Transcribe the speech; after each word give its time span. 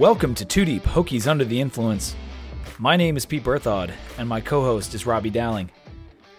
Welcome 0.00 0.34
to 0.36 0.46
Two 0.46 0.64
Deep 0.64 0.82
Hokies 0.84 1.26
Under 1.26 1.44
the 1.44 1.60
Influence. 1.60 2.16
My 2.78 2.96
name 2.96 3.18
is 3.18 3.26
Pete 3.26 3.44
Berthaud, 3.44 3.92
and 4.16 4.26
my 4.26 4.40
co-host 4.40 4.94
is 4.94 5.04
Robbie 5.04 5.28
Dowling. 5.28 5.70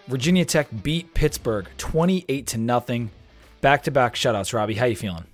Virginia 0.08 0.44
Tech 0.44 0.66
beat 0.82 1.14
Pittsburgh 1.14 1.68
28 1.78 2.44
to 2.48 2.58
nothing. 2.58 3.12
Back-to-back 3.60 4.16
shutouts. 4.16 4.52
Robbie, 4.52 4.74
how 4.74 4.86
you 4.86 4.96
feeling? 4.96 5.26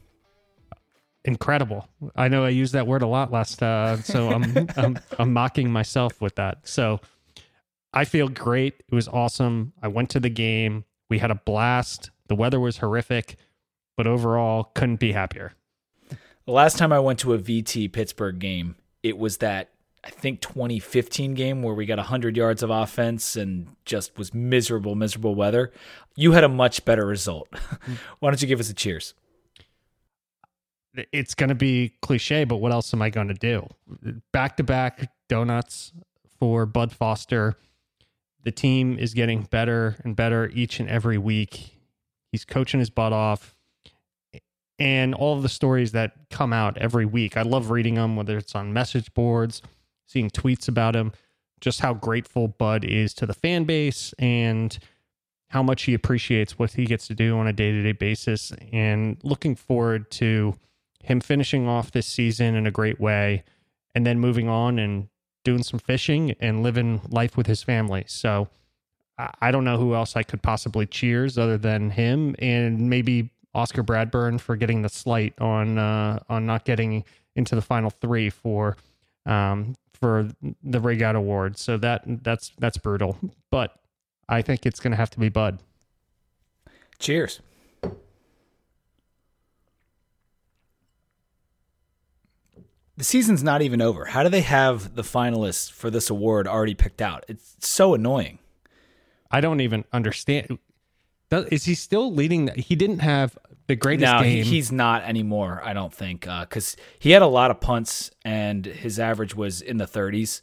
Incredible. 1.25 1.89
I 2.15 2.29
know 2.29 2.45
I 2.45 2.51
used 2.51 2.75
that 2.75 2.87
word 2.87 3.01
a 3.01 3.07
lot 3.07 3.33
last, 3.33 3.63
uh, 3.63 3.97
so 4.03 4.29
I'm, 4.29 4.69
I'm 4.77 4.99
I'm 5.19 5.33
mocking 5.33 5.73
myself 5.73 6.21
with 6.21 6.35
that. 6.35 6.69
So 6.69 7.01
I 7.95 8.05
feel 8.05 8.29
great. 8.29 8.75
It 8.93 8.95
was 8.95 9.09
awesome. 9.09 9.73
I 9.81 9.89
went 9.89 10.11
to 10.11 10.21
the 10.21 10.29
game. 10.29 10.85
We 11.09 11.19
had 11.19 11.31
a 11.31 11.35
blast. 11.47 12.11
The 12.27 12.35
weather 12.35 12.61
was 12.61 12.77
horrific, 12.77 13.37
but 13.97 14.07
overall, 14.07 14.65
couldn't 14.75 15.01
be 15.01 15.13
happier. 15.13 15.55
The 16.49 16.55
last 16.55 16.79
time 16.79 16.95
I 16.95 16.99
went 16.99 17.19
to 17.19 17.35
a 17.35 17.39
VT 17.39 17.93
Pittsburgh 17.93 18.39
game, 18.39 18.77
it 19.03 19.19
was 19.19 19.37
that 19.37 19.69
I 20.03 20.09
think 20.09 20.41
2015 20.41 21.35
game 21.35 21.63
where 21.63 21.75
we 21.75 21.85
got 21.85 21.99
100 21.99 22.39
yards 22.39 22.63
of 22.63 22.71
offense 22.71 23.37
and 23.37 23.77
just 23.85 24.17
was 24.17 24.33
miserable, 24.33 24.95
miserable 24.95 25.35
weather. 25.35 25.73
You 26.17 26.33
had 26.33 26.45
a 26.45 26.49
much 26.49 26.87
better 26.87 27.05
result. 27.05 27.49
Why 28.21 28.31
don't 28.31 28.41
you 28.41 28.49
give 28.49 28.61
us 28.61 28.71
a 28.71 28.73
cheers? 28.73 29.13
It's 31.13 31.35
going 31.35 31.51
to 31.51 31.55
be 31.55 31.93
cliche, 32.01 32.45
but 32.45 32.57
what 32.57 32.73
else 32.73 32.95
am 32.95 33.03
I 33.03 33.11
going 33.11 33.29
to 33.29 33.35
do? 33.35 33.69
Back 34.33 34.57
to 34.57 34.63
back 34.63 35.13
donuts 35.29 35.93
for 36.41 36.65
Bud 36.65 36.93
Foster. 36.93 37.57
The 38.45 38.53
team 38.53 38.99
is 38.99 39.13
getting 39.13 39.43
better 39.43 39.97
and 40.03 40.17
better 40.17 40.49
each 40.55 40.81
and 40.81 40.89
every 40.89 41.19
week. 41.19 41.77
He's 42.33 42.47
coaching 42.47 42.81
his 42.81 42.89
butt 42.89 43.13
off 43.13 43.55
and 44.79 45.15
all 45.15 45.41
the 45.41 45.49
stories 45.49 45.93
that 45.93 46.13
come 46.31 46.53
out 46.53 46.79
every 46.79 47.07
week. 47.07 47.37
I 47.37 47.43
love 47.43 47.71
reading 47.71 47.95
them, 47.95 48.17
whether 48.17 48.39
it's 48.39 48.55
on 48.55 48.73
message 48.73 49.13
boards, 49.15 49.63
seeing 50.07 50.31
tweets 50.31 50.69
about 50.69 50.95
him, 50.95 51.13
just 51.61 51.81
how 51.81 51.95
grateful 51.95 52.49
Bud 52.49 52.85
is 52.85 53.13
to 53.15 53.27
the 53.27 53.35
fan 53.35 53.65
base 53.65 54.15
and 54.19 54.79
how 55.49 55.63
much 55.63 55.85
he 55.85 55.95
appreciates 55.95 56.59
what 56.59 56.73
he 56.73 56.85
gets 56.85 57.07
to 57.09 57.15
do 57.15 57.39
on 57.39 57.47
a 57.47 57.53
day 57.53 57.73
to 57.73 57.83
day 57.83 57.93
basis. 57.93 58.53
And 58.73 59.19
looking 59.23 59.57
forward 59.57 60.11
to 60.13 60.55
him 61.03 61.21
finishing 61.21 61.67
off 61.67 61.91
this 61.91 62.07
season 62.07 62.55
in 62.55 62.67
a 62.67 62.71
great 62.71 63.01
way 63.01 63.45
and 63.95 64.07
then 64.07 64.21
moving 64.21 64.49
on 64.49 64.79
and 64.79 65.09
doing 65.45 65.63
some 65.63 65.79
fishing 65.81 66.35
and 66.41 66.63
living 66.63 67.01
life 67.09 67.37
with 67.37 67.47
his 67.47 67.63
family. 67.63 68.05
So 68.07 68.49
I 69.41 69.51
don't 69.51 69.65
know 69.65 69.79
who 69.79 69.95
else 69.95 70.15
I 70.15 70.23
could 70.23 70.43
possibly 70.43 70.87
cheers 70.87 71.39
other 71.39 71.59
than 71.59 71.91
him 71.91 72.37
and 72.39 72.89
maybe 72.89 73.31
Oscar 73.59 73.83
Bradburn 73.83 74.41
for 74.41 74.55
getting 74.55 74.83
the 74.83 74.89
slight 74.89 75.35
on 75.41 75.79
uh, 75.79 76.21
on 76.29 76.47
not 76.47 76.65
getting 76.65 77.05
into 77.35 77.55
the 77.55 77.63
final 77.63 77.91
three 77.91 78.31
for 78.31 78.77
um, 79.27 79.75
for 79.93 80.29
the 80.63 80.81
Ray 80.81 80.97
Guy 80.97 81.11
Award. 81.11 81.59
So 81.59 81.77
that 81.79 82.03
that's 82.23 82.53
that's 82.59 82.79
brutal. 82.79 83.19
But 83.51 83.75
I 84.29 84.43
think 84.43 84.65
it's 84.65 84.79
going 84.79 84.93
to 84.93 84.97
have 84.97 85.11
to 85.11 85.19
be 85.19 85.29
Bud. 85.29 85.59
Cheers. 86.99 87.41
The 92.97 93.05
season's 93.05 93.45
not 93.45 93.63
even 93.63 93.81
over. 93.81 94.07
How 94.07 94.25
do 94.25 94.29
they 94.29 94.41
have 94.41 94.97
the 94.97 95.03
finalists 95.03 95.71
for 95.71 95.89
this 95.89 96.11
award 96.11 96.49
already 96.49 96.75
picked 96.75 97.01
out? 97.01 97.25
It's 97.29 97.57
so 97.61 97.95
annoying. 97.95 98.41
I 99.31 99.41
don't 99.41 99.61
even 99.61 99.85
understand. 99.93 100.59
Is 101.31 101.65
he 101.65 101.75
still 101.75 102.13
leading? 102.13 102.49
He 102.57 102.75
didn't 102.75 102.99
have 103.01 103.39
the 103.69 103.77
greatest 103.77 104.13
no, 104.13 104.23
game. 104.23 104.45
he's 104.45 104.73
not 104.73 105.03
anymore. 105.05 105.61
I 105.63 105.75
don't 105.75 105.93
think 105.93 106.23
because 106.23 106.75
uh, 106.79 106.83
he 106.99 107.11
had 107.11 107.23
a 107.23 107.27
lot 107.27 107.51
of 107.51 107.61
punts 107.61 108.11
and 108.25 108.65
his 108.65 108.99
average 108.99 109.37
was 109.37 109.61
in 109.61 109.77
the 109.77 109.87
30s. 109.87 110.41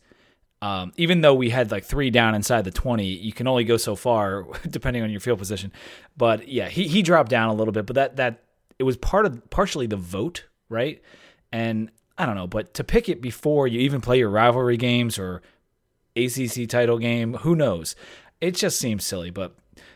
Um, 0.62 0.94
even 0.96 1.22
though 1.22 1.34
we 1.34 1.50
had 1.50 1.72
like 1.72 1.84
three 1.84 2.12
down 2.12 2.34
inside 2.34 2.64
the 2.64 2.72
20, 2.72 3.04
you 3.06 3.34
can 3.34 3.48
only 3.48 3.64
go 3.64 3.78
so 3.78 3.96
far 3.96 4.46
depending 4.70 5.04
on 5.04 5.10
your 5.10 5.20
field 5.20 5.40
position. 5.40 5.74
But 6.16 6.48
yeah, 6.48 6.70
he 6.70 6.88
he 6.88 7.02
dropped 7.02 7.30
down 7.30 7.50
a 7.50 7.54
little 7.54 7.72
bit, 7.74 7.86
but 7.88 7.96
that 7.96 8.16
that 8.16 8.44
it 8.78 8.84
was 8.84 8.96
part 8.96 9.26
of 9.26 9.50
partially 9.50 9.88
the 9.88 9.98
vote, 9.98 10.46
right? 10.70 11.02
And 11.52 11.92
I 12.18 12.26
don't 12.26 12.36
know, 12.36 12.48
but 12.48 12.76
to 12.76 12.84
pick 12.84 13.10
it 13.10 13.22
before 13.22 13.68
you 13.68 13.80
even 13.82 14.02
play 14.02 14.20
your 14.20 14.30
rivalry 14.30 14.78
games 14.78 15.18
or 15.18 15.42
ACC 16.16 16.70
title 16.70 17.00
game, 17.00 17.34
who 17.36 17.56
knows? 17.56 17.96
It 18.40 18.52
just 18.52 18.80
seems 18.80 19.06
silly, 19.06 19.32
but 19.32 19.56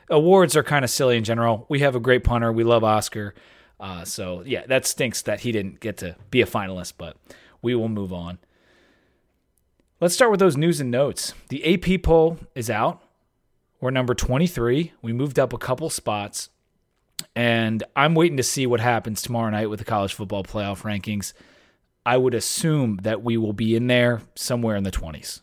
awards 0.09 0.55
are 0.55 0.63
kind 0.63 0.83
of 0.83 0.91
silly 0.91 1.17
in 1.17 1.23
general. 1.23 1.65
We 1.69 1.79
have 1.79 1.95
a 1.95 1.99
great 1.99 2.23
punter. 2.23 2.51
We 2.51 2.63
love 2.63 2.83
Oscar. 2.83 3.33
Uh, 3.79 4.03
so 4.05 4.43
yeah, 4.45 4.65
that 4.67 4.85
stinks 4.85 5.21
that 5.23 5.41
he 5.41 5.51
didn't 5.51 5.79
get 5.79 5.97
to 5.97 6.15
be 6.31 6.41
a 6.41 6.45
finalist, 6.45 6.93
but 6.97 7.17
we 7.61 7.75
will 7.75 7.89
move 7.89 8.11
on. 8.11 8.39
Let's 10.01 10.13
start 10.13 10.31
with 10.31 10.39
those 10.39 10.57
news 10.57 10.79
and 10.79 10.91
notes. 10.91 11.33
The 11.49 11.73
AP 11.73 12.03
poll 12.03 12.37
is 12.55 12.69
out. 12.69 13.01
We're 13.81 13.91
number 13.91 14.13
23. 14.13 14.93
We 15.01 15.13
moved 15.13 15.39
up 15.39 15.53
a 15.53 15.57
couple 15.57 15.89
spots. 15.89 16.49
And 17.35 17.83
I'm 17.95 18.15
waiting 18.15 18.37
to 18.37 18.43
see 18.43 18.65
what 18.65 18.79
happens 18.79 19.21
tomorrow 19.21 19.49
night 19.49 19.69
with 19.69 19.79
the 19.79 19.85
college 19.85 20.13
football 20.13 20.43
playoff 20.43 20.83
rankings. 20.83 21.33
I 22.05 22.17
would 22.17 22.33
assume 22.33 22.99
that 23.03 23.23
we 23.23 23.37
will 23.37 23.53
be 23.53 23.75
in 23.75 23.87
there 23.87 24.21
somewhere 24.35 24.75
in 24.75 24.83
the 24.83 24.91
20s. 24.91 25.41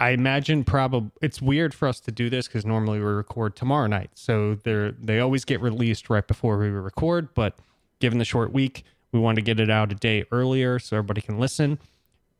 I 0.00 0.10
imagine 0.10 0.64
probably 0.64 1.10
it's 1.20 1.42
weird 1.42 1.74
for 1.74 1.86
us 1.86 2.00
to 2.00 2.10
do 2.10 2.30
this 2.30 2.48
because 2.48 2.64
normally 2.64 2.98
we 2.98 3.04
record 3.04 3.54
tomorrow 3.54 3.86
night, 3.86 4.10
so 4.14 4.54
they 4.54 4.92
they 4.98 5.20
always 5.20 5.44
get 5.44 5.60
released 5.60 6.08
right 6.08 6.26
before 6.26 6.56
we 6.56 6.68
record. 6.68 7.34
But 7.34 7.58
given 8.00 8.18
the 8.18 8.24
short 8.24 8.50
week, 8.50 8.84
we 9.12 9.20
want 9.20 9.36
to 9.36 9.42
get 9.42 9.60
it 9.60 9.68
out 9.68 9.92
a 9.92 9.94
day 9.94 10.24
earlier 10.32 10.78
so 10.78 10.96
everybody 10.96 11.20
can 11.20 11.38
listen. 11.38 11.78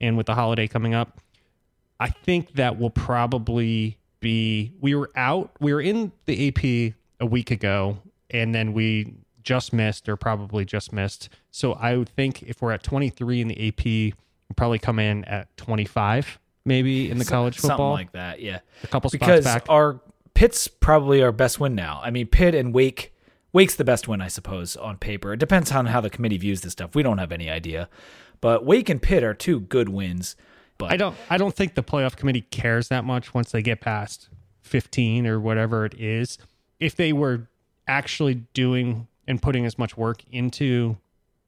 And 0.01 0.17
with 0.17 0.25
the 0.25 0.35
holiday 0.35 0.67
coming 0.67 0.95
up, 0.95 1.21
I 2.01 2.09
think 2.09 2.55
that 2.55 2.79
will 2.79 2.91
probably 2.91 3.99
be. 4.21 4.73
We 4.81 4.95
were 4.95 5.11
out. 5.15 5.51
We 5.61 5.75
were 5.75 5.83
in 5.83 6.13
the 6.25 6.49
AP 6.49 6.95
a 7.21 7.27
week 7.27 7.51
ago, 7.51 7.99
and 8.31 8.55
then 8.55 8.73
we 8.73 9.13
just 9.43 9.75
missed, 9.75 10.09
or 10.09 10.17
probably 10.17 10.65
just 10.65 10.95
missed. 10.95 11.29
So 11.51 11.75
I 11.75 11.99
would 11.99 12.09
think 12.09 12.43
if 12.43 12.63
we're 12.63 12.73
at 12.73 12.83
23 12.83 13.43
in 13.43 13.49
the 13.49 13.69
AP, 13.69 13.85
we'll 13.85 14.55
probably 14.57 14.79
come 14.79 14.99
in 14.99 15.27
at 15.27 15.55
25 15.59 16.39
maybe 16.65 17.11
in 17.11 17.19
the 17.19 17.25
college 17.25 17.57
football, 17.57 17.79
something 17.79 18.07
like 18.07 18.13
that. 18.13 18.41
Yeah, 18.41 18.61
a 18.83 18.87
couple 18.87 19.11
spots 19.11 19.19
because 19.19 19.45
back. 19.45 19.67
our 19.69 20.01
Pitt's 20.35 20.69
probably 20.69 21.23
our 21.23 21.33
best 21.33 21.61
win 21.61 21.75
now. 21.75 22.01
I 22.03 22.11
mean, 22.11 22.27
Pitt 22.27 22.55
and 22.55 22.73
Wake. 22.73 23.13
Wake's 23.53 23.75
the 23.75 23.85
best 23.85 24.07
win, 24.07 24.21
I 24.21 24.29
suppose, 24.29 24.77
on 24.77 24.97
paper. 24.97 25.33
It 25.33 25.41
depends 25.41 25.73
on 25.73 25.87
how 25.87 26.01
the 26.01 26.11
committee 26.11 26.39
views 26.39 26.61
this 26.61 26.73
stuff. 26.73 26.95
We 26.95 27.03
don't 27.03 27.19
have 27.19 27.33
any 27.33 27.51
idea, 27.51 27.89
but 28.41 28.65
Wake 28.65 28.89
and 28.89 29.03
Pitt 29.03 29.25
are 29.25 29.35
two 29.35 29.61
good 29.61 29.89
wins. 29.89 30.37
But 30.79 30.93
I 30.93 30.97
don't. 30.97 31.17
I 31.29 31.37
don't 31.37 31.55
think 31.55 31.75
the 31.75 31.83
playoff 31.83 32.17
committee 32.17 32.43
cares 32.43 32.89
that 32.89 33.05
much 33.05 33.35
once 33.35 33.53
they 33.53 33.61
get 33.63 33.81
past 33.81 34.29
fifteen 34.63 35.27
or 35.27 35.41
whatever 35.41 35.85
it 35.85 35.95
is. 35.95 36.39
If 36.79 36.97
they 36.97 37.13
were 37.13 37.49
actually 37.87 38.47
doing 38.55 39.09
and 39.27 39.43
putting 39.43 39.67
as 39.67 39.79
much 39.79 39.97
work 39.97 40.23
into 40.31 40.97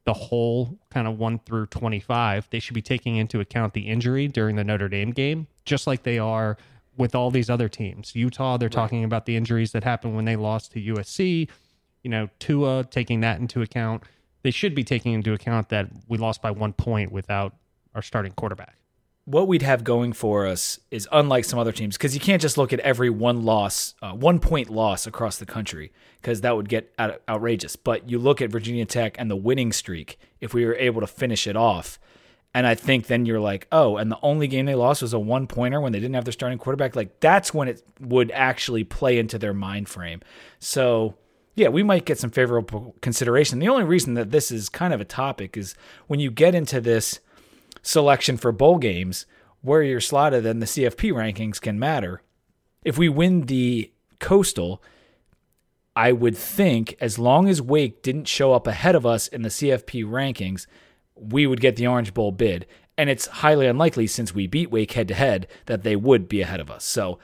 the 0.04 0.12
whole 0.12 0.78
kind 0.90 1.06
of 1.06 1.18
1 1.18 1.40
through 1.40 1.66
25, 1.66 2.48
they 2.50 2.58
should 2.58 2.74
be 2.74 2.82
taking 2.82 3.16
into 3.16 3.40
account 3.40 3.72
the 3.72 3.88
injury 3.88 4.28
during 4.28 4.56
the 4.56 4.64
Notre 4.64 4.88
Dame 4.88 5.10
game, 5.10 5.46
just 5.64 5.86
like 5.86 6.02
they 6.02 6.18
are 6.18 6.56
with 6.96 7.14
all 7.14 7.30
these 7.30 7.48
other 7.48 7.68
teams. 7.68 8.14
Utah, 8.14 8.56
they're 8.56 8.66
right. 8.66 8.72
talking 8.72 9.04
about 9.04 9.26
the 9.26 9.36
injuries 9.36 9.72
that 9.72 9.84
happened 9.84 10.16
when 10.16 10.24
they 10.24 10.36
lost 10.36 10.72
to 10.72 10.80
USC. 10.80 11.48
You 12.02 12.10
know, 12.10 12.28
Tua 12.40 12.84
taking 12.84 13.20
that 13.20 13.38
into 13.40 13.62
account. 13.62 14.02
They 14.42 14.50
should 14.50 14.74
be 14.74 14.82
taking 14.82 15.12
into 15.12 15.32
account 15.32 15.68
that 15.68 15.88
we 16.08 16.18
lost 16.18 16.42
by 16.42 16.50
one 16.50 16.72
point 16.72 17.12
without 17.12 17.54
our 17.94 18.02
starting 18.02 18.32
quarterback 18.32 18.76
what 19.24 19.46
we'd 19.46 19.62
have 19.62 19.84
going 19.84 20.12
for 20.12 20.46
us 20.46 20.80
is 20.90 21.08
unlike 21.12 21.44
some 21.44 21.58
other 21.58 21.70
teams 21.70 21.96
because 21.96 22.14
you 22.14 22.20
can't 22.20 22.42
just 22.42 22.58
look 22.58 22.72
at 22.72 22.80
every 22.80 23.08
one 23.08 23.44
loss, 23.44 23.94
uh, 24.02 24.12
one 24.12 24.40
point 24.40 24.68
loss 24.68 25.06
across 25.06 25.38
the 25.38 25.46
country 25.46 25.92
because 26.20 26.40
that 26.40 26.56
would 26.56 26.68
get 26.68 26.92
out- 26.98 27.22
outrageous. 27.28 27.76
But 27.76 28.08
you 28.08 28.18
look 28.18 28.42
at 28.42 28.50
Virginia 28.50 28.84
Tech 28.84 29.14
and 29.18 29.30
the 29.30 29.36
winning 29.36 29.72
streak, 29.72 30.18
if 30.40 30.52
we 30.52 30.66
were 30.66 30.74
able 30.74 31.00
to 31.00 31.06
finish 31.06 31.46
it 31.46 31.56
off. 31.56 32.00
And 32.54 32.66
I 32.66 32.74
think 32.74 33.06
then 33.06 33.24
you're 33.24 33.40
like, 33.40 33.66
oh, 33.72 33.96
and 33.96 34.10
the 34.10 34.18
only 34.22 34.46
game 34.46 34.66
they 34.66 34.74
lost 34.74 35.02
was 35.02 35.12
a 35.12 35.18
one 35.18 35.46
pointer 35.46 35.80
when 35.80 35.92
they 35.92 36.00
didn't 36.00 36.14
have 36.16 36.24
their 36.24 36.32
starting 36.32 36.58
quarterback. 36.58 36.96
Like 36.96 37.20
that's 37.20 37.54
when 37.54 37.68
it 37.68 37.82
would 38.00 38.30
actually 38.32 38.84
play 38.84 39.18
into 39.18 39.38
their 39.38 39.54
mind 39.54 39.88
frame. 39.88 40.20
So, 40.58 41.14
yeah, 41.54 41.68
we 41.68 41.82
might 41.82 42.04
get 42.04 42.18
some 42.18 42.30
favorable 42.30 42.96
consideration. 43.00 43.58
The 43.58 43.68
only 43.68 43.84
reason 43.84 44.14
that 44.14 44.32
this 44.32 44.50
is 44.50 44.68
kind 44.68 44.92
of 44.92 45.00
a 45.00 45.04
topic 45.04 45.56
is 45.56 45.74
when 46.08 46.18
you 46.18 46.30
get 46.30 46.54
into 46.54 46.80
this 46.80 47.20
selection 47.82 48.36
for 48.36 48.52
bowl 48.52 48.78
games, 48.78 49.26
where 49.60 49.82
you're 49.82 50.00
slotted 50.00 50.46
in 50.46 50.60
the 50.60 50.66
CFP 50.66 51.12
rankings 51.12 51.60
can 51.60 51.78
matter. 51.78 52.22
If 52.84 52.98
we 52.98 53.08
win 53.08 53.42
the 53.42 53.92
Coastal, 54.18 54.82
I 55.94 56.12
would 56.12 56.36
think 56.36 56.96
as 57.00 57.18
long 57.18 57.48
as 57.48 57.60
Wake 57.60 58.02
didn't 58.02 58.28
show 58.28 58.52
up 58.52 58.66
ahead 58.66 58.94
of 58.94 59.04
us 59.04 59.28
in 59.28 59.42
the 59.42 59.48
CFP 59.48 60.04
rankings, 60.04 60.66
we 61.14 61.46
would 61.46 61.60
get 61.60 61.76
the 61.76 61.86
Orange 61.86 62.14
Bowl 62.14 62.32
bid. 62.32 62.66
And 62.96 63.08
it's 63.10 63.26
highly 63.26 63.66
unlikely 63.66 64.06
since 64.06 64.34
we 64.34 64.46
beat 64.46 64.70
Wake 64.70 64.92
head 64.92 65.08
to 65.08 65.14
head 65.14 65.46
that 65.66 65.82
they 65.82 65.96
would 65.96 66.28
be 66.28 66.40
ahead 66.40 66.60
of 66.60 66.70
us. 66.70 66.84
So 66.84 67.18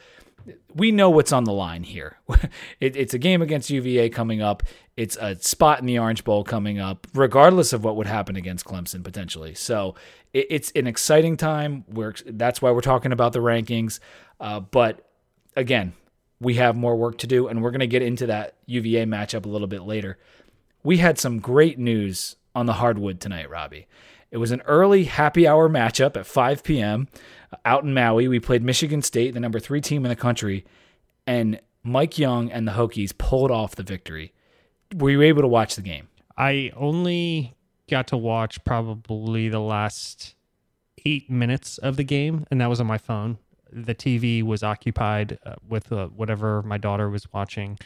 we 0.74 0.92
know 0.92 1.10
what's 1.10 1.32
on 1.32 1.44
the 1.44 1.52
line 1.52 1.82
here. 1.82 2.18
it, 2.80 2.96
it's 2.96 3.14
a 3.14 3.18
game 3.18 3.42
against 3.42 3.70
UVA 3.70 4.08
coming 4.10 4.40
up. 4.42 4.62
It's 4.96 5.16
a 5.16 5.36
spot 5.36 5.80
in 5.80 5.86
the 5.86 5.98
Orange 5.98 6.24
Bowl 6.24 6.44
coming 6.44 6.78
up, 6.78 7.06
regardless 7.14 7.72
of 7.72 7.84
what 7.84 7.96
would 7.96 8.06
happen 8.06 8.36
against 8.36 8.64
Clemson 8.64 9.04
potentially. 9.04 9.54
So 9.54 9.94
it, 10.32 10.46
it's 10.50 10.70
an 10.72 10.86
exciting 10.86 11.36
time. 11.36 11.84
We're 11.88 12.14
that's 12.26 12.60
why 12.60 12.70
we're 12.70 12.80
talking 12.80 13.12
about 13.12 13.32
the 13.32 13.38
rankings. 13.40 14.00
Uh, 14.40 14.60
but 14.60 15.08
again, 15.56 15.92
we 16.40 16.54
have 16.54 16.76
more 16.76 16.96
work 16.96 17.18
to 17.18 17.26
do, 17.26 17.48
and 17.48 17.62
we're 17.62 17.70
going 17.70 17.80
to 17.80 17.86
get 17.86 18.02
into 18.02 18.26
that 18.26 18.54
UVA 18.66 19.06
matchup 19.06 19.44
a 19.44 19.48
little 19.48 19.66
bit 19.66 19.82
later. 19.82 20.18
We 20.82 20.98
had 20.98 21.18
some 21.18 21.40
great 21.40 21.78
news 21.78 22.36
on 22.54 22.66
the 22.66 22.74
hardwood 22.74 23.20
tonight, 23.20 23.50
Robbie. 23.50 23.86
It 24.30 24.36
was 24.36 24.50
an 24.50 24.62
early 24.62 25.04
happy 25.04 25.46
hour 25.46 25.68
matchup 25.68 26.16
at 26.16 26.26
5 26.26 26.62
p.m. 26.62 27.08
out 27.64 27.84
in 27.84 27.94
Maui. 27.94 28.28
We 28.28 28.40
played 28.40 28.62
Michigan 28.62 29.02
State, 29.02 29.34
the 29.34 29.40
number 29.40 29.60
three 29.60 29.80
team 29.80 30.04
in 30.04 30.08
the 30.08 30.16
country, 30.16 30.64
and 31.26 31.60
Mike 31.82 32.18
Young 32.18 32.50
and 32.50 32.66
the 32.66 32.72
Hokies 32.72 33.16
pulled 33.16 33.50
off 33.50 33.76
the 33.76 33.82
victory. 33.82 34.32
Were 34.94 35.10
you 35.10 35.22
able 35.22 35.42
to 35.42 35.48
watch 35.48 35.76
the 35.76 35.82
game? 35.82 36.08
I 36.36 36.72
only 36.76 37.54
got 37.90 38.06
to 38.08 38.16
watch 38.16 38.62
probably 38.64 39.48
the 39.48 39.60
last 39.60 40.34
eight 41.04 41.30
minutes 41.30 41.78
of 41.78 41.96
the 41.96 42.04
game, 42.04 42.46
and 42.50 42.60
that 42.60 42.68
was 42.68 42.80
on 42.80 42.86
my 42.86 42.98
phone. 42.98 43.38
The 43.70 43.94
TV 43.94 44.42
was 44.42 44.62
occupied 44.62 45.38
uh, 45.44 45.56
with 45.68 45.92
uh, 45.92 46.06
whatever 46.08 46.62
my 46.62 46.78
daughter 46.78 47.10
was 47.10 47.30
watching 47.32 47.78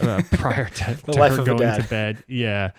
uh, 0.00 0.22
prior 0.32 0.68
to, 0.68 0.94
to 0.94 1.28
her 1.28 1.44
going 1.44 1.58
to 1.58 1.86
bed. 1.88 2.24
Yeah. 2.26 2.70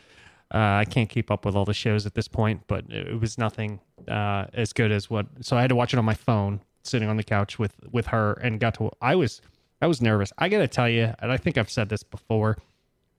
Uh, 0.53 0.57
I 0.57 0.85
can't 0.85 1.09
keep 1.09 1.31
up 1.31 1.45
with 1.45 1.55
all 1.55 1.65
the 1.65 1.73
shows 1.73 2.05
at 2.05 2.13
this 2.13 2.27
point, 2.27 2.63
but 2.67 2.85
it 2.89 3.19
was 3.19 3.37
nothing 3.37 3.79
uh, 4.07 4.45
as 4.53 4.73
good 4.73 4.91
as 4.91 5.09
what. 5.09 5.27
So 5.41 5.55
I 5.55 5.61
had 5.61 5.69
to 5.69 5.75
watch 5.75 5.93
it 5.93 5.97
on 5.97 6.05
my 6.05 6.13
phone, 6.13 6.61
sitting 6.83 7.07
on 7.07 7.17
the 7.17 7.23
couch 7.23 7.57
with 7.57 7.75
with 7.91 8.07
her, 8.07 8.33
and 8.33 8.59
got 8.59 8.73
to. 8.75 8.91
I 9.01 9.15
was 9.15 9.41
I 9.81 9.87
was 9.87 10.01
nervous. 10.01 10.33
I 10.37 10.49
got 10.49 10.59
to 10.59 10.67
tell 10.67 10.89
you, 10.89 11.13
and 11.19 11.31
I 11.31 11.37
think 11.37 11.57
I've 11.57 11.69
said 11.69 11.89
this 11.89 12.03
before. 12.03 12.57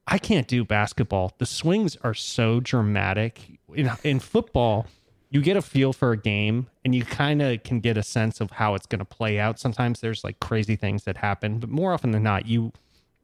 I 0.07 0.19
can't 0.19 0.49
do 0.49 0.65
basketball. 0.65 1.33
The 1.39 1.47
swings 1.47 1.97
are 2.03 2.15
so 2.15 2.61
dramatic. 2.61 3.59
In 3.75 3.91
in 4.05 4.21
football, 4.21 4.87
you 5.31 5.41
get 5.41 5.57
a 5.57 5.63
feel 5.63 5.95
for 5.95 6.13
a 6.13 6.17
game 6.19 6.67
and 6.85 6.95
you 6.95 7.05
kind 7.05 7.41
of 7.41 7.63
can 7.63 7.81
get 7.81 7.97
a 7.97 8.03
sense 8.03 8.43
of 8.43 8.51
how 8.51 8.75
it's 8.75 8.85
going 8.85 8.99
to 8.99 9.05
play 9.07 9.41
out. 9.41 9.59
Sometimes 9.59 10.01
there's 10.01 10.23
like 10.23 10.39
crazy 10.41 10.77
things 10.77 11.05
that 11.05 11.17
happen, 11.17 11.59
but 11.59 11.71
more 11.71 11.95
often 11.95 12.11
than 12.11 12.23
not, 12.23 12.47
you 12.47 12.73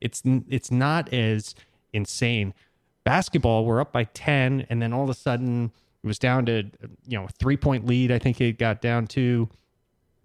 it's 0.00 0.22
it's 0.49 0.70
not 0.70 1.12
as 1.12 1.54
insane 1.93 2.54
basketball, 3.08 3.64
we're 3.64 3.81
up 3.81 3.90
by 3.90 4.05
10, 4.05 4.66
and 4.69 4.82
then 4.82 4.93
all 4.93 5.02
of 5.02 5.08
a 5.08 5.14
sudden 5.14 5.72
it 6.05 6.06
was 6.06 6.19
down 6.19 6.44
to, 6.44 6.64
you 7.06 7.19
know, 7.19 7.25
a 7.25 7.28
three 7.28 7.56
point 7.56 7.87
lead. 7.87 8.12
I 8.12 8.19
think 8.19 8.38
it 8.38 8.58
got 8.58 8.82
down 8.82 9.06
to, 9.08 9.49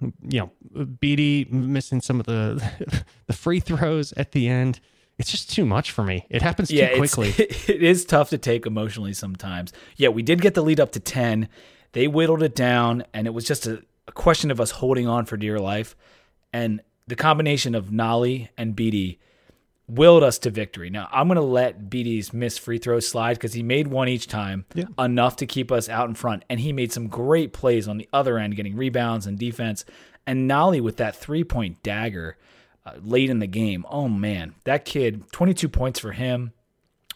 you 0.02 0.50
know, 0.76 0.86
Beatty 0.86 1.46
missing 1.46 2.02
some 2.02 2.20
of 2.20 2.26
the 2.26 3.06
the 3.28 3.34
free 3.34 3.62
throws 3.62 4.12
at 4.18 4.34
the 4.34 4.50
end. 4.50 4.82
It's 5.18 5.32
just 5.32 5.50
too 5.50 5.66
much 5.66 5.92
for 5.92 6.04
me. 6.04 6.26
It 6.30 6.42
happens 6.42 6.68
too 6.68 6.90
quickly. 6.98 7.30
it 7.38 7.82
is 7.82 8.04
tough 8.04 8.32
to 8.32 8.38
take 8.38 8.66
emotionally 8.66 9.14
sometimes. 9.14 9.72
Yeah, 9.96 10.10
we 10.10 10.22
did 10.22 10.42
get 10.42 10.54
the 10.54 10.62
lead 10.62 10.82
up 10.82 10.92
to 10.94 11.00
10. 11.00 11.48
They 11.94 12.10
whittled 12.10 12.44
it 12.44 12.54
down, 12.54 13.06
and 13.14 13.28
it 13.28 13.30
was 13.30 13.46
just 13.46 13.66
a, 13.66 13.82
a 14.10 14.12
question 14.12 14.52
of 14.52 14.60
us 14.60 14.72
holding 14.72 15.08
on 15.08 15.26
for 15.26 15.38
dear 15.38 15.58
life. 15.58 15.96
And 16.52 16.82
the 17.08 17.16
combination 17.16 17.76
of 17.76 17.92
Nolley 17.92 18.50
and 18.58 18.76
Beatty– 18.76 19.22
willed 19.88 20.24
us 20.24 20.40
to 20.40 20.50
victory. 20.50 20.90
Now 20.90 21.08
I'm 21.12 21.28
going 21.28 21.36
to 21.36 21.42
let 21.42 21.90
Beatty's 21.90 22.34
miss 22.34 22.58
free 22.58 22.78
throws 22.78 23.08
slide 23.08 23.36
because 23.36 23.54
he 23.54 23.64
made 23.64 23.88
one 23.88 24.08
each 24.08 24.28
time, 24.28 24.66
yeah. 24.74 24.86
enough 24.98 25.36
to 25.38 25.46
keep 25.46 25.72
us 25.72 25.90
out 25.90 26.10
in 26.10 26.16
front, 26.16 26.44
and 26.50 26.60
he 26.60 26.74
made 26.74 26.92
some 26.92 27.08
great 27.08 27.54
plays 27.54 27.88
on 27.88 27.98
the 27.98 28.10
other 28.14 28.38
end, 28.38 28.56
getting 28.56 28.76
rebounds 28.76 29.26
and 29.26 29.38
defense. 29.38 29.86
And 30.26 30.50
Nolley 30.50 30.82
with 30.82 30.98
that 30.98 31.16
three 31.16 31.44
point 31.44 31.84
dagger 31.84 32.38
uh, 32.86 32.94
late 33.02 33.30
in 33.30 33.40
the 33.40 33.48
game. 33.48 33.86
Oh 33.90 34.08
man, 34.08 34.56
that 34.64 34.86
kid, 34.86 35.32
22 35.32 35.68
points 35.70 36.00
for 36.00 36.12
him. 36.12 36.54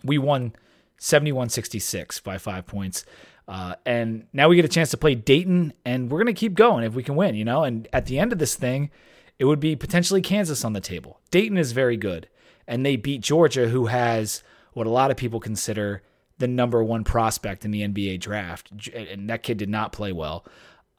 We 0.04 0.18
won 0.18 0.54
71-66 1.00 2.24
by 2.24 2.38
five 2.38 2.66
points. 2.66 3.06
Uh, 3.48 3.76
and 3.86 4.28
now 4.34 4.50
we 4.50 4.58
get 4.58 4.66
a 4.66 4.70
chance 4.70 4.92
to 4.92 4.98
play 4.98 5.16
Dayton, 5.16 5.72
and 5.86 6.12
we're 6.12 6.20
going 6.20 6.34
to 6.34 6.40
keep 6.40 6.54
going 6.54 6.84
if 6.84 6.94
we 6.94 7.04
can 7.04 7.16
win, 7.16 7.34
you 7.34 7.46
know. 7.46 7.64
And 7.64 7.88
at 7.94 8.06
the 8.06 8.20
end 8.20 8.34
of 8.34 8.40
this 8.40 8.56
thing, 8.56 8.92
it 9.40 9.46
would 9.46 9.62
be 9.62 9.76
potentially 9.76 10.22
Kansas 10.22 10.66
on 10.66 10.74
the 10.74 10.82
table. 10.82 11.22
Dayton 11.32 11.58
is 11.58 11.72
very 11.72 11.96
good 11.96 12.28
and 12.68 12.86
they 12.86 12.96
beat 12.96 13.22
Georgia, 13.22 13.70
who 13.70 13.86
has 13.88 14.44
what 14.74 14.88
a 14.88 14.92
lot 14.92 15.12
of 15.12 15.18
people 15.18 15.40
consider 15.40 16.04
the 16.38 16.48
number 16.48 16.84
one 16.84 17.04
prospect 17.04 17.66
in 17.66 17.72
the 17.72 17.82
NBA 17.82 18.20
draft, 18.20 18.72
and 18.94 19.30
that 19.30 19.44
kid 19.44 19.58
did 19.58 19.70
not 19.70 19.92
play 19.92 20.12
well. 20.12 20.46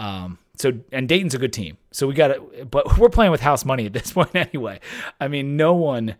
Um, 0.00 0.38
so 0.56 0.72
and 0.92 1.08
Dayton's 1.08 1.34
a 1.34 1.38
good 1.38 1.52
team, 1.52 1.76
so 1.92 2.06
we 2.06 2.14
got 2.14 2.30
it. 2.30 2.70
But 2.70 2.98
we're 2.98 3.08
playing 3.08 3.32
with 3.32 3.40
house 3.40 3.64
money 3.64 3.86
at 3.86 3.92
this 3.92 4.12
point 4.14 4.34
anyway. 4.34 4.80
I 5.20 5.28
mean, 5.28 5.56
no 5.56 5.74
one 5.74 6.16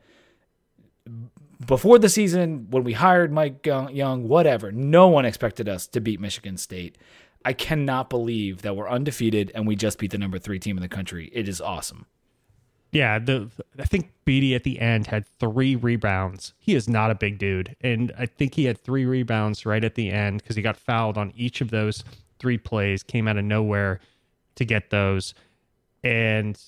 before 1.64 1.98
the 1.98 2.08
season 2.08 2.68
when 2.70 2.84
we 2.84 2.92
hired 2.92 3.32
Mike 3.32 3.66
Young, 3.66 4.28
whatever, 4.28 4.70
no 4.70 5.08
one 5.08 5.24
expected 5.24 5.68
us 5.68 5.86
to 5.88 6.00
beat 6.00 6.20
Michigan 6.20 6.56
State. 6.56 6.96
I 7.44 7.52
cannot 7.52 8.10
believe 8.10 8.62
that 8.62 8.76
we're 8.76 8.88
undefeated 8.88 9.50
and 9.54 9.66
we 9.66 9.76
just 9.76 9.98
beat 9.98 10.10
the 10.10 10.18
number 10.18 10.38
three 10.38 10.58
team 10.58 10.76
in 10.76 10.82
the 10.82 10.88
country. 10.88 11.30
It 11.32 11.48
is 11.48 11.60
awesome. 11.60 12.06
Yeah, 12.90 13.19
the 13.19 13.50
I 13.79 13.85
think 13.85 14.12
Beatty 14.25 14.55
at 14.55 14.64
the 14.64 14.81
end 14.81 15.08
had 15.08 15.26
three 15.38 15.76
rebounds. 15.76 16.55
He 16.58 16.75
is 16.75 16.88
not 16.88 17.11
a 17.11 17.14
big 17.14 17.38
dude, 17.38 17.76
and 17.82 18.12
I 18.19 18.26
think 18.26 18.55
he 18.55 18.64
had 18.64 18.79
three 18.79 19.05
rebounds 19.05 19.67
right 19.67 19.85
at 19.85 19.94
the 19.94 20.11
end 20.11 20.43
because 20.43 20.56
he 20.56 20.62
got 20.62 20.76
fouled 20.76 21.19
on 21.19 21.32
each 21.37 21.61
of 21.61 21.70
those 21.70 22.02
three 22.38 22.56
plays. 22.56 23.02
Came 23.02 23.29
out 23.29 23.37
of 23.37 23.44
nowhere 23.44 24.00
to 24.55 24.64
get 24.64 24.90
those, 24.90 25.35
and 26.02 26.58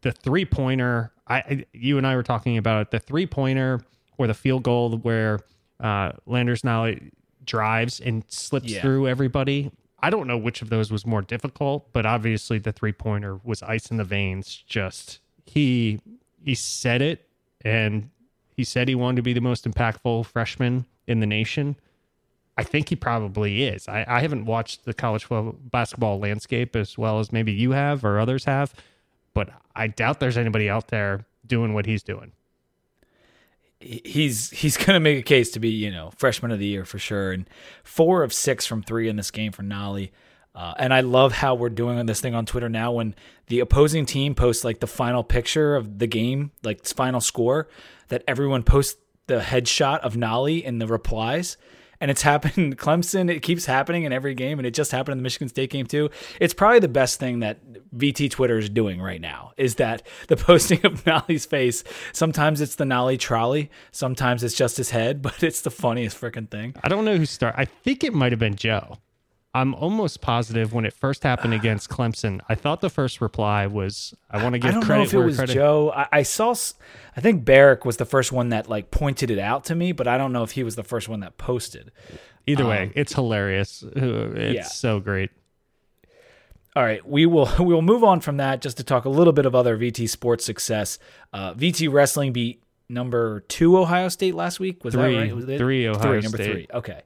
the 0.00 0.12
three 0.12 0.46
pointer. 0.46 1.12
I 1.28 1.64
you 1.72 1.98
and 1.98 2.06
I 2.06 2.16
were 2.16 2.22
talking 2.22 2.56
about 2.56 2.82
it. 2.82 2.90
The 2.90 2.98
three 2.98 3.26
pointer 3.26 3.80
or 4.16 4.26
the 4.26 4.34
field 4.34 4.62
goal 4.62 4.96
where 4.98 5.40
uh, 5.78 6.12
Landers 6.26 6.64
now 6.64 6.92
drives 7.44 8.00
and 8.00 8.24
slips 8.28 8.68
yeah. 8.68 8.80
through 8.80 9.08
everybody. 9.08 9.70
I 10.02 10.10
don't 10.10 10.26
know 10.26 10.38
which 10.38 10.62
of 10.62 10.70
those 10.70 10.90
was 10.90 11.04
more 11.04 11.22
difficult, 11.22 11.92
but 11.92 12.06
obviously 12.06 12.58
the 12.58 12.72
three 12.72 12.92
pointer 12.92 13.38
was 13.44 13.62
ice 13.62 13.90
in 13.90 13.98
the 13.98 14.04
veins. 14.04 14.64
Just 14.66 15.20
he 15.50 16.00
he 16.44 16.54
said 16.54 17.02
it 17.02 17.26
and 17.64 18.08
he 18.56 18.62
said 18.62 18.86
he 18.86 18.94
wanted 18.94 19.16
to 19.16 19.22
be 19.22 19.32
the 19.32 19.40
most 19.40 19.64
impactful 19.64 20.26
freshman 20.26 20.86
in 21.08 21.18
the 21.18 21.26
nation. 21.26 21.76
I 22.56 22.62
think 22.62 22.88
he 22.88 22.96
probably 22.96 23.64
is. 23.64 23.88
I, 23.88 24.04
I 24.06 24.20
haven't 24.20 24.44
watched 24.44 24.84
the 24.84 24.94
college 24.94 25.26
basketball 25.28 26.20
landscape 26.20 26.76
as 26.76 26.96
well 26.96 27.18
as 27.18 27.32
maybe 27.32 27.52
you 27.52 27.72
have 27.72 28.04
or 28.04 28.20
others 28.20 28.44
have, 28.44 28.74
but 29.34 29.50
I 29.74 29.88
doubt 29.88 30.20
there's 30.20 30.36
anybody 30.36 30.70
out 30.70 30.88
there 30.88 31.26
doing 31.44 31.74
what 31.74 31.86
he's 31.86 32.04
doing. 32.04 32.32
He's 33.80 34.50
he's 34.50 34.76
going 34.76 34.94
to 34.94 35.00
make 35.00 35.18
a 35.18 35.22
case 35.22 35.50
to 35.52 35.58
be 35.58 35.70
you 35.70 35.90
know 35.90 36.12
freshman 36.16 36.52
of 36.52 36.60
the 36.60 36.66
year 36.66 36.84
for 36.84 36.98
sure, 36.98 37.32
and 37.32 37.48
four 37.82 38.22
of 38.22 38.32
six 38.32 38.66
from 38.66 38.82
three 38.82 39.08
in 39.08 39.16
this 39.16 39.30
game 39.32 39.50
for 39.52 39.62
Nolley. 39.62 40.10
Uh, 40.60 40.74
and 40.76 40.92
I 40.92 41.00
love 41.00 41.32
how 41.32 41.54
we're 41.54 41.70
doing 41.70 42.04
this 42.04 42.20
thing 42.20 42.34
on 42.34 42.44
Twitter 42.44 42.68
now 42.68 42.92
when 42.92 43.14
the 43.46 43.60
opposing 43.60 44.04
team 44.04 44.34
posts 44.34 44.62
like 44.62 44.80
the 44.80 44.86
final 44.86 45.24
picture 45.24 45.74
of 45.74 45.98
the 45.98 46.06
game, 46.06 46.50
like 46.62 46.84
final 46.84 47.22
score, 47.22 47.66
that 48.08 48.22
everyone 48.28 48.62
posts 48.62 49.00
the 49.26 49.38
headshot 49.38 50.00
of 50.00 50.16
Nolley 50.16 50.62
in 50.62 50.78
the 50.78 50.86
replies. 50.86 51.56
And 51.98 52.10
it's 52.10 52.20
happened 52.30 52.76
Clemson. 52.76 53.30
It 53.30 53.40
keeps 53.40 53.64
happening 53.64 54.04
in 54.04 54.12
every 54.12 54.34
game, 54.34 54.58
and 54.58 54.66
it 54.66 54.74
just 54.74 54.92
happened 54.92 55.12
in 55.12 55.18
the 55.18 55.22
Michigan 55.22 55.48
State 55.48 55.70
game 55.70 55.86
too. 55.86 56.10
It's 56.38 56.52
probably 56.52 56.80
the 56.80 56.88
best 56.88 57.18
thing 57.18 57.40
that 57.40 57.60
VT 57.96 58.30
Twitter 58.30 58.58
is 58.58 58.68
doing 58.68 59.00
right 59.00 59.20
now 59.20 59.52
is 59.56 59.76
that 59.76 60.06
the 60.28 60.36
posting 60.36 60.84
of 60.84 61.06
Nolley's 61.06 61.46
face. 61.46 61.84
Sometimes 62.12 62.60
it's 62.60 62.74
the 62.74 62.84
Nolley 62.84 63.18
trolley, 63.18 63.70
sometimes 63.92 64.44
it's 64.44 64.56
just 64.56 64.76
his 64.76 64.90
head, 64.90 65.22
but 65.22 65.42
it's 65.42 65.62
the 65.62 65.70
funniest 65.70 66.20
freaking 66.20 66.50
thing. 66.50 66.74
I 66.84 66.88
don't 66.90 67.06
know 67.06 67.16
who 67.16 67.24
started. 67.24 67.58
I 67.58 67.64
think 67.64 68.04
it 68.04 68.12
might 68.12 68.32
have 68.32 68.38
been 68.38 68.56
Joe. 68.56 68.98
I'm 69.52 69.74
almost 69.74 70.20
positive 70.20 70.72
when 70.72 70.84
it 70.84 70.92
first 70.92 71.24
happened 71.24 71.54
against 71.54 71.88
Clemson, 71.90 72.40
I 72.48 72.54
thought 72.54 72.80
the 72.80 72.90
first 72.90 73.20
reply 73.20 73.66
was, 73.66 74.14
"I 74.30 74.42
want 74.42 74.52
to 74.52 74.60
give 74.60 74.70
I 74.70 74.74
don't 74.74 74.82
credit 74.84 75.00
know 75.00 75.06
if 75.06 75.14
it 75.14 75.26
was 75.26 75.36
credit. 75.36 75.54
Joe. 75.54 75.92
I, 75.94 76.06
I, 76.12 76.22
saw, 76.22 76.54
I 77.16 77.20
think 77.20 77.44
Barrick 77.44 77.84
was 77.84 77.96
the 77.96 78.04
first 78.04 78.30
one 78.30 78.50
that 78.50 78.68
like 78.68 78.92
pointed 78.92 79.28
it 79.28 79.40
out 79.40 79.64
to 79.64 79.74
me, 79.74 79.90
but 79.90 80.06
I 80.06 80.18
don't 80.18 80.32
know 80.32 80.44
if 80.44 80.52
he 80.52 80.62
was 80.62 80.76
the 80.76 80.84
first 80.84 81.08
one 81.08 81.20
that 81.20 81.36
posted. 81.36 81.90
Either 82.46 82.64
way, 82.64 82.84
um, 82.84 82.92
it's 82.94 83.12
hilarious. 83.12 83.82
It's 83.94 84.54
yeah. 84.54 84.62
so 84.64 85.00
great. 85.00 85.30
All 86.76 86.84
right, 86.84 87.06
we 87.06 87.26
will 87.26 87.50
we 87.58 87.74
will 87.74 87.82
move 87.82 88.04
on 88.04 88.20
from 88.20 88.36
that 88.36 88.60
just 88.60 88.76
to 88.76 88.84
talk 88.84 89.04
a 89.04 89.10
little 89.10 89.32
bit 89.32 89.46
of 89.46 89.54
other 89.56 89.76
VT 89.76 90.08
sports 90.08 90.44
success. 90.44 91.00
Uh, 91.32 91.54
VT 91.54 91.92
wrestling 91.92 92.32
beat 92.32 92.62
number 92.90 93.40
two 93.40 93.78
Ohio 93.78 94.08
State 94.08 94.34
last 94.34 94.60
week. 94.60 94.84
Was 94.84 94.94
three, 94.94 95.14
that 95.14 95.20
right? 95.20 95.34
Was 95.34 95.48
it? 95.48 95.58
Three 95.58 95.86
Ohio 95.86 96.02
three, 96.02 96.20
number 96.20 96.36
State. 96.36 96.52
three. 96.52 96.66
Okay, 96.74 97.02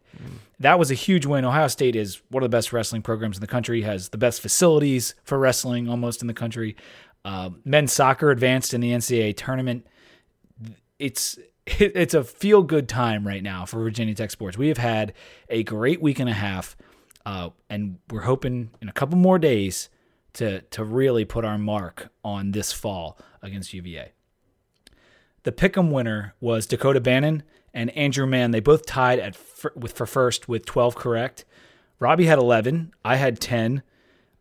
that 0.61 0.79
was 0.79 0.91
a 0.91 0.95
huge 0.95 1.27
win. 1.27 1.45
Ohio 1.45 1.69
State 1.69 1.95
is 1.95 2.23
one 2.31 2.43
of 2.43 2.51
the 2.51 2.57
best 2.57 2.73
wrestling 2.73 3.03
programs 3.03 3.37
in 3.37 3.41
the 3.41 3.47
country. 3.47 3.83
Has 3.83 4.09
the 4.09 4.19
best 4.19 4.41
facilities 4.41 5.15
for 5.23 5.39
wrestling 5.39 5.89
almost 5.89 6.23
in 6.23 6.27
the 6.27 6.35
country. 6.35 6.77
Uh, 7.25 7.51
men's 7.65 7.93
soccer 7.93 8.31
advanced 8.31 8.75
in 8.75 8.81
the 8.81 8.91
NCAA 8.91 9.37
tournament. 9.37 9.87
It's 10.99 11.39
it's 11.67 12.15
a 12.15 12.25
feel 12.25 12.63
good 12.63 12.89
time 12.89 13.27
right 13.27 13.43
now 13.43 13.65
for 13.65 13.79
Virginia 13.79 14.15
Tech 14.15 14.31
sports. 14.31 14.59
We 14.59 14.69
have 14.69 14.79
had 14.79 15.13
a 15.49 15.63
great 15.63 16.01
week 16.01 16.19
and 16.19 16.29
a 16.29 16.35
half, 16.35 16.77
uh, 17.25 17.51
and 17.71 17.99
we're 18.11 18.23
hoping 18.23 18.71
in 18.81 18.89
a 18.89 18.93
couple 18.93 19.19
more 19.19 19.39
days 19.39 19.89
to 20.35 20.61
to 20.61 20.85
really 20.85 21.25
put 21.25 21.45
our 21.45 21.59
mark 21.59 22.11
on 22.25 22.51
this 22.53 22.73
fall 22.73 23.19
against 23.43 23.73
UVA. 23.73 24.13
The 25.45 25.53
Pick'em 25.53 25.91
winner 25.91 26.35
was 26.41 26.67
Dakota 26.67 27.01
Bannon 27.01 27.43
and 27.73 27.91
Andrew 27.91 28.27
Mann. 28.27 28.51
They 28.51 28.61
both 28.61 28.87
tied 28.87 29.19
at 29.19 29.37
with 29.77 29.93
for 29.93 30.07
first 30.07 30.49
with 30.49 30.67
12 30.67 30.95
correct. 30.97 31.45
Robbie 32.01 32.27
had 32.27 32.39
11. 32.39 32.93
I 33.05 33.17
had 33.17 33.41
10. 33.41 33.83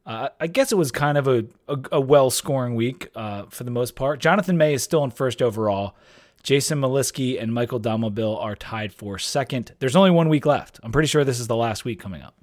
Uh, 0.06 0.30
I 0.40 0.48
guess 0.48 0.72
it 0.72 0.76
was 0.76 0.92
kind 0.92 1.18
of 1.18 1.28
a, 1.28 1.46
a, 1.68 1.78
a 1.94 2.02
well 2.02 2.30
scoring 2.30 2.76
week 2.76 3.10
uh, 3.16 3.44
for 3.50 3.64
the 3.64 3.72
most 3.72 3.96
part. 3.96 4.20
Jonathan 4.20 4.58
May 4.58 4.74
is 4.74 4.84
still 4.84 5.04
in 5.04 5.12
first 5.12 5.42
overall. 5.42 5.96
Jason 6.42 6.80
Maliski 6.82 7.42
and 7.42 7.54
Michael 7.54 7.80
Dalmobil 7.80 8.42
are 8.42 8.56
tied 8.56 8.94
for 8.94 9.18
second. 9.18 9.74
There's 9.80 9.96
only 9.96 10.12
one 10.12 10.28
week 10.28 10.46
left. 10.46 10.80
I'm 10.84 10.92
pretty 10.92 11.08
sure 11.08 11.24
this 11.24 11.40
is 11.40 11.48
the 11.48 11.56
last 11.56 11.86
week 11.86 12.02
coming 12.02 12.22
up. 12.22 12.36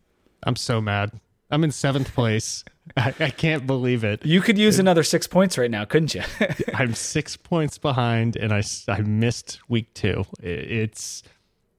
I'm 0.43 0.57
so 0.57 0.81
mad. 0.81 1.13
I'm 1.51 1.65
in 1.65 1.71
seventh 1.71 2.15
place. 2.15 2.65
I, 2.97 3.15
I, 3.21 3.31
can't 3.31 3.67
believe 3.67 4.05
it. 4.05 4.25
You 4.25 4.41
could 4.41 4.59
use 4.59 4.79
another 4.79 5.03
six 5.03 5.27
points 5.27 5.57
right 5.57 5.71
now, 5.71 5.85
couldn't 5.85 6.15
you? 6.15 6.23
I'm 6.75 6.95
six 6.95 7.37
points 7.37 7.79
behind, 7.79 8.37
and 8.37 8.53
I, 8.53 8.63
I 8.89 9.01
missed 9.03 9.61
week 9.69 9.95
two. 9.95 10.25
It's 10.43 11.23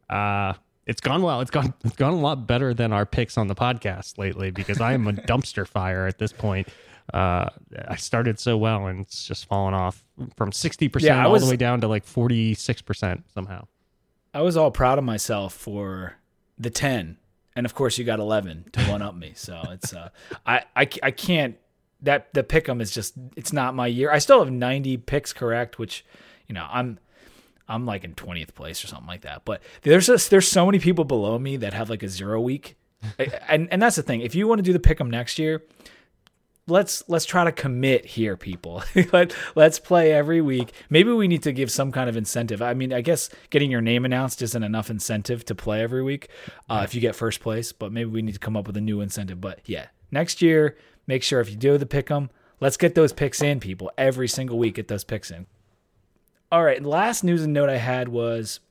uh, 0.10 0.54
it's 0.86 1.02
gone 1.02 1.22
well. 1.22 1.42
It's 1.42 1.52
gone 1.52 1.74
it's 1.84 1.96
gone 1.96 2.14
a 2.14 2.20
lot 2.20 2.48
better 2.48 2.74
than 2.74 2.94
our 2.94 3.06
picks 3.06 3.38
on 3.38 3.48
the 3.48 3.56
podcast 3.56 4.18
lately 4.18 4.52
because 4.52 4.82
I 4.82 4.94
am 4.94 5.08
a 5.08 5.14
dumpster 5.32 5.68
fire 5.68 6.08
at 6.08 6.18
this 6.18 6.34
point. 6.34 6.68
Uh, 7.14 7.50
I 7.88 7.96
started 7.98 8.40
so 8.40 8.58
well 8.58 8.88
and 8.88 9.02
it's 9.02 9.26
just 9.26 9.46
fallen 9.46 9.74
off 9.74 10.04
from 10.38 10.52
sixty 10.52 10.86
yeah, 10.86 10.92
percent 10.92 11.28
all 11.28 11.40
the 11.40 11.46
way 11.46 11.58
down 11.58 11.82
to 11.82 11.88
like 11.88 12.06
forty 12.06 12.54
six 12.54 12.82
percent 12.82 13.24
somehow. 13.34 13.68
I 14.34 14.42
was 14.42 14.56
all 14.56 14.72
proud 14.72 14.98
of 14.98 15.04
myself 15.04 15.54
for 15.54 16.16
the 16.58 16.70
ten 16.70 17.18
and 17.56 17.66
of 17.66 17.76
course 17.76 17.98
you 17.98 18.04
got 18.06 18.20
11 18.20 18.66
to 18.74 18.82
one 18.86 19.02
up 19.02 19.16
me. 19.16 19.34
So 19.36 19.62
it's 19.72 19.94
uh 19.94 20.10
I, 20.46 20.64
I 20.76 20.88
i 21.04 21.12
can't 21.12 21.58
that 22.02 22.34
the 22.34 22.44
pick'em 22.44 22.82
is 22.82 22.92
just 22.92 23.14
it's 23.36 23.54
not 23.54 23.76
my 23.76 23.88
year. 23.88 24.12
I 24.12 24.20
still 24.20 24.40
have 24.40 24.52
90 24.52 24.98
picks 24.98 25.34
correct 25.34 25.80
which 25.80 26.06
you 26.48 26.56
know 26.56 26.68
i'm 26.70 27.00
i'm 27.70 27.86
like 27.86 28.04
in 28.04 28.16
20th 28.16 28.54
place 28.54 28.84
or 28.84 28.88
something 28.88 29.08
like 29.08 29.22
that. 29.22 29.46
But 29.46 29.62
there's 29.84 30.08
just 30.08 30.30
there's 30.30 30.48
so 30.48 30.66
many 30.66 30.80
people 30.80 31.06
below 31.06 31.38
me 31.40 31.58
that 31.58 31.74
have 31.74 31.90
like 31.90 32.04
a 32.04 32.10
zero 32.10 32.42
week. 32.42 32.76
And 33.48 33.68
and 33.72 33.82
that's 33.82 33.96
the 33.96 34.04
thing. 34.04 34.22
If 34.22 34.36
you 34.36 34.48
want 34.48 34.60
to 34.60 34.64
do 34.64 34.74
the 34.74 34.80
pick'em 34.80 35.10
next 35.10 35.40
year 35.40 35.64
let's 36.72 37.04
let's 37.08 37.26
try 37.26 37.44
to 37.44 37.52
commit 37.52 38.06
here 38.06 38.36
people. 38.36 38.84
Let, 39.14 39.36
let's 39.56 39.78
play 39.78 40.12
every 40.12 40.42
week. 40.42 40.74
Maybe 40.90 41.12
we 41.12 41.28
need 41.28 41.44
to 41.44 41.52
give 41.52 41.70
some 41.70 41.92
kind 41.92 42.10
of 42.10 42.18
incentive. 42.18 42.62
I 42.62 42.74
mean 42.74 42.94
i 42.94 43.02
guess 43.02 43.30
getting 43.50 43.70
your 43.70 43.82
name 43.82 44.06
announced 44.06 44.42
isn't 44.42 44.64
enough 44.64 44.90
incentive 44.90 45.46
to 45.46 45.56
play 45.56 45.82
every 45.82 46.02
week 46.02 46.30
uh, 46.70 46.82
if 46.84 46.96
you 46.96 47.02
get 47.02 47.16
first 47.16 47.42
place 47.42 47.72
but 47.72 47.92
maybe 47.92 48.10
we 48.10 48.22
need 48.22 48.34
to 48.34 48.40
come 48.40 48.58
up 48.58 48.66
with 48.66 48.78
a 48.78 48.82
new 48.82 49.02
incentive. 49.02 49.40
But 49.42 49.60
yeah 49.66 49.88
next 50.10 50.42
year 50.42 50.78
make 51.06 51.22
sure 51.22 51.42
if 51.42 51.50
you 51.50 51.58
do 51.58 51.78
the 51.78 51.86
pick 51.86 52.08
them 52.08 52.30
let's 52.60 52.78
get 52.78 52.96
those 52.96 53.14
picks 53.14 53.42
in 53.42 53.60
people 53.60 53.92
every 53.98 54.28
single 54.28 54.58
week 54.58 54.76
get 54.76 54.88
those 54.88 55.04
picks 55.04 55.30
in. 55.30 55.46
All 56.52 56.64
right 56.64 56.82
last 56.82 57.24
news 57.24 57.44
and 57.44 57.54
note 57.54 57.70
i 57.70 57.78
had 57.78 58.08
was 58.08 58.62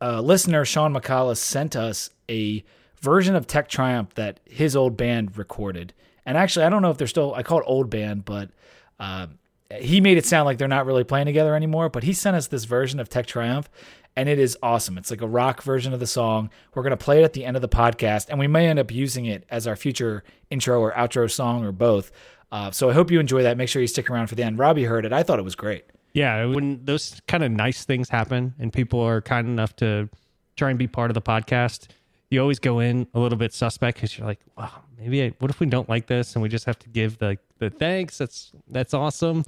uh, 0.00 0.20
listener 0.20 0.64
sean 0.64 0.92
mccalla 0.92 1.36
sent 1.36 1.74
us 1.74 2.10
a 2.28 2.62
version 3.00 3.34
of 3.34 3.46
tech 3.46 3.68
triumph 3.68 4.14
that 4.14 4.40
his 4.44 4.76
old 4.76 4.96
band 4.96 5.36
recorded 5.36 5.94
and 6.28 6.36
actually, 6.36 6.66
I 6.66 6.68
don't 6.68 6.82
know 6.82 6.90
if 6.90 6.98
they're 6.98 7.06
still, 7.06 7.34
I 7.34 7.42
call 7.42 7.60
it 7.60 7.64
old 7.66 7.88
band, 7.88 8.26
but 8.26 8.50
uh, 9.00 9.28
he 9.80 10.02
made 10.02 10.18
it 10.18 10.26
sound 10.26 10.44
like 10.44 10.58
they're 10.58 10.68
not 10.68 10.84
really 10.84 11.02
playing 11.02 11.24
together 11.24 11.54
anymore. 11.54 11.88
But 11.88 12.02
he 12.02 12.12
sent 12.12 12.36
us 12.36 12.48
this 12.48 12.64
version 12.64 13.00
of 13.00 13.08
Tech 13.08 13.24
Triumph, 13.24 13.70
and 14.14 14.28
it 14.28 14.38
is 14.38 14.54
awesome. 14.62 14.98
It's 14.98 15.10
like 15.10 15.22
a 15.22 15.26
rock 15.26 15.62
version 15.62 15.94
of 15.94 16.00
the 16.00 16.06
song. 16.06 16.50
We're 16.74 16.82
going 16.82 16.90
to 16.90 16.98
play 16.98 17.22
it 17.22 17.24
at 17.24 17.32
the 17.32 17.46
end 17.46 17.56
of 17.56 17.62
the 17.62 17.68
podcast, 17.68 18.26
and 18.28 18.38
we 18.38 18.46
may 18.46 18.68
end 18.68 18.78
up 18.78 18.90
using 18.90 19.24
it 19.24 19.46
as 19.48 19.66
our 19.66 19.74
future 19.74 20.22
intro 20.50 20.78
or 20.78 20.92
outro 20.92 21.30
song 21.30 21.64
or 21.64 21.72
both. 21.72 22.12
Uh, 22.52 22.70
so 22.72 22.90
I 22.90 22.92
hope 22.92 23.10
you 23.10 23.20
enjoy 23.20 23.42
that. 23.44 23.56
Make 23.56 23.70
sure 23.70 23.80
you 23.80 23.88
stick 23.88 24.10
around 24.10 24.26
for 24.26 24.34
the 24.34 24.42
end. 24.42 24.58
Robbie 24.58 24.84
heard 24.84 25.06
it. 25.06 25.14
I 25.14 25.22
thought 25.22 25.38
it 25.38 25.46
was 25.46 25.56
great. 25.56 25.86
Yeah, 26.12 26.44
when 26.44 26.84
those 26.84 27.22
kind 27.26 27.42
of 27.42 27.50
nice 27.52 27.86
things 27.86 28.10
happen 28.10 28.54
and 28.58 28.70
people 28.70 29.00
are 29.00 29.22
kind 29.22 29.48
enough 29.48 29.74
to 29.76 30.10
try 30.56 30.68
and 30.68 30.78
be 30.78 30.88
part 30.88 31.10
of 31.10 31.14
the 31.14 31.22
podcast, 31.22 31.86
you 32.30 32.40
always 32.40 32.58
go 32.58 32.80
in 32.80 33.06
a 33.14 33.20
little 33.20 33.38
bit 33.38 33.52
suspect 33.52 33.96
because 33.96 34.16
you're 34.16 34.26
like, 34.26 34.40
wow, 34.56 34.70
maybe 34.98 35.22
I, 35.22 35.34
what 35.38 35.50
if 35.50 35.60
we 35.60 35.66
don't 35.66 35.88
like 35.88 36.06
this 36.06 36.34
and 36.34 36.42
we 36.42 36.48
just 36.48 36.66
have 36.66 36.78
to 36.80 36.88
give 36.88 37.18
the 37.18 37.38
the 37.58 37.70
thanks? 37.70 38.18
That's 38.18 38.52
that's 38.68 38.94
awesome. 38.94 39.44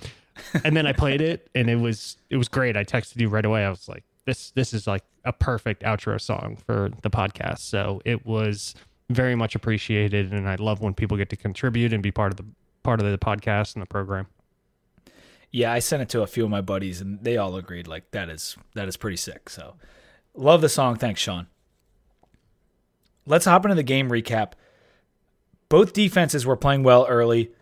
and 0.65 0.77
then 0.77 0.87
I 0.87 0.93
played 0.93 1.21
it 1.21 1.51
and 1.55 1.69
it 1.69 1.77
was 1.77 2.17
it 2.31 2.37
was 2.37 2.49
great. 2.49 2.77
I 2.77 2.85
texted 2.85 3.21
you 3.21 3.29
right 3.29 3.45
away. 3.45 3.65
I 3.65 3.71
was 3.71 3.89
like, 3.89 4.05
this 4.25 4.51
this 4.53 4.73
is 4.73 4.87
like 4.87 5.05
a 5.25 5.33
perfect 5.33 5.83
outro 5.83 6.21
song 6.21 6.57
for 6.67 6.91
the 7.03 7.11
podcast. 7.11 7.59
So 7.59 8.01
it 8.05 8.25
was 8.25 8.75
very 9.11 9.35
much 9.35 9.55
appreciated, 9.55 10.33
and 10.33 10.49
I 10.49 10.55
love 10.55 10.81
when 10.81 10.95
people 10.95 11.17
get 11.17 11.29
to 11.31 11.37
contribute 11.37 11.93
and 11.93 12.03
be 12.03 12.13
part 12.13 12.33
of 12.33 12.37
the 12.39 12.47
part 12.83 13.01
of 13.01 13.11
the 13.11 13.19
podcast 13.19 13.75
and 13.75 13.83
the 13.83 13.87
program. 13.87 14.27
Yeah, 15.51 15.73
I 15.73 15.81
sent 15.81 16.01
it 16.01 16.09
to 16.11 16.23
a 16.23 16.29
few 16.29 16.45
of 16.45 16.51
my 16.51 16.61
buddies, 16.61 17.01
and 17.01 17.23
they 17.23 17.37
all 17.37 17.57
agreed 17.57 17.89
like 17.89 18.13
that 18.13 18.31
is 18.31 18.57
that 18.75 18.89
is 18.89 18.97
pretty 18.97 19.19
sick. 19.19 19.51
So 19.51 19.75
love 20.35 20.63
the 20.63 20.69
song. 20.71 20.97
Thanks, 20.97 21.21
Sean 21.21 21.49
let's 23.31 23.47
hop 23.47 23.65
into 23.65 23.77
the 23.77 23.83
game 23.83 24.11
recap. 24.11 24.53
Both 25.69 25.93
defenses 25.93 26.45
were 26.45 26.57
playing 26.57 26.83
well 26.83 27.07
early. 27.09 27.53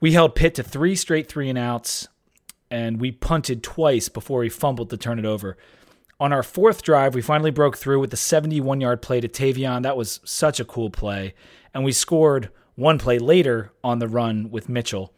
We 0.00 0.12
held 0.12 0.34
Pitt 0.34 0.54
to 0.54 0.62
three 0.62 0.94
straight 0.94 1.28
three 1.28 1.48
and 1.48 1.58
outs, 1.58 2.08
and 2.70 3.00
we 3.00 3.10
punted 3.10 3.62
twice 3.62 4.08
before 4.08 4.40
we 4.40 4.48
fumbled 4.48 4.90
to 4.90 4.96
turn 4.96 5.18
it 5.18 5.24
over. 5.24 5.56
On 6.20 6.32
our 6.32 6.44
fourth 6.44 6.82
drive, 6.82 7.14
we 7.14 7.22
finally 7.22 7.50
broke 7.50 7.76
through 7.76 8.00
with 8.00 8.10
the 8.10 8.16
71 8.16 8.80
yard 8.80 9.02
play 9.02 9.20
to 9.20 9.28
Tayvion. 9.28 9.82
That 9.82 9.96
was 9.96 10.20
such 10.24 10.60
a 10.60 10.64
cool 10.64 10.90
play. 10.90 11.34
And 11.74 11.84
we 11.84 11.90
scored 11.92 12.50
one 12.76 12.98
play 12.98 13.18
later 13.18 13.72
on 13.82 13.98
the 13.98 14.08
run 14.08 14.50
with 14.50 14.68
Mitchell. 14.68 15.12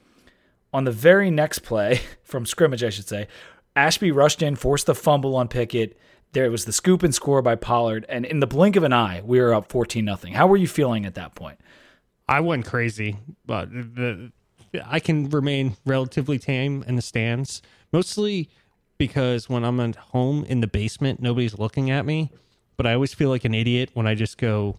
On 0.73 0.85
the 0.85 0.90
very 0.90 1.30
next 1.30 1.61
play, 1.61 2.00
from 2.25 2.47
scrimmage, 2.47 2.83
I 2.83 2.90
should 2.90 3.09
say, 3.09 3.28
Ashby 3.75 4.11
rushed 4.11 4.40
in, 4.40 4.56
forced 4.56 4.87
the 4.87 4.95
fumble 4.95 5.37
on 5.37 5.49
Pickett, 5.49 5.99
there 6.33 6.50
was 6.50 6.64
the 6.64 6.73
scoop 6.73 7.02
and 7.02 7.14
score 7.14 7.42
by 7.42 7.54
Pollard, 7.54 8.04
and 8.09 8.25
in 8.26 8.40
the 8.40 8.47
blink 8.47 8.76
of 8.76 8.83
an 8.83 8.92
eye, 8.92 9.23
we 9.25 9.40
were 9.40 9.54
up 9.54 9.71
fourteen 9.71 10.04
nothing. 10.04 10.35
How 10.35 10.47
were 10.47 10.56
you 10.56 10.68
feeling 10.68 11.06
at 11.06 11.14
that 11.14 11.35
point? 11.35 11.59
I 12.28 12.40
went 12.40 12.66
crazy, 12.66 13.18
but 13.47 13.71
the, 13.71 14.33
I 14.85 15.00
can 15.00 15.30
remain 15.30 15.76
relatively 15.87 16.38
tame 16.38 16.85
in 16.87 16.97
the 16.97 17.02
stands, 17.02 17.62
mostly 17.92 18.50
because 18.99 19.49
when 19.49 19.64
I'm 19.64 19.78
at 19.80 19.97
home 19.97 20.45
in 20.45 20.61
the 20.61 20.66
basement, 20.66 21.21
nobody's 21.21 21.59
looking 21.59 21.90
at 21.90 22.04
me. 22.04 22.30
But 22.76 22.87
I 22.87 22.95
always 22.95 23.14
feel 23.14 23.30
like 23.30 23.45
an 23.45 23.54
idiot 23.54 23.90
when 23.95 24.06
I 24.06 24.14
just 24.14 24.37
go 24.37 24.78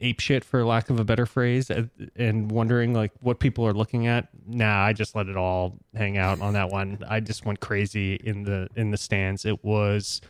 ape 0.00 0.18
shit, 0.18 0.44
for 0.44 0.64
lack 0.64 0.90
of 0.90 0.98
a 0.98 1.04
better 1.04 1.26
phrase, 1.26 1.70
and 2.16 2.50
wondering 2.50 2.92
like 2.92 3.12
what 3.20 3.38
people 3.38 3.64
are 3.66 3.72
looking 3.72 4.08
at. 4.08 4.28
Nah, 4.46 4.84
I 4.84 4.92
just 4.92 5.14
let 5.14 5.28
it 5.28 5.36
all 5.36 5.78
hang 5.94 6.18
out 6.18 6.40
on 6.40 6.54
that 6.54 6.70
one. 6.70 6.98
I 7.08 7.20
just 7.20 7.46
went 7.46 7.60
crazy 7.60 8.14
in 8.16 8.42
the 8.42 8.68
in 8.74 8.90
the 8.90 8.96
stands. 8.96 9.44
It 9.44 9.64
was 9.64 10.20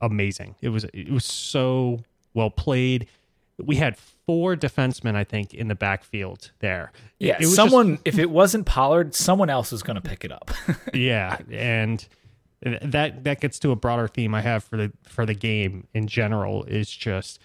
amazing. 0.00 0.56
It 0.60 0.70
was 0.70 0.84
it 0.84 1.10
was 1.10 1.24
so 1.24 2.00
well 2.34 2.50
played. 2.50 3.06
We 3.58 3.76
had 3.76 3.98
four 4.26 4.56
defensemen, 4.56 5.16
I 5.16 5.24
think, 5.24 5.52
in 5.52 5.68
the 5.68 5.74
backfield 5.74 6.50
there. 6.60 6.92
Yeah, 7.18 7.38
someone 7.40 7.96
just, 7.96 8.06
if 8.06 8.18
it 8.18 8.30
wasn't 8.30 8.66
Pollard, 8.66 9.14
someone 9.14 9.50
else 9.50 9.72
was 9.72 9.82
going 9.82 9.96
to 9.96 10.00
pick 10.00 10.24
it 10.24 10.32
up. 10.32 10.50
yeah, 10.94 11.38
and 11.50 12.06
that 12.62 13.24
that 13.24 13.40
gets 13.40 13.58
to 13.60 13.70
a 13.70 13.76
broader 13.76 14.08
theme 14.08 14.34
I 14.34 14.40
have 14.40 14.64
for 14.64 14.76
the 14.76 14.92
for 15.04 15.26
the 15.26 15.34
game 15.34 15.86
in 15.94 16.06
general 16.06 16.64
is 16.64 16.90
just 16.90 17.40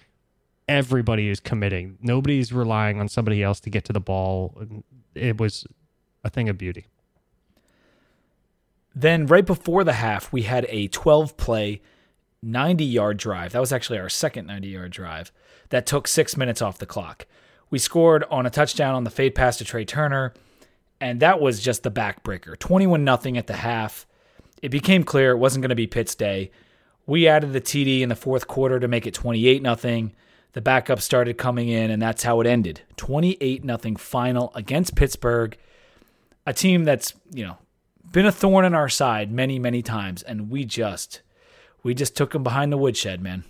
everybody 0.67 1.29
is 1.29 1.39
committing. 1.39 1.97
Nobody's 2.01 2.51
relying 2.51 2.99
on 2.99 3.07
somebody 3.07 3.43
else 3.43 3.59
to 3.61 3.69
get 3.69 3.85
to 3.85 3.93
the 3.93 3.99
ball. 3.99 4.61
It 5.13 5.39
was 5.39 5.65
a 6.23 6.29
thing 6.29 6.49
of 6.49 6.57
beauty. 6.57 6.87
Then 8.93 9.25
right 9.25 9.45
before 9.45 9.83
the 9.83 9.93
half, 9.93 10.31
we 10.31 10.43
had 10.43 10.65
a 10.69 10.87
12 10.87 11.35
play 11.37 11.81
90 12.43 12.83
yard 12.83 13.17
drive. 13.17 13.51
That 13.53 13.59
was 13.59 13.71
actually 13.71 13.99
our 13.99 14.09
second 14.09 14.47
90 14.47 14.67
yard 14.67 14.91
drive 14.91 15.31
that 15.69 15.85
took 15.85 16.07
six 16.07 16.37
minutes 16.37 16.61
off 16.61 16.77
the 16.77 16.85
clock. 16.85 17.25
We 17.69 17.79
scored 17.79 18.23
on 18.29 18.45
a 18.45 18.49
touchdown 18.49 18.95
on 18.95 19.03
the 19.03 19.09
fade 19.09 19.35
pass 19.35 19.57
to 19.57 19.65
Tre 19.65 19.85
Turner, 19.85 20.33
and 21.01 21.19
that 21.19 21.41
was 21.41 21.61
just 21.61 21.83
the 21.83 21.91
backbreaker. 21.91 22.57
21 22.57 23.05
0 23.05 23.35
at 23.35 23.47
the 23.47 23.53
half. 23.53 24.05
It 24.61 24.69
became 24.69 25.03
clear 25.03 25.31
it 25.31 25.37
wasn't 25.37 25.63
going 25.63 25.69
to 25.69 25.75
be 25.75 25.87
Pitt's 25.87 26.15
day. 26.15 26.51
We 27.05 27.27
added 27.27 27.53
the 27.53 27.61
TD 27.61 28.01
in 28.01 28.09
the 28.09 28.15
fourth 28.15 28.47
quarter 28.47 28.79
to 28.79 28.87
make 28.87 29.05
it 29.05 29.13
28 29.13 29.61
0. 29.61 30.11
The 30.53 30.61
backup 30.61 31.01
started 31.01 31.37
coming 31.37 31.67
in, 31.67 31.91
and 31.91 32.01
that's 32.01 32.23
how 32.23 32.39
it 32.39 32.47
ended 32.47 32.81
28 32.97 33.63
0 33.65 33.95
final 33.97 34.51
against 34.55 34.95
Pittsburgh, 34.95 35.57
a 36.45 36.53
team 36.53 36.85
that's, 36.85 37.13
you 37.31 37.43
know, 37.45 37.57
been 38.11 38.25
a 38.25 38.31
thorn 38.31 38.63
in 38.63 38.73
our 38.73 38.87
side 38.87 39.31
many, 39.31 39.59
many 39.59 39.81
times, 39.81 40.23
and 40.23 40.49
we 40.49 40.63
just 40.63 41.21
we 41.85 41.93
just 41.93 42.17
took 42.17 42.31
them 42.31 42.41
behind 42.43 42.73
the 42.73 42.77
woodshed, 42.77 43.21
man. 43.21 43.43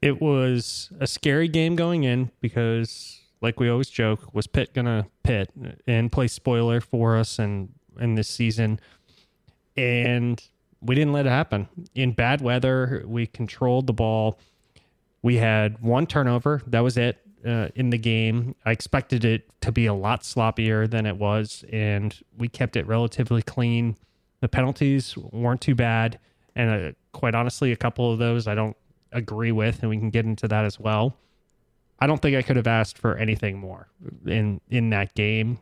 It 0.00 0.20
was 0.20 0.90
a 0.98 1.06
scary 1.06 1.46
game 1.48 1.76
going 1.76 2.04
in 2.04 2.30
because, 2.40 3.20
like 3.42 3.60
we 3.60 3.68
always 3.68 3.90
joke, 3.90 4.32
was 4.32 4.46
Pitt 4.46 4.72
gonna 4.72 5.06
pit 5.22 5.52
and 5.86 6.10
play 6.10 6.26
spoiler 6.28 6.80
for 6.80 7.16
us 7.18 7.38
and 7.38 7.68
in 8.00 8.14
this 8.14 8.28
season, 8.28 8.80
and 9.76 10.42
we 10.80 10.94
didn't 10.94 11.12
let 11.12 11.26
it 11.26 11.30
happen. 11.30 11.68
In 11.94 12.12
bad 12.12 12.40
weather, 12.40 13.04
we 13.06 13.26
controlled 13.26 13.86
the 13.88 13.92
ball. 13.92 14.38
We 15.20 15.36
had 15.36 15.82
one 15.82 16.06
turnover. 16.06 16.62
That 16.66 16.80
was 16.80 16.96
it. 16.96 17.18
uh, 17.46 17.68
in 17.74 17.90
the 17.90 17.98
game. 17.98 18.54
I 18.64 18.72
expected 18.72 19.24
it 19.24 19.48
to 19.60 19.70
be 19.72 19.86
a 19.86 19.94
lot 19.94 20.22
sloppier 20.22 20.90
than 20.90 21.06
it 21.06 21.16
was, 21.16 21.64
and 21.72 22.16
we 22.36 22.48
kept 22.48 22.76
it 22.76 22.86
relatively 22.86 23.42
clean. 23.42 23.96
The 24.40 24.48
penalties 24.48 25.16
weren't 25.16 25.60
too 25.60 25.74
bad, 25.74 26.18
and 26.58 26.70
uh, 26.70 26.92
quite 27.12 27.34
honestly, 27.34 27.72
a 27.72 27.76
couple 27.76 28.12
of 28.12 28.18
those 28.18 28.46
I 28.46 28.54
don't 28.54 28.76
agree 29.12 29.52
with, 29.52 29.80
and 29.80 29.88
we 29.88 29.96
can 29.96 30.10
get 30.10 30.26
into 30.26 30.48
that 30.48 30.64
as 30.64 30.78
well. 30.78 31.16
I 32.00 32.06
don't 32.06 32.20
think 32.20 32.36
I 32.36 32.42
could 32.42 32.56
have 32.56 32.66
asked 32.66 32.98
for 32.98 33.16
anything 33.16 33.58
more 33.58 33.88
in 34.26 34.60
in 34.68 34.90
that 34.90 35.14
game. 35.14 35.58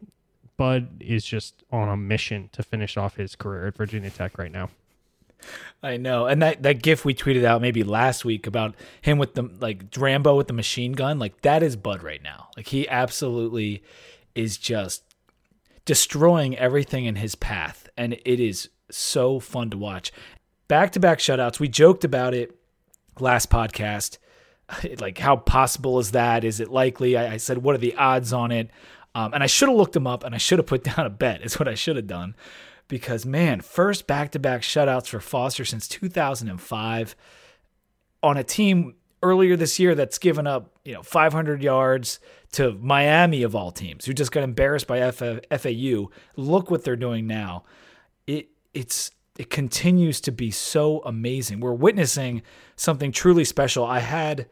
Bud 0.57 0.89
is 1.01 1.25
just 1.25 1.63
on 1.71 1.89
a 1.89 1.97
mission 1.97 2.49
to 2.53 2.63
finish 2.63 2.97
off 2.97 3.17
his 3.17 3.37
career 3.37 3.67
at 3.67 3.77
Virginia 3.77 4.11
Tech 4.11 4.39
right 4.39 4.51
now. 4.51 4.71
I 5.83 5.99
know, 5.99 6.27
and 6.27 6.41
that 6.41 6.63
that 6.63 6.83
gif 6.83 7.05
we 7.05 7.15
tweeted 7.15 7.45
out 7.45 7.61
maybe 7.61 7.85
last 7.85 8.25
week 8.25 8.47
about 8.47 8.75
him 9.03 9.19
with 9.19 9.35
the 9.35 9.51
like 9.61 9.85
Rambo 9.97 10.35
with 10.35 10.49
the 10.49 10.55
machine 10.55 10.93
gun, 10.93 11.19
like 11.19 11.43
that 11.43 11.63
is 11.63 11.77
Bud 11.77 12.03
right 12.03 12.23
now. 12.23 12.49
Like 12.57 12.69
he 12.69 12.89
absolutely 12.89 13.83
is 14.35 14.57
just 14.57 15.05
destroying 15.85 16.57
everything 16.57 17.05
in 17.05 17.17
his 17.17 17.35
path, 17.35 17.89
and 17.99 18.15
it 18.25 18.41
is 18.41 18.71
so 18.91 19.41
fun 19.41 19.71
to 19.71 19.77
watch. 19.77 20.13
Back 20.69 20.93
to 20.93 21.01
back 21.01 21.19
shutouts. 21.19 21.61
We 21.61 21.69
joked 21.69 22.05
about 22.05 22.35
it 22.35 22.57
last 23.19 23.51
podcast. 23.51 24.19
Like, 24.99 25.17
how 25.17 25.37
possible 25.37 26.01
is 26.01 26.11
that? 26.11 26.43
Is 26.43 26.59
it 26.59 26.69
likely? 26.69 27.17
I, 27.17 27.35
I 27.35 27.37
said, 27.37 27.59
what 27.59 27.77
are 27.77 27.79
the 27.79 27.95
odds 27.95 28.33
on 28.33 28.51
it? 28.51 28.69
Um, 29.15 29.33
and 29.33 29.41
I 29.41 29.47
should 29.47 29.69
have 29.69 29.79
looked 29.79 29.93
them 29.93 30.09
up, 30.09 30.25
and 30.25 30.35
I 30.35 30.39
should 30.39 30.59
have 30.59 30.67
put 30.67 30.83
down 30.97 31.07
a 31.07 31.11
bet. 31.11 31.41
Is 31.43 31.57
what 31.57 31.69
I 31.69 31.75
should 31.75 31.95
have 31.95 32.09
done 32.09 32.35
because 32.89 33.27
man, 33.27 33.61
first 33.61 34.07
back-to-back 34.07 34.63
shutouts 34.63 35.09
for 35.09 35.21
Foster 35.21 35.65
since 35.65 35.89
2005 35.89 37.17
on 38.23 38.37
a 38.37 38.45
team 38.45 38.95
earlier 39.23 39.57
this 39.57 39.79
year 39.79 39.95
that's 39.95 40.19
given 40.19 40.47
up, 40.47 40.79
you 40.85 40.93
know, 40.93 41.03
500 41.03 41.63
yards 41.63 42.21
to 42.53 42.73
Miami 42.75 43.43
of 43.43 43.57
all 43.57 43.73
teams 43.73 44.05
who 44.05 44.13
just 44.13 44.33
got 44.33 44.43
embarrassed 44.43 44.87
by 44.87 45.11
FAU. 45.11 46.11
Look 46.37 46.71
what 46.71 46.85
they're 46.85 46.97
doing 46.97 47.27
now. 47.27 47.65
It 48.27 48.49
it's 48.73 49.11
it 49.39 49.51
continues 49.51 50.21
to 50.23 50.33
be 50.33 50.51
so 50.51 51.01
amazing. 51.05 51.61
We're 51.61 51.73
witnessing 51.73 52.43
something 52.77 53.13
truly 53.13 53.45
special. 53.45 53.85
I 53.85 54.01
had 54.01 54.49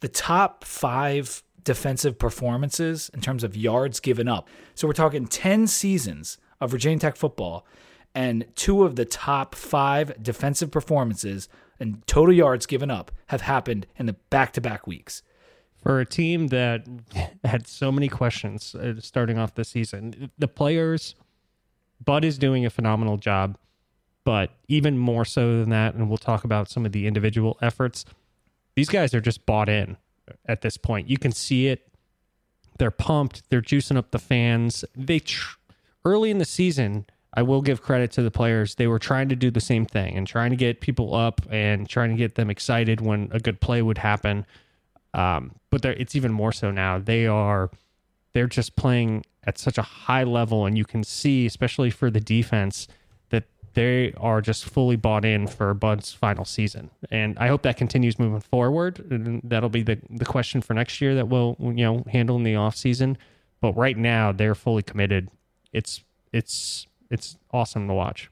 the 0.00 0.08
top 0.08 0.64
5 0.64 1.42
defensive 1.62 2.18
performances 2.18 3.10
in 3.12 3.20
terms 3.20 3.44
of 3.44 3.56
yards 3.56 4.00
given 4.00 4.28
up. 4.28 4.48
So 4.74 4.86
we're 4.86 4.94
talking 4.94 5.26
10 5.26 5.66
seasons 5.66 6.38
of 6.60 6.70
Virginia 6.70 6.98
Tech 6.98 7.16
football, 7.16 7.66
and 8.14 8.44
two 8.56 8.84
of 8.84 8.96
the 8.96 9.04
top 9.04 9.54
five 9.54 10.20
defensive 10.22 10.70
performances 10.70 11.48
and 11.78 12.06
total 12.06 12.34
yards 12.34 12.66
given 12.66 12.90
up 12.90 13.10
have 13.28 13.42
happened 13.42 13.86
in 13.96 14.06
the 14.06 14.14
back 14.30 14.52
to 14.54 14.60
back 14.60 14.86
weeks. 14.86 15.22
For 15.82 16.00
a 16.00 16.04
team 16.04 16.48
that 16.48 16.86
had 17.44 17.66
so 17.66 17.90
many 17.90 18.08
questions 18.08 18.74
uh, 18.74 19.00
starting 19.00 19.38
off 19.38 19.54
the 19.54 19.64
season, 19.64 20.30
the 20.38 20.48
players, 20.48 21.14
Bud 22.04 22.24
is 22.24 22.36
doing 22.36 22.66
a 22.66 22.70
phenomenal 22.70 23.16
job, 23.16 23.56
but 24.30 24.52
even 24.68 24.96
more 24.96 25.24
so 25.24 25.58
than 25.58 25.70
that, 25.70 25.94
and 25.94 26.08
we'll 26.08 26.16
talk 26.16 26.44
about 26.44 26.70
some 26.70 26.86
of 26.86 26.92
the 26.92 27.08
individual 27.08 27.58
efforts, 27.60 28.04
these 28.76 28.88
guys 28.88 29.12
are 29.12 29.20
just 29.20 29.44
bought 29.44 29.68
in 29.68 29.96
at 30.46 30.60
this 30.60 30.76
point. 30.76 31.10
You 31.10 31.18
can 31.18 31.32
see 31.32 31.66
it. 31.66 31.88
They're 32.78 32.92
pumped. 32.92 33.42
They're 33.50 33.60
juicing 33.60 33.96
up 33.96 34.12
the 34.12 34.20
fans. 34.20 34.84
They 34.94 35.18
tr- 35.18 35.56
early 36.04 36.30
in 36.30 36.38
the 36.38 36.44
season, 36.44 37.06
I 37.34 37.42
will 37.42 37.60
give 37.60 37.82
credit 37.82 38.12
to 38.12 38.22
the 38.22 38.30
players. 38.30 38.76
They 38.76 38.86
were 38.86 39.00
trying 39.00 39.28
to 39.30 39.34
do 39.34 39.50
the 39.50 39.60
same 39.60 39.84
thing 39.84 40.16
and 40.16 40.28
trying 40.28 40.50
to 40.50 40.56
get 40.56 40.80
people 40.80 41.12
up 41.12 41.40
and 41.50 41.88
trying 41.88 42.10
to 42.10 42.16
get 42.16 42.36
them 42.36 42.50
excited 42.50 43.00
when 43.00 43.30
a 43.32 43.40
good 43.40 43.60
play 43.60 43.82
would 43.82 43.98
happen. 43.98 44.46
Um, 45.12 45.56
but 45.70 45.84
it's 45.84 46.14
even 46.14 46.30
more 46.30 46.52
so 46.52 46.70
now. 46.70 47.00
They 47.00 47.26
are 47.26 47.68
they're 48.32 48.46
just 48.46 48.76
playing 48.76 49.24
at 49.42 49.58
such 49.58 49.76
a 49.76 49.82
high 49.82 50.22
level, 50.22 50.66
and 50.66 50.78
you 50.78 50.84
can 50.84 51.02
see, 51.02 51.46
especially 51.46 51.90
for 51.90 52.12
the 52.12 52.20
defense, 52.20 52.86
they 53.74 54.12
are 54.16 54.40
just 54.40 54.64
fully 54.64 54.96
bought 54.96 55.24
in 55.24 55.46
for 55.46 55.72
Bud's 55.74 56.12
final 56.12 56.44
season. 56.44 56.90
And 57.10 57.38
I 57.38 57.48
hope 57.48 57.62
that 57.62 57.76
continues 57.76 58.18
moving 58.18 58.40
forward. 58.40 58.98
And 59.10 59.40
that'll 59.44 59.68
be 59.68 59.82
the 59.82 59.98
the 60.08 60.24
question 60.24 60.60
for 60.60 60.74
next 60.74 61.00
year 61.00 61.14
that 61.14 61.28
we'll 61.28 61.56
you 61.60 61.84
know 61.84 62.04
handle 62.10 62.36
in 62.36 62.42
the 62.42 62.56
off 62.56 62.76
season. 62.76 63.18
But 63.60 63.76
right 63.76 63.96
now, 63.96 64.32
they're 64.32 64.54
fully 64.54 64.82
committed 64.82 65.28
it's 65.72 66.02
it's 66.32 66.86
it's 67.10 67.36
awesome 67.52 67.88
to 67.88 67.94
watch. 67.94 68.30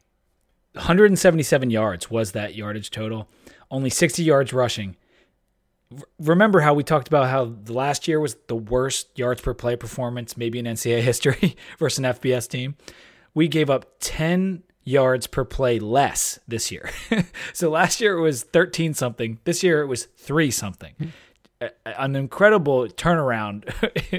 177 0.74 1.70
yards 1.70 2.10
was 2.10 2.32
that 2.32 2.54
yardage 2.54 2.90
total. 2.90 3.28
Only 3.70 3.90
60 3.90 4.22
yards 4.22 4.52
rushing. 4.52 4.96
remember 6.18 6.60
how 6.60 6.74
we 6.74 6.84
talked 6.84 7.08
about 7.08 7.28
how 7.28 7.46
the 7.46 7.72
last 7.72 8.06
year 8.06 8.20
was 8.20 8.36
the 8.46 8.54
worst 8.54 9.18
yards 9.18 9.40
per 9.40 9.54
play 9.54 9.74
performance 9.74 10.36
maybe 10.36 10.58
in 10.58 10.66
NCAA 10.66 11.00
history 11.00 11.56
versus 11.78 11.98
an 11.98 12.04
FBS 12.04 12.48
team? 12.48 12.76
We 13.34 13.48
gave 13.48 13.70
up 13.70 13.96
10 14.00 14.62
yards 14.88 15.26
per 15.26 15.44
play 15.44 15.78
less 15.78 16.38
this 16.48 16.72
year. 16.72 16.90
so 17.52 17.70
last 17.70 18.00
year 18.00 18.16
it 18.16 18.22
was 18.22 18.42
13 18.42 18.94
something. 18.94 19.38
This 19.44 19.62
year 19.62 19.82
it 19.82 19.86
was 19.86 20.04
3 20.16 20.50
something. 20.50 21.12
An 21.84 22.16
incredible 22.16 22.86
turnaround 22.86 23.68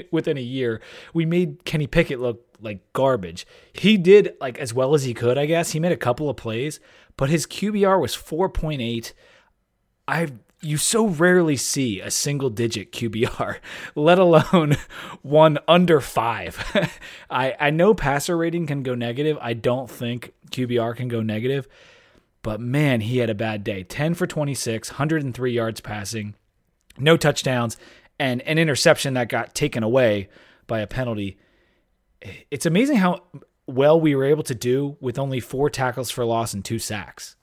within 0.12 0.36
a 0.36 0.42
year. 0.42 0.80
We 1.12 1.26
made 1.26 1.64
Kenny 1.64 1.86
Pickett 1.86 2.20
look 2.20 2.44
like 2.60 2.92
garbage. 2.92 3.46
He 3.72 3.96
did 3.96 4.34
like 4.40 4.58
as 4.58 4.72
well 4.72 4.94
as 4.94 5.04
he 5.04 5.14
could, 5.14 5.38
I 5.38 5.46
guess. 5.46 5.72
He 5.72 5.80
made 5.80 5.92
a 5.92 5.96
couple 5.96 6.28
of 6.28 6.36
plays, 6.36 6.78
but 7.16 7.30
his 7.30 7.46
QBR 7.46 8.00
was 8.00 8.14
4.8. 8.14 9.12
I 10.06 10.28
you 10.62 10.76
so 10.76 11.06
rarely 11.06 11.56
see 11.56 12.00
a 12.00 12.10
single 12.10 12.50
digit 12.50 12.92
QBR, 12.92 13.58
let 13.94 14.18
alone 14.18 14.76
one 15.22 15.58
under 15.66 16.00
5. 16.00 16.90
I 17.30 17.56
I 17.58 17.70
know 17.70 17.94
passer 17.94 18.36
rating 18.36 18.66
can 18.66 18.82
go 18.82 18.94
negative. 18.94 19.38
I 19.40 19.54
don't 19.54 19.90
think 19.90 20.32
QBR 20.50 20.96
can 20.96 21.08
go 21.08 21.22
negative. 21.22 21.68
But 22.42 22.60
man, 22.60 23.02
he 23.02 23.18
had 23.18 23.30
a 23.30 23.34
bad 23.34 23.64
day. 23.64 23.82
10 23.82 24.14
for 24.14 24.26
26, 24.26 24.92
103 24.92 25.52
yards 25.52 25.80
passing, 25.80 26.34
no 26.98 27.16
touchdowns, 27.16 27.76
and 28.18 28.40
an 28.42 28.58
interception 28.58 29.14
that 29.14 29.28
got 29.28 29.54
taken 29.54 29.82
away 29.82 30.28
by 30.66 30.80
a 30.80 30.86
penalty 30.86 31.38
it's 32.50 32.66
amazing 32.66 32.96
how 32.96 33.22
well 33.66 34.00
we 34.00 34.14
were 34.14 34.24
able 34.24 34.42
to 34.44 34.54
do 34.54 34.96
with 35.00 35.18
only 35.18 35.40
four 35.40 35.70
tackles 35.70 36.10
for 36.10 36.24
loss 36.24 36.54
and 36.54 36.64
two 36.64 36.78
sacks. 36.78 37.36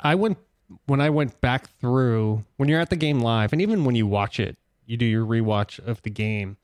I 0.00 0.14
went 0.14 0.38
when 0.86 1.00
I 1.00 1.10
went 1.10 1.40
back 1.40 1.68
through 1.78 2.44
when 2.56 2.68
you're 2.68 2.80
at 2.80 2.90
the 2.90 2.96
game 2.96 3.20
live, 3.20 3.52
and 3.52 3.60
even 3.60 3.84
when 3.84 3.94
you 3.94 4.06
watch 4.06 4.40
it, 4.40 4.56
you 4.86 4.96
do 4.96 5.04
your 5.04 5.24
rewatch 5.24 5.78
of 5.86 6.02
the 6.02 6.10
game. 6.10 6.56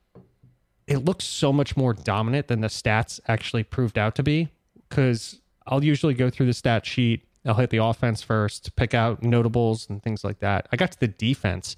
It 0.86 1.04
looks 1.04 1.24
so 1.24 1.52
much 1.52 1.76
more 1.76 1.94
dominant 1.94 2.48
than 2.48 2.60
the 2.60 2.68
stats 2.68 3.20
actually 3.28 3.62
proved 3.62 3.98
out 3.98 4.14
to 4.16 4.22
be. 4.22 4.48
Because 4.88 5.39
I'll 5.66 5.84
usually 5.84 6.14
go 6.14 6.30
through 6.30 6.46
the 6.46 6.54
stat 6.54 6.86
sheet. 6.86 7.26
I'll 7.44 7.54
hit 7.54 7.70
the 7.70 7.78
offense 7.78 8.22
first, 8.22 8.76
pick 8.76 8.92
out 8.92 9.22
notables 9.22 9.88
and 9.88 10.02
things 10.02 10.24
like 10.24 10.40
that. 10.40 10.68
I 10.72 10.76
got 10.76 10.92
to 10.92 11.00
the 11.00 11.08
defense, 11.08 11.76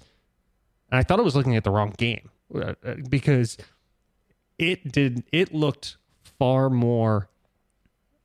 and 0.91 0.99
I 0.99 1.03
thought 1.03 1.19
I 1.19 1.23
was 1.23 1.35
looking 1.35 1.55
at 1.55 1.63
the 1.63 1.71
wrong 1.71 1.93
game 1.97 2.29
uh, 2.53 2.73
uh, 2.85 2.95
because 3.09 3.57
it 4.57 4.91
did 4.91 5.23
it 5.31 5.53
looked 5.53 5.97
far 6.37 6.69
more 6.69 7.29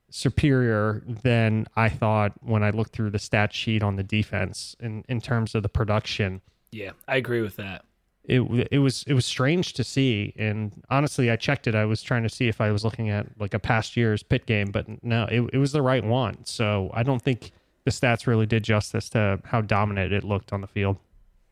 superior 0.09 1.03
than 1.07 1.67
I 1.75 1.87
thought 1.87 2.33
when 2.41 2.63
I 2.63 2.71
looked 2.71 2.93
through 2.93 3.11
the 3.11 3.19
stat 3.19 3.53
sheet 3.53 3.83
on 3.83 3.95
the 3.95 4.03
defense 4.03 4.75
in 4.79 5.05
in 5.07 5.21
terms 5.21 5.55
of 5.55 5.63
the 5.63 5.69
production. 5.69 6.41
Yeah, 6.71 6.91
I 7.07 7.15
agree 7.15 7.41
with 7.41 7.55
that. 7.55 7.85
It 8.29 8.67
it 8.71 8.79
was 8.79 9.03
it 9.07 9.13
was 9.13 9.25
strange 9.25 9.73
to 9.73 9.83
see, 9.83 10.33
and 10.37 10.71
honestly, 10.89 11.31
I 11.31 11.35
checked 11.35 11.67
it. 11.67 11.75
I 11.75 11.85
was 11.85 12.01
trying 12.03 12.23
to 12.23 12.29
see 12.29 12.47
if 12.47 12.61
I 12.61 12.71
was 12.71 12.85
looking 12.85 13.09
at 13.09 13.25
like 13.39 13.53
a 13.53 13.59
past 13.59 13.97
year's 13.97 14.21
pit 14.23 14.45
game, 14.45 14.71
but 14.71 14.85
no, 15.03 15.25
it 15.25 15.49
it 15.53 15.57
was 15.57 15.71
the 15.71 15.81
right 15.81 16.03
one. 16.03 16.45
So 16.45 16.91
I 16.93 17.03
don't 17.03 17.21
think 17.21 17.51
the 17.85 17.91
stats 17.91 18.27
really 18.27 18.45
did 18.45 18.63
justice 18.63 19.09
to 19.09 19.41
how 19.45 19.61
dominant 19.61 20.13
it 20.13 20.23
looked 20.23 20.53
on 20.53 20.61
the 20.61 20.67
field. 20.67 20.97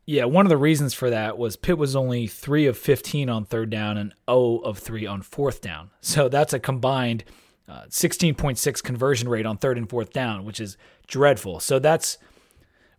Yeah, 0.06 0.24
one 0.24 0.46
of 0.46 0.50
the 0.50 0.58
reasons 0.58 0.94
for 0.94 1.10
that 1.10 1.38
was 1.38 1.58
Pitt 1.58 1.78
was 1.78 1.94
only 1.94 2.28
3 2.28 2.66
of 2.68 2.78
15 2.78 3.30
on 3.30 3.44
third 3.44 3.70
down 3.70 3.98
and 3.98 4.14
0 4.30 4.60
of 4.60 4.78
3 4.78 5.06
on 5.06 5.22
fourth 5.22 5.60
down. 5.60 5.90
So 6.00 6.30
that's 6.30 6.54
a 6.54 6.60
combined 6.60 7.26
uh, 7.68 7.84
16.6 7.90 8.82
conversion 8.84 9.28
rate 9.28 9.46
on 9.46 9.58
third 9.58 9.78
and 9.78 9.90
fourth 9.90 10.14
down, 10.14 10.46
which 10.46 10.62
is 10.62 10.78
dreadful. 11.08 11.60
So 11.60 11.80
that's 11.80 12.18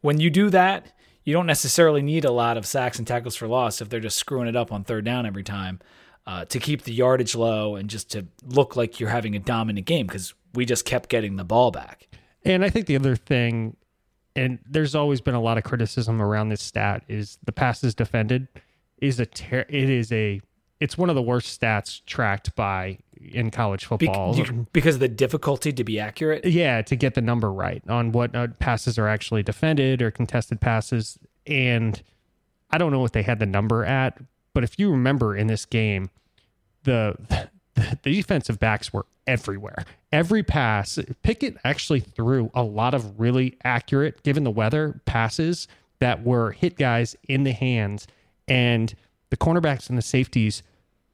when 0.03 0.21
you 0.21 0.29
do 0.29 0.51
that, 0.51 0.93
you 1.29 1.35
don't 1.35 1.45
necessarily 1.45 2.01
need 2.01 2.25
a 2.25 2.33
lot 2.33 2.57
of 2.57 2.65
sacks 2.65 2.99
and 2.99 3.07
tackles 3.07 3.37
for 3.37 3.47
loss 3.47 3.83
if 3.83 3.91
they're 3.91 4.01
just 4.01 4.17
screwing 4.17 4.49
it 4.49 4.57
up 4.57 4.73
on 4.73 4.83
third 4.83 5.05
down 5.05 5.27
every 5.27 5.43
time 5.43 5.79
uh, 6.27 6.47
to 6.47 6.59
keep 6.59 6.85
the 6.85 6.93
yardage 6.93 7.35
low 7.35 7.77
and 7.77 7.91
just 7.91 8.11
to 8.11 8.25
look 8.47 8.77
like 8.77 8.99
you're 8.99 9.11
having 9.11 9.37
a 9.37 9.39
dominant 9.39 9.87
game 9.87 10.07
because 10.07 10.33
we 10.55 10.65
just 10.65 10.87
kept 10.87 11.11
getting 11.11 11.37
the 11.37 11.45
ball 11.45 11.71
back. 11.71 12.09
And 12.47 12.65
I 12.65 12.71
think 12.71 12.87
the 12.87 12.97
other 12.97 13.15
thing 13.15 13.77
and 14.37 14.59
there's 14.65 14.95
always 14.95 15.21
been 15.21 15.35
a 15.35 15.41
lot 15.41 15.59
of 15.59 15.65
criticism 15.65 16.23
around 16.23 16.49
this 16.49 16.63
stat 16.63 17.03
is 17.09 17.37
the 17.45 17.53
passes 17.53 17.95
defended 17.95 18.49
is 18.97 19.21
a 19.21 19.27
ter- 19.27 19.67
it 19.69 19.91
is 19.91 20.11
a 20.11 20.41
it's 20.81 20.97
one 20.97 21.11
of 21.11 21.15
the 21.15 21.21
worst 21.21 21.61
stats 21.61 22.01
tracked 22.07 22.57
by 22.57 23.01
in 23.21 23.51
college 23.51 23.85
football 23.85 24.35
Be- 24.35 24.67
because 24.73 24.97
of 24.97 25.01
the 25.01 25.09
difficulty 25.09 25.73
to 25.73 25.85
be 25.85 25.99
accurate. 25.99 26.45
Yeah, 26.45 26.83
to 26.83 26.97
get 26.97 27.15
the 27.15 27.21
number 27.21 27.53
right 27.53 27.83
on 27.89 28.13
what 28.13 28.35
uh, 28.35 28.49
passes 28.59 28.99
are 28.99 29.09
actually 29.09 29.43
defended 29.43 30.03
or 30.03 30.11
contested 30.11 30.61
passes, 30.61 31.19
and 31.47 32.03
I 32.71 32.79
don't 32.79 32.93
know 32.93 33.01
what 33.01 33.13
they 33.13 33.23
had 33.23 33.39
the 33.39 33.47
number 33.47 33.85
at, 33.85 34.19
But 34.55 34.65
if 34.65 34.79
you 34.79 34.91
remember 34.91 35.37
in 35.37 35.47
this 35.47 35.65
game, 35.65 36.11
the 36.85 37.17
the 37.75 37.99
defensive 38.03 38.59
backs 38.59 38.93
were 38.93 39.07
everywhere. 39.27 39.85
Every 40.11 40.43
pass, 40.43 40.99
Pickett 41.23 41.57
actually 41.65 42.01
threw 42.01 42.51
a 42.55 42.63
lot 42.63 42.95
of 42.95 43.21
really 43.21 43.57
accurate, 43.63 44.23
given 44.23 44.45
the 44.45 44.51
weather, 44.51 45.01
passes 45.05 45.69
that 45.99 46.25
were 46.25 46.53
hit 46.53 46.77
guys 46.77 47.17
in 47.29 47.45
the 47.45 47.53
hands. 47.53 48.07
And 48.49 48.95
the 49.31 49.37
cornerbacks 49.37 49.89
and 49.89 49.99
the 49.99 50.03
safeties, 50.03 50.63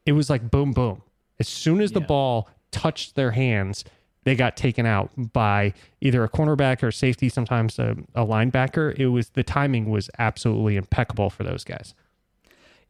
it 0.07 0.13
was 0.13 0.31
like 0.31 0.51
boom, 0.51 0.73
boom. 0.73 1.03
As 1.41 1.49
soon 1.49 1.81
as 1.81 1.93
the 1.93 2.01
Yeah. 2.01 2.07
ball 2.07 2.49
touched 2.71 3.15
their 3.15 3.33
hands, 3.33 3.85
they 4.25 4.35
got 4.35 4.57
taken 4.57 4.87
out 4.87 5.11
by 5.33 5.75
either 6.01 6.25
a 6.25 6.29
cornerback 6.29 6.83
or 6.83 6.91
safety, 6.91 7.29
sometimes 7.29 7.79
a, 7.79 7.97
a 8.15 8.25
linebacker. 8.25 8.95
It 8.99 9.09
was 9.09 9.31
the 9.31 9.43
timing 9.43 9.91
was 9.91 10.09
absolutely 10.19 10.77
impeccable 10.77 11.29
for 11.31 11.43
those 11.45 11.63
guys. 11.65 11.95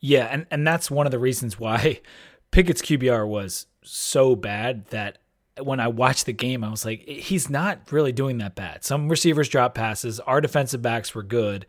Yeah, 0.00 0.26
and, 0.30 0.46
and 0.50 0.66
that's 0.66 0.90
one 0.90 1.06
of 1.06 1.12
the 1.12 1.18
reasons 1.18 1.58
why 1.58 2.00
Pickett's 2.50 2.82
QBR 2.82 3.26
was 3.26 3.66
so 3.82 4.36
bad 4.36 4.86
that 4.86 5.18
when 5.60 5.80
I 5.80 5.88
watched 5.88 6.26
the 6.26 6.32
game, 6.32 6.62
I 6.64 6.70
was 6.70 6.84
like, 6.84 7.06
he's 7.08 7.48
not 7.48 7.92
really 7.92 8.12
doing 8.12 8.38
that 8.38 8.54
bad. 8.54 8.84
Some 8.84 9.08
receivers 9.08 9.48
drop 9.48 9.74
passes. 9.74 10.20
Our 10.20 10.40
defensive 10.40 10.82
backs 10.82 11.14
were 11.14 11.22
good. 11.22 11.66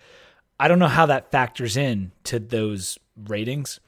I 0.59 0.67
don't 0.67 0.79
know 0.79 0.87
how 0.87 1.05
that 1.07 1.31
factors 1.31 1.75
in 1.77 2.11
to 2.25 2.39
those 2.39 2.97
ratings, 3.27 3.79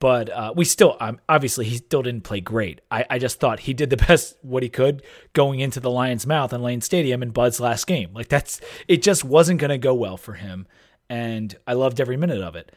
but 0.00 0.30
uh, 0.30 0.52
we 0.54 0.64
still, 0.64 0.96
um, 1.00 1.20
obviously, 1.28 1.64
he 1.64 1.76
still 1.78 2.02
didn't 2.02 2.22
play 2.22 2.40
great. 2.40 2.80
I, 2.90 3.04
I 3.10 3.18
just 3.18 3.40
thought 3.40 3.60
he 3.60 3.74
did 3.74 3.90
the 3.90 3.96
best 4.08 4.36
what 4.42 4.62
he 4.62 4.68
could 4.68 5.02
going 5.32 5.60
into 5.60 5.80
the 5.80 5.90
Lions' 5.90 6.26
mouth 6.26 6.52
in 6.52 6.62
Lane 6.62 6.80
Stadium 6.80 7.22
in 7.22 7.30
Bud's 7.30 7.60
last 7.60 7.86
game. 7.86 8.12
Like 8.12 8.28
that's, 8.28 8.60
it 8.86 9.02
just 9.02 9.24
wasn't 9.24 9.60
going 9.60 9.70
to 9.70 9.78
go 9.78 9.94
well 9.94 10.16
for 10.16 10.34
him, 10.34 10.66
and 11.08 11.56
I 11.66 11.72
loved 11.72 12.00
every 12.00 12.16
minute 12.16 12.42
of 12.42 12.56
it 12.56 12.72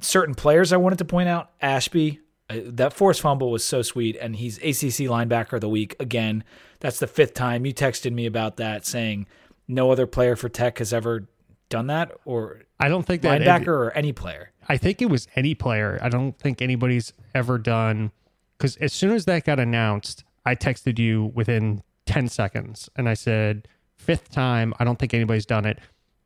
certain 0.00 0.34
players 0.34 0.72
I 0.72 0.76
wanted 0.76 0.98
to 0.98 1.04
point 1.04 1.28
out. 1.28 1.50
Ashby, 1.60 2.20
uh, 2.48 2.56
that 2.64 2.92
forced 2.92 3.20
fumble 3.20 3.50
was 3.50 3.64
so 3.64 3.82
sweet, 3.82 4.16
and 4.20 4.36
he's 4.36 4.58
ACC 4.58 5.06
linebacker 5.08 5.54
of 5.54 5.60
the 5.60 5.68
week 5.68 5.96
again. 6.00 6.44
That's 6.80 6.98
the 6.98 7.06
fifth 7.06 7.34
time 7.34 7.66
you 7.66 7.74
texted 7.74 8.12
me 8.12 8.26
about 8.26 8.56
that, 8.56 8.86
saying 8.86 9.26
no 9.68 9.90
other 9.90 10.06
player 10.06 10.36
for 10.36 10.48
Tech 10.48 10.78
has 10.78 10.92
ever 10.92 11.28
done 11.68 11.88
that, 11.88 12.12
or 12.24 12.62
I 12.78 12.88
don't 12.88 13.06
think 13.06 13.22
that 13.22 13.40
linebacker 13.40 13.68
or 13.68 13.90
any 13.92 14.12
player. 14.12 14.52
I 14.70 14.76
think 14.76 15.02
it 15.02 15.10
was 15.10 15.26
any 15.34 15.56
player. 15.56 15.98
I 16.00 16.08
don't 16.08 16.38
think 16.38 16.62
anybody's 16.62 17.12
ever 17.34 17.58
done 17.58 18.12
because 18.56 18.76
as 18.76 18.92
soon 18.92 19.10
as 19.10 19.24
that 19.24 19.44
got 19.44 19.58
announced, 19.58 20.22
I 20.46 20.54
texted 20.54 20.96
you 20.96 21.32
within 21.34 21.82
10 22.06 22.28
seconds 22.28 22.88
and 22.94 23.08
I 23.08 23.14
said, 23.14 23.66
fifth 23.96 24.30
time, 24.30 24.72
I 24.78 24.84
don't 24.84 24.96
think 24.96 25.12
anybody's 25.12 25.44
done 25.44 25.66
it. 25.66 25.80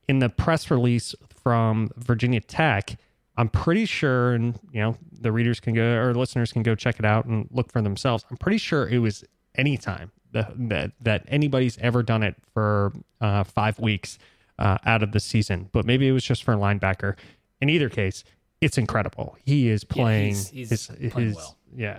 In 0.09 0.19
the 0.19 0.29
press 0.29 0.71
release 0.71 1.15
from 1.43 1.91
Virginia 1.97 2.43
Tech, 2.43 2.99
I'm 3.39 3.49
pretty 3.49 3.87
sure, 3.87 4.35
and 4.35 4.61
you 4.71 4.83
know, 4.83 4.99
the 5.11 5.33
readers 5.33 5.59
can 5.59 5.73
go 5.73 5.97
or 5.97 6.13
listeners 6.13 6.53
can 6.53 6.63
go 6.63 6.75
check 6.75 6.99
it 6.99 7.07
out 7.07 7.25
and 7.25 7.49
look 7.51 7.73
for 7.73 7.81
themselves. 7.81 8.27
I'm 8.31 8.37
pretty 8.37 8.59
sure 8.59 8.87
it 8.87 8.99
was 8.99 9.25
any 9.55 9.79
time 9.79 10.13
that 10.33 10.53
that, 11.01 11.25
anybody's 11.29 11.79
ever 11.79 12.03
done 12.03 12.23
it 12.23 12.37
for 12.53 12.93
uh, 13.23 13.45
five 13.45 13.81
weeks 13.81 14.19
uh, 14.59 14.77
out 14.85 15.03
of 15.03 15.13
the 15.13 15.21
season, 15.21 15.71
but 15.73 15.87
maybe 15.87 16.07
it 16.07 16.13
was 16.13 16.25
just 16.25 16.45
for 16.45 16.53
a 16.53 16.59
linebacker. 16.59 17.17
In 17.63 17.71
either 17.71 17.89
case, 17.89 18.25
it's 18.65 18.79
incredible. 18.79 19.37
He 19.45 19.69
is 19.69 19.85
playing 19.85 20.35
he's- 20.35 20.49
he's 20.51 20.71
his, 20.71 20.87
playing 21.13 21.29
his 21.29 21.37
well. 21.37 21.59
yeah. 21.75 21.99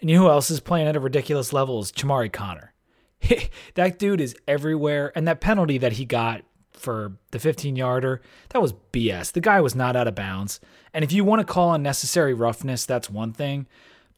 And 0.00 0.10
you 0.10 0.16
know 0.16 0.24
who 0.24 0.28
else 0.30 0.50
is 0.50 0.60
playing 0.60 0.88
at 0.88 0.96
a 0.96 1.00
ridiculous 1.00 1.52
level 1.52 1.80
is 1.80 1.90
Chamari 1.92 2.30
Connor. 2.32 2.74
that 3.74 3.98
dude 3.98 4.20
is 4.20 4.36
everywhere, 4.46 5.10
and 5.16 5.26
that 5.26 5.40
penalty 5.40 5.78
that 5.78 5.92
he 5.94 6.04
got 6.04 6.42
for 6.74 7.16
the 7.30 7.38
15 7.38 7.74
yarder, 7.76 8.20
that 8.50 8.60
was 8.60 8.74
BS. 8.92 9.32
The 9.32 9.40
guy 9.40 9.60
was 9.62 9.74
not 9.74 9.96
out 9.96 10.06
of 10.06 10.14
bounds. 10.14 10.60
And 10.92 11.02
if 11.02 11.12
you 11.12 11.24
want 11.24 11.40
to 11.40 11.50
call 11.50 11.72
unnecessary 11.72 12.34
roughness, 12.34 12.84
that's 12.84 13.08
one 13.08 13.32
thing, 13.32 13.66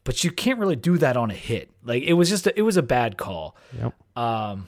but 0.03 0.23
you 0.25 0.31
can't 0.31 0.59
really 0.59 0.75
do 0.75 0.97
that 0.97 1.15
on 1.15 1.31
a 1.31 1.33
hit. 1.33 1.71
Like 1.83 2.03
it 2.03 2.13
was 2.13 2.27
just 2.29 2.45
a, 2.47 2.59
it 2.59 2.63
was 2.63 2.75
a 2.75 2.83
bad 2.83 3.17
call. 3.17 3.55
Yep. 3.81 3.93
Um, 4.17 4.67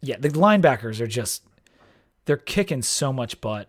Yeah, 0.00 0.16
the 0.18 0.30
linebackers 0.30 1.00
are 1.00 1.06
just 1.06 1.44
they're 2.24 2.36
kicking 2.38 2.80
so 2.82 3.12
much 3.12 3.40
butt. 3.42 3.68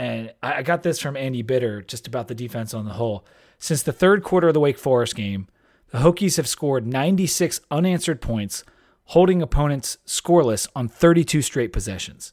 And 0.00 0.32
I 0.42 0.62
got 0.62 0.82
this 0.82 0.98
from 0.98 1.14
Andy 1.14 1.42
Bitter 1.42 1.82
just 1.82 2.06
about 2.06 2.28
the 2.28 2.34
defense 2.34 2.72
on 2.72 2.86
the 2.86 2.94
whole. 2.94 3.22
Since 3.58 3.82
the 3.82 3.92
third 3.92 4.22
quarter 4.22 4.48
of 4.48 4.54
the 4.54 4.60
Wake 4.60 4.78
Forest 4.78 5.14
game, 5.14 5.46
the 5.90 5.98
Hokies 5.98 6.38
have 6.38 6.48
scored 6.48 6.86
96 6.86 7.60
unanswered 7.70 8.22
points, 8.22 8.64
holding 9.04 9.42
opponents 9.42 9.98
scoreless 10.06 10.66
on 10.74 10.88
32 10.88 11.42
straight 11.42 11.70
possessions. 11.70 12.32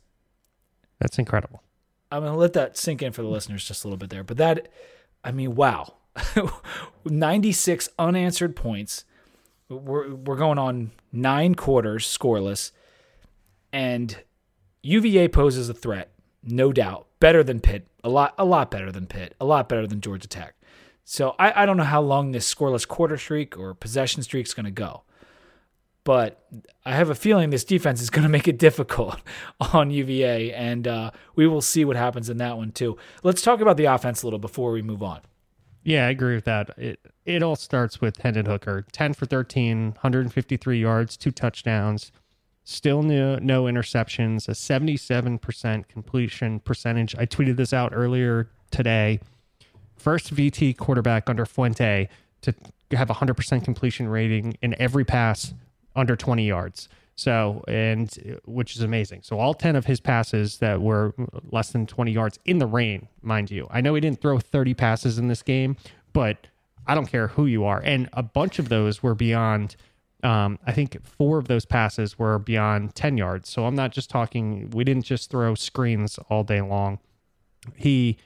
That's 1.00 1.20
incredible. 1.20 1.62
I'm 2.10 2.22
going 2.22 2.32
to 2.32 2.40
let 2.40 2.54
that 2.54 2.78
sink 2.78 3.02
in 3.02 3.12
for 3.12 3.22
the 3.22 3.28
listeners 3.28 3.68
just 3.68 3.84
a 3.84 3.88
little 3.90 3.98
bit 3.98 4.12
there. 4.12 4.24
But 4.24 4.38
that, 4.38 4.70
I 5.26 5.34
mean, 5.34 5.54
wow. 5.56 5.96
96 7.04 7.90
unanswered 8.00 8.56
points. 8.56 9.04
We're, 9.68 10.16
we're 10.16 10.38
going 10.38 10.58
on 10.58 10.92
nine 11.12 11.54
quarters 11.54 12.08
scoreless. 12.08 12.72
And 13.74 14.24
UVA 14.84 15.28
poses 15.28 15.68
a 15.68 15.74
threat, 15.74 16.14
no 16.42 16.72
doubt. 16.72 17.07
Better 17.20 17.44
than 17.44 17.60
Pitt. 17.60 17.88
A 18.04 18.10
lot, 18.10 18.34
a 18.38 18.46
lot 18.46 18.72
better 18.72 18.92
than 18.92 19.08
Pitt. 19.08 19.36
A 19.40 19.46
lot 19.46 19.68
better 19.68 19.88
than 19.88 20.02
Georgia 20.02 20.28
Tech. 20.28 20.56
So 21.04 21.36
I, 21.40 21.64
I 21.64 21.66
don't 21.66 21.78
know 21.78 21.84
how 21.84 22.02
long 22.02 22.32
this 22.32 22.54
scoreless 22.54 22.88
quarter 22.88 23.18
streak 23.18 23.58
or 23.58 23.74
possession 23.74 24.24
streak 24.24 24.46
is 24.46 24.54
going 24.54 24.66
to 24.66 24.72
go. 24.72 25.04
But 26.04 26.46
I 26.86 26.96
have 26.96 27.10
a 27.10 27.16
feeling 27.16 27.50
this 27.50 27.64
defense 27.64 28.02
is 28.02 28.10
going 28.10 28.24
to 28.28 28.30
make 28.30 28.48
it 28.48 28.58
difficult 28.58 29.20
on 29.74 29.92
UVA, 29.92 30.54
and 30.54 30.88
uh, 30.88 31.12
we 31.36 31.48
will 31.48 31.62
see 31.62 31.86
what 31.86 31.96
happens 31.96 32.30
in 32.30 32.38
that 32.38 32.58
one 32.58 32.72
too. 32.72 32.98
Let's 33.24 33.42
talk 33.42 33.62
about 33.62 33.78
the 33.78 33.86
offense 33.86 34.22
a 34.22 34.26
little 34.26 34.40
before 34.40 34.72
we 34.72 34.82
move 34.82 35.04
on. 35.04 35.22
Yeah, 35.84 36.08
I 36.08 36.10
agree 36.10 36.36
with 36.36 36.46
that. 36.46 36.78
It 36.78 37.00
it 37.26 37.42
all 37.42 37.56
starts 37.56 38.02
with 38.02 38.18
Hendon 38.18 38.46
Hooker, 38.46 38.86
10 38.92 39.14
for 39.14 39.26
13, 39.26 39.92
153 39.92 40.80
yards, 40.82 41.16
two 41.16 41.32
touchdowns, 41.32 42.12
still 42.70 43.02
no, 43.02 43.38
no 43.38 43.64
interceptions, 43.64 44.50
a 44.50 44.52
77% 44.52 45.88
completion 45.88 46.60
percentage. 46.60 47.16
I 47.16 47.26
tweeted 47.26 47.56
this 47.56 47.72
out 47.72 47.94
earlier 47.96 48.50
today. 48.72 49.22
First 49.96 50.36
VT 50.36 50.76
quarterback 50.76 51.30
under 51.30 51.46
Fuente 51.46 52.10
to 52.42 52.54
have 52.92 53.10
a 53.10 53.14
100% 53.14 53.64
completion 53.64 54.10
rating 54.10 54.58
in 54.62 54.76
every 54.82 55.06
pass 55.06 55.54
under 55.96 56.18
20 56.18 56.46
yards. 56.46 56.90
So, 57.16 57.64
and 57.70 58.42
which 58.46 58.76
is 58.76 58.82
amazing. 58.82 59.22
So, 59.24 59.40
all 59.40 59.54
10 59.54 59.76
of 59.78 59.86
his 59.86 60.00
passes 60.00 60.58
that 60.58 60.82
were 60.82 61.14
less 61.50 61.72
than 61.72 61.88
20 61.88 62.12
yards 62.12 62.38
in 62.46 62.60
the 62.60 62.68
rain, 62.68 63.08
mind 63.22 63.50
you. 63.50 63.66
I 63.72 63.80
know 63.80 63.96
he 63.96 64.02
didn't 64.02 64.22
throw 64.22 64.40
30 64.40 64.74
passes 64.74 65.18
in 65.18 65.30
this 65.30 65.42
game, 65.42 65.78
but 66.14 66.48
I 66.86 66.94
don't 66.94 67.08
care 67.08 67.30
who 67.30 67.46
you 67.46 67.64
are. 67.64 67.82
And 67.84 68.10
a 68.14 68.22
bunch 68.22 68.60
of 68.60 68.70
those 68.70 69.02
were 69.02 69.16
beyond, 69.16 69.78
um, 70.28 70.60
I 70.66 70.74
think 70.74 70.98
four 71.06 71.38
of 71.38 71.48
those 71.48 71.66
passes 71.66 72.20
were 72.20 72.38
beyond 72.38 72.96
10 72.96 73.18
yards. 73.18 73.50
So, 73.50 73.66
I'm 73.66 73.76
not 73.76 73.92
just 73.92 74.10
talking, 74.10 74.70
we 74.72 74.84
didn't 74.84 75.06
just 75.06 75.30
throw 75.30 75.56
screens 75.56 76.20
all 76.30 76.44
day 76.44 76.62
long. 76.62 77.00
He, 77.76 78.18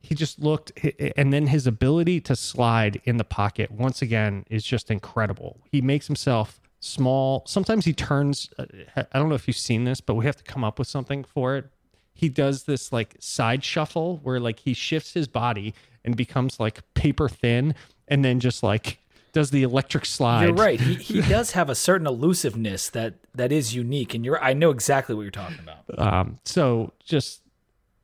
he 0.00 0.14
just 0.14 0.38
looked 0.38 0.72
and 1.16 1.32
then 1.32 1.46
his 1.46 1.66
ability 1.66 2.20
to 2.22 2.34
slide 2.34 3.00
in 3.04 3.18
the 3.18 3.24
pocket 3.24 3.70
once 3.70 4.00
again 4.02 4.44
is 4.48 4.64
just 4.64 4.90
incredible 4.90 5.60
he 5.70 5.80
makes 5.80 6.06
himself 6.06 6.60
small 6.80 7.42
sometimes 7.46 7.84
he 7.84 7.92
turns 7.92 8.48
uh, 8.58 8.64
i 8.96 9.18
don't 9.18 9.28
know 9.28 9.34
if 9.34 9.46
you've 9.46 9.56
seen 9.56 9.84
this 9.84 10.00
but 10.00 10.14
we 10.14 10.24
have 10.24 10.36
to 10.36 10.44
come 10.44 10.64
up 10.64 10.78
with 10.78 10.88
something 10.88 11.22
for 11.22 11.56
it 11.56 11.66
he 12.14 12.28
does 12.28 12.64
this 12.64 12.92
like 12.92 13.16
side 13.20 13.62
shuffle 13.62 14.18
where 14.22 14.40
like 14.40 14.60
he 14.60 14.72
shifts 14.72 15.12
his 15.12 15.28
body 15.28 15.74
and 16.04 16.16
becomes 16.16 16.58
like 16.58 16.82
paper 16.94 17.28
thin 17.28 17.74
and 18.08 18.24
then 18.24 18.40
just 18.40 18.62
like 18.62 18.98
does 19.32 19.50
the 19.50 19.62
electric 19.62 20.04
slide 20.04 20.44
You're 20.44 20.54
right. 20.54 20.80
He, 20.80 20.94
he 20.94 21.20
does 21.28 21.52
have 21.52 21.70
a 21.70 21.74
certain 21.74 22.06
elusiveness 22.06 22.88
that 22.90 23.14
that 23.34 23.52
is 23.52 23.74
unique, 23.74 24.14
and 24.14 24.24
you're 24.24 24.42
I 24.42 24.52
know 24.52 24.70
exactly 24.70 25.14
what 25.14 25.22
you're 25.22 25.30
talking 25.30 25.58
about. 25.58 25.98
Um, 25.98 26.38
so 26.44 26.92
just 27.04 27.42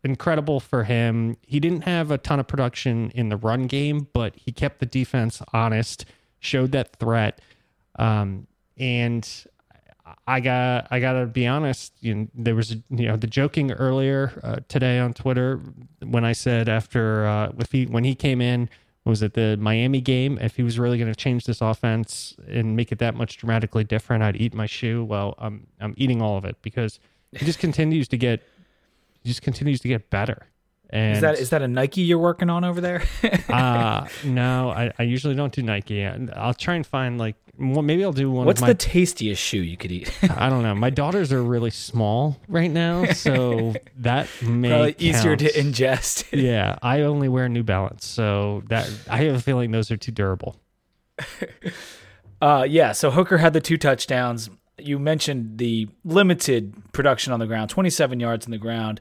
incredible 0.05 0.61
for 0.61 0.85
him. 0.85 1.37
He 1.43 1.61
didn't 1.61 1.83
have 1.83 2.11
a 2.11 2.19
ton 2.19 2.41
of 2.41 2.47
production 2.47 3.11
in 3.15 3.29
the 3.29 3.37
run 3.37 3.67
game, 3.67 4.09
but 4.13 4.35
he 4.37 4.53
kept 4.53 4.79
the 4.79 4.87
defense 4.87 5.43
honest, 5.53 6.05
showed 6.39 6.73
that 6.73 6.97
threat. 6.97 7.41
Um, 7.99 8.47
and 8.79 9.29
I 10.27 10.41
got 10.41 10.89
I 10.91 11.01
gotta 11.01 11.27
be 11.27 11.47
honest. 11.47 11.93
You 12.01 12.15
know, 12.15 12.29
there 12.35 12.55
was 12.55 12.73
you 12.73 13.09
know 13.09 13.17
the 13.17 13.27
joking 13.27 13.73
earlier 13.73 14.39
uh, 14.43 14.57
today 14.69 14.99
on 14.99 15.15
Twitter 15.15 15.61
when 16.05 16.25
I 16.25 16.33
said 16.33 16.69
after 16.69 17.27
uh, 17.27 17.53
if 17.59 17.73
he 17.73 17.87
when 17.87 18.05
he 18.05 18.15
came 18.15 18.41
in 18.41 18.69
was 19.07 19.23
it 19.23 19.35
the 19.35 19.57
Miami 19.59 20.01
game 20.01 20.37
if 20.41 20.57
he 20.57 20.65
was 20.65 20.79
really 20.79 20.99
going 20.99 21.11
to 21.11 21.17
change 21.17 21.45
this 21.45 21.61
offense 21.61 22.35
and 22.49 22.75
make 22.75 22.91
it 22.91 22.99
that 22.99 23.15
much 23.15 23.39
dramatically 23.39 23.85
different 23.85 24.25
I'd 24.25 24.37
eat 24.37 24.53
my 24.53 24.67
shoe. 24.67 25.05
Well, 25.05 25.37
I'm 25.39 25.69
I'm 25.81 25.95
eating 25.97 26.21
all 26.21 26.37
of 26.37 26.45
it 26.45 26.57
because 26.61 26.99
he 27.33 27.47
just 27.47 27.59
continues 27.67 28.09
to 28.09 28.19
get 28.19 28.43
he 29.23 29.31
just 29.31 29.43
continues 29.43 29.81
to 29.81 29.89
get 29.89 30.11
better. 30.11 30.49
And 30.91 31.17
Is 31.17 31.21
that 31.21 31.39
is 31.39 31.51
that 31.51 31.63
a 31.63 31.69
Nike 31.69 32.03
you're 32.03 32.19
working 32.19 32.49
on 32.49 32.65
over 32.65 32.81
there? 32.81 33.03
uh 33.49 34.07
no, 34.25 34.71
I, 34.71 34.93
I 34.99 35.03
usually 35.03 35.35
don't 35.35 35.53
do 35.53 35.63
Nike. 35.63 36.05
I'll 36.05 36.55
try 36.55 36.75
and 36.75 36.87
find 36.87 37.19
like 37.19 37.37
well, 37.59 37.83
maybe 37.83 38.05
I'll 38.05 38.13
do 38.13 38.31
one 38.31 38.47
What's 38.47 38.61
of 38.61 38.67
my 38.67 38.69
the 38.69 38.75
tastiest 38.75 39.43
shoe 39.43 39.63
you 39.63 39.77
could 39.77 39.91
eat? 39.91 40.13
I 40.37 40.51
don't 40.51 40.63
know. 40.63 40.75
My 40.75 40.91
daughters 40.91 41.33
are 41.33 41.43
really 41.43 41.71
small 41.71 42.39
right 42.49 42.71
now, 42.71 43.07
so 43.13 43.75
that 43.99 44.29
may 44.43 44.69
Probably 44.69 44.95
easier 44.99 45.37
to 45.37 45.51
ingest. 45.53 46.27
Yeah, 46.33 46.79
I 46.83 47.01
only 47.01 47.29
wear 47.29 47.49
New 47.49 47.63
Balance, 47.63 48.07
so 48.07 48.63
that 48.69 48.91
I 49.09 49.19
have 49.25 49.35
a 49.37 49.41
feeling 49.41 49.71
those 49.71 49.91
are 49.91 49.97
too 49.97 50.13
durable. 50.13 50.57
Uh, 52.43 52.67
yeah, 52.69 52.93
so 52.93 53.11
Hooker 53.11 53.39
had 53.39 53.55
the 53.55 53.61
two 53.61 53.79
touchdowns. 53.79 54.51
You 54.79 54.99
mentioned 54.99 55.57
the 55.57 55.89
limited 56.05 56.75
production 56.93 57.33
on 57.33 57.41
the 57.41 57.47
ground, 57.47 57.71
27 57.71 58.21
yards 58.21 58.47
on 58.47 58.51
the 58.51 58.59
ground 58.59 59.01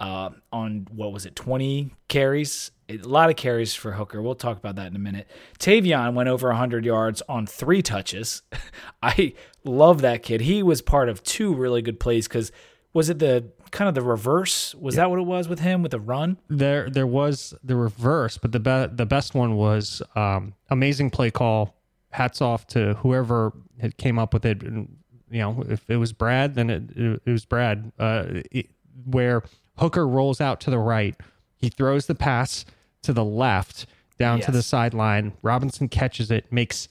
uh, 0.00 0.30
on 0.52 0.86
what 0.90 1.12
was 1.12 1.26
it, 1.26 1.36
20 1.36 1.92
carries? 2.08 2.70
A 2.88 2.98
lot 2.98 3.30
of 3.30 3.36
carries 3.36 3.74
for 3.74 3.92
Hooker. 3.92 4.20
We'll 4.20 4.34
talk 4.34 4.58
about 4.58 4.76
that 4.76 4.88
in 4.88 4.96
a 4.96 5.00
minute. 5.00 5.28
Tayvion 5.58 6.14
went 6.14 6.28
over 6.28 6.48
100 6.48 6.84
yards 6.84 7.22
on 7.28 7.46
three 7.46 7.80
touches. 7.80 8.42
I 9.02 9.34
love 9.64 10.02
that 10.02 10.22
kid. 10.22 10.42
He 10.42 10.62
was 10.62 10.82
part 10.82 11.08
of 11.08 11.22
two 11.22 11.54
really 11.54 11.80
good 11.80 11.98
plays 11.98 12.28
because 12.28 12.52
was 12.92 13.08
it 13.08 13.18
the 13.18 13.50
kind 13.70 13.88
of 13.88 13.94
the 13.94 14.02
reverse? 14.02 14.74
Was 14.74 14.96
that 14.96 15.10
what 15.10 15.18
it 15.18 15.24
was 15.24 15.48
with 15.48 15.60
him 15.60 15.82
with 15.82 15.92
the 15.92 16.00
run? 16.00 16.38
There, 16.48 16.90
there 16.90 17.06
was 17.06 17.54
the 17.62 17.76
reverse, 17.76 18.38
but 18.38 18.52
the 18.52 18.60
be- 18.60 18.94
the 18.94 19.06
best 19.06 19.34
one 19.34 19.56
was 19.56 20.02
um, 20.14 20.54
amazing 20.70 21.10
play 21.10 21.30
call. 21.30 21.74
Hats 22.10 22.40
off 22.40 22.66
to 22.68 22.94
whoever 22.94 23.52
had 23.80 23.96
came 23.96 24.18
up 24.18 24.32
with 24.32 24.44
it. 24.44 24.62
And, 24.62 24.96
you 25.30 25.40
know, 25.40 25.64
if 25.68 25.88
it 25.90 25.96
was 25.96 26.12
Brad, 26.12 26.54
then 26.54 26.70
it 26.70 26.82
it, 26.94 27.22
it 27.26 27.30
was 27.30 27.44
Brad. 27.44 27.90
Uh, 27.98 28.42
it, 28.52 28.68
where 29.06 29.42
Hooker 29.78 30.06
rolls 30.06 30.40
out 30.40 30.60
to 30.60 30.70
the 30.70 30.78
right, 30.78 31.16
he 31.56 31.68
throws 31.68 32.06
the 32.06 32.14
pass 32.14 32.64
to 33.02 33.12
the 33.12 33.24
left 33.24 33.86
down 34.18 34.40
to 34.40 34.50
the 34.50 34.62
sideline. 34.62 35.32
Robinson 35.42 35.88
catches 35.88 36.30
it, 36.30 36.50
makes 36.52 36.88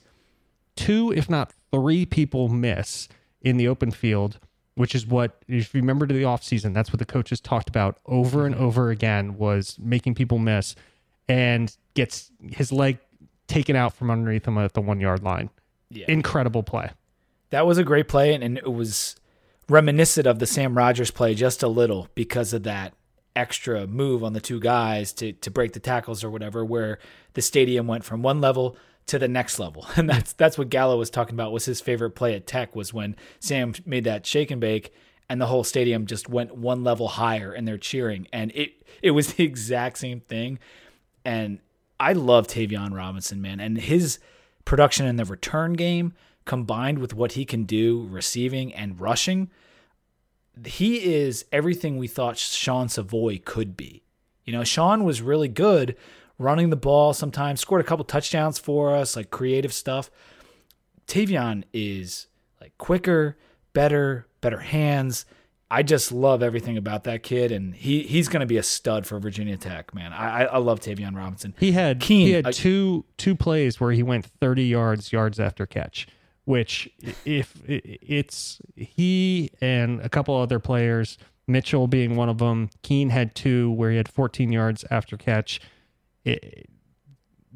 two, 0.76 1.12
if 1.14 1.30
not 1.30 1.54
three 1.72 2.06
people 2.06 2.50
miss 2.50 3.08
in 3.42 3.58
the 3.58 3.68
open 3.68 3.92
field, 3.92 4.40
which 4.76 4.96
is 4.96 5.06
what, 5.06 5.44
if 5.48 5.74
you 5.74 5.82
remember 5.82 6.08
to 6.08 6.14
the 6.14 6.24
offseason, 6.24 6.74
that's 6.74 6.92
what 6.92 7.00
the 7.00 7.06
coaches 7.06 7.40
talked 7.40 7.70
about 7.70 7.98
over 8.06 8.46
and 8.46 8.56
mm-hmm. 8.56 8.64
over 8.64 8.90
again 8.90 9.38
was 9.38 9.78
making 9.80 10.16
people 10.16 10.40
miss 10.40 10.76
and 11.28 11.76
gets 11.94 12.32
his 12.52 12.72
leg 12.72 12.98
taken 13.48 13.76
out 13.76 13.94
from 13.94 14.10
underneath 14.10 14.48
him 14.48 14.58
at 14.58 14.74
the 14.74 14.82
one 14.82 15.00
yard 15.00 15.24
line. 15.24 15.50
Yeah. 15.90 16.06
Incredible 16.08 16.64
play. 16.64 16.90
That 17.52 17.68
was 17.68 17.78
a 17.78 17.84
great 17.84 18.08
play, 18.08 18.34
and, 18.34 18.44
and 18.44 18.58
it 18.58 18.74
was 18.74 19.16
reminiscent 19.70 20.28
of 20.28 20.40
the 20.40 20.46
Sam 20.46 20.78
Rogers 20.78 21.12
play 21.12 21.36
just 21.36 21.64
a 21.64 21.68
little 21.68 22.08
because 22.16 22.54
of 22.54 22.64
that 22.64 22.94
extra 23.36 23.88
move 23.88 24.24
on 24.24 24.34
the 24.34 24.42
two 24.42 24.60
guys 24.60 25.12
to 25.14 25.34
to 25.34 25.52
break 25.52 25.74
the 25.74 25.80
tackles 25.80 26.24
or 26.24 26.30
whatever, 26.30 26.64
where 26.64 27.00
the 27.34 27.42
stadium 27.42 27.88
went 27.88 28.04
from 28.04 28.22
one 28.22 28.42
level 28.42 28.78
to 29.08 29.20
the 29.20 29.28
next 29.28 29.60
level, 29.60 29.86
and 29.96 30.10
that's 30.10 30.34
that's 30.34 30.58
what 30.58 30.70
Gallo 30.70 30.98
was 30.98 31.10
talking 31.10 31.36
about. 31.36 31.52
Was 31.52 31.66
his 31.66 31.82
favorite 31.82 32.12
play 32.12 32.36
at 32.36 32.48
Tech 32.48 32.76
was 32.76 32.94
when 32.94 33.16
Sam 33.40 33.74
made 33.86 34.04
that 34.06 34.26
shake 34.26 34.52
and 34.52 34.62
bake, 34.62 34.94
and 35.30 35.42
the 35.42 35.48
whole 35.48 35.64
stadium 35.64 36.06
just 36.06 36.30
went 36.30 36.56
one 36.56 36.84
level 36.84 37.08
higher, 37.08 37.52
and 37.52 37.68
they're 37.68 37.78
cheering, 37.78 38.28
and 38.32 38.52
it 38.54 38.74
it 39.02 39.12
was 39.12 39.34
the 39.34 39.44
exact 39.44 39.98
same 39.98 40.22
thing, 40.22 40.60
and 41.26 41.60
I 42.00 42.14
love 42.14 42.48
Tayvion 42.48 42.94
Robinson, 42.94 43.42
man, 43.42 43.60
and 43.60 43.78
his 43.78 44.20
production 44.66 45.06
in 45.06 45.18
the 45.18 45.26
return 45.26 45.74
game 45.74 46.14
combined 46.46 47.00
with 47.00 47.14
what 47.14 47.34
he 47.34 47.46
can 47.46 47.64
do 47.64 48.08
receiving 48.10 48.74
and 48.74 49.00
rushing, 49.00 49.50
he 50.66 51.14
is 51.14 51.46
everything 51.52 51.98
we 51.98 52.08
thought 52.08 52.38
Sean 52.38 52.90
Savoy 52.90 53.42
could 53.44 53.76
be. 53.76 54.04
You 54.46 54.54
know, 54.54 54.64
Sean 54.64 55.04
was 55.04 55.22
really 55.22 55.48
good 55.48 55.96
running 56.38 56.70
the 56.70 56.76
ball 56.76 57.14
sometimes, 57.14 57.62
scored 57.62 57.82
a 57.82 57.84
couple 57.84 58.06
touchdowns 58.06 58.60
for 58.60 58.96
us, 58.96 59.16
like 59.16 59.30
creative 59.30 59.74
stuff. 59.74 60.10
Tayvion 61.08 61.64
is 61.74 62.28
like 62.62 62.78
quicker, 62.78 63.38
better, 63.74 64.28
better 64.42 64.60
hands. 64.60 65.26
I 65.72 65.82
just 65.82 66.12
love 66.12 66.44
everything 66.44 66.78
about 66.78 67.06
that 67.06 67.24
kid, 67.24 67.52
and 67.52 67.74
he 67.74 68.04
he's 68.04 68.28
going 68.28 68.42
to 68.42 68.46
be 68.46 68.58
a 68.58 68.64
stud 68.64 69.08
for 69.08 69.18
Virginia 69.20 69.58
Tech, 69.58 69.94
man. 69.96 70.14
I 70.14 70.46
I 70.46 70.58
love 70.60 70.80
Tayvion 70.82 71.16
Robinson. 71.16 71.56
He 71.58 71.72
had 71.72 72.00
Keene, 72.00 72.28
he 72.28 72.34
had 72.34 72.46
uh, 72.46 72.52
two 72.52 73.06
two 73.18 73.36
plays 73.36 73.80
where 73.80 73.92
he 73.92 74.04
went 74.04 74.26
30 74.26 74.66
yards 74.66 75.12
yards 75.12 75.40
after 75.40 75.66
catch, 75.66 76.08
which 76.46 76.90
if 77.26 77.62
it's 77.66 78.60
he 78.76 79.52
and 79.62 80.02
a 80.02 80.10
couple 80.10 80.36
other 80.36 80.60
players, 80.60 81.18
Mitchell 81.48 81.88
being 81.88 82.16
one 82.16 82.30
of 82.30 82.38
them, 82.38 82.70
Keene 82.82 83.10
had 83.10 83.36
two 83.36 83.72
where 83.72 83.92
he 83.92 83.98
had 83.98 84.10
14 84.10 84.52
yards 84.52 84.86
after 84.92 85.18
catch. 85.18 85.62
It, 86.26 86.70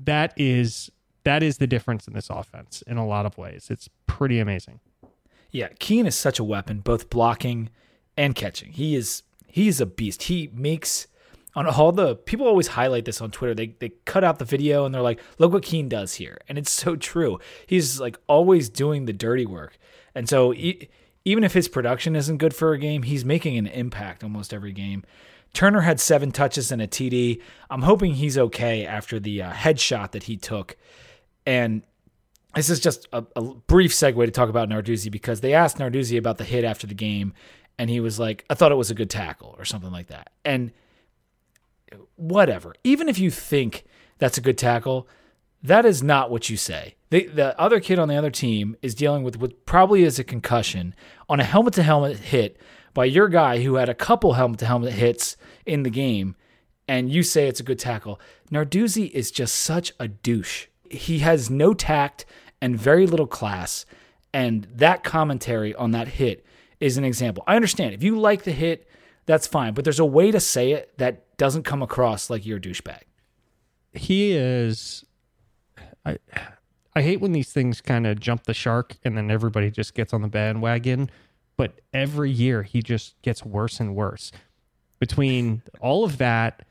that 0.04 0.34
is 0.38 0.92
that 1.24 1.44
is 1.44 1.58
the 1.58 1.68
difference 1.68 2.08
in 2.08 2.14
this 2.14 2.30
offense 2.30 2.82
in 2.88 2.98
a 2.98 3.06
lot 3.06 3.26
of 3.26 3.38
ways. 3.38 3.68
It's 3.70 3.90
pretty 4.06 4.40
amazing. 4.40 4.80
Yeah, 5.52 5.70
Keene 5.80 6.06
is 6.06 6.16
such 6.16 6.40
a 6.40 6.44
weapon, 6.44 6.80
both 6.80 7.10
blocking 7.10 7.70
and 8.16 8.36
catching. 8.36 8.72
He 8.74 8.96
is 8.96 9.24
he 9.48 9.68
is 9.68 9.82
a 9.82 9.86
beast. 9.86 10.24
He 10.24 10.50
makes 10.54 11.08
on 11.58 11.66
all 11.66 11.92
the 11.92 12.16
people 12.16 12.48
always 12.48 12.68
highlight 12.68 13.06
this 13.06 13.20
on 13.20 13.32
Twitter. 13.32 13.56
They 13.56 13.76
they 13.80 13.90
cut 14.06 14.24
out 14.24 14.38
the 14.38 14.46
video 14.46 14.86
and 14.86 14.94
they're 14.94 15.02
like, 15.02 15.20
"Look 15.40 15.52
what 15.52 15.64
Keene 15.64 15.90
does 15.90 16.14
here," 16.14 16.40
and 16.48 16.56
it's 16.58 16.72
so 16.72 16.96
true. 16.96 17.40
He's 17.66 18.00
like 18.00 18.18
always 18.28 18.70
doing 18.70 19.06
the 19.06 19.14
dirty 19.14 19.46
work, 19.46 19.80
and 20.14 20.30
so 20.30 20.54
even 20.54 21.44
if 21.44 21.54
his 21.54 21.68
production 21.68 22.16
isn't 22.16 22.38
good 22.38 22.56
for 22.56 22.74
a 22.74 22.78
game, 22.78 23.04
he's 23.04 23.26
making 23.26 23.58
an 23.58 23.66
impact 23.66 24.24
almost 24.24 24.54
every 24.54 24.72
game. 24.72 25.04
Turner 25.54 25.82
had 25.82 26.00
seven 26.00 26.32
touches 26.32 26.72
and 26.72 26.80
a 26.80 26.88
TD. 26.88 27.42
I'm 27.72 27.82
hoping 27.82 28.14
he's 28.14 28.38
okay 28.38 28.86
after 28.86 29.20
the 29.20 29.42
uh, 29.42 29.52
headshot 29.52 30.12
that 30.12 30.24
he 30.24 30.38
took, 30.38 30.78
and 31.48 31.82
this 32.54 32.70
is 32.70 32.80
just 32.80 33.08
a, 33.12 33.26
a 33.36 33.42
brief 33.42 33.94
segue 33.94 34.24
to 34.24 34.32
talk 34.32 34.50
about 34.50 34.70
Narduzzi 34.70 35.12
because 35.12 35.42
they 35.42 35.56
asked 35.56 35.80
Narduzzi 35.80 36.20
about 36.20 36.38
the 36.38 36.44
hit 36.44 36.64
after 36.64 36.86
the 36.86 36.94
game, 36.94 37.34
and 37.80 37.90
he 37.90 38.00
was 38.00 38.20
like, 38.20 38.46
"I 38.48 38.54
thought 38.54 38.72
it 38.72 38.76
was 38.76 38.92
a 38.92 38.96
good 38.96 39.10
tackle" 39.10 39.56
or 39.58 39.66
something 39.66 39.92
like 39.92 40.08
that. 40.08 40.30
And 40.46 40.72
whatever, 42.16 42.76
even 42.84 43.10
if 43.10 43.20
you 43.20 43.32
think 43.32 43.86
that's 44.18 44.38
a 44.38 44.42
good 44.42 44.58
tackle, 44.58 45.08
that 45.64 45.86
is 45.86 46.04
not 46.04 46.30
what 46.30 46.50
you 46.50 46.58
say. 46.58 46.96
The, 47.10 47.28
the 47.28 47.60
other 47.60 47.80
kid 47.80 48.00
on 48.00 48.08
the 48.08 48.16
other 48.16 48.32
team 48.32 48.76
is 48.82 48.96
dealing 48.96 49.24
with 49.24 49.40
what 49.40 49.66
probably 49.66 50.04
is 50.04 50.20
a 50.20 50.24
concussion 50.24 50.94
on 51.30 51.40
a 51.40 51.44
helmet 51.44 51.74
to 51.76 51.84
helmet 51.84 52.18
hit 52.18 52.58
by 52.94 53.06
your 53.06 53.30
guy 53.30 53.62
who 53.62 53.76
had 53.76 53.90
a 53.90 53.96
couple 53.96 54.34
helmet 54.34 54.60
to 54.60 54.66
helmet 54.66 54.94
hits 54.94 55.38
in 55.66 55.84
the 55.84 55.90
game, 55.90 56.36
and 56.88 57.12
you 57.12 57.24
say 57.24 57.48
it's 57.48 57.60
a 57.60 57.64
good 57.64 57.80
tackle. 57.80 58.20
Narduzzi 58.52 59.12
is 59.12 59.32
just 59.32 59.56
such 59.56 59.94
a 60.00 60.08
douche. 60.08 60.68
He 60.90 61.20
has 61.20 61.50
no 61.50 61.74
tact 61.74 62.26
and 62.62 62.78
very 62.78 63.06
little 63.06 63.28
class, 63.28 63.86
and 64.34 64.68
that 64.74 65.04
commentary 65.04 65.76
on 65.76 65.92
that 65.92 66.08
hit 66.08 66.46
is 66.80 66.98
an 66.98 67.04
example. 67.04 67.44
I 67.46 67.56
understand 67.56 67.94
if 67.94 68.04
you 68.04 68.20
like 68.20 68.44
the 68.44 68.52
hit, 68.52 68.88
that's 69.26 69.48
fine, 69.48 69.74
but 69.74 69.84
there's 69.84 70.00
a 70.00 70.06
way 70.06 70.32
to 70.32 70.40
say 70.40 70.72
it 70.72 70.98
that 70.98 71.27
doesn't 71.38 71.64
come 71.64 71.82
across 71.82 72.30
like 72.30 72.46
you're 72.46 72.58
a 72.58 72.62
douchebag. 72.62 73.02
he 73.94 74.32
is 74.34 75.06
I 76.06 76.18
I 76.96 77.02
hate 77.02 77.22
when 77.22 77.32
these 77.32 77.52
things 77.54 77.80
kind 77.82 78.08
of 78.08 78.20
jump 78.20 78.44
the 78.46 78.54
shark 78.54 78.96
and 79.04 79.16
then 79.18 79.30
everybody 79.30 79.70
just 79.70 79.94
gets 79.94 80.14
on 80.14 80.22
the 80.24 80.28
bandwagon, 80.28 81.12
but 81.56 81.80
every 81.94 82.32
year 82.32 82.64
he 82.64 82.82
just 82.82 83.22
gets 83.22 83.46
worse 83.46 83.80
and 83.80 83.96
worse. 83.96 84.32
Between 85.00 85.62
all 85.80 86.04
of 86.04 86.18
that, 86.18 86.66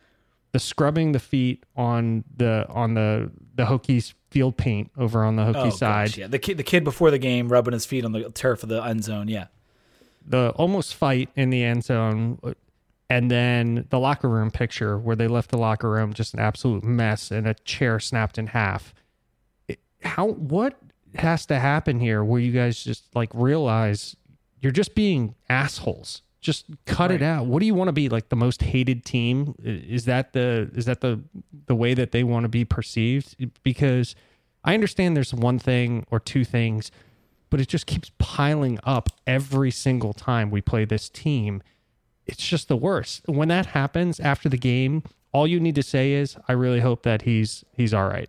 the 0.51 0.59
scrubbing 0.59 1.13
the 1.13 1.21
feet 1.21 1.65
on 1.77 2.25
the 2.37 2.67
on 2.69 2.95
the 2.95 3.31
the 3.55 3.67
Hokies 3.67 4.15
field 4.31 4.57
paint 4.57 4.91
over 4.99 5.23
on 5.25 5.37
the 5.37 5.45
Hokie 5.45 5.67
Oh, 5.67 5.71
side, 5.71 6.09
gosh, 6.09 6.19
yeah. 6.19 6.27
The 6.27 6.39
kid, 6.41 6.57
the 6.57 6.65
kid 6.65 6.83
before 6.83 7.11
the 7.13 7.19
game 7.19 7.49
rubbing 7.49 7.73
his 7.73 7.87
feet 7.87 8.05
on 8.05 8.11
the 8.13 8.29
turf 8.31 8.63
of 8.65 8.69
the 8.69 8.83
end 8.83 9.05
zone. 9.05 9.29
Yeah. 9.29 9.47
the 10.27 10.51
almost 10.57 10.95
fight 10.97 11.29
in 11.37 11.51
the 11.51 11.63
end 11.63 11.85
zone, 11.85 12.41
and 13.09 13.31
then 13.31 13.87
the 13.91 13.99
locker 13.99 14.29
room 14.29 14.51
picture 14.51 14.99
where 14.99 15.17
they 15.17 15.29
left 15.29 15.51
the 15.51 15.59
locker 15.59 15.91
room 15.91 16.13
just 16.13 16.35
an 16.35 16.41
absolute 16.41 16.83
mess 16.83 17.31
and 17.31 17.47
a 17.47 17.55
chair 17.55 18.01
snapped 18.01 18.39
in 18.39 18.49
half. 18.49 18.95
It- 19.69 19.81
How 20.03 20.29
what 20.29 20.79
has 21.15 21.47
to 21.47 21.59
happen 21.59 22.01
here 22.01 22.23
where 22.25 22.41
you 22.41 22.53
guys 22.53 22.83
just 22.83 23.15
like 23.15 23.31
realize 23.33 24.17
you're 24.61 24.73
just 24.73 24.95
being 24.95 25.35
assholes? 25.49 26.23
Just 26.41 26.67
cut 26.85 27.11
it 27.11 27.23
out. 27.23 27.47
What 27.47 27.59
do 27.61 27.67
you 27.67 27.75
want 27.75 27.89
to 27.89 27.93
be 27.93 28.09
like 28.09 28.29
the 28.29 28.37
most 28.37 28.63
hated 28.63 29.05
team? 29.05 29.55
Is 29.63 30.05
that 30.05 30.33
the 30.33 30.71
is 30.75 30.85
that 30.85 31.01
the 31.01 31.21
the 31.67 31.75
way 31.75 31.95
that 31.95 32.13
they 32.13 32.23
want 32.23 32.45
to 32.45 32.49
be 32.49 32.65
perceived? 32.65 33.35
Because 33.65 34.15
I 34.63 34.75
understand 34.75 35.17
there's 35.17 35.35
one 35.35 35.59
thing 35.59 36.07
or 36.11 36.21
two 36.21 36.45
things 36.45 36.91
but 37.49 37.61
it 37.61 37.69
just 37.69 37.87
keeps 37.87 38.11
piling 38.19 38.77
up 38.83 39.09
every 39.25 39.71
single 39.71 40.13
time 40.13 40.51
we 40.51 40.61
play 40.61 40.85
this 40.85 41.09
team. 41.09 41.63
It's 42.27 42.47
just 42.47 42.69
the 42.69 42.77
worst. 42.77 43.23
When 43.27 43.49
that 43.49 43.67
happens 43.67 44.19
after 44.21 44.49
the 44.49 44.57
game, 44.59 45.03
all 45.33 45.47
you 45.47 45.61
need 45.61 45.75
to 45.77 45.83
say 45.83 46.13
is, 46.13 46.37
"I 46.49 46.53
really 46.53 46.81
hope 46.81 47.03
that 47.05 47.23
he's 47.23 47.65
he's 47.77 47.95
all 47.95 48.09
right." 48.09 48.29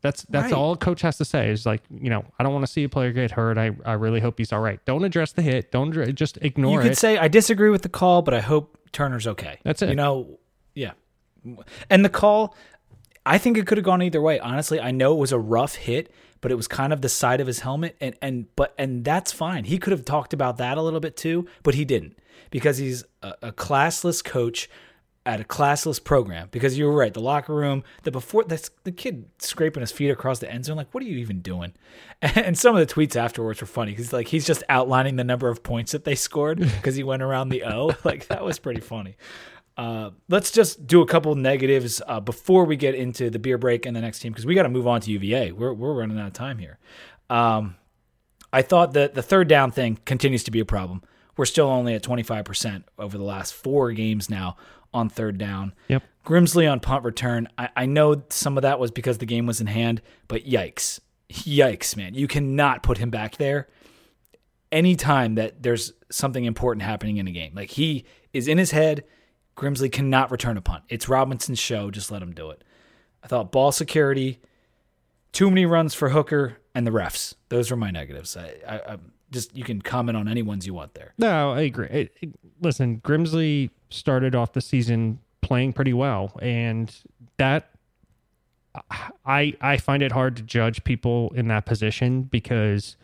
That's 0.00 0.22
that's 0.24 0.44
Right. 0.44 0.52
all 0.52 0.72
a 0.72 0.76
coach 0.76 1.00
has 1.02 1.16
to 1.18 1.24
say. 1.24 1.50
Is 1.50 1.66
like, 1.66 1.82
you 1.90 2.08
know, 2.10 2.24
I 2.38 2.42
don't 2.44 2.52
want 2.52 2.64
to 2.66 2.70
see 2.72 2.84
a 2.84 2.88
player 2.88 3.10
get 3.12 3.32
hurt. 3.32 3.58
I 3.58 3.72
I 3.84 3.94
really 3.94 4.20
hope 4.20 4.38
he's 4.38 4.52
all 4.52 4.60
right. 4.60 4.78
Don't 4.84 5.02
address 5.04 5.32
the 5.32 5.42
hit. 5.42 5.72
Don't 5.72 5.92
just 6.14 6.38
You 6.42 6.50
could 6.52 6.92
it. 6.92 6.98
say 6.98 7.18
I 7.18 7.28
disagree 7.28 7.70
with 7.70 7.82
the 7.82 7.88
call, 7.88 8.22
but 8.22 8.32
I 8.34 8.40
hope 8.40 8.78
Turner's 8.92 9.26
okay. 9.26 9.58
That's 9.64 9.82
it. 9.82 9.88
You 9.88 9.96
know, 9.96 10.38
yeah. 10.74 10.92
And 11.90 12.04
the 12.04 12.08
call, 12.08 12.54
I 13.26 13.38
think 13.38 13.56
it 13.56 13.66
could 13.66 13.78
have 13.78 13.84
gone 13.84 14.02
either 14.02 14.20
way. 14.20 14.38
Honestly, 14.38 14.80
I 14.80 14.90
know 14.90 15.14
it 15.14 15.18
was 15.18 15.32
a 15.32 15.38
rough 15.38 15.74
hit, 15.76 16.12
but 16.40 16.52
it 16.52 16.54
was 16.54 16.68
kind 16.68 16.92
of 16.92 17.00
the 17.00 17.08
side 17.08 17.40
of 17.40 17.46
his 17.46 17.60
helmet, 17.60 17.96
and 18.00 18.14
and 18.22 18.46
but 18.56 18.74
and 18.78 19.04
that's 19.04 19.32
fine. 19.32 19.64
He 19.64 19.78
could 19.78 19.90
have 19.92 20.04
talked 20.04 20.32
about 20.32 20.58
that 20.58 20.78
a 20.78 20.82
little 20.82 21.00
bit 21.00 21.16
too, 21.16 21.46
but 21.62 21.74
he 21.74 21.84
didn't 21.84 22.16
because 22.50 22.78
he's 22.78 23.04
a, 23.22 23.34
a 23.42 23.52
classless 23.52 24.24
coach 24.24 24.68
at 25.28 25.42
a 25.42 25.44
classless 25.44 26.02
program 26.02 26.48
because 26.50 26.78
you're 26.78 26.90
right. 26.90 27.12
The 27.12 27.20
locker 27.20 27.54
room, 27.54 27.84
the 28.02 28.10
before 28.10 28.44
that's 28.44 28.70
the 28.84 28.92
kid 28.92 29.26
scraping 29.38 29.82
his 29.82 29.92
feet 29.92 30.08
across 30.08 30.38
the 30.38 30.50
end 30.50 30.64
zone. 30.64 30.78
Like, 30.78 30.92
what 30.94 31.02
are 31.02 31.06
you 31.06 31.18
even 31.18 31.40
doing? 31.40 31.74
And 32.20 32.58
some 32.58 32.74
of 32.74 32.84
the 32.84 32.92
tweets 32.92 33.14
afterwards 33.14 33.60
were 33.60 33.66
funny 33.68 33.92
because 33.92 34.12
like 34.12 34.26
he's 34.26 34.44
just 34.44 34.64
outlining 34.68 35.14
the 35.14 35.22
number 35.22 35.48
of 35.48 35.62
points 35.62 35.92
that 35.92 36.04
they 36.04 36.16
scored 36.16 36.58
because 36.76 36.96
he 36.96 37.04
went 37.04 37.22
around 37.22 37.50
the 37.50 37.62
O. 37.62 37.92
Like 38.04 38.26
that 38.28 38.42
was 38.42 38.58
pretty 38.58 38.80
funny. 38.80 39.16
Uh, 39.76 40.10
let's 40.28 40.50
just 40.50 40.86
do 40.86 41.02
a 41.02 41.06
couple 41.06 41.34
negatives 41.36 42.02
uh, 42.08 42.18
before 42.18 42.64
we 42.64 42.74
get 42.74 42.96
into 42.96 43.30
the 43.30 43.38
beer 43.38 43.58
break 43.58 43.86
and 43.86 43.94
the 43.94 44.00
next 44.00 44.18
team 44.18 44.32
because 44.32 44.46
we 44.46 44.54
got 44.54 44.64
to 44.64 44.68
move 44.68 44.88
on 44.88 45.00
to 45.02 45.12
UVA. 45.12 45.52
We're 45.52 45.72
we're 45.72 45.92
running 45.92 46.18
out 46.18 46.26
of 46.26 46.32
time 46.32 46.58
here. 46.58 46.78
Um, 47.30 47.76
I 48.52 48.62
thought 48.62 48.94
that 48.94 49.14
the 49.14 49.22
third 49.22 49.46
down 49.46 49.70
thing 49.70 50.00
continues 50.04 50.42
to 50.44 50.50
be 50.50 50.58
a 50.58 50.64
problem. 50.64 51.02
We're 51.38 51.46
still 51.46 51.68
only 51.68 51.94
at 51.94 52.02
25% 52.02 52.82
over 52.98 53.16
the 53.16 53.22
last 53.22 53.54
four 53.54 53.92
games 53.92 54.28
now 54.28 54.56
on 54.92 55.08
third 55.08 55.38
down. 55.38 55.72
Yep. 55.86 56.02
Grimsley 56.26 56.70
on 56.70 56.80
punt 56.80 57.04
return. 57.04 57.46
I, 57.56 57.68
I 57.76 57.86
know 57.86 58.24
some 58.28 58.58
of 58.58 58.62
that 58.62 58.80
was 58.80 58.90
because 58.90 59.18
the 59.18 59.24
game 59.24 59.46
was 59.46 59.60
in 59.60 59.68
hand, 59.68 60.02
but 60.26 60.44
yikes. 60.44 60.98
Yikes, 61.30 61.96
man. 61.96 62.14
You 62.14 62.26
cannot 62.26 62.82
put 62.82 62.98
him 62.98 63.10
back 63.10 63.36
there 63.36 63.68
anytime 64.72 65.36
that 65.36 65.62
there's 65.62 65.92
something 66.10 66.44
important 66.44 66.82
happening 66.82 67.18
in 67.18 67.28
a 67.28 67.30
game. 67.30 67.54
Like 67.54 67.70
he 67.70 68.04
is 68.32 68.48
in 68.48 68.58
his 68.58 68.72
head. 68.72 69.04
Grimsley 69.56 69.92
cannot 69.92 70.32
return 70.32 70.56
a 70.56 70.60
punt. 70.60 70.84
It's 70.88 71.08
Robinson's 71.08 71.60
show. 71.60 71.92
Just 71.92 72.10
let 72.10 72.20
him 72.20 72.32
do 72.32 72.50
it. 72.50 72.64
I 73.22 73.28
thought 73.28 73.52
ball 73.52 73.70
security, 73.70 74.40
too 75.30 75.50
many 75.50 75.66
runs 75.66 75.94
for 75.94 76.08
Hooker, 76.08 76.58
and 76.74 76.84
the 76.84 76.90
refs. 76.90 77.34
Those 77.48 77.70
were 77.70 77.76
my 77.76 77.92
negatives. 77.92 78.36
I, 78.36 78.54
I, 78.66 78.94
I 78.94 78.98
just 79.30 79.56
you 79.56 79.64
can 79.64 79.82
comment 79.82 80.16
on 80.16 80.28
any 80.28 80.42
ones 80.42 80.66
you 80.66 80.74
want 80.74 80.94
there. 80.94 81.14
No, 81.18 81.52
I 81.52 81.62
agree. 81.62 81.88
It, 81.88 82.16
it, 82.20 82.30
listen, 82.60 83.00
Grimsley 83.00 83.70
started 83.90 84.34
off 84.34 84.52
the 84.52 84.60
season 84.60 85.20
playing 85.40 85.72
pretty 85.72 85.92
well, 85.92 86.32
and 86.40 86.94
that 87.36 87.70
I 89.24 89.54
I 89.60 89.76
find 89.76 90.02
it 90.02 90.12
hard 90.12 90.36
to 90.36 90.42
judge 90.42 90.84
people 90.84 91.32
in 91.34 91.48
that 91.48 91.66
position 91.66 92.22
because 92.22 92.96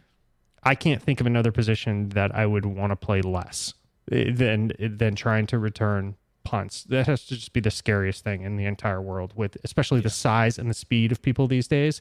I 0.62 0.74
can't 0.74 1.02
think 1.02 1.20
of 1.20 1.26
another 1.26 1.52
position 1.52 2.10
that 2.10 2.34
I 2.34 2.46
would 2.46 2.66
want 2.66 2.90
to 2.90 2.96
play 2.96 3.20
less 3.22 3.74
eh, 4.10 4.32
than 4.32 4.72
than 4.78 5.14
trying 5.14 5.46
to 5.48 5.58
return 5.58 6.16
punts. 6.44 6.84
That 6.84 7.06
has 7.06 7.24
to 7.26 7.34
just 7.34 7.52
be 7.52 7.60
the 7.60 7.70
scariest 7.70 8.24
thing 8.24 8.42
in 8.42 8.56
the 8.56 8.66
entire 8.66 9.00
world 9.00 9.32
with 9.36 9.56
especially 9.64 10.00
the 10.00 10.10
size 10.10 10.58
and 10.58 10.68
the 10.70 10.74
speed 10.74 11.12
of 11.12 11.22
people 11.22 11.46
these 11.46 11.68
days. 11.68 12.00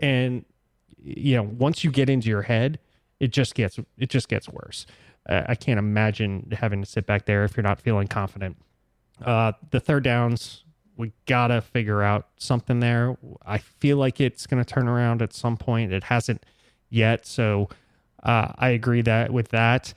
And 0.00 0.44
you 1.02 1.36
know, 1.36 1.42
once 1.42 1.84
you 1.84 1.90
get 1.90 2.10
into 2.10 2.28
your 2.28 2.42
head, 2.42 2.78
it 3.20 3.32
just 3.32 3.54
gets 3.54 3.78
it 3.98 4.08
just 4.08 4.28
gets 4.28 4.48
worse. 4.48 4.86
Uh, 5.28 5.42
I 5.46 5.54
can't 5.54 5.78
imagine 5.78 6.50
having 6.58 6.80
to 6.80 6.86
sit 6.86 7.06
back 7.06 7.26
there 7.26 7.44
if 7.44 7.56
you're 7.56 7.62
not 7.62 7.80
feeling 7.80 8.08
confident. 8.08 8.56
Uh, 9.22 9.52
the 9.70 9.78
third 9.78 10.02
downs, 10.02 10.64
we 10.96 11.12
gotta 11.26 11.60
figure 11.60 12.02
out 12.02 12.28
something 12.38 12.80
there. 12.80 13.16
I 13.44 13.58
feel 13.58 13.98
like 13.98 14.20
it's 14.20 14.46
gonna 14.46 14.64
turn 14.64 14.88
around 14.88 15.22
at 15.22 15.34
some 15.34 15.56
point. 15.56 15.92
It 15.92 16.04
hasn't 16.04 16.44
yet, 16.88 17.26
so 17.26 17.68
uh, 18.22 18.52
I 18.56 18.70
agree 18.70 19.02
that 19.02 19.30
with 19.30 19.48
that. 19.48 19.92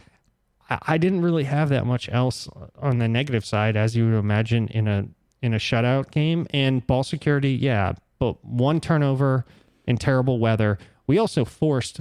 I, 0.70 0.80
I 0.88 0.98
didn't 0.98 1.22
really 1.22 1.46
have 1.46 1.70
that 1.70 1.86
much 1.86 2.10
else 2.12 2.50
on 2.78 3.00
the 3.00 3.08
negative 3.08 3.46
side, 3.46 3.78
as 3.78 3.96
you 3.96 4.06
would 4.06 4.20
imagine 4.20 4.68
in 4.68 4.88
a 4.88 5.08
in 5.42 5.54
a 5.54 5.58
shutout 5.58 6.12
game. 6.12 6.48
And 6.52 6.86
ball 6.86 7.04
security, 7.04 7.52
yeah, 7.54 7.94
but 8.20 8.44
one 8.44 8.82
turnover 8.82 9.46
in 9.86 9.98
terrible 9.98 10.40
weather. 10.40 10.78
We 11.08 11.18
also 11.18 11.44
forced 11.44 12.00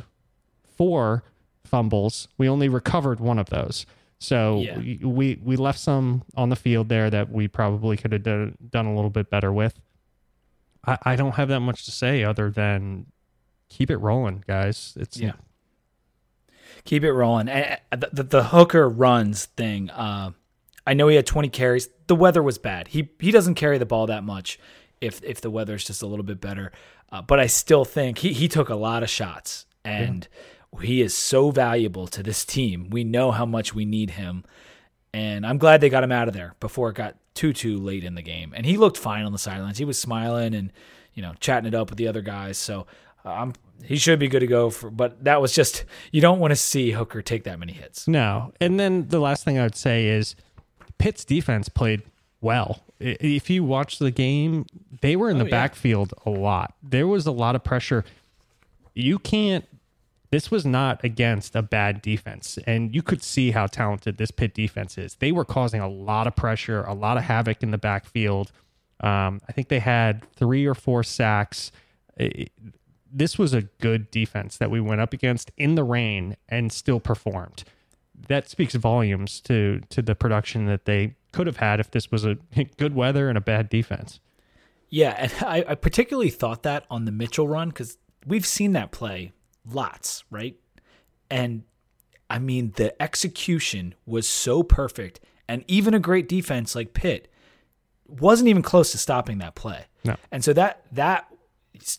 four 0.77 1.23
fumbles. 1.65 2.29
We 2.39 2.49
only 2.49 2.69
recovered 2.69 3.21
one 3.21 3.39
of 3.39 3.49
those. 3.51 3.87
So 4.19 4.61
Yeah. 4.61 4.79
we, 4.79 5.01
we 5.03 5.41
we 5.43 5.57
left 5.57 5.79
some 5.81 6.23
on 6.37 6.49
the 6.49 6.57
field 6.57 6.89
there 6.89 7.11
that 7.11 7.31
we 7.31 7.49
probably 7.49 7.97
could 7.97 8.13
have 8.13 8.23
done, 8.23 8.57
done 8.71 8.87
a 8.87 8.95
little 8.95 9.11
bit 9.11 9.31
better 9.31 9.53
with. 9.53 9.79
I, 10.87 10.99
I 11.05 11.17
don't 11.17 11.35
have 11.37 11.49
that 11.49 11.61
much 11.61 11.85
to 11.87 11.91
say 11.91 12.23
other 12.25 12.51
than 12.51 13.07
keep 13.69 13.91
it 13.91 13.97
rolling, 13.99 14.45
guys. 14.47 14.95
It's 14.99 15.17
Yeah. 15.19 15.33
Keep 16.85 17.05
it 17.05 17.13
rolling. 17.13 17.49
And 17.49 17.79
the, 17.91 18.11
the, 18.13 18.23
the 18.25 18.45
hooker 18.45 18.89
runs 18.89 19.45
thing. 19.47 19.91
Uh, 19.91 20.31
I 20.87 20.95
know 20.95 21.09
he 21.09 21.17
had 21.17 21.27
20 21.27 21.49
carries. 21.49 21.89
The 22.09 22.17
weather 22.17 22.43
was 22.43 22.59
bad. 22.59 22.89
He 22.89 23.09
he 23.21 23.31
doesn't 23.31 23.55
carry 23.55 23.79
the 23.79 23.87
ball 23.87 24.07
that 24.09 24.25
much 24.25 24.59
if 25.01 25.23
if 25.23 25.41
the 25.41 25.51
weather's 25.51 25.85
just 25.85 26.03
a 26.03 26.07
little 26.07 26.25
bit 26.25 26.41
better. 26.41 26.73
Uh, 27.11 27.23
but 27.23 27.39
I 27.39 27.47
still 27.47 27.85
think 27.85 28.19
he 28.19 28.33
he 28.33 28.49
took 28.49 28.69
a 28.69 28.75
lot 28.75 29.03
of 29.03 29.11
shots 29.11 29.67
and 29.85 30.27
he 30.81 31.03
is 31.03 31.15
so 31.15 31.51
valuable 31.51 32.07
to 32.09 32.23
this 32.23 32.45
team. 32.45 32.89
We 32.91 33.05
know 33.05 33.31
how 33.31 33.47
much 33.47 33.75
we 33.75 33.85
need 33.85 34.11
him. 34.11 34.45
And 35.15 35.47
I'm 35.47 35.59
glad 35.59 35.81
they 35.81 35.91
got 35.91 36.05
him 36.05 36.13
out 36.13 36.29
of 36.29 36.35
there 36.35 36.55
before 36.61 36.91
it 36.91 36.97
got 36.97 37.17
too 37.35 37.53
too 37.53 37.79
late 37.79 38.05
in 38.05 38.15
the 38.15 38.23
game. 38.23 38.53
And 38.57 38.65
he 38.65 38.77
looked 38.77 38.97
fine 38.97 39.25
on 39.25 39.33
the 39.33 39.39
sidelines. 39.39 39.79
He 39.79 39.85
was 39.85 39.99
smiling 39.99 40.55
and 40.55 40.73
you 41.15 41.23
know 41.23 41.35
chatting 41.41 41.69
it 41.69 41.75
up 41.75 41.91
with 41.91 41.99
the 41.99 42.09
other 42.09 42.23
guys. 42.23 42.57
So 42.57 42.87
I'm 43.25 43.53
he 43.85 43.97
should 43.97 44.19
be 44.19 44.29
good 44.29 44.41
to 44.41 44.47
go 44.47 44.71
for. 44.71 44.91
But 44.91 45.25
that 45.25 45.41
was 45.41 45.55
just 45.55 45.85
you 46.13 46.21
don't 46.21 46.39
want 46.39 46.53
to 46.53 46.57
see 46.57 46.93
Hooker 46.93 47.21
take 47.21 47.45
that 47.45 47.59
many 47.59 47.73
hits. 47.73 48.09
No. 48.09 48.53
And 48.61 48.81
then 48.81 49.09
the 49.09 49.21
last 49.21 49.45
thing 49.45 49.59
I 49.59 49.65
would 49.65 49.77
say 49.77 50.09
is 50.09 50.35
Pitt's 50.99 51.25
defense 51.25 51.69
played 51.69 52.03
well. 52.41 52.83
If 52.99 53.51
you 53.51 53.65
watch 53.65 53.99
the 53.99 54.11
game, 54.11 54.67
they 55.01 55.17
were 55.17 55.29
in 55.29 55.37
oh, 55.37 55.41
the 55.41 55.45
yeah. 55.47 55.51
backfield 55.51 56.15
a 56.25 56.31
lot. 56.31 56.75
There 56.83 57.07
was 57.07 57.27
a 57.27 57.33
lot 57.33 57.57
of 57.57 57.65
pressure. 57.65 58.05
You 58.95 59.19
can't 59.19 59.67
this 60.33 60.51
was 60.51 60.65
not 60.65 61.05
against 61.05 61.55
a 61.55 61.61
bad 61.61 62.01
defense 62.01 62.59
and 62.67 62.95
you 62.95 63.03
could 63.03 63.23
see 63.23 63.51
how 63.51 63.67
talented 63.67 64.17
this 64.17 64.31
Pitt 64.31 64.55
defense 64.55 64.97
is. 64.97 65.15
They 65.17 65.31
were 65.31 65.45
causing 65.45 65.83
a 65.83 65.89
lot 65.89 66.27
of 66.27 66.35
pressure, 66.35 66.83
a 66.85 66.95
lot 66.95 67.19
of 67.19 67.25
havoc 67.25 67.63
in 67.63 67.71
the 67.71 67.77
backfield. 67.77 68.51
Um, 69.01 69.43
I 69.47 69.53
think 69.53 69.69
they 69.69 69.79
had 69.79 70.27
three 70.33 70.65
or 70.65 70.75
four 70.75 71.03
sacks. 71.03 71.71
This 73.13 73.39
was 73.39 73.53
a 73.53 73.63
good 73.83 74.11
defense 74.11 74.57
that 74.57 74.71
we 74.71 74.81
went 74.81 75.03
up 75.03 75.13
against 75.13 75.51
in 75.59 75.75
the 75.75 75.85
rain 75.85 76.39
and 76.49 76.73
still 76.73 76.99
performed. 76.99 77.65
That 78.29 78.49
speaks 78.49 78.75
volumes 78.75 79.39
to 79.43 79.83
to 79.91 80.01
the 80.01 80.15
production 80.15 80.65
that 80.65 80.87
they 80.87 81.17
could 81.33 81.47
have 81.47 81.59
had 81.59 81.79
if 81.79 81.91
this 81.91 82.11
was 82.11 82.25
a 82.25 82.39
good 82.79 82.95
weather 82.95 83.29
and 83.29 83.37
a 83.37 83.43
bad 83.43 83.69
defense. 83.69 84.19
Yeah, 84.89 85.15
and 85.19 85.33
I, 85.43 85.65
I 85.69 85.75
particularly 85.75 86.31
thought 86.31 86.63
that 86.63 86.87
on 86.89 87.05
the 87.05 87.13
Mitchell 87.13 87.49
run 87.49 87.69
because 87.69 87.99
we've 88.27 88.47
seen 88.47 88.73
that 88.73 88.93
play 88.93 89.33
lots, 89.71 90.25
right? 90.31 90.57
And 91.31 91.65
I 92.29 92.39
mean, 92.39 92.73
the 92.77 93.01
execution 93.01 93.95
was 94.07 94.27
so 94.27 94.63
perfect, 94.63 95.21
and 95.49 95.65
even 95.69 95.95
a 95.95 95.99
great 95.99 96.29
defense 96.29 96.75
like 96.75 96.95
Pitt 96.95 97.29
wasn't 98.07 98.49
even 98.49 98.63
close 98.63 98.93
to 98.93 98.99
stopping 98.99 99.39
that 99.39 99.55
play. 99.55 99.87
No. 100.05 100.17
And 100.31 100.45
so 100.45 100.53
that 100.53 100.85
that 100.93 101.27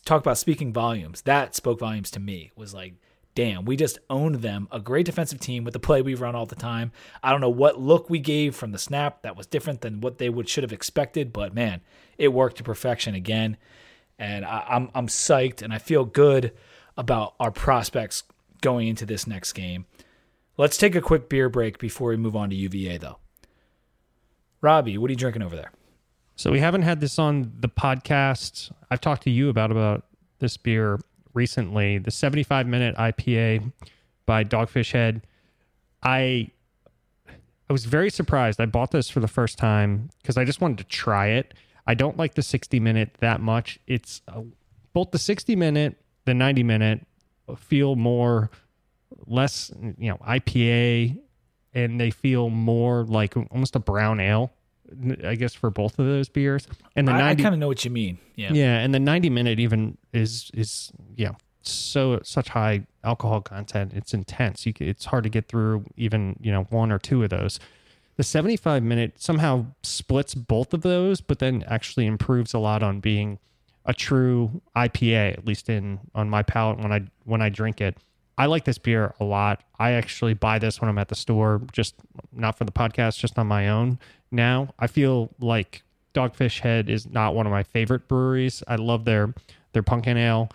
talk 0.04 0.20
about 0.20 0.38
speaking 0.38 0.72
volumes. 0.72 1.22
That 1.22 1.54
spoke 1.54 1.78
volumes 1.78 2.10
to 2.12 2.20
me. 2.20 2.50
Was 2.56 2.74
like, 2.74 2.94
damn, 3.34 3.64
we 3.64 3.76
just 3.76 3.98
owned 4.08 4.36
them. 4.36 4.68
A 4.70 4.80
great 4.80 5.06
defensive 5.06 5.40
team 5.40 5.64
with 5.64 5.72
the 5.72 5.80
play 5.80 6.02
we 6.02 6.14
run 6.14 6.34
all 6.34 6.46
the 6.46 6.54
time. 6.54 6.92
I 7.22 7.30
don't 7.30 7.40
know 7.40 7.48
what 7.48 7.80
look 7.80 8.08
we 8.08 8.18
gave 8.18 8.54
from 8.54 8.72
the 8.72 8.78
snap 8.78 9.22
that 9.22 9.36
was 9.36 9.46
different 9.46 9.80
than 9.80 10.00
what 10.00 10.18
they 10.18 10.30
would 10.30 10.48
should 10.48 10.64
have 10.64 10.72
expected, 10.72 11.32
but 11.32 11.54
man, 11.54 11.80
it 12.18 12.28
worked 12.28 12.58
to 12.58 12.64
perfection 12.64 13.14
again. 13.14 13.56
And 14.18 14.44
I, 14.44 14.64
I'm 14.68 14.90
I'm 14.94 15.08
psyched, 15.08 15.62
and 15.62 15.72
I 15.72 15.78
feel 15.78 16.04
good 16.04 16.52
about 16.96 17.34
our 17.40 17.50
prospects 17.50 18.22
going 18.60 18.88
into 18.88 19.04
this 19.06 19.26
next 19.26 19.52
game. 19.52 19.86
Let's 20.56 20.76
take 20.76 20.94
a 20.94 21.00
quick 21.00 21.28
beer 21.28 21.48
break 21.48 21.78
before 21.78 22.10
we 22.10 22.16
move 22.16 22.36
on 22.36 22.50
to 22.50 22.56
UVA, 22.56 22.98
though. 22.98 23.18
Robbie, 24.60 24.96
what 24.96 25.10
are 25.10 25.12
you 25.12 25.18
drinking 25.18 25.42
over 25.42 25.56
there? 25.56 25.72
So 26.36 26.50
we 26.50 26.60
haven't 26.60 26.82
had 26.82 27.00
this 27.00 27.18
on 27.18 27.52
the 27.60 27.68
podcast. 27.68 28.72
I've 28.90 29.00
talked 29.00 29.22
to 29.24 29.30
you 29.30 29.48
about 29.48 29.70
about 29.70 30.04
this 30.38 30.56
beer 30.56 30.98
recently, 31.32 31.98
the 31.98 32.10
75 32.10 32.66
minute 32.66 32.96
IPA 32.96 33.72
by 34.26 34.44
Dogfish 34.44 34.92
Head. 34.92 35.26
I 36.02 36.50
I 37.68 37.72
was 37.72 37.84
very 37.84 38.10
surprised. 38.10 38.60
I 38.60 38.66
bought 38.66 38.90
this 38.90 39.08
for 39.08 39.20
the 39.20 39.28
first 39.28 39.58
time 39.58 40.10
because 40.22 40.36
I 40.36 40.44
just 40.44 40.60
wanted 40.60 40.78
to 40.78 40.84
try 40.84 41.28
it. 41.28 41.54
I 41.86 41.94
don't 41.94 42.16
like 42.16 42.34
the 42.34 42.42
60 42.42 42.80
minute 42.80 43.16
that 43.20 43.40
much. 43.40 43.78
It's 43.86 44.22
uh, 44.28 44.42
both 44.92 45.10
the 45.10 45.18
60 45.18 45.56
minute, 45.56 45.96
the 46.24 46.34
90 46.34 46.62
minute 46.62 47.06
feel 47.56 47.96
more 47.96 48.50
less, 49.26 49.70
you 49.98 50.10
know, 50.10 50.16
IPA 50.16 51.18
and 51.74 52.00
they 52.00 52.10
feel 52.10 52.50
more 52.50 53.04
like 53.04 53.36
almost 53.36 53.76
a 53.76 53.80
brown 53.80 54.20
ale, 54.20 54.52
I 55.24 55.34
guess 55.34 55.54
for 55.54 55.70
both 55.70 55.98
of 55.98 56.06
those 56.06 56.28
beers. 56.28 56.66
And 56.96 57.08
the 57.08 57.12
I, 57.12 57.18
90 57.18 57.42
kind 57.42 57.54
of 57.54 57.58
know 57.58 57.68
what 57.68 57.84
you 57.84 57.90
mean. 57.90 58.18
Yeah. 58.36 58.52
yeah, 58.52 58.78
and 58.78 58.94
the 58.94 59.00
90 59.00 59.30
minute 59.30 59.58
even 59.58 59.98
is 60.12 60.50
is 60.54 60.92
yeah, 61.16 61.32
so 61.62 62.20
such 62.22 62.48
high 62.50 62.86
alcohol 63.02 63.40
content. 63.40 63.92
It's 63.94 64.14
intense. 64.14 64.66
You 64.66 64.72
it's 64.80 65.06
hard 65.06 65.24
to 65.24 65.30
get 65.30 65.48
through 65.48 65.84
even, 65.96 66.38
you 66.40 66.52
know, 66.52 66.64
one 66.70 66.92
or 66.92 66.98
two 66.98 67.22
of 67.22 67.30
those. 67.30 67.58
the 68.16 68.22
75 68.22 68.82
minute 68.82 69.14
somehow 69.16 69.66
splits 69.82 70.34
both 70.34 70.72
of 70.72 70.82
those, 70.82 71.20
but 71.20 71.40
then 71.40 71.64
actually 71.66 72.06
improves 72.06 72.54
a 72.54 72.58
lot 72.58 72.82
on 72.82 73.00
being 73.00 73.38
a 73.86 73.94
true 73.94 74.62
IPA, 74.76 75.34
at 75.38 75.46
least 75.46 75.68
in 75.68 76.00
on 76.14 76.30
my 76.30 76.42
palate 76.42 76.78
when 76.78 76.92
I 76.92 77.02
when 77.24 77.42
I 77.42 77.48
drink 77.48 77.80
it. 77.80 77.96
I 78.36 78.46
like 78.46 78.64
this 78.64 78.78
beer 78.78 79.14
a 79.20 79.24
lot. 79.24 79.62
I 79.78 79.92
actually 79.92 80.34
buy 80.34 80.58
this 80.58 80.80
when 80.80 80.90
I'm 80.90 80.98
at 80.98 81.08
the 81.08 81.14
store, 81.14 81.62
just 81.72 81.94
not 82.32 82.58
for 82.58 82.64
the 82.64 82.72
podcast, 82.72 83.18
just 83.18 83.38
on 83.38 83.46
my 83.46 83.68
own. 83.68 83.98
Now 84.30 84.74
I 84.78 84.86
feel 84.86 85.30
like 85.38 85.82
Dogfish 86.14 86.60
Head 86.60 86.88
is 86.88 87.06
not 87.06 87.34
one 87.34 87.46
of 87.46 87.52
my 87.52 87.62
favorite 87.62 88.08
breweries. 88.08 88.62
I 88.66 88.76
love 88.76 89.04
their 89.04 89.34
their 89.72 89.82
pumpkin 89.82 90.16
ale, 90.16 90.48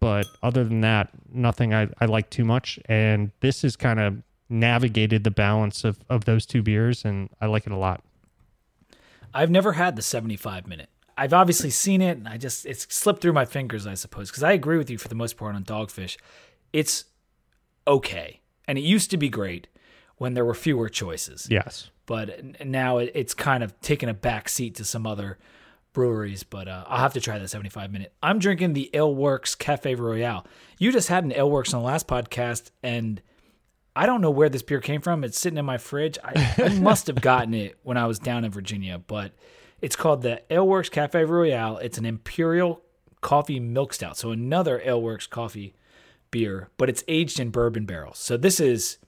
but 0.00 0.26
other 0.42 0.64
than 0.64 0.80
that, 0.82 1.10
nothing 1.32 1.74
I, 1.74 1.88
I 2.00 2.06
like 2.06 2.30
too 2.30 2.44
much. 2.44 2.78
And 2.86 3.30
this 3.40 3.64
is 3.64 3.76
kind 3.76 4.00
of 4.00 4.22
navigated 4.48 5.24
the 5.24 5.30
balance 5.30 5.84
of, 5.84 5.98
of 6.10 6.24
those 6.24 6.44
two 6.44 6.62
beers, 6.62 7.04
and 7.04 7.30
I 7.40 7.46
like 7.46 7.66
it 7.66 7.72
a 7.72 7.76
lot. 7.76 8.02
I've 9.32 9.50
never 9.50 9.72
had 9.72 9.96
the 9.96 10.02
75 10.02 10.66
minute. 10.66 10.88
I've 11.20 11.34
obviously 11.34 11.68
seen 11.68 12.00
it, 12.00 12.16
and 12.16 12.26
I 12.26 12.38
just 12.38 12.64
it's 12.64 12.92
slipped 12.92 13.20
through 13.20 13.34
my 13.34 13.44
fingers, 13.44 13.86
I 13.86 13.92
suppose, 13.92 14.30
because 14.30 14.42
I 14.42 14.52
agree 14.52 14.78
with 14.78 14.88
you 14.88 14.96
for 14.96 15.08
the 15.08 15.14
most 15.14 15.36
part 15.36 15.54
on 15.54 15.64
Dogfish. 15.64 16.16
It's 16.72 17.04
okay, 17.86 18.40
and 18.66 18.78
it 18.78 18.80
used 18.80 19.10
to 19.10 19.18
be 19.18 19.28
great 19.28 19.68
when 20.16 20.32
there 20.32 20.46
were 20.46 20.54
fewer 20.54 20.88
choices. 20.88 21.46
Yes, 21.50 21.90
but 22.06 22.64
now 22.64 22.96
it's 22.96 23.34
kind 23.34 23.62
of 23.62 23.78
taken 23.82 24.08
a 24.08 24.14
back 24.14 24.48
seat 24.48 24.76
to 24.76 24.84
some 24.86 25.06
other 25.06 25.38
breweries. 25.92 26.42
But 26.42 26.68
uh, 26.68 26.84
I'll 26.86 27.00
have 27.00 27.12
to 27.12 27.20
try 27.20 27.38
the 27.38 27.48
75 27.48 27.92
minute. 27.92 28.14
I'm 28.22 28.38
drinking 28.38 28.72
the 28.72 28.88
AleWerks 28.94 29.58
Cafe 29.58 29.94
Royale. 29.96 30.46
You 30.78 30.90
just 30.90 31.08
had 31.08 31.24
an 31.24 31.32
AleWerks 31.32 31.74
on 31.74 31.82
the 31.82 31.86
last 31.86 32.08
podcast, 32.08 32.70
and 32.82 33.20
I 33.94 34.06
don't 34.06 34.22
know 34.22 34.30
where 34.30 34.48
this 34.48 34.62
beer 34.62 34.80
came 34.80 35.02
from. 35.02 35.22
It's 35.22 35.38
sitting 35.38 35.58
in 35.58 35.66
my 35.66 35.76
fridge. 35.76 36.16
I, 36.24 36.54
I 36.56 36.68
must 36.80 37.08
have 37.08 37.20
gotten 37.20 37.52
it 37.52 37.78
when 37.82 37.98
I 37.98 38.06
was 38.06 38.18
down 38.18 38.46
in 38.46 38.50
Virginia, 38.50 38.98
but 38.98 39.32
it's 39.82 39.96
called 39.96 40.22
the 40.22 40.42
AleWerks 40.50 40.90
Cafe 40.90 41.24
Royale. 41.24 41.78
It's 41.78 41.98
an 41.98 42.04
imperial 42.06 42.82
coffee 43.20 43.60
milk 43.60 43.92
stout, 43.92 44.16
so 44.16 44.30
another 44.30 44.80
AleWerks 44.84 45.28
coffee 45.28 45.74
beer, 46.30 46.68
but 46.76 46.88
it's 46.88 47.02
aged 47.08 47.40
in 47.40 47.50
bourbon 47.50 47.86
barrels. 47.86 48.18
So 48.18 48.36
this 48.36 48.60
is 48.60 48.98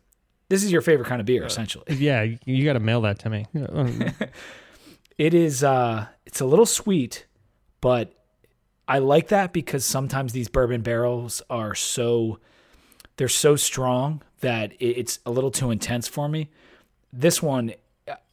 this 0.48 0.62
is 0.62 0.70
your 0.70 0.82
favorite 0.82 1.06
kind 1.08 1.20
of 1.20 1.26
beer, 1.26 1.44
essentially. 1.44 1.84
Yeah, 1.96 2.26
you 2.44 2.64
got 2.64 2.74
to 2.74 2.80
mail 2.80 3.00
that 3.02 3.18
to 3.20 3.30
me. 3.30 3.46
it 5.18 5.34
is. 5.34 5.64
uh 5.64 6.06
It's 6.26 6.40
a 6.40 6.46
little 6.46 6.66
sweet, 6.66 7.26
but 7.80 8.12
I 8.88 8.98
like 8.98 9.28
that 9.28 9.52
because 9.52 9.84
sometimes 9.84 10.32
these 10.32 10.48
bourbon 10.48 10.82
barrels 10.82 11.40
are 11.48 11.74
so 11.74 12.38
they're 13.16 13.28
so 13.28 13.56
strong 13.56 14.22
that 14.40 14.72
it's 14.80 15.20
a 15.24 15.30
little 15.30 15.50
too 15.50 15.70
intense 15.70 16.08
for 16.08 16.28
me. 16.28 16.50
This 17.12 17.42
one, 17.42 17.72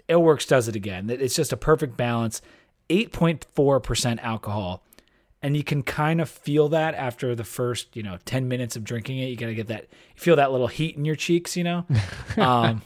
AleWerks 0.09 0.47
does 0.47 0.67
it 0.67 0.75
again. 0.75 1.09
It's 1.09 1.35
just 1.35 1.53
a 1.53 1.57
perfect 1.57 1.95
balance. 1.97 2.41
8.4% 2.89 4.19
alcohol. 4.21 4.83
And 5.41 5.55
you 5.55 5.63
can 5.63 5.83
kind 5.83 6.19
of 6.19 6.29
feel 6.29 6.69
that 6.69 6.95
after 6.95 7.33
the 7.35 7.43
first, 7.43 7.95
you 7.95 8.03
know, 8.03 8.17
10 8.25 8.47
minutes 8.47 8.75
of 8.75 8.83
drinking 8.83 9.19
it. 9.19 9.27
You 9.27 9.37
got 9.37 9.47
to 9.47 9.55
get 9.55 9.67
that, 9.67 9.83
you 9.83 10.21
feel 10.21 10.35
that 10.35 10.51
little 10.51 10.67
heat 10.67 10.97
in 10.97 11.05
your 11.05 11.15
cheeks, 11.15 11.55
you 11.55 11.63
know? 11.63 11.85
um, 12.37 12.81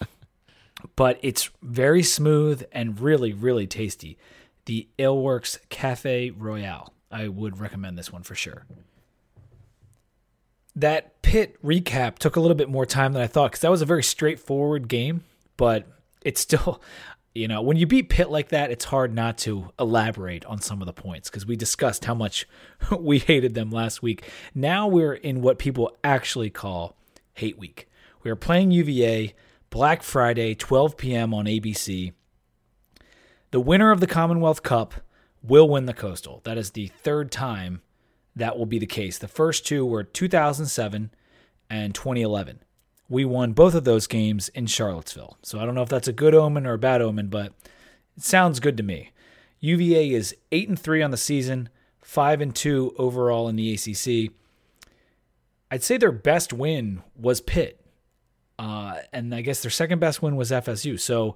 but 0.96 1.18
it's 1.24 1.50
very 1.62 2.04
smooth 2.04 2.64
and 2.72 3.00
really, 3.00 3.34
really 3.34 3.66
tasty. 3.66 4.18
The 4.66 4.88
AleWerks 5.00 5.58
Cafe 5.70 6.32
Royale. 6.32 6.94
I 7.10 7.28
would 7.28 7.60
recommend 7.60 7.98
this 7.98 8.12
one 8.12 8.24
for 8.24 8.36
sure 8.36 8.66
that 10.76 11.22
Pitt 11.22 11.62
recap 11.64 12.18
took 12.18 12.36
a 12.36 12.40
little 12.40 12.56
bit 12.56 12.70
more 12.70 12.86
time 12.86 13.14
than 13.14 13.22
I 13.22 13.28
thought 13.28 13.52
because 13.52 13.62
that 13.62 13.72
was 13.72 13.82
a 13.82 13.86
very 13.86 14.04
straightforward 14.04 14.88
game, 14.88 15.24
but 15.58 15.88
it's 16.22 16.42
still, 16.42 16.82
you 17.34 17.48
know, 17.48 17.62
when 17.62 17.78
you 17.78 17.88
beat 17.88 18.10
Pitt 18.10 18.30
like 18.30 18.50
that, 18.50 18.70
it's 18.70 18.86
hard 18.86 19.14
not 19.14 19.38
to 19.40 19.72
elaborate 19.80 20.46
on 20.46 20.62
some 20.62 20.82
of 20.82 20.86
the 20.86 20.94
points 20.94 21.30
because 21.30 21.46
we 21.46 21.56
discussed 21.56 22.06
how 22.06 22.14
much 22.14 22.48
we 23.00 23.20
hated 23.20 23.56
them 23.56 23.72
last 23.72 24.04
week. 24.04 24.24
Now 24.54 24.88
we're 24.88 25.14
in 25.14 25.42
what 25.42 25.58
people 25.58 25.98
actually 26.04 26.50
call 26.50 26.96
hate 27.34 27.58
week. 27.58 27.90
We 28.22 28.30
are 28.30 28.36
playing 28.36 28.72
UVA 28.72 29.34
Black 29.70 30.04
Friday, 30.04 30.54
12 30.54 30.96
p.m. 30.96 31.34
on 31.34 31.46
ABC. 31.46 32.14
The 33.50 33.60
winner 33.60 33.92
of 33.92 34.00
the 34.00 34.08
Commonwealth 34.08 34.62
Cup 34.62 34.94
will 35.42 35.68
win 35.68 35.86
the 35.86 35.94
Coastal. 35.94 36.42
That 36.44 36.58
is 36.58 36.72
the 36.72 36.88
third 36.88 37.32
time 37.32 37.82
that 38.36 38.58
will 38.58 38.66
be 38.66 38.80
the 38.80 38.86
case. 38.86 39.18
The 39.18 39.28
first 39.28 39.66
two 39.66 39.86
were 39.86 40.04
2007 40.04 41.12
and 41.70 41.96
2011. 41.96 42.60
We 43.14 43.26
won 43.26 43.54
both 43.54 43.76
of 43.76 43.84
those 43.84 44.08
games 44.08 44.50
in 44.50 44.66
Charlottesville. 44.66 45.38
So 45.44 45.60
I 45.60 45.66
don't 45.66 45.76
know 45.76 45.84
if 45.84 45.90
that's 45.90 46.08
a 46.08 46.12
good 46.12 46.34
omen 46.34 46.66
or 46.66 46.74
a 46.74 46.80
bad 46.80 47.00
omen, 47.00 47.28
but 47.28 47.54
it 48.18 48.24
sounds 48.24 48.60
good 48.60 48.76
to 48.78 48.82
me. 48.82 49.12
UVA 49.60 50.10
is 50.10 50.36
8 50.52 50.70
and 50.70 50.80
3 50.80 51.04
on 51.04 51.12
the 51.12 51.18
season, 51.18 51.70
5 52.02 52.42
and 52.42 52.56
2 52.56 52.96
overall 52.98 53.48
in 53.48 53.56
the 53.56 53.72
ACC. 53.72 54.34
I'd 55.70 55.84
say 55.84 55.98
their 55.98 56.12
best 56.12 56.54
win 56.54 57.04
was 57.16 57.40
Pitt. 57.40 57.86
Uh, 58.58 58.96
and 59.14 59.36
I 59.36 59.42
guess 59.42 59.62
their 59.62 59.70
second 59.70 60.00
best 60.00 60.24
win 60.24 60.36
was 60.36 60.50
FSU. 60.50 61.00
So 61.00 61.36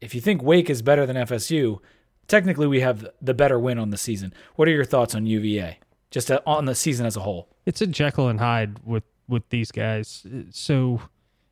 if 0.00 0.14
you 0.14 0.20
think 0.20 0.44
Wake 0.44 0.70
is 0.70 0.80
better 0.80 1.06
than 1.06 1.16
FSU, 1.16 1.80
technically 2.28 2.68
we 2.68 2.82
have 2.82 3.08
the 3.20 3.34
better 3.34 3.58
win 3.58 3.80
on 3.80 3.90
the 3.90 3.98
season. 3.98 4.32
What 4.54 4.68
are 4.68 4.72
your 4.72 4.84
thoughts 4.84 5.16
on 5.16 5.26
UVA? 5.26 5.80
just 6.10 6.30
on 6.30 6.64
the 6.64 6.74
season 6.74 7.06
as 7.06 7.16
a 7.16 7.20
whole. 7.20 7.48
It's 7.66 7.80
a 7.80 7.86
Jekyll 7.86 8.28
and 8.28 8.40
Hyde 8.40 8.78
with 8.84 9.04
with 9.30 9.48
these 9.48 9.70
guys. 9.70 10.26
So 10.50 11.02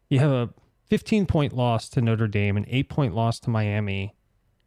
you 0.09 0.19
have 0.19 0.31
a 0.31 0.51
15 0.87 1.27
point 1.27 1.53
loss 1.53 1.89
to 1.91 2.01
Notre 2.01 2.29
Dame, 2.29 2.57
an 2.57 2.67
eight 2.69 2.89
point 2.89 3.15
loss 3.15 3.39
to 3.41 3.51
Miami, 3.51 4.15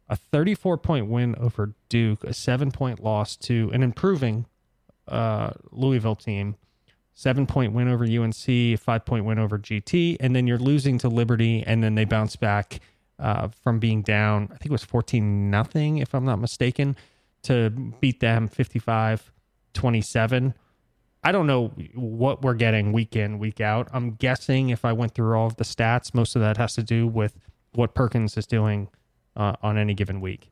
a 0.08 0.16
34 0.16 0.78
point 0.78 1.06
win 1.06 1.34
over 1.36 1.74
Duke, 1.88 2.24
a 2.24 2.34
seven 2.34 2.70
point 2.70 3.00
loss 3.00 3.36
to 3.36 3.70
an 3.72 3.82
improving 3.82 4.46
uh, 5.08 5.50
Louisville 5.70 6.16
team, 6.16 6.56
seven 7.12 7.46
point 7.46 7.72
win 7.72 7.88
over 7.88 8.04
UNC, 8.04 8.78
five 8.78 9.04
point 9.04 9.24
win 9.24 9.38
over 9.38 9.58
GT, 9.58 10.16
and 10.20 10.34
then 10.34 10.46
you're 10.46 10.58
losing 10.58 10.98
to 10.98 11.08
Liberty, 11.08 11.62
and 11.66 11.82
then 11.82 11.94
they 11.94 12.04
bounce 12.04 12.36
back 12.36 12.80
uh, 13.18 13.48
from 13.62 13.78
being 13.78 14.02
down. 14.02 14.44
I 14.44 14.56
think 14.56 14.66
it 14.66 14.72
was 14.72 14.84
14 14.84 15.50
nothing, 15.50 15.98
if 15.98 16.14
I'm 16.14 16.24
not 16.24 16.38
mistaken, 16.40 16.96
to 17.44 17.70
beat 18.00 18.20
them 18.20 18.48
55 18.48 19.32
27. 19.74 20.54
I 21.24 21.30
don't 21.30 21.46
know 21.46 21.68
what 21.94 22.42
we're 22.42 22.54
getting 22.54 22.92
week 22.92 23.14
in, 23.14 23.38
week 23.38 23.60
out. 23.60 23.88
I'm 23.92 24.12
guessing 24.12 24.70
if 24.70 24.84
I 24.84 24.92
went 24.92 25.14
through 25.14 25.36
all 25.36 25.46
of 25.46 25.56
the 25.56 25.64
stats, 25.64 26.14
most 26.14 26.34
of 26.34 26.42
that 26.42 26.56
has 26.56 26.74
to 26.74 26.82
do 26.82 27.06
with 27.06 27.38
what 27.72 27.94
Perkins 27.94 28.36
is 28.36 28.46
doing 28.46 28.88
uh, 29.36 29.54
on 29.62 29.78
any 29.78 29.94
given 29.94 30.20
week. 30.20 30.50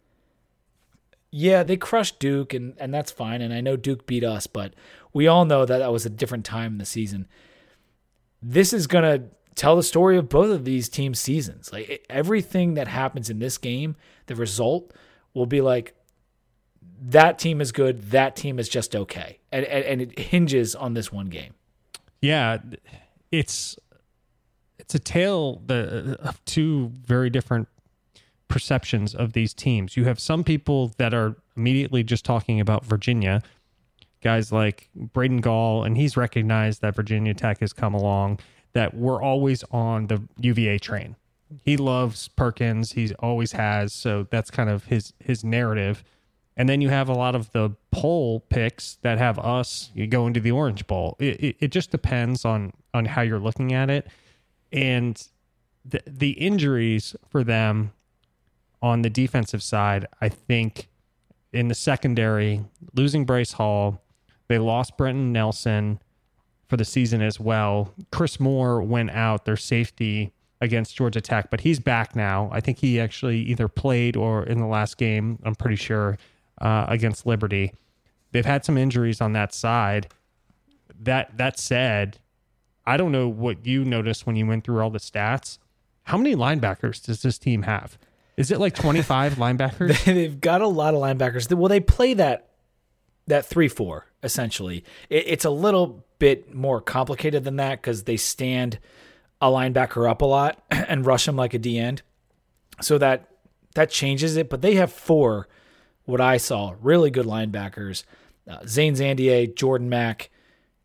Yeah, 1.32 1.62
they 1.62 1.76
crushed 1.76 2.18
Duke, 2.18 2.54
and, 2.54 2.74
and 2.78 2.92
that's 2.92 3.12
fine. 3.12 3.40
And 3.40 3.52
I 3.52 3.60
know 3.60 3.76
Duke 3.76 4.06
beat 4.06 4.24
us, 4.24 4.46
but 4.46 4.74
we 5.12 5.26
all 5.26 5.44
know 5.44 5.64
that 5.64 5.78
that 5.78 5.92
was 5.92 6.06
a 6.06 6.10
different 6.10 6.44
time 6.44 6.72
in 6.72 6.78
the 6.78 6.86
season. 6.86 7.28
This 8.42 8.72
is 8.72 8.86
going 8.86 9.04
to 9.04 9.28
tell 9.54 9.76
the 9.76 9.82
story 9.82 10.16
of 10.16 10.28
both 10.28 10.50
of 10.50 10.64
these 10.64 10.88
teams' 10.88 11.20
seasons. 11.20 11.72
Like 11.72 12.04
everything 12.08 12.74
that 12.74 12.88
happens 12.88 13.28
in 13.28 13.38
this 13.38 13.58
game, 13.58 13.96
the 14.26 14.34
result 14.34 14.92
will 15.34 15.46
be 15.46 15.60
like, 15.60 15.94
that 17.00 17.38
team 17.38 17.60
is 17.60 17.72
good. 17.72 18.10
That 18.10 18.36
team 18.36 18.58
is 18.58 18.68
just 18.68 18.94
okay, 18.94 19.38
and 19.50 19.64
and, 19.64 19.84
and 19.84 20.02
it 20.02 20.18
hinges 20.18 20.74
on 20.74 20.94
this 20.94 21.10
one 21.10 21.26
game. 21.26 21.54
Yeah, 22.20 22.58
it's 23.32 23.76
it's 24.78 24.94
a 24.94 24.98
tale 24.98 25.62
of 25.68 26.44
two 26.44 26.92
very 27.04 27.30
different 27.30 27.68
perceptions 28.48 29.14
of 29.14 29.32
these 29.32 29.54
teams. 29.54 29.96
You 29.96 30.04
have 30.04 30.20
some 30.20 30.44
people 30.44 30.92
that 30.98 31.14
are 31.14 31.36
immediately 31.56 32.02
just 32.02 32.24
talking 32.24 32.60
about 32.60 32.84
Virginia, 32.84 33.40
guys 34.22 34.52
like 34.52 34.90
Braden 34.94 35.40
Gall, 35.40 35.84
and 35.84 35.96
he's 35.96 36.16
recognized 36.16 36.82
that 36.82 36.94
Virginia 36.94 37.32
Tech 37.32 37.60
has 37.60 37.72
come 37.72 37.94
along, 37.94 38.40
that 38.72 38.94
we're 38.94 39.22
always 39.22 39.64
on 39.70 40.08
the 40.08 40.22
UVA 40.38 40.78
train. 40.78 41.16
He 41.64 41.76
loves 41.76 42.28
Perkins, 42.28 42.92
he 42.92 43.14
always 43.20 43.52
has, 43.52 43.92
so 43.92 44.26
that's 44.30 44.50
kind 44.50 44.68
of 44.68 44.84
his 44.84 45.12
his 45.18 45.42
narrative. 45.42 46.04
And 46.56 46.68
then 46.68 46.80
you 46.80 46.88
have 46.90 47.08
a 47.08 47.14
lot 47.14 47.34
of 47.34 47.50
the 47.52 47.70
poll 47.90 48.40
picks 48.40 48.96
that 49.02 49.18
have 49.18 49.38
us 49.38 49.90
going 50.08 50.34
to 50.34 50.40
the 50.40 50.50
Orange 50.50 50.86
Bowl. 50.86 51.16
It, 51.18 51.42
it, 51.42 51.56
it 51.60 51.68
just 51.68 51.90
depends 51.90 52.44
on 52.44 52.72
on 52.92 53.04
how 53.04 53.22
you're 53.22 53.38
looking 53.38 53.72
at 53.72 53.88
it, 53.88 54.08
and 54.72 55.26
the 55.84 56.02
the 56.06 56.30
injuries 56.32 57.16
for 57.30 57.44
them 57.44 57.92
on 58.82 59.02
the 59.02 59.10
defensive 59.10 59.62
side. 59.62 60.06
I 60.20 60.28
think 60.28 60.88
in 61.52 61.68
the 61.68 61.74
secondary, 61.74 62.64
losing 62.94 63.24
Bryce 63.24 63.52
Hall, 63.52 64.02
they 64.48 64.58
lost 64.58 64.96
Brenton 64.96 65.32
Nelson 65.32 66.00
for 66.68 66.76
the 66.76 66.84
season 66.84 67.20
as 67.22 67.40
well. 67.40 67.94
Chris 68.12 68.38
Moore 68.38 68.80
went 68.82 69.10
out, 69.10 69.44
their 69.44 69.56
safety 69.56 70.32
against 70.60 70.94
Georgia 70.94 71.20
Tech, 71.20 71.50
but 71.50 71.60
he's 71.60 71.80
back 71.80 72.14
now. 72.14 72.48
I 72.52 72.60
think 72.60 72.78
he 72.78 73.00
actually 73.00 73.38
either 73.40 73.66
played 73.66 74.16
or 74.16 74.44
in 74.44 74.58
the 74.58 74.66
last 74.66 74.98
game. 74.98 75.38
I'm 75.42 75.54
pretty 75.54 75.76
sure 75.76 76.18
uh, 76.60 76.86
against 76.88 77.26
Liberty. 77.26 77.72
They've 78.32 78.46
had 78.46 78.64
some 78.64 78.78
injuries 78.78 79.20
on 79.20 79.32
that 79.32 79.52
side. 79.54 80.08
That 81.00 81.36
that 81.38 81.58
said, 81.58 82.18
I 82.86 82.96
don't 82.96 83.12
know 83.12 83.28
what 83.28 83.66
you 83.66 83.84
noticed 83.84 84.26
when 84.26 84.36
you 84.36 84.46
went 84.46 84.64
through 84.64 84.80
all 84.80 84.90
the 84.90 84.98
stats. 84.98 85.58
how 86.04 86.16
many 86.18 86.34
linebackers 86.34 87.04
does 87.04 87.22
this 87.22 87.38
team 87.38 87.62
have? 87.62 87.98
Is 88.36 88.50
it 88.50 88.58
like 88.58 88.74
25 88.74 89.34
linebackers? 89.36 90.04
They've 90.04 90.40
got 90.40 90.60
a 90.60 90.66
lot 90.66 90.94
of 90.94 91.00
linebackers. 91.00 91.52
Well, 91.52 91.68
they 91.68 91.80
play 91.80 92.14
that 92.14 92.48
that 93.26 93.46
three 93.46 93.68
four 93.68 94.06
essentially. 94.22 94.84
It, 95.08 95.24
it's 95.26 95.44
a 95.44 95.50
little 95.50 96.04
bit 96.18 96.54
more 96.54 96.80
complicated 96.80 97.44
than 97.44 97.56
that 97.56 97.80
because 97.80 98.04
they 98.04 98.16
stand 98.16 98.78
a 99.40 99.46
linebacker 99.48 100.08
up 100.08 100.20
a 100.22 100.26
lot 100.26 100.62
and 100.70 101.06
rush 101.06 101.26
him 101.26 101.36
like 101.36 101.54
a 101.54 101.58
D 101.58 101.78
end. 101.78 102.02
So 102.80 102.98
that 102.98 103.28
that 103.74 103.90
changes 103.90 104.36
it. 104.36 104.48
But 104.50 104.62
they 104.62 104.74
have 104.74 104.92
four, 104.92 105.48
what 106.10 106.20
I 106.20 106.36
saw, 106.36 106.74
really 106.80 107.10
good 107.10 107.26
linebackers: 107.26 108.04
uh, 108.48 108.58
Zane 108.66 108.94
Zandier, 108.94 109.54
Jordan 109.54 109.88
Mack, 109.88 110.30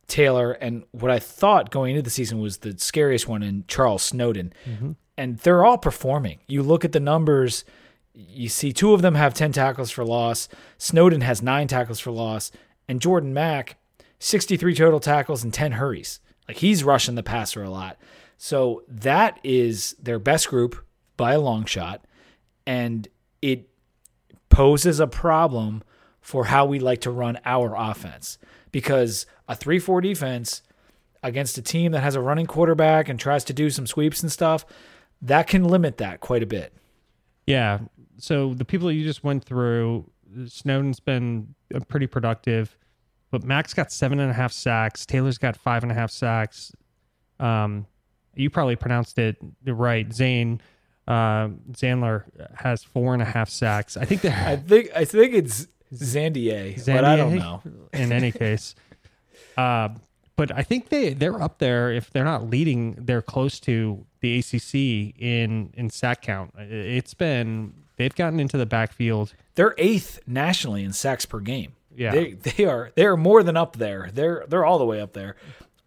Taylor, 0.07 0.51
and 0.53 0.83
what 0.91 1.11
I 1.11 1.19
thought 1.19 1.71
going 1.71 1.91
into 1.91 2.01
the 2.01 2.09
season 2.09 2.39
was 2.39 2.57
the 2.57 2.77
scariest 2.77 3.27
one 3.27 3.43
in 3.43 3.65
Charles 3.67 4.03
Snowden. 4.03 4.53
Mm-hmm. 4.65 4.91
And 5.17 5.37
they're 5.39 5.63
all 5.63 5.77
performing. 5.77 6.39
You 6.47 6.61
look 6.61 6.83
at 6.83 6.91
the 6.91 6.99
numbers 6.99 7.63
you 8.15 8.49
see 8.49 8.71
two 8.71 8.93
of 8.93 9.01
them 9.01 9.15
have 9.15 9.33
10 9.33 9.51
tackles 9.51 9.91
for 9.91 10.05
loss. 10.05 10.47
Snowden 10.77 11.21
has 11.21 11.41
nine 11.41 11.67
tackles 11.67 11.99
for 11.99 12.11
loss. 12.11 12.51
And 12.87 13.01
Jordan 13.01 13.33
Mack, 13.33 13.77
63 14.19 14.75
total 14.75 14.99
tackles 14.99 15.43
and 15.43 15.53
10 15.53 15.73
hurries. 15.73 16.19
Like 16.47 16.57
he's 16.57 16.83
rushing 16.83 17.15
the 17.15 17.23
passer 17.23 17.63
a 17.63 17.69
lot. 17.69 17.97
So 18.37 18.83
that 18.87 19.39
is 19.43 19.95
their 20.01 20.19
best 20.19 20.49
group 20.49 20.85
by 21.17 21.33
a 21.33 21.39
long 21.39 21.65
shot. 21.65 22.05
And 22.65 23.07
it 23.41 23.67
poses 24.55 25.01
a 25.01 25.07
problem 25.07 25.83
for 26.21 26.45
how 26.45 26.65
we 26.65 26.79
like 26.79 27.01
to 27.01 27.11
run 27.11 27.37
our 27.43 27.75
offense 27.75 28.37
because 28.71 29.25
a 29.49 29.55
3 29.55 29.79
4 29.79 29.99
defense 29.99 30.61
against 31.21 31.57
a 31.57 31.61
team 31.61 31.91
that 31.91 31.99
has 31.99 32.15
a 32.15 32.21
running 32.21 32.45
quarterback 32.45 33.09
and 33.09 33.19
tries 33.19 33.43
to 33.43 33.51
do 33.51 33.69
some 33.69 33.85
sweeps 33.85 34.23
and 34.23 34.31
stuff, 34.31 34.65
that 35.21 35.47
can 35.47 35.65
limit 35.65 35.97
that 35.97 36.21
quite 36.21 36.41
a 36.41 36.45
bit. 36.45 36.73
Yeah, 37.45 37.79
so 38.17 38.53
the 38.53 38.63
people 38.63 38.89
you 38.89 39.03
just 39.03 39.25
went 39.25 39.43
through, 39.43 40.09
Snowden's 40.45 41.01
been 41.01 41.53
pretty 41.89 42.07
productive, 42.07 42.77
but 43.31 43.43
Mack's 43.43 43.73
got 43.73 43.91
seven 43.91 44.21
and 44.21 44.31
a 44.31 44.33
half 44.33 44.53
sacks. 44.53 45.05
Taylor's 45.05 45.37
got 45.37 45.57
five 45.57 45.83
and 45.83 45.91
a 45.91 45.95
half 45.95 46.11
sacks. 46.11 46.71
Um, 47.41 47.87
you 48.35 48.49
probably 48.49 48.77
pronounced 48.77 49.19
it 49.19 49.35
right. 49.65 50.11
Zane 50.13 50.61
uh, 51.07 51.49
Zandier 51.71 52.23
has 52.55 52.83
four 52.83 53.13
and 53.13 53.21
a 53.21 53.25
half 53.25 53.49
sacks. 53.49 53.97
I 53.97 54.05
think 54.05 54.21
they 54.21 54.31
I 54.31 54.55
think 54.55 54.89
I 54.95 55.05
think 55.05 55.33
it's 55.33 55.67
Zandier, 55.93 56.75
Zandier 56.75 56.95
but 56.95 57.05
I 57.05 57.15
don't 57.15 57.35
know. 57.35 57.61
In 57.93 58.11
any 58.11 58.31
case, 58.43 58.75
uh, 59.57 59.89
but 60.35 60.51
I 60.51 60.63
think 60.63 60.89
they 60.89 61.13
they're 61.13 61.41
up 61.41 61.59
there. 61.59 61.91
If 61.91 62.09
they're 62.09 62.25
not 62.25 62.49
leading, 62.49 62.95
they're 62.95 63.21
close 63.21 63.59
to 63.61 64.05
the 64.21 64.39
ACC 64.39 65.15
in 65.21 65.71
in 65.75 65.89
sack 65.89 66.21
count. 66.21 66.53
It's 66.57 67.13
been 67.13 67.73
they've 67.97 68.15
gotten 68.15 68.39
into 68.39 68.57
the 68.57 68.65
backfield. 68.65 69.33
They're 69.55 69.75
eighth 69.77 70.19
nationally 70.27 70.83
in 70.83 70.93
sacks 70.93 71.25
per 71.25 71.39
game. 71.39 71.73
Yeah, 71.95 72.11
they 72.11 72.31
they 72.33 72.65
are 72.65 72.91
they 72.95 73.05
are 73.05 73.15
more 73.15 73.43
than 73.43 73.55
up 73.55 73.77
there. 73.77 74.09
They're 74.13 74.43
they're 74.47 74.65
all 74.65 74.79
the 74.79 74.85
way 74.85 74.99
up 74.99 75.13
there. 75.13 75.35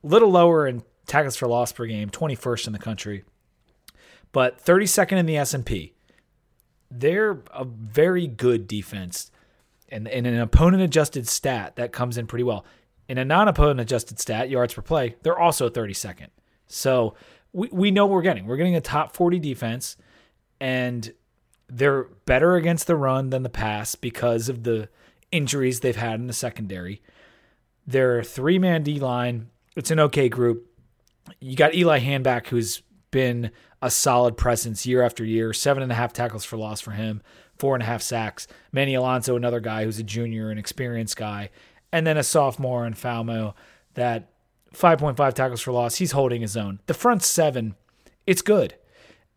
A 0.03 0.07
little 0.07 0.31
lower 0.31 0.67
in 0.67 0.83
tackles 1.07 1.37
for 1.37 1.47
loss 1.49 1.73
per 1.73 1.87
game, 1.87 2.09
twenty 2.09 2.35
first 2.35 2.67
in 2.67 2.73
the 2.73 2.79
country, 2.79 3.25
but 4.33 4.61
thirty 4.61 4.87
second 4.87 5.19
in 5.19 5.27
the 5.27 5.37
S 5.37 5.55
and 5.55 5.65
P. 5.65 5.95
They're 6.91 7.43
a 7.53 7.65
very 7.65 8.27
good 8.27 8.67
defense, 8.67 9.31
and 9.89 10.09
in 10.09 10.27
an 10.27 10.41
opponent 10.41 10.83
adjusted 10.83 11.29
stat 11.29 11.77
that 11.77 11.93
comes 11.93 12.17
in 12.17 12.27
pretty 12.27 12.45
well. 12.45 12.65
In 13.09 13.19
a 13.19 13.25
non 13.25 13.49
opponent 13.49 13.81
adjusted 13.81 14.19
stat, 14.19 14.51
yards 14.51 14.75
per 14.75 14.83
play, 14.83 15.17
they're 15.23 15.39
also 15.39 15.69
thirty 15.69 15.95
second. 15.95 16.31
So 16.67 17.15
we 17.53 17.69
we 17.73 17.91
know 17.91 18.07
what 18.07 18.15
we're 18.15 18.23
getting. 18.23 18.47
We're 18.47 18.57
getting 18.57 18.77
a 18.77 18.81
top 18.81 19.15
forty 19.15 19.39
defense, 19.39 19.97
and 20.61 21.13
they're 21.69 22.05
better 22.25 22.57
against 22.57 22.87
the 22.87 22.97
run 22.97 23.31
than 23.31 23.43
the 23.43 23.49
pass 23.51 23.95
because 23.95 24.49
of 24.49 24.65
the 24.65 24.89
injuries 25.31 25.81
they've 25.81 25.97
had 25.97 26.21
in 26.21 26.27
the 26.27 26.33
secondary. 26.33 27.03
Their 27.87 28.23
three 28.23 28.59
man 28.59 28.83
D 28.83 28.99
line, 29.01 29.49
it's 29.77 29.91
an 29.91 30.01
okay 30.01 30.29
group. 30.29 30.67
You 31.41 31.57
got 31.57 31.75
Eli 31.75 32.01
Hanback, 32.01 32.49
who's 32.49 32.83
been 33.11 33.51
a 33.81 33.91
solid 33.91 34.37
presence 34.37 34.87
year 34.87 35.03
after 35.03 35.25
year, 35.25 35.53
seven 35.53 35.83
and 35.83 35.93
a 35.93 35.95
half 35.95 36.13
tackles 36.13 36.45
for 36.45 36.57
loss 36.57 36.81
for 36.81 36.93
him, 36.93 37.23
four 37.59 37.75
and 37.75 37.83
a 37.83 37.87
half 37.87 38.03
sacks. 38.03 38.47
Mandy 38.73 38.95
Alonso, 38.95 39.37
another 39.37 39.61
guy 39.61 39.85
who's 39.85 39.99
a 39.99 40.05
junior, 40.05 40.51
an 40.51 40.59
experienced 40.59 41.17
guy, 41.17 41.51
and 41.93 42.07
then 42.07 42.17
a 42.17 42.23
sophomore 42.23 42.87
in 42.87 42.95
Falmo 42.95 43.55
that 43.95 44.31
5.5 44.75 45.35
tackles 45.35 45.61
for 45.61 45.73
loss. 45.73 45.97
He's 45.97 46.13
holding 46.13 46.43
his 46.43 46.57
own. 46.57 46.81
The 46.87 46.95
front 46.95 47.23
seven, 47.23 47.75
it's 48.27 48.43
good. 48.43 48.75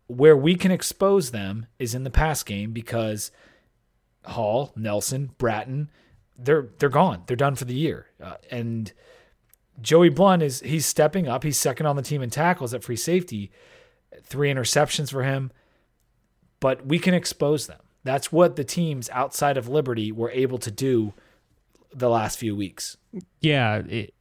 Where 0.06 0.36
we 0.36 0.56
can 0.56 0.70
expose 0.70 1.30
them 1.30 1.66
is 1.78 1.94
in 1.94 2.04
the 2.04 2.10
pass 2.10 2.42
game 2.42 2.72
because 2.72 3.30
Hall, 4.26 4.72
Nelson, 4.76 5.30
Bratton, 5.38 5.90
they're 6.36 6.68
they're 6.78 6.88
gone. 6.88 7.22
They're 7.26 7.36
done 7.36 7.54
for 7.54 7.64
the 7.64 7.74
year. 7.74 8.06
Uh, 8.22 8.34
and 8.50 8.92
Joey 9.80 10.10
Blount 10.10 10.42
is 10.42 10.60
he's 10.60 10.86
stepping 10.86 11.28
up. 11.28 11.44
He's 11.44 11.58
second 11.58 11.86
on 11.86 11.96
the 11.96 12.02
team 12.02 12.22
in 12.22 12.30
tackles 12.30 12.74
at 12.74 12.82
free 12.82 12.96
safety. 12.96 13.50
Three 14.22 14.52
interceptions 14.52 15.10
for 15.10 15.22
him. 15.22 15.50
But 16.60 16.86
we 16.86 16.98
can 16.98 17.14
expose 17.14 17.66
them. 17.66 17.80
That's 18.04 18.32
what 18.32 18.56
the 18.56 18.64
teams 18.64 19.10
outside 19.10 19.56
of 19.56 19.68
Liberty 19.68 20.12
were 20.12 20.30
able 20.30 20.58
to 20.58 20.70
do 20.70 21.12
the 21.94 22.08
last 22.08 22.38
few 22.38 22.56
weeks. 22.56 22.96
Yeah, 23.40 23.82
it, 23.88 24.14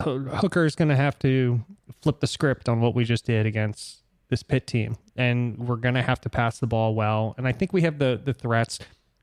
Hooker's 0.00 0.74
going 0.74 0.88
to 0.88 0.96
have 0.96 1.18
to 1.20 1.60
flip 2.00 2.20
the 2.20 2.26
script 2.26 2.68
on 2.68 2.80
what 2.80 2.94
we 2.94 3.04
just 3.04 3.26
did 3.26 3.46
against 3.46 4.02
this 4.28 4.42
Pitt 4.42 4.66
team, 4.66 4.96
and 5.16 5.58
we're 5.58 5.76
going 5.76 5.94
to 5.94 6.02
have 6.02 6.20
to 6.22 6.30
pass 6.30 6.58
the 6.58 6.66
ball 6.66 6.94
well. 6.94 7.34
And 7.36 7.46
I 7.46 7.52
think 7.52 7.72
we 7.72 7.82
have 7.82 7.98
the 7.98 8.20
the 8.22 8.32
threats. 8.32 8.78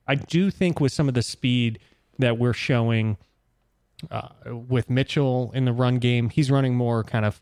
I 0.08 0.16
do 0.16 0.52
think 0.52 0.80
with 0.80 0.92
some 0.92 1.08
of 1.08 1.14
the 1.14 1.22
speed 1.22 1.80
that 2.20 2.38
we're 2.38 2.54
showing 2.54 3.18
uh, 4.12 4.30
with 4.46 4.90
Mitchell 4.90 5.52
in 5.54 5.66
the 5.66 5.74
run 5.74 5.98
game, 5.98 6.30
he's 6.30 6.52
running 6.52 6.76
more 6.76 7.04
kind 7.04 7.26
of 7.26 7.42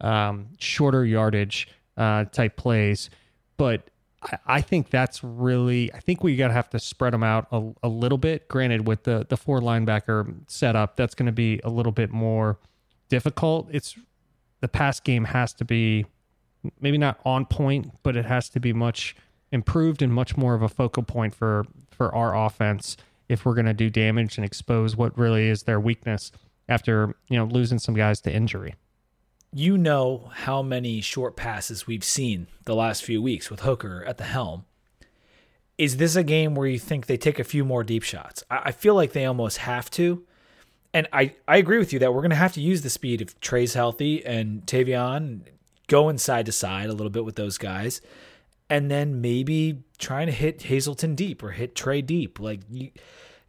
um, 0.00 0.48
shorter 0.58 1.04
yardage 1.04 1.68
uh, 1.96 2.24
type 2.26 2.56
plays, 2.56 3.10
but 3.56 3.90
I, 4.22 4.38
I 4.46 4.60
think 4.60 4.90
that's 4.90 5.22
really. 5.22 5.92
I 5.92 6.00
think 6.00 6.22
we 6.22 6.36
got 6.36 6.48
to 6.48 6.54
have 6.54 6.70
to 6.70 6.78
spread 6.78 7.12
them 7.12 7.22
out 7.22 7.48
a, 7.52 7.70
a 7.82 7.88
little 7.88 8.18
bit. 8.18 8.48
Granted, 8.48 8.86
with 8.86 9.04
the 9.04 9.26
the 9.28 9.36
four 9.36 9.60
linebacker 9.60 10.34
setup, 10.46 10.96
that's 10.96 11.14
going 11.14 11.26
to 11.26 11.32
be 11.32 11.60
a 11.64 11.70
little 11.70 11.92
bit 11.92 12.10
more 12.12 12.58
difficult. 13.08 13.68
It's 13.70 13.96
the 14.60 14.68
pass 14.68 15.00
game 15.00 15.24
has 15.24 15.52
to 15.54 15.64
be 15.64 16.06
maybe 16.80 16.98
not 16.98 17.20
on 17.24 17.46
point, 17.46 17.92
but 18.02 18.16
it 18.16 18.24
has 18.24 18.48
to 18.50 18.60
be 18.60 18.72
much 18.72 19.16
improved 19.52 20.02
and 20.02 20.12
much 20.12 20.36
more 20.36 20.54
of 20.54 20.62
a 20.62 20.68
focal 20.68 21.02
point 21.02 21.34
for 21.34 21.64
for 21.90 22.14
our 22.14 22.36
offense 22.36 22.96
if 23.28 23.44
we're 23.44 23.54
going 23.54 23.66
to 23.66 23.74
do 23.74 23.90
damage 23.90 24.38
and 24.38 24.44
expose 24.44 24.96
what 24.96 25.16
really 25.18 25.48
is 25.48 25.64
their 25.64 25.80
weakness 25.80 26.32
after 26.68 27.14
you 27.28 27.36
know 27.36 27.44
losing 27.44 27.78
some 27.78 27.94
guys 27.94 28.20
to 28.22 28.32
injury. 28.32 28.74
You 29.52 29.78
know 29.78 30.30
how 30.34 30.62
many 30.62 31.00
short 31.00 31.34
passes 31.34 31.86
we've 31.86 32.04
seen 32.04 32.48
the 32.64 32.74
last 32.74 33.02
few 33.02 33.22
weeks 33.22 33.50
with 33.50 33.60
Hooker 33.60 34.04
at 34.06 34.18
the 34.18 34.24
helm. 34.24 34.66
Is 35.78 35.96
this 35.96 36.16
a 36.16 36.24
game 36.24 36.54
where 36.54 36.66
you 36.66 36.78
think 36.78 37.06
they 37.06 37.16
take 37.16 37.38
a 37.38 37.44
few 37.44 37.64
more 37.64 37.84
deep 37.84 38.02
shots? 38.02 38.42
I 38.50 38.72
feel 38.72 38.94
like 38.94 39.12
they 39.12 39.24
almost 39.24 39.58
have 39.58 39.90
to. 39.92 40.24
And 40.92 41.06
I, 41.12 41.34
I 41.46 41.56
agree 41.58 41.78
with 41.78 41.92
you 41.92 41.98
that 42.00 42.12
we're 42.12 42.20
going 42.20 42.30
to 42.30 42.36
have 42.36 42.54
to 42.54 42.60
use 42.60 42.82
the 42.82 42.90
speed 42.90 43.20
if 43.20 43.38
Tre's 43.40 43.74
healthy 43.74 44.24
and 44.24 44.66
Tayvion 44.66 45.42
going 45.86 46.18
side 46.18 46.46
to 46.46 46.52
side 46.52 46.88
a 46.88 46.92
little 46.92 47.10
bit 47.10 47.24
with 47.24 47.36
those 47.36 47.58
guys, 47.58 48.00
and 48.68 48.90
then 48.90 49.20
maybe 49.20 49.82
trying 49.98 50.26
to 50.26 50.32
hit 50.32 50.62
Hazelton 50.62 51.14
deep 51.14 51.42
or 51.42 51.52
hit 51.52 51.74
Tre 51.74 52.02
deep. 52.02 52.38
Like 52.38 52.60
you, 52.70 52.90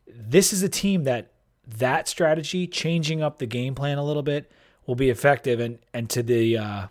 this 0.08 0.54
is 0.54 0.64
a 0.64 0.70
team 0.70 1.04
that 1.04 1.32
that 1.68 2.08
strategy, 2.08 2.68
changing 2.68 3.22
up 3.22 3.39
the 3.39 3.45
game 3.45 3.76
plan 3.76 3.97
a 3.97 4.04
little 4.04 4.24
bit, 4.24 4.52
will 4.86 4.95
be 4.95 5.09
effective. 5.09 5.59
And 5.59 5.80
and 5.93 6.09
to 6.09 6.23
the 6.23 6.57
uh, 6.57 6.88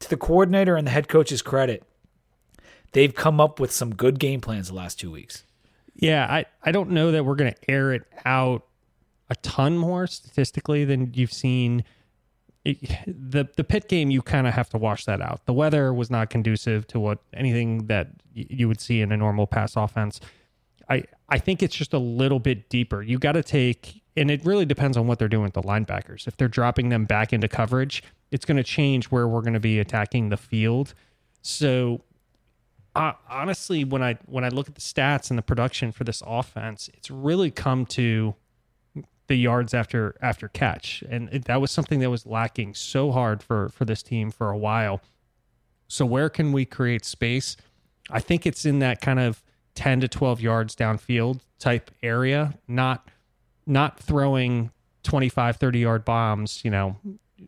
to 0.00 0.10
the 0.10 0.16
coordinator 0.16 0.76
and 0.76 0.86
the 0.86 0.90
head 0.90 1.08
coach's 1.08 1.42
credit, 1.42 1.82
they've 2.92 3.14
come 3.14 3.40
up 3.40 3.60
with 3.60 3.72
some 3.72 3.94
good 3.94 4.18
game 4.18 4.40
plans 4.40 4.68
the 4.68 4.74
last 4.74 4.98
two 5.00 5.10
weeks. 5.10 5.44
Yeah, 5.94 6.26
I, 6.30 6.44
I 6.62 6.70
don't 6.70 6.90
know 6.90 7.10
that 7.10 7.24
we're 7.24 7.34
going 7.34 7.52
to 7.52 7.70
air 7.70 7.92
it 7.92 8.04
out 8.24 8.64
a 9.30 9.34
ton 9.36 9.76
more 9.76 10.06
statistically 10.06 10.84
than 10.84 11.12
you've 11.14 11.32
seen 11.32 11.84
the 12.64 13.48
the 13.56 13.64
Pitt 13.64 13.88
game 13.88 14.10
you 14.10 14.22
kind 14.22 14.46
of 14.46 14.54
have 14.54 14.68
to 14.70 14.78
wash 14.78 15.04
that 15.06 15.20
out. 15.20 15.44
The 15.46 15.52
weather 15.52 15.92
was 15.92 16.10
not 16.10 16.30
conducive 16.30 16.86
to 16.88 17.00
what 17.00 17.18
anything 17.34 17.86
that 17.86 18.08
y- 18.36 18.46
you 18.48 18.68
would 18.68 18.80
see 18.80 19.00
in 19.00 19.10
a 19.12 19.16
normal 19.16 19.46
pass 19.46 19.74
offense. 19.76 20.20
I 20.88 21.04
I 21.28 21.38
think 21.38 21.62
it's 21.62 21.74
just 21.74 21.94
a 21.94 21.98
little 21.98 22.38
bit 22.40 22.68
deeper. 22.68 23.02
You 23.02 23.18
got 23.18 23.32
to 23.32 23.42
take 23.42 24.02
and 24.18 24.30
it 24.30 24.44
really 24.44 24.66
depends 24.66 24.96
on 24.96 25.06
what 25.06 25.18
they're 25.18 25.28
doing 25.28 25.44
with 25.44 25.54
the 25.54 25.62
linebackers. 25.62 26.26
If 26.26 26.36
they're 26.36 26.48
dropping 26.48 26.88
them 26.88 27.04
back 27.04 27.32
into 27.32 27.48
coverage, 27.48 28.02
it's 28.30 28.44
going 28.44 28.56
to 28.56 28.64
change 28.64 29.06
where 29.06 29.26
we're 29.28 29.40
going 29.40 29.54
to 29.54 29.60
be 29.60 29.78
attacking 29.78 30.28
the 30.28 30.36
field. 30.36 30.94
So 31.42 32.02
uh, 32.94 33.12
honestly, 33.30 33.84
when 33.84 34.02
I 34.02 34.18
when 34.26 34.44
I 34.44 34.48
look 34.48 34.68
at 34.68 34.74
the 34.74 34.80
stats 34.80 35.30
and 35.30 35.38
the 35.38 35.42
production 35.42 35.92
for 35.92 36.04
this 36.04 36.22
offense, 36.26 36.90
it's 36.94 37.10
really 37.10 37.50
come 37.50 37.86
to 37.86 38.34
the 39.28 39.36
yards 39.36 39.72
after 39.72 40.16
after 40.20 40.48
catch, 40.48 41.04
and 41.08 41.28
it, 41.32 41.44
that 41.44 41.60
was 41.60 41.70
something 41.70 42.00
that 42.00 42.10
was 42.10 42.26
lacking 42.26 42.74
so 42.74 43.12
hard 43.12 43.42
for 43.42 43.68
for 43.68 43.84
this 43.84 44.02
team 44.02 44.30
for 44.30 44.50
a 44.50 44.58
while. 44.58 45.00
So 45.86 46.04
where 46.04 46.28
can 46.28 46.52
we 46.52 46.64
create 46.64 47.04
space? 47.04 47.56
I 48.10 48.20
think 48.20 48.46
it's 48.46 48.64
in 48.64 48.80
that 48.80 49.00
kind 49.00 49.20
of 49.20 49.42
10 49.74 50.00
to 50.00 50.08
12 50.08 50.40
yards 50.40 50.74
downfield 50.74 51.40
type 51.58 51.90
area, 52.02 52.54
not 52.66 53.08
not 53.68 54.00
throwing 54.00 54.70
25 55.04 55.56
30 55.56 55.78
yard 55.78 56.04
bombs, 56.04 56.64
you 56.64 56.70
know, 56.70 56.96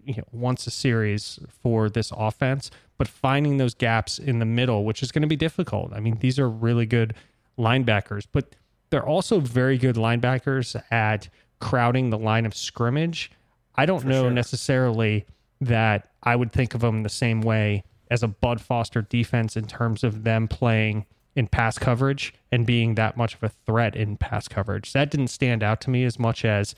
you 0.04 0.14
know, 0.16 0.24
once 0.32 0.66
a 0.66 0.70
series 0.70 1.38
for 1.62 1.88
this 1.88 2.12
offense, 2.16 2.70
but 2.98 3.08
finding 3.08 3.56
those 3.56 3.74
gaps 3.74 4.18
in 4.18 4.38
the 4.38 4.44
middle, 4.44 4.84
which 4.84 5.02
is 5.02 5.10
going 5.10 5.22
to 5.22 5.28
be 5.28 5.36
difficult. 5.36 5.92
I 5.92 6.00
mean, 6.00 6.18
these 6.20 6.38
are 6.38 6.48
really 6.48 6.86
good 6.86 7.14
linebackers, 7.58 8.26
but 8.30 8.54
they're 8.90 9.06
also 9.06 9.40
very 9.40 9.78
good 9.78 9.96
linebackers 9.96 10.80
at 10.90 11.28
crowding 11.60 12.10
the 12.10 12.18
line 12.18 12.46
of 12.46 12.54
scrimmage. 12.54 13.30
I 13.74 13.86
don't 13.86 14.00
for 14.00 14.08
know 14.08 14.22
sure. 14.24 14.30
necessarily 14.30 15.26
that 15.60 16.10
I 16.22 16.36
would 16.36 16.52
think 16.52 16.74
of 16.74 16.80
them 16.80 17.02
the 17.02 17.08
same 17.08 17.40
way 17.40 17.84
as 18.10 18.22
a 18.22 18.28
Bud 18.28 18.60
Foster 18.60 19.02
defense 19.02 19.56
in 19.56 19.66
terms 19.66 20.02
of 20.02 20.24
them 20.24 20.48
playing 20.48 21.06
in 21.36 21.46
pass 21.46 21.78
coverage 21.78 22.34
and 22.50 22.66
being 22.66 22.94
that 22.96 23.16
much 23.16 23.34
of 23.34 23.42
a 23.42 23.48
threat 23.48 23.94
in 23.94 24.16
pass 24.16 24.48
coverage. 24.48 24.92
That 24.92 25.10
didn't 25.10 25.28
stand 25.28 25.62
out 25.62 25.80
to 25.82 25.90
me 25.90 26.04
as 26.04 26.18
much 26.18 26.44
as 26.44 26.74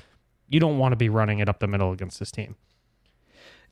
you 0.48 0.61
don't 0.61 0.78
want 0.78 0.92
to 0.92 0.96
be 0.96 1.09
running 1.09 1.38
it 1.38 1.48
up 1.48 1.61
the 1.61 1.66
middle 1.66 1.92
against 1.92 2.18
this 2.18 2.30
team. 2.30 2.57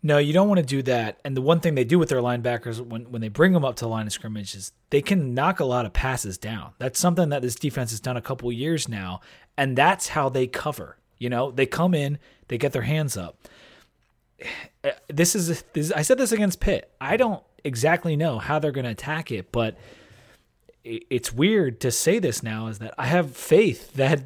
No, 0.02 0.16
you 0.16 0.32
don't 0.32 0.48
want 0.48 0.58
to 0.58 0.66
do 0.66 0.82
that. 0.82 1.20
And 1.24 1.36
the 1.36 1.42
one 1.42 1.60
thing 1.60 1.74
they 1.74 1.84
do 1.84 1.98
with 1.98 2.08
their 2.08 2.22
linebackers 2.22 2.80
when, 2.80 3.10
when 3.10 3.20
they 3.20 3.28
bring 3.28 3.52
them 3.52 3.64
up 3.64 3.76
to 3.76 3.84
the 3.84 3.88
line 3.88 4.06
of 4.06 4.12
scrimmage 4.12 4.54
is 4.54 4.72
they 4.88 5.02
can 5.02 5.34
knock 5.34 5.60
a 5.60 5.64
lot 5.64 5.84
of 5.84 5.92
passes 5.92 6.38
down. 6.38 6.72
That's 6.78 6.98
something 6.98 7.28
that 7.28 7.42
this 7.42 7.54
defense 7.54 7.90
has 7.90 8.00
done 8.00 8.16
a 8.16 8.22
couple 8.22 8.50
years 8.50 8.88
now. 8.88 9.20
And 9.58 9.76
that's 9.76 10.08
how 10.08 10.30
they 10.30 10.46
cover. 10.46 10.96
You 11.18 11.28
know, 11.28 11.50
they 11.50 11.66
come 11.66 11.92
in, 11.92 12.18
they 12.48 12.56
get 12.56 12.72
their 12.72 12.82
hands 12.82 13.16
up. 13.16 13.38
Eh, 14.82 14.92
this 15.08 15.36
is, 15.36 15.62
this, 15.74 15.92
I 15.92 16.00
said 16.00 16.16
this 16.16 16.32
against 16.32 16.58
Pitt. 16.58 16.90
I 17.02 17.18
don't 17.18 17.42
exactly 17.64 18.16
know 18.16 18.38
how 18.38 18.58
they're 18.58 18.72
going 18.72 18.86
to 18.86 18.90
attack 18.90 19.30
it, 19.30 19.52
but 19.52 19.76
it's 20.84 21.32
weird 21.32 21.80
to 21.80 21.90
say 21.90 22.18
this 22.18 22.42
now 22.42 22.66
is 22.68 22.78
that 22.78 22.94
I 22.98 23.06
have 23.06 23.36
faith 23.36 23.92
that 23.94 24.22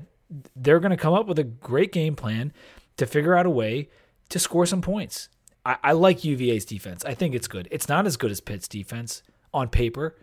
they're 0.55 0.80
going 0.80 0.90
to 0.90 0.96
come 0.96 1.14
up 1.14 1.26
with 1.26 1.38
a 1.38 1.44
great 1.44 1.92
game 1.92 2.16
plan 2.16 2.52
to 2.96 3.07
figure 3.07 3.36
out 3.36 3.46
a 3.46 3.50
way 3.50 3.88
to 4.28 4.38
score 4.38 4.66
some 4.66 4.82
points. 4.82 5.28
I, 5.64 5.76
I 5.82 5.92
like 5.92 6.24
UVA's 6.24 6.64
defense. 6.64 7.05
I 7.05 7.14
think 7.14 7.34
it's 7.34 7.48
good. 7.48 7.68
It's 7.70 7.88
not 7.88 8.07
as 8.07 8.16
good 8.16 8.30
as 8.30 8.40
Pitt's 8.40 8.68
defense 8.68 9.22
on 9.52 9.68
paper, 9.68 10.16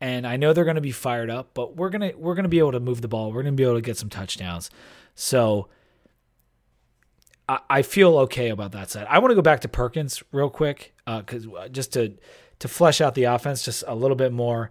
and 0.00 0.26
I 0.26 0.36
know 0.36 0.52
they're 0.52 0.64
going 0.64 0.76
to 0.76 0.80
be 0.80 0.92
fired 0.92 1.30
up, 1.30 1.50
but 1.54 1.76
we're 1.76 1.90
gonna 1.90 2.12
we're 2.16 2.34
gonna 2.34 2.48
be 2.48 2.58
able 2.58 2.72
to 2.72 2.80
move 2.80 3.02
the 3.02 3.08
ball. 3.08 3.32
We're 3.32 3.42
gonna 3.42 3.52
be 3.52 3.64
able 3.64 3.74
to 3.74 3.82
get 3.82 3.98
some 3.98 4.08
touchdowns. 4.08 4.70
So 5.14 5.68
I, 7.48 7.58
I 7.68 7.82
feel 7.82 8.16
okay 8.20 8.48
about 8.48 8.72
that 8.72 8.90
side. 8.90 9.06
I 9.10 9.18
want 9.18 9.32
to 9.32 9.34
go 9.34 9.42
back 9.42 9.60
to 9.60 9.68
Perkins 9.68 10.22
real 10.32 10.48
quick 10.48 10.94
because 11.06 11.46
uh, 11.46 11.68
just 11.68 11.92
to 11.92 12.14
to 12.60 12.68
flesh 12.68 13.00
out 13.00 13.14
the 13.14 13.24
offense 13.24 13.64
just 13.64 13.84
a 13.86 13.94
little 13.94 14.16
bit 14.16 14.32
more. 14.32 14.70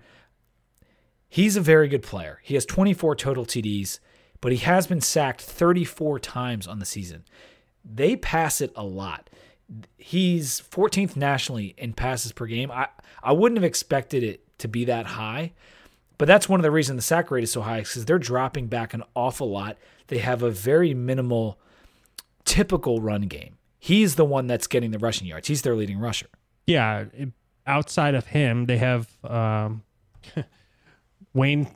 He's 1.29 1.55
a 1.55 1.61
very 1.61 1.87
good 1.87 2.03
player. 2.03 2.39
He 2.43 2.55
has 2.55 2.65
24 2.65 3.15
total 3.15 3.45
TDs, 3.45 3.99
but 4.41 4.51
he 4.51 4.57
has 4.59 4.87
been 4.87 5.01
sacked 5.01 5.41
34 5.41 6.19
times 6.19 6.67
on 6.67 6.79
the 6.79 6.85
season. 6.85 7.23
They 7.85 8.15
pass 8.15 8.61
it 8.61 8.73
a 8.75 8.83
lot 8.83 9.29
he's 9.97 10.61
14th 10.61 11.15
nationally 11.15 11.75
in 11.77 11.93
passes 11.93 12.31
per 12.31 12.45
game. 12.45 12.71
I, 12.71 12.87
I 13.21 13.33
wouldn't 13.33 13.57
have 13.57 13.65
expected 13.65 14.23
it 14.23 14.41
to 14.59 14.67
be 14.67 14.85
that 14.85 15.05
high, 15.05 15.53
but 16.17 16.27
that's 16.27 16.49
one 16.49 16.59
of 16.59 16.63
the 16.63 16.71
reasons 16.71 16.97
the 16.97 17.01
sack 17.03 17.31
rate 17.31 17.43
is 17.43 17.51
so 17.51 17.61
high 17.61 17.79
because 17.79 18.05
they're 18.05 18.19
dropping 18.19 18.67
back 18.67 18.93
an 18.93 19.03
awful 19.15 19.49
lot. 19.49 19.77
They 20.07 20.19
have 20.19 20.43
a 20.43 20.51
very 20.51 20.93
minimal, 20.93 21.59
typical 22.45 23.01
run 23.01 23.23
game. 23.23 23.57
He's 23.79 24.15
the 24.15 24.25
one 24.25 24.47
that's 24.47 24.67
getting 24.67 24.91
the 24.91 24.99
rushing 24.99 25.27
yards. 25.27 25.47
He's 25.47 25.61
their 25.61 25.75
leading 25.75 25.99
rusher. 25.99 26.27
Yeah, 26.67 27.05
outside 27.65 28.15
of 28.15 28.27
him, 28.27 28.65
they 28.65 28.77
have 28.77 29.07
um, 29.23 29.83
Wayne 31.33 31.67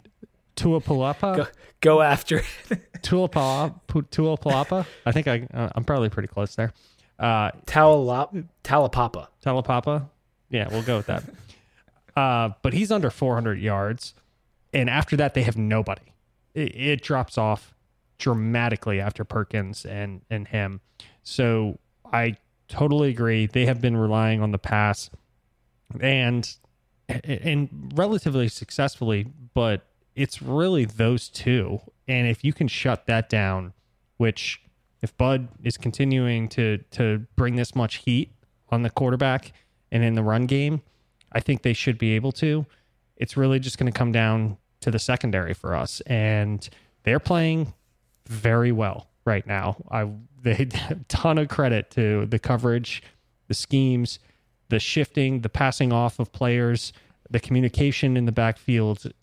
Tuapalapa. 0.56 1.38
Go, 1.38 1.48
go 1.82 2.02
after 2.02 2.40
Tuapalapa. 3.02 3.80
Tuapalapa. 3.88 4.86
I 5.06 5.12
think 5.12 5.28
I 5.28 5.48
uh, 5.54 5.70
I'm 5.76 5.84
probably 5.84 6.10
pretty 6.10 6.28
close 6.28 6.56
there. 6.56 6.74
Uh, 7.20 7.52
Talap- 7.66 8.46
Talapapa. 8.64 9.28
Talapapa. 9.46 10.10
Yeah, 10.50 10.68
we'll 10.70 10.84
go 10.84 10.98
with 10.98 11.08
that. 11.08 11.24
uh, 12.16 12.50
but 12.62 12.74
he's 12.74 12.92
under 12.92 13.10
400 13.10 13.60
yards, 13.60 14.14
and 14.74 14.90
after 14.90 15.16
that, 15.18 15.34
they 15.34 15.44
have 15.44 15.58
nobody. 15.58 16.02
It, 16.54 16.76
it 16.76 17.02
drops 17.02 17.38
off 17.38 17.74
dramatically 18.18 19.00
after 19.00 19.24
Perkins 19.24 19.86
and 19.86 20.22
and 20.30 20.48
him. 20.48 20.82
So 21.24 21.80
I 22.12 22.38
totally 22.68 23.10
agree. 23.10 23.48
They 23.48 23.66
have 23.66 23.82
been 23.82 23.98
relying 23.98 24.42
on 24.42 24.52
the 24.52 24.60
pass, 24.60 25.10
and 26.00 26.56
and 27.24 27.92
relatively 27.96 28.48
successfully, 28.48 29.28
but 29.54 29.86
it's 30.16 30.42
really 30.42 30.86
those 30.86 31.30
two. 31.30 31.80
And 32.08 32.28
if 32.28 32.44
you 32.44 32.54
can 32.54 32.68
shut 32.68 33.06
that 33.08 33.30
down, 33.30 33.74
which 34.18 34.62
if 35.02 35.16
Bud 35.18 35.50
is 35.64 35.78
continuing 35.78 36.48
to 36.50 36.80
to 36.92 37.26
bring 37.36 37.56
this 37.56 37.76
much 37.76 37.96
heat 37.96 38.32
on 38.70 38.84
the 38.84 38.90
quarterback 38.90 39.54
and 39.92 40.04
in 40.04 40.16
the 40.16 40.24
run 40.24 40.46
game, 40.46 40.82
I 41.32 41.40
think 41.40 41.62
they 41.62 41.74
should 41.74 41.98
be 41.98 42.14
able 42.14 42.32
to. 42.34 42.66
It's 43.18 43.38
really 43.38 43.60
just 43.60 43.78
going 43.78 43.92
to 43.92 43.98
come 43.98 44.12
down 44.12 44.58
to 44.82 44.92
the 44.92 45.00
secondary 45.00 45.54
for 45.54 45.76
us, 45.76 46.02
and 46.02 46.68
they're 47.04 47.20
playing 47.20 47.74
very 48.28 48.72
well 48.72 49.08
right 49.26 49.46
now. 49.46 49.78
I 49.92 50.10
they 50.42 50.68
a 50.90 50.96
ton 51.08 51.38
of 51.38 51.48
credit 51.48 51.92
to 51.92 52.26
the 52.26 52.40
coverage, 52.40 53.04
the 53.48 53.54
schemes, 53.54 54.20
the 54.74 54.80
shifting, 54.80 55.42
the 55.42 55.50
passing 55.50 55.94
off 55.94 56.18
of 56.18 56.32
players, 56.32 56.94
the 57.30 57.40
communication 57.40 58.18
in 58.18 58.26
the 58.26 58.32
backfield. 58.32 59.14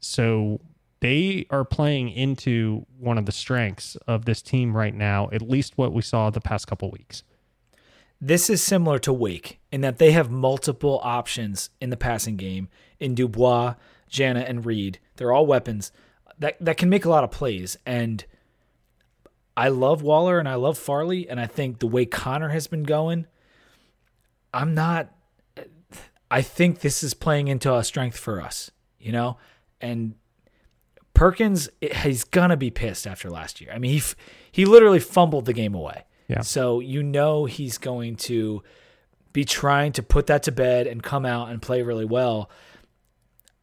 So 0.00 0.60
they 1.00 1.46
are 1.48 1.64
playing 1.64 2.10
into 2.10 2.84
one 2.98 3.16
of 3.16 3.24
the 3.24 3.32
strengths 3.32 3.96
of 4.06 4.26
this 4.26 4.42
team 4.42 4.76
right 4.76 4.94
now, 4.94 5.30
at 5.32 5.40
least 5.40 5.78
what 5.78 5.94
we 5.94 6.02
saw 6.02 6.28
the 6.28 6.42
past 6.42 6.66
couple 6.66 6.90
weeks. 6.90 7.22
This 8.20 8.50
is 8.50 8.62
similar 8.62 8.98
to 8.98 9.12
Wake 9.14 9.60
in 9.72 9.80
that 9.80 9.96
they 9.96 10.12
have 10.12 10.30
multiple 10.30 11.00
options 11.02 11.70
in 11.80 11.88
the 11.88 11.96
passing 11.96 12.36
game 12.36 12.68
in 13.00 13.14
Dubois, 13.14 13.76
Jana, 14.10 14.40
and 14.40 14.66
Reed. 14.66 14.98
They're 15.16 15.32
all 15.32 15.46
weapons 15.46 15.90
that, 16.38 16.58
that 16.60 16.76
can 16.76 16.90
make 16.90 17.06
a 17.06 17.08
lot 17.08 17.24
of 17.24 17.30
plays. 17.30 17.78
And 17.86 18.26
I 19.56 19.68
love 19.68 20.02
Waller 20.02 20.38
and 20.38 20.46
I 20.46 20.56
love 20.56 20.76
Farley. 20.76 21.26
And 21.30 21.40
I 21.40 21.46
think 21.46 21.78
the 21.78 21.86
way 21.86 22.04
Connor 22.04 22.50
has 22.50 22.66
been 22.66 22.82
going, 22.82 23.26
I'm 24.52 24.74
not. 24.74 25.12
I 26.30 26.42
think 26.42 26.80
this 26.80 27.02
is 27.02 27.14
playing 27.14 27.48
into 27.48 27.74
a 27.74 27.82
strength 27.82 28.18
for 28.18 28.42
us, 28.42 28.70
you 28.98 29.12
know? 29.12 29.38
And 29.80 30.14
Perkins, 31.14 31.70
he's 31.80 32.24
gonna 32.24 32.56
be 32.56 32.70
pissed 32.70 33.06
after 33.06 33.30
last 33.30 33.60
year. 33.60 33.72
I 33.72 33.78
mean, 33.78 33.92
he 33.98 34.02
he 34.52 34.64
literally 34.64 35.00
fumbled 35.00 35.46
the 35.46 35.52
game 35.52 35.74
away. 35.74 36.04
Yeah. 36.28 36.42
So 36.42 36.80
you 36.80 37.02
know 37.02 37.46
he's 37.46 37.78
going 37.78 38.16
to 38.16 38.62
be 39.32 39.44
trying 39.44 39.92
to 39.92 40.02
put 40.02 40.26
that 40.26 40.42
to 40.44 40.52
bed 40.52 40.86
and 40.86 41.02
come 41.02 41.24
out 41.24 41.48
and 41.48 41.60
play 41.60 41.82
really 41.82 42.04
well. 42.04 42.50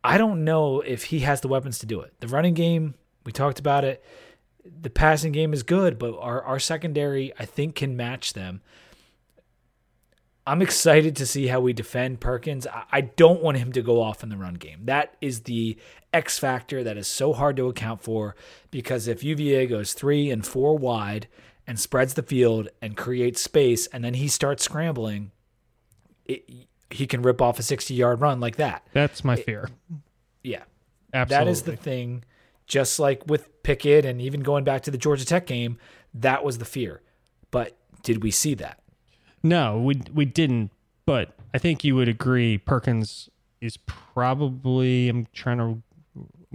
I 0.03 0.17
don't 0.17 0.43
know 0.43 0.81
if 0.81 1.05
he 1.05 1.19
has 1.19 1.41
the 1.41 1.47
weapons 1.47 1.79
to 1.79 1.85
do 1.85 2.01
it. 2.01 2.13
The 2.19 2.27
running 2.27 2.53
game, 2.53 2.95
we 3.25 3.31
talked 3.31 3.59
about 3.59 3.83
it. 3.83 4.03
The 4.81 4.89
passing 4.89 5.31
game 5.31 5.53
is 5.53 5.63
good, 5.63 5.97
but 5.97 6.17
our, 6.19 6.43
our 6.43 6.59
secondary, 6.59 7.33
I 7.39 7.45
think, 7.45 7.75
can 7.75 7.95
match 7.95 8.33
them. 8.33 8.61
I'm 10.47 10.61
excited 10.61 11.15
to 11.15 11.25
see 11.25 11.47
how 11.47 11.59
we 11.59 11.73
defend 11.73 12.19
Perkins. 12.19 12.67
I 12.91 13.01
don't 13.01 13.41
want 13.41 13.57
him 13.57 13.71
to 13.71 13.81
go 13.81 14.01
off 14.01 14.21
in 14.21 14.29
the 14.29 14.37
run 14.37 14.53
game. 14.55 14.81
That 14.83 15.15
is 15.19 15.41
the 15.41 15.77
X 16.13 16.37
factor 16.37 16.83
that 16.83 16.97
is 16.97 17.07
so 17.07 17.33
hard 17.33 17.57
to 17.57 17.67
account 17.67 18.01
for 18.01 18.35
because 18.69 19.07
if 19.07 19.23
UVA 19.23 19.65
goes 19.65 19.93
three 19.93 20.29
and 20.29 20.45
four 20.45 20.77
wide 20.77 21.27
and 21.65 21.79
spreads 21.79 22.13
the 22.13 22.21
field 22.21 22.69
and 22.79 22.95
creates 22.95 23.41
space 23.41 23.87
and 23.87 24.03
then 24.03 24.13
he 24.13 24.27
starts 24.27 24.63
scrambling, 24.63 25.31
it, 26.25 26.47
he 26.91 27.07
can 27.07 27.23
rip 27.23 27.41
off 27.41 27.57
a 27.57 27.63
60 27.63 27.93
yard 27.95 28.21
run 28.21 28.39
like 28.39 28.57
that. 28.57 28.87
That's 28.93 29.23
my 29.23 29.35
fear. 29.35 29.69
It, 29.89 29.95
yeah. 30.43 30.63
Absolutely. 31.11 31.45
That 31.45 31.51
is 31.51 31.61
the 31.63 31.75
thing. 31.75 32.23
Just 32.67 32.99
like 32.99 33.23
with 33.27 33.63
Pickett 33.63 34.05
and 34.05 34.21
even 34.21 34.41
going 34.41 34.63
back 34.63 34.83
to 34.83 34.91
the 34.91 34.97
Georgia 34.97 35.25
Tech 35.25 35.47
game, 35.47 35.77
that 36.13 36.43
was 36.43 36.59
the 36.59 36.65
fear. 36.65 37.01
But 37.51 37.77
did 38.03 38.21
we 38.21 38.31
see 38.31 38.53
that? 38.55 38.79
No, 39.45 39.79
we 39.79 40.01
we 40.13 40.25
didn't. 40.25 40.71
But 41.05 41.35
I 41.53 41.59
think 41.59 41.83
you 41.83 41.95
would 41.95 42.09
agree 42.09 42.57
Perkins 42.57 43.29
is 43.61 43.77
probably. 43.77 45.07
I'm 45.07 45.27
trying 45.33 45.59
to 45.59 45.81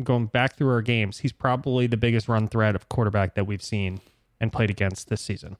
going 0.02 0.26
back 0.26 0.56
through 0.56 0.70
our 0.70 0.82
games. 0.82 1.18
He's 1.18 1.32
probably 1.32 1.86
the 1.86 1.96
biggest 1.96 2.28
run 2.28 2.48
threat 2.48 2.74
of 2.74 2.88
quarterback 2.88 3.34
that 3.36 3.46
we've 3.46 3.62
seen 3.62 4.00
and 4.40 4.52
played 4.52 4.70
against 4.70 5.08
this 5.08 5.20
season. 5.20 5.56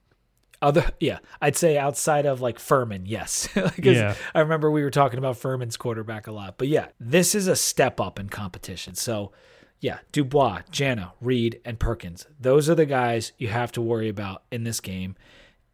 Other, 0.61 0.91
yeah, 0.99 1.19
I'd 1.41 1.55
say 1.55 1.77
outside 1.77 2.25
of 2.25 2.41
like 2.41 2.59
Furman, 2.59 3.05
yes. 3.05 3.47
yeah. 3.81 4.15
I 4.35 4.39
remember 4.41 4.69
we 4.69 4.83
were 4.83 4.91
talking 4.91 5.17
about 5.17 5.37
Furman's 5.37 5.77
quarterback 5.77 6.27
a 6.27 6.31
lot, 6.31 6.57
but 6.57 6.67
yeah, 6.67 6.87
this 6.99 7.33
is 7.33 7.47
a 7.47 7.55
step 7.55 7.99
up 7.99 8.19
in 8.19 8.29
competition. 8.29 8.93
So, 8.93 9.31
yeah, 9.79 9.99
Dubois, 10.11 10.61
Jana, 10.69 11.13
Reed, 11.19 11.59
and 11.65 11.79
Perkins. 11.79 12.27
Those 12.39 12.69
are 12.69 12.75
the 12.75 12.85
guys 12.85 13.31
you 13.39 13.47
have 13.47 13.71
to 13.71 13.81
worry 13.81 14.09
about 14.09 14.43
in 14.51 14.63
this 14.63 14.79
game. 14.79 15.15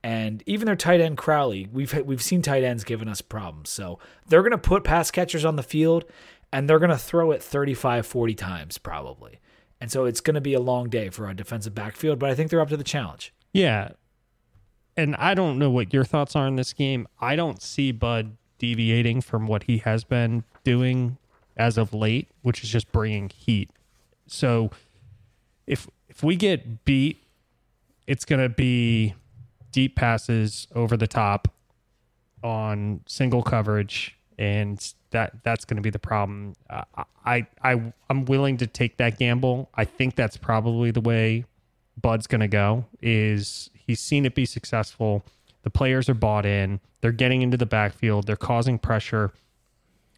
And 0.04 0.44
even 0.46 0.68
their 0.68 0.76
tight 0.76 1.02
end 1.02 1.18
Cowley, 1.18 1.68
we've 1.72 1.94
we've 2.06 2.22
seen 2.22 2.42
tight 2.42 2.64
ends 2.64 2.84
giving 2.84 3.08
us 3.08 3.22
problems. 3.22 3.70
So 3.70 4.00
they're 4.28 4.42
going 4.42 4.52
to 4.52 4.58
put 4.58 4.84
pass 4.84 5.12
catchers 5.12 5.44
on 5.44 5.56
the 5.56 5.64
field 5.64 6.06
and 6.52 6.70
they're 6.70 6.80
going 6.80 6.92
to 6.92 6.98
throw 6.98 7.32
it 7.32 7.44
35 7.44 8.06
40 8.06 8.36
times 8.36 8.78
probably. 8.78 9.40
And 9.80 9.92
so 9.92 10.06
it's 10.06 10.22
going 10.22 10.36
to 10.36 10.42
be 10.42 10.54
a 10.54 10.60
long 10.60 10.90
day 10.90 11.10
for 11.10 11.28
our 11.28 11.34
defensive 11.34 11.76
backfield, 11.76 12.20
but 12.20 12.30
I 12.30 12.36
think 12.36 12.50
they're 12.50 12.62
up 12.62 12.70
to 12.70 12.78
the 12.78 12.84
challenge. 12.84 13.34
Yeah. 13.54 13.90
And 14.96 15.16
I 15.18 15.36
don't 15.36 15.60
know 15.60 15.70
what 15.70 15.94
your 15.94 16.04
thoughts 16.04 16.36
are 16.36 16.48
in 16.48 16.56
this 16.56 16.74
game. 16.74 17.08
I 17.20 17.36
don't 17.36 17.62
see 17.62 17.92
Bud 17.92 18.38
deviating 18.58 19.22
from 19.22 19.46
what 19.46 19.64
he 19.64 19.80
has 19.80 20.04
been 20.04 20.44
doing 20.64 21.18
as 21.56 21.78
of 21.78 21.94
late, 21.94 22.30
which 22.42 22.64
is 22.64 22.70
just 22.70 22.92
bringing 22.92 23.30
heat. 23.30 23.70
So 24.26 24.72
if 25.68 25.88
if 26.10 26.24
we 26.24 26.36
get 26.36 26.86
beat, 26.86 27.24
it's 28.08 28.26
going 28.26 28.42
to 28.42 28.50
be 28.50 29.14
deep 29.72 29.96
passes 29.96 30.68
over 30.74 30.98
the 30.98 31.08
top 31.08 31.48
on 32.44 33.02
single 33.08 33.44
coverage 33.44 34.18
and 34.38 34.94
that 35.12 35.34
that's 35.44 35.66
going 35.66 35.78
to 35.78 35.82
be 35.82 35.90
the 35.90 36.00
problem. 36.00 36.54
Uh, 36.70 36.84
I 37.26 37.48
I 37.64 37.94
I'm 38.10 38.26
willing 38.26 38.58
to 38.58 38.68
take 38.68 38.98
that 38.98 39.18
gamble. 39.18 39.70
I 39.76 39.86
think 39.86 40.16
that's 40.16 40.38
probably 40.38 40.92
the 40.92 41.02
way 41.02 41.46
Bud's 42.00 42.28
going 42.28 42.42
to 42.42 42.48
go. 42.48 42.86
Is 43.02 43.70
he's 43.74 44.00
seen 44.00 44.26
it 44.26 44.36
be 44.36 44.46
successful. 44.46 45.24
The 45.64 45.70
players 45.70 46.08
are 46.10 46.14
bought 46.14 46.46
in. 46.46 46.80
They're 47.02 47.12
getting 47.12 47.42
into 47.42 47.58
the 47.58 47.66
backfield. 47.66 48.28
They're 48.28 48.36
causing 48.36 48.78
pressure. 48.78 49.32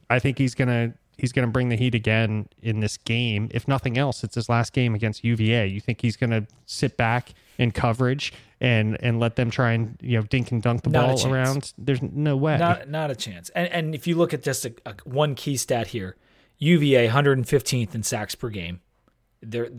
I 0.10 0.20
think 0.20 0.38
he's 0.38 0.56
gonna 0.56 0.94
he's 1.18 1.32
gonna 1.32 1.48
bring 1.48 1.70
the 1.70 1.76
heat 1.76 1.96
again 1.96 2.50
in 2.62 2.80
this 2.80 2.98
game. 2.98 3.50
If 3.54 3.68
nothing 3.68 3.98
else, 3.98 4.24
it's 4.24 4.36
his 4.36 4.50
last 4.50 4.74
game 4.74 4.96
against 4.96 5.24
UVA. 5.24 5.68
You 5.68 5.80
think 5.80 6.02
he's 6.02 6.18
gonna 6.18 6.48
sit 6.66 6.98
back 6.98 7.34
in 7.60 7.72
coverage 7.72 8.34
and 8.60 8.98
and 9.04 9.20
let 9.20 9.36
them 9.36 9.52
try 9.52 9.74
and 9.74 9.98
you 10.02 10.18
know 10.18 10.24
dink 10.24 10.52
and 10.52 10.64
dunk 10.64 10.82
the 10.82 10.90
Not 10.90 11.18
ball 11.18 11.32
around? 11.32 11.74
There's 11.78 12.02
no 12.02 12.36
way. 12.36 12.58
Not 12.58 12.90
not 12.90 13.12
a 13.12 13.16
chance. 13.16 13.50
And 13.50 13.68
and 13.68 13.94
if 13.94 14.08
you 14.08 14.16
look 14.16 14.34
at 14.34 14.42
just 14.42 14.66
a, 14.66 14.74
a, 14.88 14.96
one 15.04 15.36
key 15.36 15.58
stat 15.58 15.88
here, 15.88 16.16
UVA 16.58 17.10
115th 17.10 17.94
in 17.94 18.02
sacks 18.02 18.34
per 18.34 18.50
game. 18.50 18.80
There, 19.42 19.70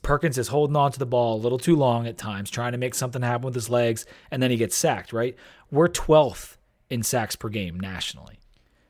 Perkins 0.00 0.38
is 0.38 0.48
holding 0.48 0.76
on 0.76 0.92
to 0.92 0.98
the 0.98 1.04
ball 1.04 1.36
a 1.36 1.40
little 1.42 1.58
too 1.58 1.76
long 1.76 2.06
at 2.06 2.16
times, 2.16 2.48
trying 2.48 2.72
to 2.72 2.78
make 2.78 2.94
something 2.94 3.20
happen 3.20 3.44
with 3.44 3.54
his 3.54 3.68
legs, 3.68 4.06
and 4.30 4.42
then 4.42 4.50
he 4.50 4.56
gets 4.56 4.76
sacked. 4.76 5.12
Right? 5.12 5.36
We're 5.70 5.88
12th 5.88 6.56
in 6.88 7.02
sacks 7.02 7.36
per 7.36 7.48
game 7.48 7.80
nationally. 7.80 8.38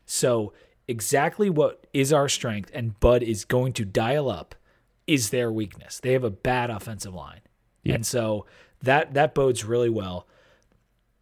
So 0.06 0.52
exactly 0.86 1.48
what 1.48 1.86
is 1.92 2.12
our 2.12 2.28
strength, 2.28 2.70
and 2.74 2.98
Bud 3.00 3.22
is 3.22 3.44
going 3.44 3.72
to 3.74 3.84
dial 3.84 4.30
up, 4.30 4.54
is 5.06 5.30
their 5.30 5.50
weakness. 5.50 5.98
They 6.00 6.12
have 6.12 6.24
a 6.24 6.30
bad 6.30 6.70
offensive 6.70 7.14
line, 7.14 7.40
Yeah. 7.82 7.94
and 7.96 8.06
so 8.06 8.46
that 8.82 9.14
that 9.14 9.34
bodes 9.34 9.64
really 9.64 9.90
well. 9.90 10.26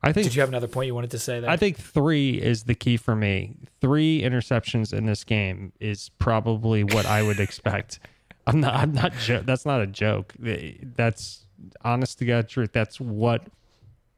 I 0.03 0.13
think 0.13 0.25
Did 0.25 0.35
you 0.35 0.41
have 0.41 0.49
another 0.49 0.69
point 0.69 0.87
you 0.87 0.95
wanted 0.95 1.11
to 1.11 1.19
say? 1.19 1.41
There? 1.41 1.51
I 1.51 1.57
think 1.59 1.77
three 1.79 2.41
is 2.41 2.65
the 2.65 2.75
key 2.75 2.97
for 2.97 3.15
me. 3.15 3.57
Three 3.83 4.23
interceptions 4.23 4.95
in 4.95 5.05
this 5.05 5.25
game 5.25 5.73
is 5.79 6.11
probably 6.19 6.85
what 6.85 7.05
I 7.05 7.23
would 7.23 7.39
expect. 7.39 8.01
I'm 8.47 8.61
not. 8.61 8.75
I'm 8.75 8.93
not. 8.93 9.13
Jo- 9.19 9.43
that's 9.45 9.67
not 9.67 9.83
a 9.83 9.87
joke. 9.87 10.35
That's 10.39 11.45
honest 11.85 12.19
to 12.21 12.25
God 12.25 12.49
truth. 12.49 12.71
That's 12.73 12.99
what 12.99 13.47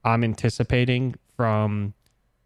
I'm 0.04 0.22
anticipating 0.22 1.16
from 1.36 1.94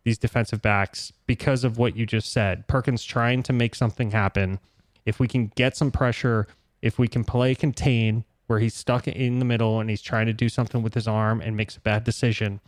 these 0.04 0.16
defensive 0.16 0.62
backs 0.62 1.12
because 1.26 1.64
of 1.64 1.76
what 1.76 1.96
you 1.96 2.06
just 2.06 2.32
said. 2.32 2.66
Perkins 2.68 3.04
trying 3.04 3.42
to 3.42 3.52
make 3.52 3.74
something 3.74 4.12
happen. 4.12 4.58
If 5.04 5.20
we 5.20 5.28
can 5.28 5.52
get 5.54 5.76
some 5.76 5.90
pressure, 5.90 6.46
if 6.80 6.98
we 6.98 7.08
can 7.08 7.22
play 7.24 7.54
contain 7.54 8.24
where 8.46 8.58
he's 8.58 8.74
stuck 8.74 9.08
in 9.08 9.38
the 9.38 9.44
middle 9.44 9.80
and 9.80 9.90
he's 9.90 10.02
trying 10.02 10.26
to 10.26 10.32
do 10.32 10.48
something 10.48 10.82
with 10.82 10.94
his 10.94 11.08
arm 11.08 11.40
and 11.40 11.56
makes 11.56 11.76
a 11.76 11.80
bad 11.80 12.04
decision, 12.04 12.60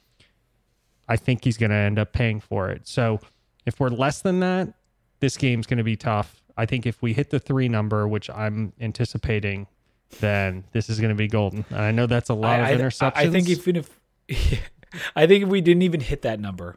I 1.08 1.16
think 1.16 1.44
he's 1.44 1.56
going 1.56 1.70
to 1.70 1.76
end 1.76 1.98
up 1.98 2.12
paying 2.12 2.40
for 2.40 2.70
it. 2.70 2.86
So 2.86 3.20
if 3.64 3.80
we're 3.80 3.88
less 3.88 4.20
than 4.20 4.40
that, 4.40 4.74
this 5.20 5.36
game's 5.36 5.66
going 5.66 5.78
to 5.78 5.84
be 5.84 5.96
tough. 5.96 6.42
I 6.56 6.66
think 6.66 6.86
if 6.86 7.00
we 7.00 7.12
hit 7.12 7.30
the 7.30 7.38
three 7.38 7.68
number, 7.68 8.06
which 8.08 8.28
I'm 8.30 8.72
anticipating, 8.80 9.66
then 10.20 10.64
this 10.72 10.88
is 10.90 11.00
going 11.00 11.10
to 11.10 11.14
be 11.14 11.28
golden. 11.28 11.64
And 11.70 11.80
I 11.80 11.90
know 11.92 12.06
that's 12.06 12.30
a 12.30 12.34
lot 12.34 12.60
I, 12.60 12.70
of 12.70 12.80
I- 12.80 12.82
interceptions. 12.82 13.12
I 13.14 13.30
think 13.30 13.48
even 13.48 13.76
if 13.76 14.00
I 15.16 15.26
think 15.26 15.44
if 15.44 15.48
we 15.48 15.60
didn't 15.60 15.82
even 15.82 16.00
hit 16.00 16.22
that 16.22 16.40
number, 16.40 16.76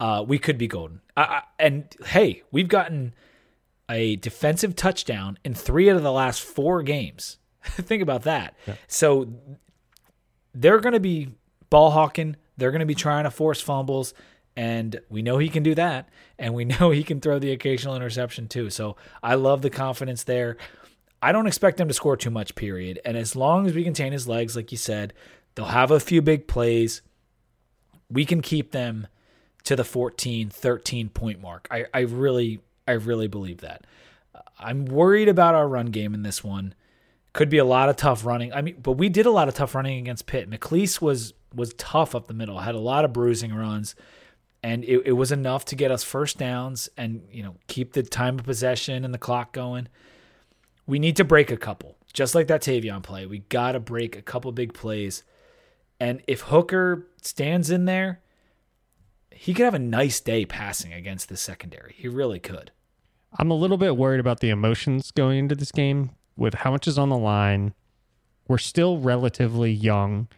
uh, 0.00 0.24
we 0.26 0.38
could 0.38 0.58
be 0.58 0.68
golden. 0.68 1.00
I, 1.16 1.22
I, 1.22 1.42
and 1.58 1.94
hey, 2.06 2.42
we've 2.50 2.68
gotten 2.68 3.14
a 3.90 4.16
defensive 4.16 4.76
touchdown 4.76 5.38
in 5.44 5.54
three 5.54 5.90
out 5.90 5.96
of 5.96 6.02
the 6.02 6.12
last 6.12 6.42
four 6.42 6.82
games. 6.82 7.38
think 7.64 8.02
about 8.02 8.22
that. 8.22 8.54
So 8.86 9.28
they're 10.54 10.80
going 10.80 10.94
to 10.94 11.00
be 11.00 11.30
ball 11.70 11.90
hawking. 11.90 12.36
They're 12.56 12.70
going 12.70 12.80
to 12.80 12.86
be 12.86 12.94
trying 12.94 13.24
to 13.24 13.30
force 13.30 13.60
fumbles, 13.60 14.14
and 14.56 15.00
we 15.08 15.22
know 15.22 15.38
he 15.38 15.48
can 15.48 15.62
do 15.62 15.74
that, 15.76 16.08
and 16.38 16.54
we 16.54 16.64
know 16.80 16.90
he 16.90 17.04
can 17.04 17.20
throw 17.20 17.38
the 17.38 17.52
occasional 17.52 17.94
interception 17.94 18.48
too. 18.48 18.70
So 18.70 18.96
I 19.22 19.34
love 19.34 19.62
the 19.62 19.70
confidence 19.70 20.24
there. 20.24 20.56
I 21.20 21.32
don't 21.32 21.46
expect 21.46 21.78
them 21.78 21.88
to 21.88 21.94
score 21.94 22.16
too 22.16 22.30
much, 22.30 22.54
period. 22.54 23.00
And 23.04 23.16
as 23.16 23.34
long 23.34 23.66
as 23.66 23.74
we 23.74 23.82
contain 23.82 24.12
his 24.12 24.28
legs, 24.28 24.54
like 24.54 24.70
you 24.70 24.78
said, 24.78 25.12
they'll 25.54 25.66
have 25.66 25.90
a 25.90 25.98
few 25.98 26.22
big 26.22 26.46
plays. 26.46 27.02
We 28.08 28.24
can 28.24 28.40
keep 28.40 28.70
them 28.70 29.08
to 29.64 29.74
the 29.74 29.84
14, 29.84 30.48
13 30.48 31.08
point 31.08 31.40
mark. 31.40 31.66
I, 31.70 31.86
I 31.92 32.00
really, 32.00 32.60
I 32.86 32.92
really 32.92 33.26
believe 33.26 33.58
that. 33.58 33.84
I'm 34.58 34.86
worried 34.86 35.28
about 35.28 35.54
our 35.54 35.68
run 35.68 35.86
game 35.86 36.14
in 36.14 36.22
this 36.22 36.42
one. 36.42 36.74
Could 37.32 37.50
be 37.50 37.58
a 37.58 37.64
lot 37.64 37.88
of 37.88 37.96
tough 37.96 38.24
running. 38.24 38.52
I 38.52 38.62
mean, 38.62 38.80
but 38.82 38.92
we 38.92 39.08
did 39.08 39.26
a 39.26 39.30
lot 39.30 39.48
of 39.48 39.54
tough 39.54 39.74
running 39.74 39.98
against 39.98 40.26
Pitt. 40.26 40.50
McClease 40.50 41.00
was 41.00 41.34
was 41.54 41.74
tough 41.74 42.14
up 42.14 42.26
the 42.26 42.34
middle, 42.34 42.58
had 42.58 42.74
a 42.74 42.80
lot 42.80 43.04
of 43.04 43.12
bruising 43.12 43.54
runs, 43.54 43.94
and 44.62 44.84
it, 44.84 45.02
it 45.06 45.12
was 45.12 45.32
enough 45.32 45.64
to 45.66 45.76
get 45.76 45.90
us 45.90 46.02
first 46.02 46.38
downs 46.38 46.88
and 46.96 47.22
you 47.30 47.42
know 47.42 47.56
keep 47.66 47.92
the 47.92 48.02
time 48.02 48.38
of 48.38 48.44
possession 48.44 49.04
and 49.04 49.12
the 49.14 49.18
clock 49.18 49.52
going. 49.52 49.88
We 50.86 50.98
need 50.98 51.16
to 51.16 51.24
break 51.24 51.50
a 51.50 51.56
couple, 51.56 51.96
just 52.12 52.34
like 52.34 52.46
that 52.46 52.62
Tayvion 52.62 53.02
play. 53.02 53.26
We 53.26 53.40
got 53.40 53.72
to 53.72 53.80
break 53.80 54.16
a 54.16 54.22
couple 54.22 54.50
big 54.52 54.72
plays, 54.72 55.22
and 56.00 56.22
if 56.26 56.42
Hooker 56.42 57.08
stands 57.22 57.70
in 57.70 57.84
there, 57.84 58.20
he 59.30 59.54
could 59.54 59.64
have 59.64 59.74
a 59.74 59.78
nice 59.78 60.18
day 60.18 60.44
passing 60.44 60.92
against 60.92 61.28
the 61.28 61.36
secondary. 61.36 61.94
He 61.96 62.08
really 62.08 62.40
could. 62.40 62.72
I'm 63.38 63.50
a 63.50 63.54
little 63.54 63.76
bit 63.76 63.96
worried 63.96 64.20
about 64.20 64.40
the 64.40 64.48
emotions 64.48 65.10
going 65.10 65.38
into 65.38 65.54
this 65.54 65.70
game 65.70 66.10
with 66.38 66.54
how 66.54 66.70
much 66.70 66.86
is 66.88 66.96
on 66.98 67.08
the 67.10 67.18
line. 67.18 67.74
We're 68.46 68.58
still 68.58 68.98
relatively 68.98 69.70
young. 69.72 70.28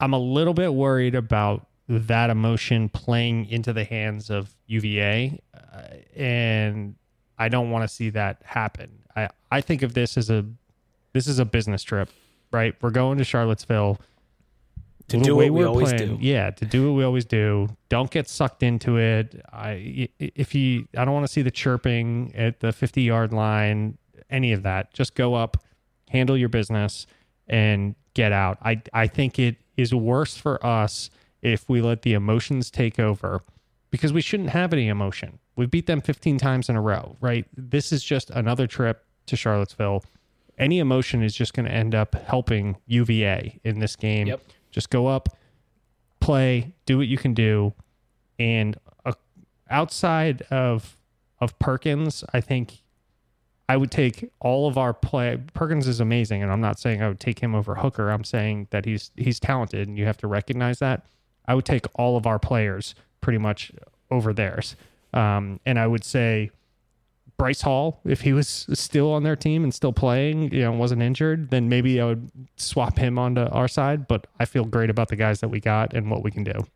I'm 0.00 0.12
a 0.12 0.18
little 0.18 0.54
bit 0.54 0.74
worried 0.74 1.14
about 1.14 1.68
that 1.86 2.30
emotion 2.30 2.88
playing 2.88 3.46
into 3.50 3.72
the 3.72 3.84
hands 3.84 4.30
of 4.30 4.52
UVA, 4.66 5.38
uh, 5.54 5.82
and 6.16 6.96
I 7.38 7.48
don't 7.48 7.70
want 7.70 7.88
to 7.88 7.94
see 7.94 8.10
that 8.10 8.42
happen. 8.44 8.90
I 9.14 9.28
I 9.50 9.60
think 9.60 9.82
of 9.82 9.94
this 9.94 10.16
as 10.16 10.30
a 10.30 10.44
this 11.12 11.26
is 11.28 11.38
a 11.38 11.44
business 11.44 11.82
trip, 11.82 12.08
right? 12.50 12.74
We're 12.82 12.90
going 12.90 13.18
to 13.18 13.24
Charlottesville 13.24 14.00
To 15.08 15.18
do 15.20 15.36
what 15.36 15.50
we 15.50 15.62
always 15.64 15.92
playing- 15.92 16.16
do. 16.16 16.24
Yeah, 16.24 16.50
to 16.50 16.64
do 16.64 16.88
what 16.90 16.96
we 16.98 17.04
always 17.04 17.26
do. 17.26 17.68
Don't 17.90 18.10
get 18.10 18.28
sucked 18.28 18.62
into 18.64 18.98
it. 18.98 19.40
I 19.52 20.08
if 20.18 20.54
you 20.54 20.88
I 20.96 21.04
don't 21.04 21.14
want 21.14 21.26
to 21.26 21.32
see 21.32 21.42
the 21.42 21.50
chirping 21.50 22.32
at 22.34 22.58
the 22.60 22.72
50 22.72 23.02
yard 23.02 23.32
line, 23.32 23.98
any 24.30 24.52
of 24.52 24.62
that. 24.62 24.92
Just 24.92 25.14
go 25.14 25.34
up, 25.34 25.56
handle 26.08 26.36
your 26.36 26.48
business, 26.48 27.06
and 27.48 27.94
get 28.14 28.32
out. 28.32 28.58
I 28.62 28.82
I 28.92 29.06
think 29.06 29.38
it 29.38 29.56
is 29.76 29.94
worse 29.94 30.36
for 30.36 30.64
us 30.64 31.10
if 31.40 31.68
we 31.68 31.80
let 31.80 32.02
the 32.02 32.12
emotions 32.12 32.70
take 32.70 32.98
over 32.98 33.42
because 33.90 34.12
we 34.12 34.20
shouldn't 34.20 34.50
have 34.50 34.72
any 34.72 34.88
emotion. 34.88 35.38
We 35.56 35.66
beat 35.66 35.86
them 35.86 36.00
15 36.00 36.38
times 36.38 36.68
in 36.68 36.76
a 36.76 36.80
row, 36.80 37.16
right? 37.20 37.44
This 37.56 37.92
is 37.92 38.02
just 38.02 38.30
another 38.30 38.66
trip 38.66 39.04
to 39.26 39.36
Charlottesville. 39.36 40.04
Any 40.58 40.78
emotion 40.78 41.22
is 41.22 41.34
just 41.34 41.52
going 41.54 41.66
to 41.66 41.72
end 41.72 41.94
up 41.94 42.14
helping 42.14 42.76
UVA 42.86 43.60
in 43.64 43.80
this 43.80 43.96
game. 43.96 44.28
Yep. 44.28 44.42
Just 44.70 44.90
go 44.90 45.06
up, 45.06 45.28
play, 46.20 46.72
do 46.86 46.96
what 46.96 47.06
you 47.06 47.18
can 47.18 47.34
do, 47.34 47.74
and 48.38 48.76
uh, 49.04 49.12
outside 49.70 50.42
of 50.50 50.96
of 51.40 51.58
Perkins, 51.58 52.22
I 52.32 52.40
think 52.40 52.81
I 53.72 53.76
would 53.78 53.90
take 53.90 54.30
all 54.38 54.68
of 54.68 54.76
our 54.76 54.92
play. 54.92 55.38
Perkins 55.54 55.88
is 55.88 55.98
amazing, 55.98 56.42
and 56.42 56.52
I'm 56.52 56.60
not 56.60 56.78
saying 56.78 57.02
I 57.02 57.08
would 57.08 57.20
take 57.20 57.38
him 57.38 57.54
over 57.54 57.74
Hooker. 57.74 58.10
I'm 58.10 58.22
saying 58.22 58.68
that 58.68 58.84
he's 58.84 59.10
he's 59.16 59.40
talented, 59.40 59.88
and 59.88 59.96
you 59.96 60.04
have 60.04 60.18
to 60.18 60.26
recognize 60.26 60.78
that. 60.80 61.06
I 61.48 61.54
would 61.54 61.64
take 61.64 61.86
all 61.94 62.18
of 62.18 62.26
our 62.26 62.38
players 62.38 62.94
pretty 63.22 63.38
much 63.38 63.72
over 64.10 64.34
theirs, 64.34 64.76
um, 65.14 65.58
and 65.64 65.78
I 65.78 65.86
would 65.86 66.04
say 66.04 66.50
Bryce 67.38 67.62
Hall, 67.62 68.02
if 68.04 68.20
he 68.20 68.34
was 68.34 68.66
still 68.74 69.10
on 69.10 69.22
their 69.22 69.36
team 69.36 69.64
and 69.64 69.72
still 69.72 69.94
playing, 69.94 70.52
you 70.52 70.60
know, 70.60 70.72
wasn't 70.72 71.00
injured, 71.00 71.48
then 71.48 71.70
maybe 71.70 71.98
I 71.98 72.04
would 72.04 72.30
swap 72.56 72.98
him 72.98 73.18
onto 73.18 73.40
our 73.40 73.68
side. 73.68 74.06
But 74.06 74.26
I 74.38 74.44
feel 74.44 74.66
great 74.66 74.90
about 74.90 75.08
the 75.08 75.16
guys 75.16 75.40
that 75.40 75.48
we 75.48 75.60
got 75.60 75.94
and 75.94 76.10
what 76.10 76.22
we 76.22 76.30
can 76.30 76.44
do. 76.44 76.66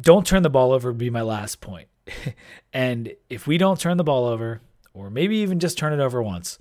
don't 0.00 0.26
turn 0.26 0.44
the 0.44 0.48
ball 0.48 0.72
over 0.72 0.88
would 0.88 0.98
be 0.98 1.10
my 1.10 1.20
last 1.20 1.60
point. 1.60 1.88
and 2.72 3.12
if 3.28 3.46
we 3.46 3.58
don't 3.58 3.78
turn 3.78 3.98
the 3.98 4.04
ball 4.04 4.24
over, 4.24 4.62
or 5.00 5.10
maybe 5.10 5.36
even 5.36 5.58
just 5.58 5.78
turn 5.78 5.92
it 5.92 6.00
over 6.00 6.22
once, 6.22 6.58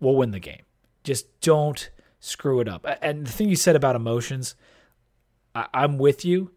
we'll 0.00 0.16
win 0.16 0.30
the 0.30 0.38
game. 0.38 0.62
Just 1.04 1.40
don't 1.40 1.90
screw 2.20 2.60
it 2.60 2.68
up. 2.68 2.86
And 3.00 3.26
the 3.26 3.32
thing 3.32 3.48
you 3.48 3.56
said 3.56 3.76
about 3.76 3.96
emotions, 3.96 4.54
I, 5.54 5.66
I'm 5.72 5.98
with 5.98 6.24
you. 6.24 6.52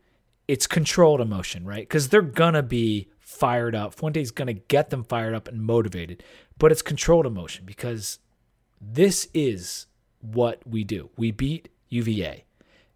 It's 0.47 0.67
controlled 0.67 1.21
emotion, 1.21 1.65
right? 1.65 1.83
Because 1.83 2.09
they're 2.09 2.21
gonna 2.21 2.63
be 2.63 3.09
fired 3.19 3.75
up. 3.75 3.95
Fuente's 3.95 4.27
is 4.27 4.31
gonna 4.31 4.53
get 4.53 4.89
them 4.89 5.03
fired 5.03 5.33
up 5.33 5.47
and 5.47 5.61
motivated, 5.63 6.23
but 6.57 6.71
it's 6.71 6.81
controlled 6.81 7.25
emotion 7.25 7.65
because 7.65 8.19
this 8.81 9.27
is 9.33 9.87
what 10.19 10.61
we 10.67 10.83
do. 10.83 11.09
We 11.17 11.31
beat 11.31 11.69
UVA. 11.89 12.45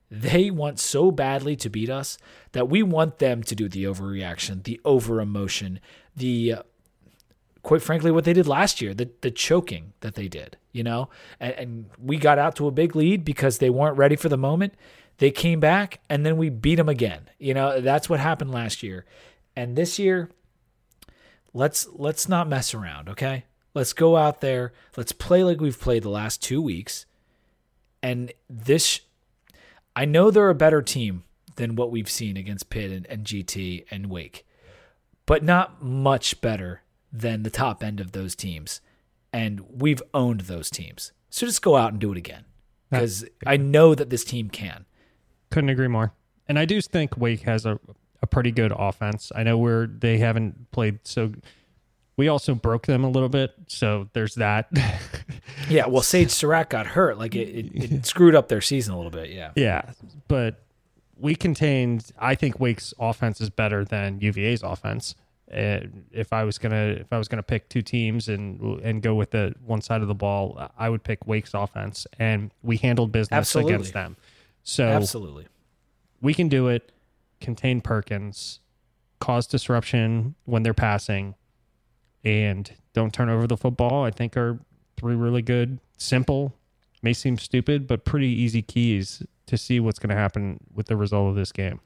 They 0.09 0.51
want 0.51 0.79
so 0.79 1.11
badly 1.11 1.55
to 1.57 1.69
beat 1.69 1.89
us 1.89 2.17
that 2.51 2.69
we 2.69 2.83
want 2.83 3.19
them 3.19 3.43
to 3.43 3.55
do 3.55 3.67
the 3.67 3.85
overreaction, 3.85 4.63
the 4.63 4.79
over 4.85 5.19
emotion, 5.19 5.79
the 6.15 6.53
uh, 6.53 6.63
quite 7.65 7.81
frankly 7.81 8.11
what 8.11 8.25
they 8.25 8.33
did 8.33 8.47
last 8.47 8.79
year, 8.79 8.93
the 8.93 9.09
the 9.21 9.31
choking 9.31 9.93
that 10.01 10.13
they 10.13 10.27
did, 10.27 10.55
you 10.71 10.83
know? 10.83 11.09
And, 11.39 11.53
and 11.53 11.85
we 11.99 12.17
got 12.17 12.37
out 12.37 12.55
to 12.57 12.67
a 12.67 12.71
big 12.71 12.95
lead 12.95 13.25
because 13.25 13.57
they 13.57 13.71
weren't 13.71 13.97
ready 13.97 14.15
for 14.15 14.29
the 14.29 14.37
moment. 14.37 14.75
They 15.17 15.31
came 15.31 15.59
back 15.59 15.99
and 16.07 16.23
then 16.23 16.37
we 16.37 16.49
beat 16.49 16.75
them 16.75 16.87
again. 16.87 17.27
You 17.39 17.55
know, 17.55 17.81
that's 17.81 18.07
what 18.07 18.19
happened 18.19 18.51
last 18.51 18.83
year. 18.83 19.05
And 19.55 19.75
this 19.75 19.97
year 19.97 20.29
let's 21.53 21.87
let's 21.91 22.29
not 22.29 22.47
mess 22.47 22.75
around, 22.75 23.09
okay? 23.09 23.45
Let's 23.73 23.93
go 23.93 24.15
out 24.15 24.41
there. 24.41 24.71
Let's 24.95 25.11
play 25.11 25.43
like 25.43 25.59
we've 25.59 25.79
played 25.79 26.03
the 26.03 26.09
last 26.09 26.43
2 26.43 26.61
weeks. 26.61 27.07
And 28.03 28.31
this 28.47 29.01
I 29.95 30.05
know 30.05 30.29
they're 30.29 30.51
a 30.51 30.55
better 30.55 30.83
team 30.83 31.23
than 31.55 31.75
what 31.75 31.89
we've 31.89 32.11
seen 32.11 32.37
against 32.37 32.69
Pitt 32.69 32.91
and, 32.91 33.07
and 33.07 33.25
GT 33.25 33.85
and 33.89 34.11
Wake, 34.11 34.45
but 35.25 35.43
not 35.43 35.81
much 35.81 36.41
better 36.41 36.81
than 37.19 37.43
the 37.43 37.49
top 37.49 37.83
end 37.83 37.99
of 37.99 38.11
those 38.11 38.35
teams. 38.35 38.81
And 39.31 39.61
we've 39.69 40.01
owned 40.13 40.41
those 40.41 40.69
teams. 40.69 41.11
So 41.29 41.45
just 41.45 41.61
go 41.61 41.75
out 41.75 41.91
and 41.91 41.99
do 41.99 42.11
it 42.11 42.17
again 42.17 42.45
because 42.89 43.25
I 43.45 43.57
know 43.57 43.95
that 43.95 44.09
this 44.09 44.23
team 44.23 44.49
can. 44.49 44.85
Couldn't 45.49 45.69
agree 45.69 45.87
more. 45.87 46.13
And 46.47 46.59
I 46.59 46.65
do 46.65 46.79
think 46.81 47.17
Wake 47.17 47.41
has 47.41 47.65
a, 47.65 47.79
a 48.21 48.27
pretty 48.27 48.51
good 48.51 48.71
offense. 48.75 49.31
I 49.35 49.43
know 49.43 49.57
where 49.57 49.87
they 49.87 50.17
haven't 50.17 50.71
played 50.71 50.99
so. 51.03 51.33
We 52.17 52.29
also 52.29 52.55
broke 52.55 52.85
them 52.85 53.03
a 53.03 53.09
little 53.09 53.27
bit, 53.27 53.51
so 53.67 54.09
there's 54.13 54.35
that. 54.35 54.69
yeah, 55.69 55.85
well, 55.87 56.01
Sage 56.01 56.31
Surratt 56.31 56.69
got 56.69 56.87
hurt. 56.87 57.17
Like 57.17 57.35
it, 57.35 57.49
it, 57.49 57.93
it 57.93 58.05
screwed 58.05 58.35
up 58.35 58.47
their 58.47 58.61
season 58.61 58.93
a 58.93 58.97
little 58.97 59.11
bit. 59.11 59.31
Yeah. 59.31 59.51
Yeah, 59.55 59.91
but 60.29 60.63
we 61.17 61.35
contained. 61.35 62.11
I 62.17 62.35
think 62.35 62.59
Wake's 62.59 62.93
offense 62.99 63.41
is 63.41 63.49
better 63.49 63.83
than 63.83 64.21
UVA's 64.21 64.63
offense. 64.63 65.15
And 65.47 66.05
if 66.11 66.33
I 66.33 66.43
was 66.43 66.57
gonna 66.57 66.97
if 66.99 67.11
I 67.11 67.17
was 67.17 67.27
gonna 67.27 67.43
pick 67.43 67.69
two 67.69 67.81
teams 67.81 68.27
and 68.27 68.81
and 68.81 69.01
go 69.01 69.13
with 69.13 69.31
the 69.31 69.53
one 69.63 69.81
side 69.81 70.01
of 70.01 70.07
the 70.07 70.15
ball, 70.15 70.71
I 70.77 70.89
would 70.89 71.03
pick 71.03 71.27
Wake's 71.27 71.53
offense, 71.53 72.07
and 72.17 72.51
we 72.63 72.77
handled 72.77 73.11
business 73.11 73.37
Absolutely. 73.37 73.73
against 73.73 73.93
them. 73.93 74.17
So 74.63 74.85
Absolutely. 74.85 75.47
we 76.21 76.33
can 76.33 76.49
do 76.49 76.67
it. 76.67 76.91
Contain 77.41 77.81
Perkins, 77.81 78.59
cause 79.19 79.45
disruption 79.45 80.35
when 80.45 80.63
they're 80.63 80.73
passing, 80.73 81.35
and 82.23 82.71
don't 82.93 83.13
turn 83.13 83.29
over 83.29 83.45
the 83.45 83.57
football. 83.57 84.03
I 84.03 84.09
think 84.09 84.35
are 84.35 84.59
three 84.97 85.15
really 85.15 85.41
good, 85.43 85.79
simple, 85.97 86.55
may 87.01 87.13
seem 87.13 87.37
stupid, 87.37 87.87
but 87.87 88.03
pretty 88.03 88.27
easy 88.29 88.61
keys 88.61 89.21
to 89.45 89.57
see 89.57 89.79
what's 89.79 89.99
going 89.99 90.09
to 90.09 90.15
happen 90.15 90.59
with 90.73 90.87
the 90.87 90.97
result 90.97 91.29
of 91.29 91.35
this 91.35 91.51
game. 91.51 91.79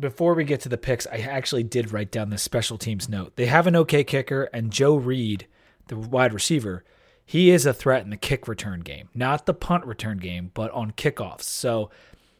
Before 0.00 0.34
we 0.34 0.44
get 0.44 0.60
to 0.62 0.68
the 0.68 0.78
picks, 0.78 1.06
I 1.06 1.18
actually 1.18 1.62
did 1.62 1.92
write 1.92 2.10
down 2.10 2.30
this 2.30 2.42
special 2.42 2.78
teams 2.78 3.08
note. 3.08 3.36
They 3.36 3.46
have 3.46 3.66
an 3.66 3.76
okay 3.76 4.02
kicker, 4.02 4.44
and 4.52 4.72
Joe 4.72 4.96
Reed, 4.96 5.46
the 5.88 5.96
wide 5.96 6.32
receiver, 6.32 6.84
he 7.30 7.50
is 7.50 7.64
a 7.64 7.72
threat 7.72 8.02
in 8.02 8.10
the 8.10 8.16
kick 8.16 8.48
return 8.48 8.80
game, 8.80 9.08
not 9.14 9.46
the 9.46 9.54
punt 9.54 9.84
return 9.86 10.18
game, 10.18 10.50
but 10.52 10.72
on 10.72 10.90
kickoffs. 10.90 11.42
So 11.42 11.88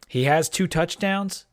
he 0.09 0.25
has 0.25 0.49
two 0.49 0.67
touchdowns. 0.67 1.47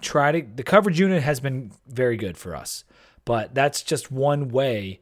Try 0.00 0.30
to 0.30 0.46
the 0.54 0.62
coverage 0.62 1.00
unit 1.00 1.24
has 1.24 1.40
been 1.40 1.72
very 1.88 2.16
good 2.16 2.38
for 2.38 2.54
us, 2.54 2.84
but 3.24 3.56
that's 3.56 3.82
just 3.82 4.12
one 4.12 4.50
way. 4.50 5.00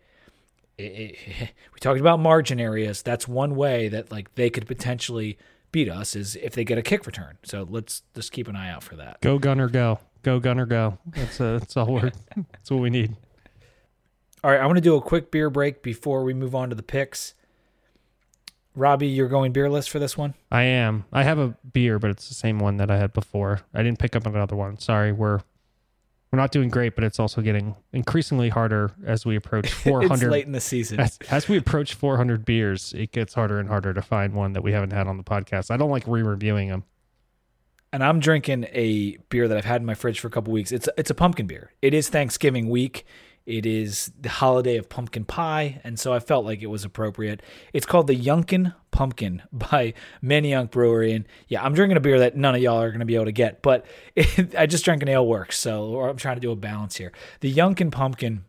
It, 0.78 0.82
it, 1.26 1.52
we 1.74 1.80
talked 1.80 2.00
about 2.00 2.20
margin 2.20 2.58
areas. 2.58 3.02
That's 3.02 3.28
one 3.28 3.54
way 3.54 3.88
that 3.88 4.10
like 4.10 4.34
they 4.34 4.48
could 4.48 4.66
potentially 4.66 5.36
beat 5.72 5.88
us 5.88 6.16
is 6.16 6.36
if 6.36 6.54
they 6.54 6.64
get 6.64 6.78
a 6.78 6.82
kick 6.82 7.06
return. 7.06 7.38
So 7.42 7.66
let's 7.68 8.02
just 8.14 8.32
keep 8.32 8.48
an 8.48 8.56
eye 8.56 8.70
out 8.70 8.82
for 8.82 8.96
that. 8.96 9.20
Go 9.20 9.38
Gunner, 9.38 9.68
go! 9.68 10.00
Go 10.22 10.40
Gunner, 10.40 10.66
go! 10.66 10.98
That's 11.06 11.40
uh, 11.40 11.58
that's 11.58 11.76
all 11.76 11.92
we're 11.92 12.10
that's 12.36 12.70
what 12.70 12.80
we 12.80 12.90
need. 12.90 13.16
All 14.42 14.50
right, 14.50 14.60
I 14.60 14.66
want 14.66 14.76
to 14.76 14.82
do 14.82 14.96
a 14.96 15.02
quick 15.02 15.30
beer 15.30 15.50
break 15.50 15.82
before 15.82 16.24
we 16.24 16.32
move 16.32 16.54
on 16.54 16.70
to 16.70 16.74
the 16.74 16.82
picks. 16.82 17.34
Robbie, 18.74 19.08
you're 19.08 19.28
going 19.28 19.52
beerless 19.52 19.88
for 19.88 19.98
this 19.98 20.16
one. 20.16 20.34
I 20.50 20.62
am. 20.62 21.04
I 21.12 21.24
have 21.24 21.38
a 21.38 21.56
beer, 21.72 21.98
but 21.98 22.10
it's 22.10 22.28
the 22.28 22.34
same 22.34 22.58
one 22.58 22.76
that 22.76 22.90
I 22.90 22.96
had 22.96 23.12
before. 23.12 23.60
I 23.74 23.82
didn't 23.82 23.98
pick 23.98 24.14
up 24.14 24.26
another 24.26 24.56
one. 24.56 24.78
Sorry, 24.78 25.12
we're 25.12 25.40
we're 26.32 26.38
not 26.38 26.52
doing 26.52 26.68
great, 26.68 26.94
but 26.94 27.02
it's 27.02 27.18
also 27.18 27.40
getting 27.40 27.74
increasingly 27.92 28.50
harder 28.50 28.92
as 29.04 29.26
we 29.26 29.34
approach 29.34 29.72
400. 29.72 30.12
it's 30.12 30.22
late 30.30 30.46
in 30.46 30.52
the 30.52 30.60
season. 30.60 31.00
As, 31.00 31.18
as, 31.28 31.48
we 31.48 31.56
approach 31.56 31.94
400 31.94 32.44
beers, 32.44 32.92
it 32.96 33.10
gets 33.10 33.34
harder 33.34 33.58
and 33.58 33.68
harder 33.68 33.92
to 33.92 34.02
find 34.02 34.34
one 34.34 34.52
that 34.52 34.62
we 34.62 34.72
haven't 34.72 34.92
had 34.92 35.08
on 35.08 35.16
the 35.16 35.24
podcast. 35.24 35.72
I 35.72 35.76
don't 35.76 35.90
like 35.90 36.06
re-reviewing 36.06 36.68
them. 36.68 36.84
And 37.92 38.04
I'm 38.04 38.20
drinking 38.20 38.68
a 38.70 39.16
beer 39.28 39.48
that 39.48 39.56
I've 39.56 39.64
had 39.64 39.80
in 39.80 39.86
my 39.86 39.94
fridge 39.94 40.20
for 40.20 40.28
a 40.28 40.30
couple 40.30 40.52
weeks. 40.52 40.70
It's 40.70 40.88
it's 40.96 41.10
a 41.10 41.14
pumpkin 41.14 41.48
beer. 41.48 41.72
It 41.82 41.92
is 41.92 42.08
Thanksgiving 42.08 42.68
week. 42.68 43.04
It 43.46 43.66
is 43.66 44.12
the 44.20 44.28
holiday 44.28 44.76
of 44.76 44.88
pumpkin 44.88 45.24
pie, 45.24 45.80
and 45.82 45.98
so 45.98 46.12
I 46.12 46.20
felt 46.20 46.44
like 46.44 46.62
it 46.62 46.66
was 46.66 46.84
appropriate. 46.84 47.42
It's 47.72 47.86
called 47.86 48.06
the 48.06 48.16
Yunkin 48.16 48.74
Pumpkin 48.90 49.42
by 49.52 49.94
Manayunk 50.22 50.70
Brewery, 50.70 51.12
and 51.12 51.24
yeah, 51.48 51.64
I'm 51.64 51.74
drinking 51.74 51.96
a 51.96 52.00
beer 52.00 52.18
that 52.20 52.36
none 52.36 52.54
of 52.54 52.60
y'all 52.60 52.80
are 52.80 52.90
going 52.90 53.00
to 53.00 53.06
be 53.06 53.14
able 53.14 53.24
to 53.26 53.32
get, 53.32 53.62
but 53.62 53.86
it, 54.14 54.54
I 54.58 54.66
just 54.66 54.84
drank 54.84 55.02
an 55.02 55.08
ale 55.08 55.26
works, 55.26 55.58
so 55.58 56.00
I'm 56.00 56.16
trying 56.16 56.36
to 56.36 56.40
do 56.40 56.50
a 56.50 56.56
balance 56.56 56.96
here. 56.96 57.12
The 57.40 57.52
Yunkin 57.52 57.90
Pumpkin 57.90 58.44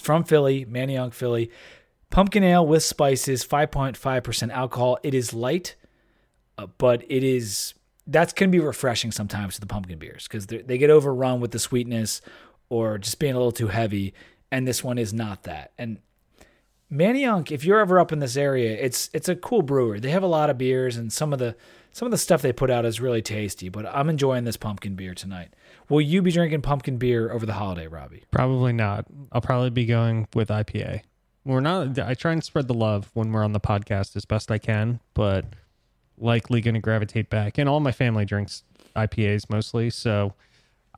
from 0.00 0.24
Philly, 0.24 0.64
Manayunk, 0.64 1.12
Philly, 1.12 1.50
pumpkin 2.10 2.42
ale 2.42 2.66
with 2.66 2.82
spices, 2.82 3.44
5.5% 3.44 4.50
alcohol. 4.50 4.98
It 5.02 5.14
is 5.14 5.32
light, 5.32 5.76
uh, 6.58 6.66
but 6.78 7.04
it 7.08 7.22
is 7.22 7.74
that's 8.06 8.32
can 8.32 8.50
be 8.50 8.60
refreshing 8.60 9.10
sometimes 9.10 9.54
to 9.54 9.60
the 9.60 9.66
pumpkin 9.66 9.98
beers 9.98 10.28
because 10.28 10.46
they 10.46 10.78
get 10.78 10.90
overrun 10.90 11.40
with 11.40 11.52
the 11.52 11.58
sweetness 11.58 12.20
or 12.74 12.98
just 12.98 13.20
being 13.20 13.34
a 13.34 13.36
little 13.36 13.52
too 13.52 13.68
heavy. 13.68 14.12
And 14.50 14.66
this 14.66 14.82
one 14.82 14.98
is 14.98 15.12
not 15.14 15.44
that. 15.44 15.72
And 15.78 15.98
Manayunk, 16.92 17.52
if 17.52 17.64
you're 17.64 17.78
ever 17.78 18.00
up 18.00 18.12
in 18.12 18.18
this 18.18 18.36
area, 18.36 18.72
it's 18.72 19.10
it's 19.12 19.28
a 19.28 19.36
cool 19.36 19.62
brewer. 19.62 20.00
They 20.00 20.10
have 20.10 20.22
a 20.22 20.28
lot 20.28 20.50
of 20.50 20.58
beers 20.58 20.96
and 20.96 21.12
some 21.12 21.32
of 21.32 21.38
the 21.38 21.54
some 21.92 22.06
of 22.06 22.10
the 22.10 22.18
stuff 22.18 22.42
they 22.42 22.52
put 22.52 22.70
out 22.70 22.84
is 22.84 23.00
really 23.00 23.22
tasty. 23.22 23.68
But 23.68 23.86
I'm 23.86 24.08
enjoying 24.08 24.44
this 24.44 24.56
pumpkin 24.56 24.96
beer 24.96 25.14
tonight. 25.14 25.54
Will 25.88 26.00
you 26.00 26.20
be 26.20 26.32
drinking 26.32 26.62
pumpkin 26.62 26.96
beer 26.96 27.30
over 27.30 27.46
the 27.46 27.52
holiday, 27.52 27.86
Robbie? 27.86 28.24
Probably 28.32 28.72
not. 28.72 29.06
I'll 29.30 29.40
probably 29.40 29.70
be 29.70 29.86
going 29.86 30.26
with 30.34 30.48
IPA. 30.48 31.02
We're 31.44 31.60
not. 31.60 31.98
I 31.98 32.14
try 32.14 32.32
and 32.32 32.42
spread 32.42 32.66
the 32.66 32.74
love 32.74 33.10
when 33.14 33.30
we're 33.30 33.44
on 33.44 33.52
the 33.52 33.60
podcast 33.60 34.16
as 34.16 34.24
best 34.24 34.50
I 34.50 34.58
can, 34.58 34.98
but 35.14 35.44
likely 36.18 36.60
going 36.60 36.74
to 36.74 36.80
gravitate 36.80 37.30
back. 37.30 37.58
And 37.58 37.68
all 37.68 37.80
my 37.80 37.92
family 37.92 38.24
drinks 38.24 38.64
IPAs 38.96 39.48
mostly, 39.50 39.90
so 39.90 40.34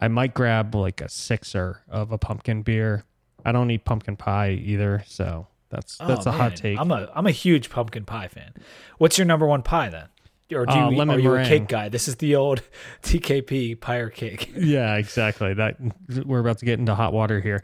I 0.00 0.08
might 0.08 0.34
grab 0.34 0.74
like 0.74 1.00
a 1.00 1.08
sixer 1.08 1.82
of 1.88 2.12
a 2.12 2.18
pumpkin 2.18 2.62
beer. 2.62 3.04
I 3.44 3.52
don't 3.52 3.70
eat 3.70 3.84
pumpkin 3.84 4.16
pie 4.16 4.50
either, 4.50 5.04
so 5.06 5.46
that's 5.70 5.96
that's 5.98 6.26
oh, 6.26 6.30
a 6.30 6.32
man. 6.32 6.40
hot 6.40 6.56
take. 6.56 6.78
I'm 6.78 6.90
a 6.90 7.10
I'm 7.14 7.26
a 7.26 7.30
huge 7.30 7.70
pumpkin 7.70 8.04
pie 8.04 8.28
fan. 8.28 8.52
What's 8.98 9.18
your 9.18 9.26
number 9.26 9.46
one 9.46 9.62
pie 9.62 9.88
then? 9.88 10.08
Or 10.52 10.64
do 10.66 10.72
Uh, 10.72 10.90
you, 10.90 10.96
lemon 10.96 11.16
are 11.16 11.18
you 11.18 11.34
a 11.34 11.44
cake 11.44 11.66
guy? 11.66 11.88
This 11.88 12.06
is 12.06 12.16
the 12.16 12.36
old 12.36 12.62
TKP 13.02 13.80
pyre 13.80 14.10
cake. 14.10 14.52
yeah, 14.56 14.96
exactly. 14.96 15.54
That 15.54 15.76
we're 16.24 16.40
about 16.40 16.58
to 16.58 16.64
get 16.64 16.78
into 16.78 16.94
hot 16.94 17.12
water 17.12 17.40
here. 17.40 17.62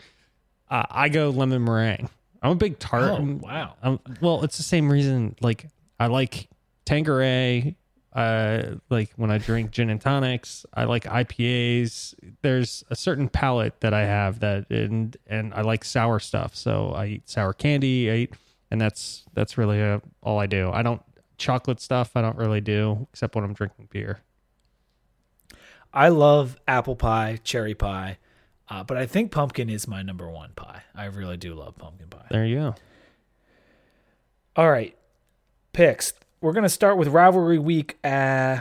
Uh, 0.71 0.85
I 0.91 1.09
go 1.09 1.31
lemon 1.31 1.65
meringue. 1.65 2.09
I'm 2.43 2.53
a 2.53 2.57
big 2.57 2.79
tart. 2.81 3.21
Oh, 3.21 3.39
wow. 3.41 3.75
I'm, 3.83 4.01
well, 4.21 4.43
it's 4.43 4.57
the 4.57 4.65
same 4.65 4.91
reason. 4.91 5.37
Like 5.41 5.67
I 6.01 6.07
like 6.07 6.49
Tanqueray. 6.85 7.77
Uh, 8.15 8.77
like 8.91 9.11
when 9.17 9.31
I 9.31 9.39
drink 9.39 9.71
gin 9.71 9.89
and 9.89 10.01
tonics, 10.01 10.67
I 10.75 10.85
like 10.85 11.05
IPAs. 11.05 12.15
There's 12.43 12.85
a 12.91 12.97
certain 12.97 13.29
palate 13.29 13.81
that 13.81 13.95
I 13.95 14.05
have 14.05 14.41
that, 14.41 14.69
and 14.71 15.17
and 15.27 15.55
I 15.55 15.63
like 15.63 15.85
sour 15.85 16.19
stuff. 16.19 16.55
So 16.55 16.91
I 16.91 17.07
eat 17.07 17.29
sour 17.29 17.55
candy. 17.55 18.11
I 18.11 18.15
eat, 18.17 18.35
and 18.71 18.81
that's 18.81 19.25
that's 19.33 19.57
really 19.57 19.81
uh, 19.83 20.01
all 20.23 20.39
I 20.39 20.47
do. 20.47 20.71
I 20.71 20.83
don't 20.83 21.01
chocolate 21.39 21.81
stuff. 21.81 22.13
I 22.15 22.21
don't 22.21 22.37
really 22.37 22.61
do 22.61 23.07
except 23.13 23.35
when 23.35 23.45
I'm 23.45 23.55
drinking 23.55 23.89
beer. 23.91 24.21
I 25.95 26.09
love 26.09 26.59
apple 26.69 26.97
pie, 26.97 27.39
cherry 27.45 27.75
pie, 27.75 28.19
uh, 28.69 28.83
but 28.85 28.97
I 28.97 29.07
think 29.07 29.31
pumpkin 29.31 29.69
is 29.69 29.87
my 29.87 30.03
number 30.03 30.29
one 30.29 30.53
pie. 30.55 30.83
I 30.95 31.07
really 31.07 31.37
do 31.37 31.55
love 31.55 31.77
pumpkin 31.77 32.09
pie. 32.09 32.27
There 32.31 32.47
you 32.47 32.57
go. 32.57 32.75
All 34.57 34.71
right, 34.71 34.97
picks. 35.73 36.13
We're 36.43 36.53
gonna 36.53 36.69
start 36.69 36.99
with 36.99 37.07
rivalry 37.07 37.61
week. 37.61 37.99
Uh, 38.03 38.59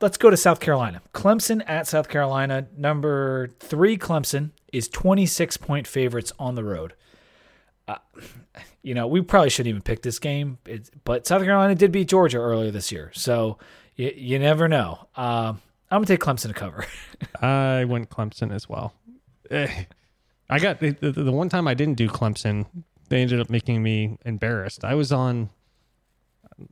let's 0.00 0.16
go 0.16 0.30
to 0.30 0.36
South 0.36 0.60
Carolina. 0.60 1.02
Clemson 1.12 1.64
at 1.66 1.88
South 1.88 2.08
Carolina. 2.08 2.68
Number 2.76 3.50
three, 3.58 3.98
Clemson 3.98 4.52
is 4.72 4.88
26 4.88 5.56
point 5.56 5.88
favorites 5.88 6.32
on 6.38 6.54
the 6.54 6.62
road. 6.62 6.94
Uh, 7.88 7.96
you 8.82 8.94
know, 8.94 9.08
we 9.08 9.20
probably 9.20 9.50
shouldn't 9.50 9.70
even 9.70 9.82
pick 9.82 10.02
this 10.02 10.20
game, 10.20 10.58
it's, 10.64 10.92
but 11.02 11.26
South 11.26 11.42
Carolina 11.42 11.74
did 11.74 11.90
beat 11.90 12.06
Georgia 12.06 12.38
earlier 12.38 12.70
this 12.70 12.92
year, 12.92 13.10
so 13.14 13.58
you, 13.96 14.12
you 14.14 14.38
never 14.38 14.68
know. 14.68 15.08
Um, 15.16 15.60
I'm 15.90 16.02
gonna 16.02 16.06
take 16.06 16.20
Clemson 16.20 16.48
to 16.48 16.54
cover. 16.54 16.86
I 17.42 17.84
went 17.84 18.10
Clemson 18.10 18.54
as 18.54 18.68
well. 18.68 18.94
Eh. 19.50 19.86
I 20.48 20.60
got 20.60 20.78
the, 20.78 20.90
the, 20.90 21.10
the 21.10 21.32
one 21.32 21.48
time 21.48 21.66
I 21.66 21.74
didn't 21.74 21.96
do 21.96 22.08
Clemson, 22.08 22.66
they 23.08 23.22
ended 23.22 23.40
up 23.40 23.50
making 23.50 23.82
me 23.82 24.18
embarrassed. 24.24 24.84
I 24.84 24.94
was 24.94 25.10
on 25.10 25.50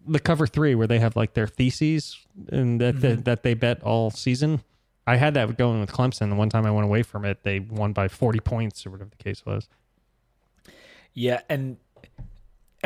the 0.07 0.20
cover 0.20 0.47
three 0.47 0.74
where 0.74 0.87
they 0.87 0.99
have 0.99 1.16
like 1.16 1.35
their 1.35 1.47
theses 1.47 2.18
and 2.49 2.80
that 2.80 3.01
that, 3.01 3.12
mm-hmm. 3.12 3.22
that 3.22 3.43
they 3.43 3.55
bet 3.55 3.83
all 3.83 4.11
season. 4.11 4.62
I 5.07 5.16
had 5.16 5.35
that 5.35 5.57
going 5.57 5.80
with 5.80 5.91
Clemson. 5.91 6.28
The 6.30 6.37
one 6.37 6.49
time 6.49 6.64
I 6.64 6.70
went 6.70 6.85
away 6.85 7.03
from 7.03 7.24
it, 7.24 7.43
they 7.43 7.59
won 7.59 7.93
by 7.93 8.07
40 8.07 8.39
points 8.41 8.87
or 8.87 8.91
whatever 8.91 9.11
the 9.11 9.22
case 9.22 9.45
was. 9.45 9.68
Yeah, 11.12 11.41
and 11.49 11.76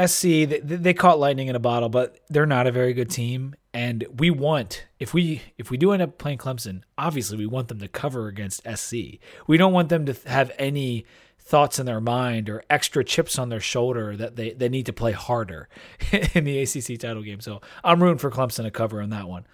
SC 0.05 0.22
they, 0.22 0.61
they 0.62 0.94
caught 0.94 1.18
lightning 1.18 1.49
in 1.49 1.57
a 1.57 1.61
bottle, 1.61 1.88
but 1.88 2.20
they're 2.28 2.47
not 2.47 2.66
a 2.66 2.72
very 2.72 2.92
good 2.92 3.11
team. 3.11 3.55
And 3.72 4.07
we 4.18 4.30
want 4.30 4.86
if 4.99 5.12
we 5.14 5.42
if 5.59 5.70
we 5.70 5.76
do 5.76 5.92
end 5.92 6.03
up 6.03 6.18
playing 6.18 6.38
Clemson, 6.38 6.82
obviously 6.97 7.36
we 7.36 7.47
want 7.47 7.68
them 7.68 7.78
to 7.80 7.88
cover 7.88 8.28
against 8.28 8.62
SC. 8.76 9.18
We 9.47 9.57
don't 9.57 9.72
want 9.72 9.88
them 9.88 10.07
to 10.07 10.16
have 10.26 10.53
any 10.59 11.05
thoughts 11.47 11.78
in 11.78 11.86
their 11.86 12.01
mind 12.01 12.51
or 12.51 12.64
extra 12.68 13.05
chips 13.05 13.38
on 13.38 13.51
their 13.51 13.61
shoulder 13.61 14.16
that 14.16 14.34
they, 14.34 14.51
they 14.51 14.68
need 14.68 14.84
to 14.86 14.92
play 14.92 15.12
harder 15.12 15.68
in 16.34 16.42
the 16.44 16.59
ACC 16.61 16.99
title 16.99 17.22
game. 17.22 17.40
So 17.40 17.61
I'm 17.84 18.03
rooting 18.03 18.18
for 18.18 18.32
Clemson 18.32 18.64
to 18.64 18.70
cover 18.70 19.01
on 19.01 19.11
that 19.11 19.28
one. 19.28 19.47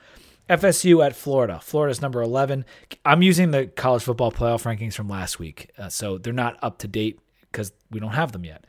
FSU 0.49 1.05
at 1.05 1.15
Florida. 1.15 1.61
Florida's 1.63 2.01
number 2.01 2.23
11. 2.23 2.65
I'm 3.05 3.23
using 3.23 3.51
the 3.51 3.67
college 3.67 4.03
football 4.03 4.33
playoff 4.33 4.65
rankings 4.65 4.95
from 4.95 5.09
last 5.09 5.39
week, 5.39 5.71
uh, 5.79 5.91
so 5.91 6.19
they're 6.19 6.33
not 6.33 6.59
up 6.63 6.79
to 6.79 6.89
date 6.89 7.21
because 7.51 7.73
we 7.91 8.01
don't 8.01 8.13
have 8.13 8.33
them 8.33 8.45
yet. 8.45 8.65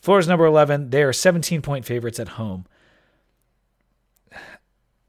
Florida's 0.00 0.28
number 0.28 0.46
11. 0.46 0.90
They 0.90 1.02
are 1.02 1.12
17 1.12 1.60
point 1.60 1.84
favorites 1.84 2.18
at 2.18 2.28
home. 2.28 2.66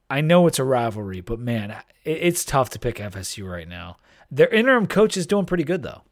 I 0.10 0.22
know 0.22 0.46
it's 0.46 0.60
a 0.60 0.64
rivalry, 0.64 1.22
but 1.22 1.40
man, 1.40 1.76
it's 2.04 2.46
tough 2.46 2.70
to 2.72 2.80
pick 2.80 2.98
FSU 2.98 3.50
right 3.50 3.68
now. 3.68 3.98
Their 4.30 4.50
interim 4.50 4.88
coach 4.88 5.18
is 5.18 5.26
doing 5.26 5.46
pretty 5.46 5.64
good, 5.64 5.82
though. 5.82 6.04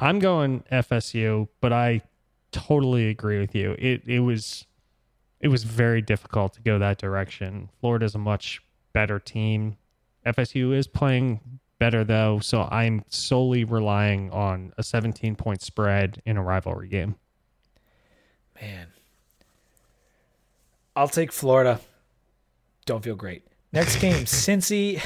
I'm 0.00 0.18
going 0.18 0.64
FSU, 0.72 1.48
but 1.60 1.72
I 1.72 2.00
totally 2.52 3.08
agree 3.08 3.38
with 3.38 3.54
you. 3.54 3.76
It 3.78 4.02
it 4.06 4.20
was 4.20 4.66
it 5.40 5.48
was 5.48 5.64
very 5.64 6.02
difficult 6.02 6.54
to 6.54 6.60
go 6.62 6.78
that 6.78 6.98
direction. 6.98 7.68
Florida's 7.80 8.14
a 8.14 8.18
much 8.18 8.62
better 8.92 9.18
team. 9.18 9.76
FSU 10.26 10.74
is 10.74 10.86
playing 10.86 11.40
better 11.78 12.04
though, 12.04 12.40
so 12.40 12.68
I'm 12.70 13.04
solely 13.08 13.64
relying 13.64 14.30
on 14.30 14.72
a 14.78 14.82
17 14.82 15.36
point 15.36 15.62
spread 15.62 16.22
in 16.24 16.36
a 16.36 16.42
rivalry 16.42 16.88
game. 16.88 17.16
Man. 18.60 18.88
I'll 20.96 21.08
take 21.08 21.32
Florida. 21.32 21.80
Don't 22.84 23.02
feel 23.02 23.14
great. 23.14 23.44
Next 23.72 23.96
game, 24.00 24.24
Cincy 24.24 25.02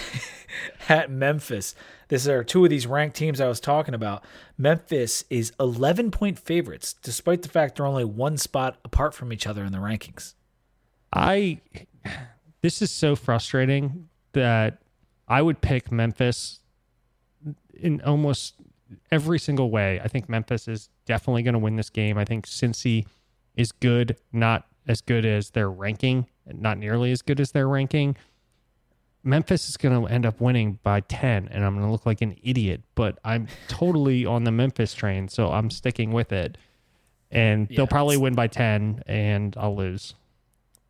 at 0.88 1.10
Memphis. 1.10 1.74
These 2.08 2.28
are 2.28 2.44
two 2.44 2.64
of 2.64 2.70
these 2.70 2.86
ranked 2.86 3.16
teams 3.16 3.40
I 3.40 3.48
was 3.48 3.60
talking 3.60 3.94
about. 3.94 4.24
Memphis 4.56 5.24
is 5.30 5.52
11 5.58 6.10
point 6.10 6.38
favorites, 6.38 6.94
despite 7.02 7.42
the 7.42 7.48
fact 7.48 7.76
they're 7.76 7.86
only 7.86 8.04
one 8.04 8.36
spot 8.36 8.78
apart 8.84 9.14
from 9.14 9.32
each 9.32 9.46
other 9.46 9.64
in 9.64 9.72
the 9.72 9.78
rankings. 9.78 10.34
I, 11.12 11.60
this 12.62 12.82
is 12.82 12.90
so 12.90 13.16
frustrating 13.16 14.08
that 14.32 14.78
I 15.28 15.42
would 15.42 15.60
pick 15.60 15.90
Memphis 15.90 16.60
in 17.72 18.00
almost 18.02 18.54
every 19.10 19.38
single 19.38 19.70
way. 19.70 20.00
I 20.02 20.08
think 20.08 20.28
Memphis 20.28 20.68
is 20.68 20.90
definitely 21.06 21.42
going 21.42 21.54
to 21.54 21.58
win 21.58 21.76
this 21.76 21.90
game. 21.90 22.18
I 22.18 22.24
think 22.24 22.46
Cincy 22.46 23.06
is 23.56 23.72
good, 23.72 24.16
not 24.32 24.66
as 24.86 25.00
good 25.00 25.24
as 25.24 25.50
their 25.50 25.70
ranking, 25.70 26.26
not 26.46 26.78
nearly 26.78 27.10
as 27.12 27.22
good 27.22 27.40
as 27.40 27.52
their 27.52 27.68
ranking. 27.68 28.16
Memphis 29.24 29.68
is 29.68 29.76
going 29.76 30.00
to 30.00 30.12
end 30.12 30.26
up 30.26 30.40
winning 30.40 30.78
by 30.82 31.00
10 31.00 31.48
and 31.50 31.64
I'm 31.64 31.74
going 31.74 31.86
to 31.86 31.90
look 31.90 32.06
like 32.06 32.20
an 32.20 32.36
idiot, 32.42 32.82
but 32.94 33.18
I'm 33.24 33.48
totally 33.68 34.26
on 34.26 34.44
the 34.44 34.52
Memphis 34.52 34.94
train, 34.94 35.28
so 35.28 35.50
I'm 35.50 35.70
sticking 35.70 36.12
with 36.12 36.32
it. 36.32 36.58
And 37.30 37.66
yeah, 37.70 37.78
they'll 37.78 37.86
probably 37.86 38.16
win 38.16 38.34
by 38.34 38.46
10 38.46 39.04
and 39.06 39.56
I'll 39.58 39.74
lose. 39.74 40.14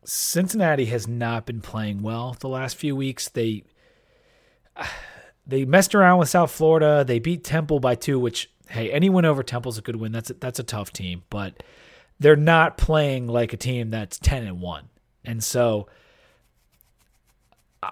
Cincinnati 0.03 0.85
has 0.85 1.07
not 1.07 1.45
been 1.45 1.61
playing 1.61 2.01
well 2.01 2.35
the 2.39 2.49
last 2.49 2.75
few 2.75 2.95
weeks. 2.95 3.29
They 3.29 3.63
they 5.47 5.65
messed 5.65 5.95
around 5.95 6.19
with 6.19 6.29
South 6.29 6.51
Florida. 6.51 7.03
They 7.05 7.19
beat 7.19 7.43
Temple 7.43 7.79
by 7.79 7.95
2, 7.95 8.19
which 8.19 8.51
hey, 8.69 8.91
anyone 8.91 9.25
over 9.25 9.43
Temple's 9.43 9.77
a 9.77 9.81
good 9.81 9.95
win. 9.95 10.11
That's 10.11 10.29
a, 10.29 10.33
that's 10.33 10.59
a 10.59 10.63
tough 10.63 10.91
team, 10.91 11.23
but 11.29 11.63
they're 12.19 12.35
not 12.35 12.77
playing 12.77 13.27
like 13.27 13.53
a 13.53 13.57
team 13.57 13.89
that's 13.89 14.19
10 14.19 14.43
and 14.43 14.61
1. 14.61 14.89
And 15.23 15.43
so 15.43 15.87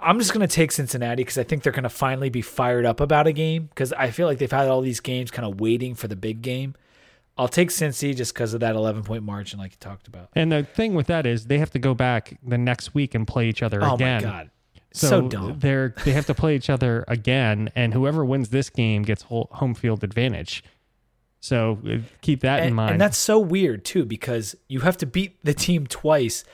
I'm 0.02 0.20
just 0.20 0.34
going 0.34 0.48
to 0.48 0.54
take 0.54 0.72
Cincinnati 0.72 1.24
because 1.24 1.38
I 1.38 1.44
think 1.44 1.64
they're 1.64 1.74
going 1.74 1.84
to 1.84 1.90
finally 1.90 2.30
be 2.30 2.42
fired 2.42 2.86
up 2.86 3.00
about 3.00 3.28
a 3.28 3.34
game 3.34 3.66
because 3.66 3.94
I 3.94 4.12
feel 4.12 4.28
like 4.28 4.38
they've 4.38 4.52
had 4.52 4.68
all 4.68 4.82
these 4.82 5.00
games 5.00 5.32
kind 5.32 5.46
of 5.46 5.60
waiting 5.60 5.96
for 5.96 6.08
the 6.08 6.16
big 6.16 6.42
game. 6.42 6.76
I'll 7.38 7.48
take 7.48 7.70
Cincy 7.70 8.16
just 8.16 8.34
because 8.34 8.54
of 8.54 8.60
that 8.60 8.76
11 8.76 9.04
point 9.04 9.24
margin, 9.24 9.60
like 9.60 9.72
you 9.72 9.78
talked 9.80 10.08
about. 10.08 10.30
And 10.36 10.52
the 10.52 10.64
thing 10.64 10.94
with 10.94 11.08
that 11.08 11.26
is 11.26 11.46
they 11.46 11.58
have 11.58 11.72
to 11.72 11.80
go 11.80 11.94
back 11.94 12.38
the 12.44 12.58
next 12.58 12.94
week 12.94 13.16
and 13.16 13.28
play 13.28 13.50
each 13.50 13.64
other 13.64 13.84
oh 13.84 13.96
again. 13.96 14.24
Oh 14.24 14.28
my 14.28 14.32
god, 14.34 14.52
so, 14.94 15.08
so 15.08 15.28
dumb. 15.28 15.60
They're 15.60 15.96
they 16.06 16.12
have 16.12 16.28
to 16.28 16.36
play 16.36 16.56
each 16.56 16.70
other 16.70 17.04
again, 17.08 17.72
and 17.76 17.94
whoever 17.94 18.24
wins 18.24 18.50
this 18.50 18.70
game 18.70 19.02
gets 19.02 19.24
home 19.24 19.74
field 19.74 20.04
advantage. 20.04 20.64
So 21.40 21.80
uh, 21.86 21.98
keep 22.22 22.42
that 22.42 22.60
and, 22.60 22.70
in 22.70 22.74
mind. 22.76 22.92
And 22.92 23.02
that's 23.02 23.18
so 23.18 23.40
weird 23.40 23.84
too 23.84 24.06
because 24.06 24.56
you 24.70 24.82
have 24.82 24.98
to 24.98 25.06
beat 25.06 25.44
the 25.44 25.54
team 25.54 25.88
twice 25.88 26.46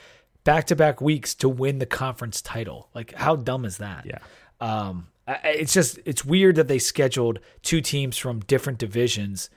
back 0.50 0.66
to 0.66 0.74
back 0.74 1.00
weeks 1.00 1.32
to 1.36 1.48
win 1.48 1.78
the 1.78 1.86
conference 1.86 2.42
title. 2.42 2.88
Like, 2.92 3.14
how 3.14 3.36
dumb 3.36 3.64
is 3.64 3.78
that? 3.78 4.04
Yeah. 4.04 4.18
Um, 4.60 5.06
it's 5.44 5.72
just 5.72 6.00
it's 6.04 6.24
weird 6.24 6.56
that 6.56 6.66
they 6.66 6.80
scheduled 6.80 7.38
two 7.62 7.80
teams 7.80 8.18
from 8.18 8.40
different 8.40 8.80
divisions 8.80 9.48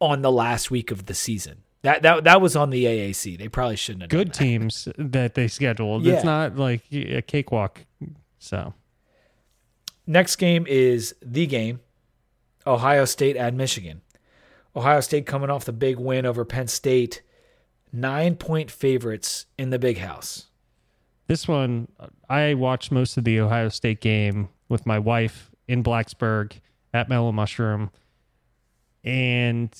on 0.00 0.22
the 0.22 0.32
last 0.32 0.70
week 0.70 0.90
of 0.90 1.04
the 1.04 1.12
season. 1.12 1.64
That 1.82 2.00
that 2.00 2.24
that 2.24 2.40
was 2.40 2.56
on 2.56 2.70
the 2.70 2.82
AAC. 2.86 3.36
They 3.36 3.48
probably 3.48 3.76
shouldn't 3.76 4.04
have 4.04 4.10
good 4.10 4.32
teams 4.32 4.88
that 4.96 5.34
they 5.34 5.48
scheduled. 5.48 6.04
Yeah. 6.04 6.14
It's 6.14 6.24
not 6.24 6.56
like 6.56 6.80
a 6.92 7.20
cakewalk. 7.20 7.84
So 8.38 8.72
next 10.06 10.36
game 10.36 10.66
is 10.66 11.14
the 11.20 11.46
game, 11.46 11.80
Ohio 12.66 13.04
State 13.04 13.36
at 13.36 13.52
Michigan. 13.52 14.00
Ohio 14.74 15.00
State 15.00 15.26
coming 15.26 15.50
off 15.50 15.66
the 15.66 15.74
big 15.74 15.98
win 15.98 16.24
over 16.24 16.46
Penn 16.46 16.68
State 16.68 17.20
nine 17.92 18.36
point 18.36 18.70
favorites 18.70 19.46
in 19.58 19.70
the 19.70 19.78
big 19.78 19.98
house. 19.98 20.46
This 21.26 21.46
one, 21.46 21.88
I 22.28 22.54
watched 22.54 22.90
most 22.90 23.16
of 23.16 23.24
the 23.24 23.40
Ohio 23.40 23.68
State 23.68 24.00
game 24.00 24.48
with 24.68 24.86
my 24.86 24.98
wife 24.98 25.50
in 25.66 25.82
Blacksburg 25.82 26.52
at 26.94 27.08
Mellow 27.08 27.32
Mushroom, 27.32 27.90
and 29.04 29.70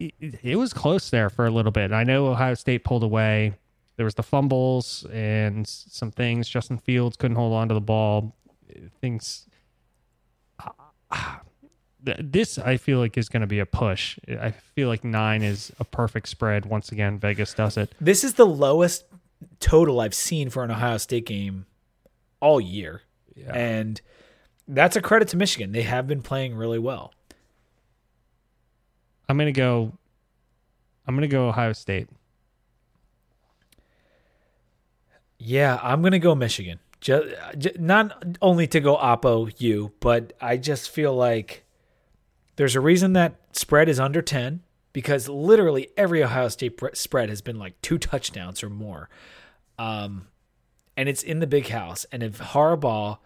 it, 0.00 0.14
it 0.42 0.56
was 0.56 0.72
close 0.72 1.10
there 1.10 1.30
for 1.30 1.46
a 1.46 1.50
little 1.50 1.72
bit. 1.72 1.92
I 1.92 2.04
know 2.04 2.26
Ohio 2.26 2.54
State 2.54 2.84
pulled 2.84 3.04
away. 3.04 3.54
There 3.96 4.04
was 4.04 4.14
the 4.14 4.22
fumbles 4.22 5.06
and 5.12 5.66
some 5.66 6.10
things. 6.10 6.48
Justin 6.48 6.78
Fields 6.78 7.16
couldn't 7.16 7.36
hold 7.36 7.52
on 7.52 7.68
to 7.68 7.74
the 7.74 7.80
ball. 7.80 8.36
Things 9.00 9.46
this 12.00 12.58
I 12.58 12.76
feel 12.76 12.98
like 12.98 13.18
is 13.18 13.28
going 13.28 13.40
to 13.40 13.46
be 13.46 13.58
a 13.58 13.66
push. 13.66 14.18
I 14.28 14.50
feel 14.50 14.88
like 14.88 15.04
nine 15.04 15.42
is 15.42 15.72
a 15.80 15.84
perfect 15.84 16.28
spread. 16.28 16.66
Once 16.66 16.92
again, 16.92 17.18
Vegas 17.18 17.54
does 17.54 17.76
it. 17.76 17.92
This 18.00 18.24
is 18.24 18.34
the 18.34 18.46
lowest 18.46 19.04
total 19.60 20.00
I've 20.00 20.14
seen 20.14 20.50
for 20.50 20.64
an 20.64 20.70
Ohio 20.70 20.98
State 20.98 21.26
game 21.26 21.66
all 22.40 22.60
year, 22.60 23.02
yeah. 23.34 23.52
and 23.52 24.00
that's 24.66 24.96
a 24.96 25.00
credit 25.00 25.28
to 25.28 25.36
Michigan. 25.36 25.72
They 25.72 25.82
have 25.82 26.06
been 26.06 26.22
playing 26.22 26.54
really 26.54 26.78
well. 26.78 27.12
I'm 29.28 29.36
going 29.36 29.52
to 29.52 29.58
go. 29.58 29.92
I'm 31.06 31.14
going 31.14 31.28
to 31.28 31.34
go 31.34 31.48
Ohio 31.48 31.72
State. 31.72 32.08
Yeah, 35.38 35.78
I'm 35.82 36.00
going 36.00 36.12
to 36.12 36.18
go 36.18 36.34
Michigan. 36.34 36.80
Just, 37.00 37.78
not 37.78 38.24
only 38.42 38.66
to 38.66 38.80
go 38.80 38.96
Oppo 38.96 39.52
you, 39.60 39.92
but 40.00 40.32
I 40.40 40.56
just 40.56 40.90
feel 40.90 41.14
like 41.14 41.64
there's 42.58 42.74
a 42.74 42.80
reason 42.80 43.12
that 43.12 43.36
spread 43.52 43.88
is 43.88 44.00
under 44.00 44.20
10 44.20 44.62
because 44.92 45.28
literally 45.28 45.90
every 45.96 46.24
Ohio 46.24 46.48
State 46.48 46.76
spread 46.94 47.28
has 47.28 47.40
been 47.40 47.56
like 47.56 47.80
two 47.82 47.98
touchdowns 47.98 48.64
or 48.64 48.68
more. 48.68 49.08
Um, 49.78 50.26
and 50.96 51.08
it's 51.08 51.22
in 51.22 51.38
the 51.38 51.46
big 51.46 51.68
house. 51.68 52.04
And 52.10 52.20
if 52.20 52.38
Harbaugh 52.38 53.18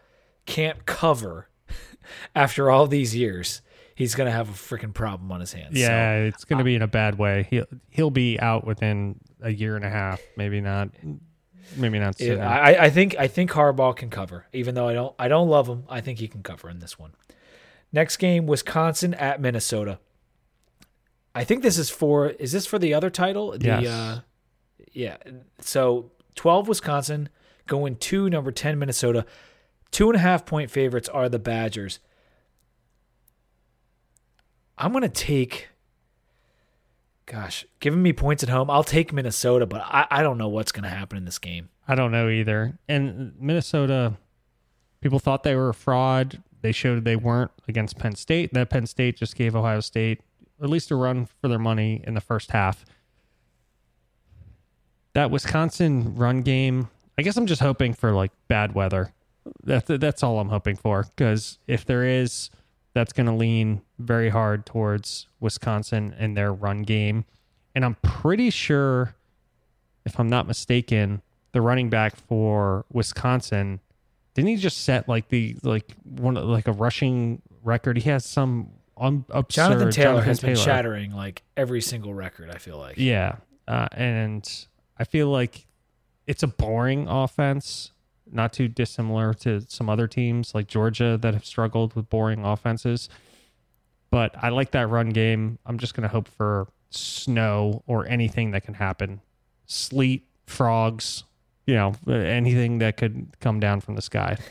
can't 0.45 0.85
cover 0.85 1.49
after 2.35 2.71
all 2.71 2.87
these 2.87 3.17
years, 3.17 3.63
he's 3.95 4.15
going 4.15 4.27
to 4.27 4.33
have 4.33 4.51
a 4.51 4.53
freaking 4.53 4.93
problem 4.93 5.33
on 5.33 5.41
his 5.41 5.55
hands. 5.55 5.79
Yeah, 5.79 6.19
so, 6.19 6.25
it's 6.25 6.45
going 6.45 6.59
to 6.59 6.63
uh, 6.63 6.67
be 6.67 6.75
in 6.75 6.83
a 6.83 6.87
bad 6.87 7.17
way. 7.17 7.47
He'll 7.49 7.67
he'll 7.89 8.11
be 8.11 8.39
out 8.39 8.67
within 8.67 9.19
a 9.41 9.51
year 9.51 9.77
and 9.77 9.85
a 9.85 9.89
half, 9.89 10.21
maybe 10.37 10.61
not. 10.61 10.91
Maybe 11.75 11.99
not. 11.99 12.21
It, 12.21 12.39
I, 12.39 12.85
I 12.85 12.91
think 12.91 13.17
I 13.19 13.29
think 13.29 13.51
Harbaugh 13.53 13.97
can 13.97 14.11
cover, 14.11 14.45
even 14.53 14.75
though 14.75 14.89
I 14.89 14.93
don't 14.93 15.15
I 15.19 15.29
don't 15.29 15.49
love 15.49 15.69
him. 15.69 15.85
I 15.89 16.03
think 16.03 16.19
he 16.19 16.29
can 16.29 16.43
cover 16.43 16.69
in 16.69 16.81
this 16.81 16.99
one. 16.99 17.13
Next 17.93 18.17
game, 18.17 18.47
Wisconsin 18.47 19.15
at 19.15 19.41
Minnesota. 19.41 19.99
I 21.35 21.45
think 21.45 21.63
this 21.63 21.79
is 21.79 21.91
for 21.91 22.29
is 22.29 22.53
this 22.53 22.67
for 22.67 22.79
the 22.79 22.95
other 22.95 23.11
title? 23.11 23.53
The 23.53 23.67
yes. 23.67 23.87
uh 23.87 24.21
yeah. 24.93 25.17
So 25.61 26.11
12 26.35 26.69
Wisconsin 26.69 27.29
going 27.67 27.97
to 27.97 28.29
number 28.29 28.51
10 28.53 28.79
Minnesota. 28.79 29.25
Two 29.91 30.09
and 30.09 30.17
a 30.17 30.21
half 30.21 30.47
point 30.47 30.71
favorites 30.71 31.09
are 31.09 31.29
the 31.29 31.39
Badgers. 31.39 31.99
I'm 34.79 34.93
going 34.93 35.03
to 35.03 35.09
take, 35.09 35.69
gosh, 37.27 37.67
giving 37.79 38.03
me 38.03 38.13
points 38.13 38.43
at 38.43 38.49
home, 38.49 38.71
I'll 38.71 38.83
take 38.83 39.13
Minnesota, 39.13 39.67
but 39.67 39.83
I, 39.83 40.07
I 40.11 40.23
don't 40.23 40.39
know 40.39 40.49
what's 40.49 40.73
going 40.73 40.85
to 40.85 40.89
happen 40.89 41.19
in 41.19 41.25
this 41.25 41.39
game. 41.39 41.69
I 41.87 41.95
don't 41.95 42.11
know 42.11 42.29
either. 42.29 42.79
And 42.89 43.35
Minnesota, 43.39 44.15
people 45.01 45.19
thought 45.19 45.43
they 45.43 45.55
were 45.55 45.69
a 45.69 45.75
fraud. 45.75 46.43
They 46.63 46.73
showed 46.73 47.05
they 47.05 47.17
weren't 47.17 47.51
against 47.69 47.99
Penn 47.99 48.15
State. 48.15 48.55
That 48.55 48.71
Penn 48.71 48.87
State 48.87 49.17
just 49.17 49.37
gave 49.37 49.55
Ohio 49.55 49.81
State 49.81 50.21
at 50.63 50.71
least 50.71 50.91
a 50.91 50.97
run 50.97 51.27
for 51.27 51.49
their 51.49 51.59
money 51.59 52.03
in 52.07 52.15
the 52.15 52.21
first 52.21 52.53
half. 52.53 52.85
That 55.15 55.31
Wisconsin 55.31 56.15
run 56.15 56.43
game, 56.43 56.89
I 57.19 57.23
guess 57.23 57.37
I'm 57.37 57.47
just 57.47 57.61
hoping 57.61 57.93
for 57.93 58.13
like 58.13 58.31
bad 58.49 58.75
weather. 58.75 59.13
That's 59.65 59.89
that's 59.89 60.23
all 60.23 60.39
I'm 60.39 60.49
hoping 60.49 60.77
for 60.77 61.03
because 61.03 61.59
if 61.67 61.85
there 61.85 62.05
is, 62.05 62.49
that's 62.95 63.13
going 63.13 63.27
to 63.27 63.33
lean 63.33 63.83
very 63.99 64.29
hard 64.29 64.65
towards 64.65 65.27
Wisconsin 65.41 66.15
and 66.17 66.37
their 66.37 66.53
run 66.53 66.83
game. 66.83 67.25
And 67.75 67.85
I'm 67.85 67.97
pretty 68.03 68.51
sure, 68.51 69.15
if 70.05 70.21
I'm 70.21 70.29
not 70.29 70.47
mistaken, 70.47 71.23
the 71.53 71.61
running 71.61 71.91
back 71.91 72.17
for 72.17 72.85
Wisconsin 72.93 73.81
didn't 74.35 74.49
he 74.49 74.57
just 74.57 74.85
set 74.85 75.09
like 75.09 75.29
the 75.29 75.57
like 75.63 75.93
one 76.05 76.35
like 76.35 76.69
a 76.69 76.73
rushing 76.73 77.43
record? 77.63 77.99
He 77.99 78.09
has 78.11 78.25
some 78.25 78.71
un- 78.97 79.25
absurd. 79.31 79.55
Jonathan 79.69 79.91
Taylor 79.91 80.13
Jonathan 80.13 80.29
has 80.29 80.41
been 80.41 80.57
shattering 80.57 81.13
like 81.13 81.43
every 81.57 81.81
single 81.81 82.15
record, 82.15 82.51
I 82.51 82.59
feel 82.59 82.79
like. 82.79 82.97
Yeah, 82.99 83.37
uh, 83.69 83.89
and 83.93 84.49
I 84.99 85.05
feel 85.05 85.29
like 85.29 85.67
it's 86.27 86.43
a 86.43 86.47
boring 86.49 87.09
offense, 87.09 87.93
not 88.31 88.53
too 88.53 88.69
dissimilar 88.69 89.35
to 89.35 89.63
some 89.69 89.91
other 89.91 90.07
teams 90.07 90.55
like 90.55 90.67
Georgia 90.67 91.19
that 91.21 91.35
have 91.35 91.45
struggled 91.45 91.95
with 91.95 92.09
boring 92.09 92.45
offenses. 92.45 93.09
But 94.11 94.35
I 94.41 94.51
like 94.51 94.73
that 94.73 94.89
run 94.89 95.11
game. 95.11 95.59
I'm 95.65 95.79
just 95.79 95.95
going 95.95 96.03
to 96.03 96.09
hope 96.09 96.29
for 96.29 96.69
snow 96.91 97.83
or 97.87 98.07
anything 98.07 98.51
that 98.51 98.65
can 98.65 98.75
happen, 98.75 99.23
sleet, 99.67 100.27
frogs, 100.47 101.25
you 101.67 101.75
know, 101.75 101.95
anything 102.09 102.79
that 102.79 102.97
could 102.97 103.29
come 103.41 103.61
down 103.61 103.81
from 103.81 103.95
the 103.97 104.03
sky. 104.03 104.37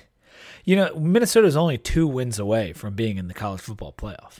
You 0.64 0.76
know, 0.76 0.94
Minnesota 0.96 1.48
is 1.48 1.56
only 1.58 1.80
two 1.80 2.06
wins 2.06 2.38
away 2.38 2.72
from 2.74 2.94
being 2.94 3.18
in 3.18 3.28
the 3.28 3.34
college 3.34 3.62
football 3.62 3.92
playoff. 3.98 4.40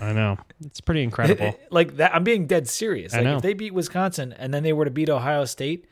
I 0.00 0.12
know 0.12 0.36
it's 0.64 0.80
pretty 0.80 1.04
incredible. 1.04 1.56
like 1.70 1.98
that, 1.98 2.12
I'm 2.16 2.24
being 2.24 2.48
dead 2.48 2.68
serious. 2.68 3.14
I 3.14 3.18
Like 3.18 3.24
know. 3.26 3.36
if 3.36 3.42
they 3.42 3.54
beat 3.54 3.72
Wisconsin 3.72 4.32
and 4.32 4.52
then 4.52 4.64
they 4.64 4.72
were 4.72 4.84
to 4.84 4.90
beat 4.90 5.08
Ohio 5.08 5.44
State, 5.44 5.86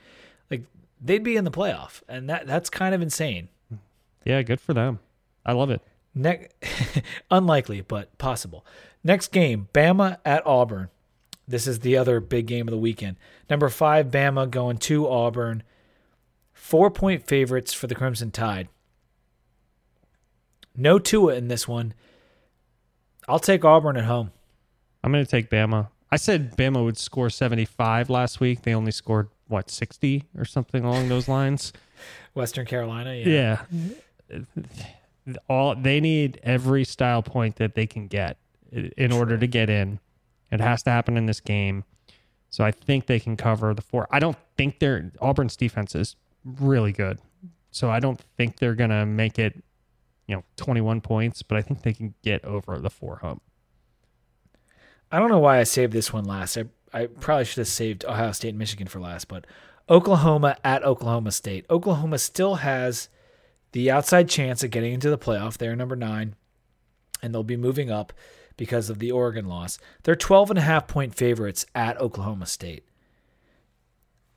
like 0.50 0.64
they'd 1.00 1.22
be 1.22 1.36
in 1.36 1.44
the 1.44 1.52
playoff, 1.52 2.02
and 2.08 2.28
that 2.28 2.48
that's 2.48 2.68
kind 2.68 2.96
of 2.96 3.00
insane. 3.00 3.48
yeah, 4.24 4.42
good 4.42 4.60
for 4.60 4.74
them. 4.74 4.98
I 5.46 5.52
love 5.52 5.70
it. 5.70 5.82
Ne- 6.16 6.48
unlikely, 7.30 7.80
but 7.82 8.16
possible. 8.18 8.66
Next 9.04 9.28
game, 9.30 9.68
Bama 9.72 10.18
at 10.24 10.44
Auburn. 10.44 10.88
This 11.46 11.68
is 11.68 11.78
the 11.80 11.96
other 11.96 12.18
big 12.18 12.46
game 12.46 12.66
of 12.66 12.72
the 12.72 12.78
weekend. 12.78 13.16
Number 13.48 13.68
five, 13.68 14.06
Bama 14.08 14.50
going 14.50 14.78
to 14.78 15.08
Auburn. 15.08 15.62
Four 16.60 16.90
point 16.90 17.26
favorites 17.26 17.72
for 17.72 17.86
the 17.86 17.94
Crimson 17.94 18.30
Tide. 18.30 18.68
No 20.76 20.98
Tua 20.98 21.34
in 21.34 21.48
this 21.48 21.66
one. 21.66 21.94
I'll 23.26 23.40
take 23.40 23.64
Auburn 23.64 23.96
at 23.96 24.04
home. 24.04 24.30
I'm 25.02 25.10
going 25.10 25.24
to 25.24 25.30
take 25.30 25.48
Bama. 25.48 25.88
I 26.12 26.16
said 26.16 26.56
Bama 26.58 26.84
would 26.84 26.98
score 26.98 27.30
75 27.30 28.10
last 28.10 28.40
week. 28.40 28.62
They 28.62 28.74
only 28.74 28.92
scored 28.92 29.30
what 29.48 29.70
60 29.70 30.24
or 30.36 30.44
something 30.44 30.84
along 30.84 31.08
those 31.08 31.28
lines. 31.28 31.72
Western 32.34 32.66
Carolina, 32.66 33.14
yeah. 33.14 33.62
Yeah. 34.28 34.40
All 35.48 35.74
they 35.74 35.98
need 35.98 36.40
every 36.42 36.84
style 36.84 37.22
point 37.22 37.56
that 37.56 37.74
they 37.74 37.86
can 37.86 38.06
get 38.06 38.36
in 38.70 39.10
order 39.12 39.38
to 39.38 39.46
get 39.46 39.70
in. 39.70 39.98
It 40.52 40.60
has 40.60 40.82
to 40.84 40.90
happen 40.90 41.16
in 41.16 41.24
this 41.24 41.40
game. 41.40 41.84
So 42.50 42.64
I 42.64 42.70
think 42.70 43.06
they 43.06 43.18
can 43.18 43.36
cover 43.36 43.72
the 43.74 43.82
four. 43.82 44.06
I 44.10 44.20
don't 44.20 44.36
think 44.56 44.78
they're 44.78 45.10
Auburn's 45.20 45.56
defense 45.56 45.94
is 45.94 46.16
really 46.44 46.92
good. 46.92 47.18
So 47.70 47.90
I 47.90 48.00
don't 48.00 48.20
think 48.36 48.58
they're 48.58 48.74
going 48.74 48.90
to 48.90 49.06
make 49.06 49.38
it, 49.38 49.62
you 50.26 50.36
know, 50.36 50.44
21 50.56 51.00
points, 51.00 51.42
but 51.42 51.56
I 51.56 51.62
think 51.62 51.82
they 51.82 51.92
can 51.92 52.14
get 52.22 52.44
over 52.44 52.78
the 52.78 52.90
four 52.90 53.16
hump. 53.22 53.42
I 55.12 55.18
don't 55.18 55.30
know 55.30 55.38
why 55.38 55.58
I 55.58 55.64
saved 55.64 55.92
this 55.92 56.12
one 56.12 56.24
last. 56.24 56.56
I, 56.56 56.64
I 56.92 57.06
probably 57.06 57.44
should 57.44 57.58
have 57.58 57.68
saved 57.68 58.04
Ohio 58.04 58.32
State 58.32 58.50
and 58.50 58.58
Michigan 58.58 58.86
for 58.86 59.00
last, 59.00 59.28
but 59.28 59.44
Oklahoma 59.88 60.56
at 60.62 60.84
Oklahoma 60.84 61.32
State. 61.32 61.66
Oklahoma 61.68 62.18
still 62.18 62.56
has 62.56 63.08
the 63.72 63.90
outside 63.90 64.28
chance 64.28 64.62
of 64.62 64.70
getting 64.70 64.92
into 64.92 65.10
the 65.10 65.18
playoff. 65.18 65.56
They're 65.58 65.74
number 65.74 65.96
nine, 65.96 66.36
and 67.22 67.34
they'll 67.34 67.42
be 67.42 67.56
moving 67.56 67.90
up 67.90 68.12
because 68.56 68.90
of 68.90 68.98
the 68.98 69.10
Oregon 69.10 69.46
loss. 69.46 69.78
They're 70.02 70.14
12 70.14 70.50
and 70.50 70.58
a 70.58 70.62
half 70.62 70.86
point 70.86 71.14
favorites 71.14 71.66
at 71.74 72.00
Oklahoma 72.00 72.46
State. 72.46 72.84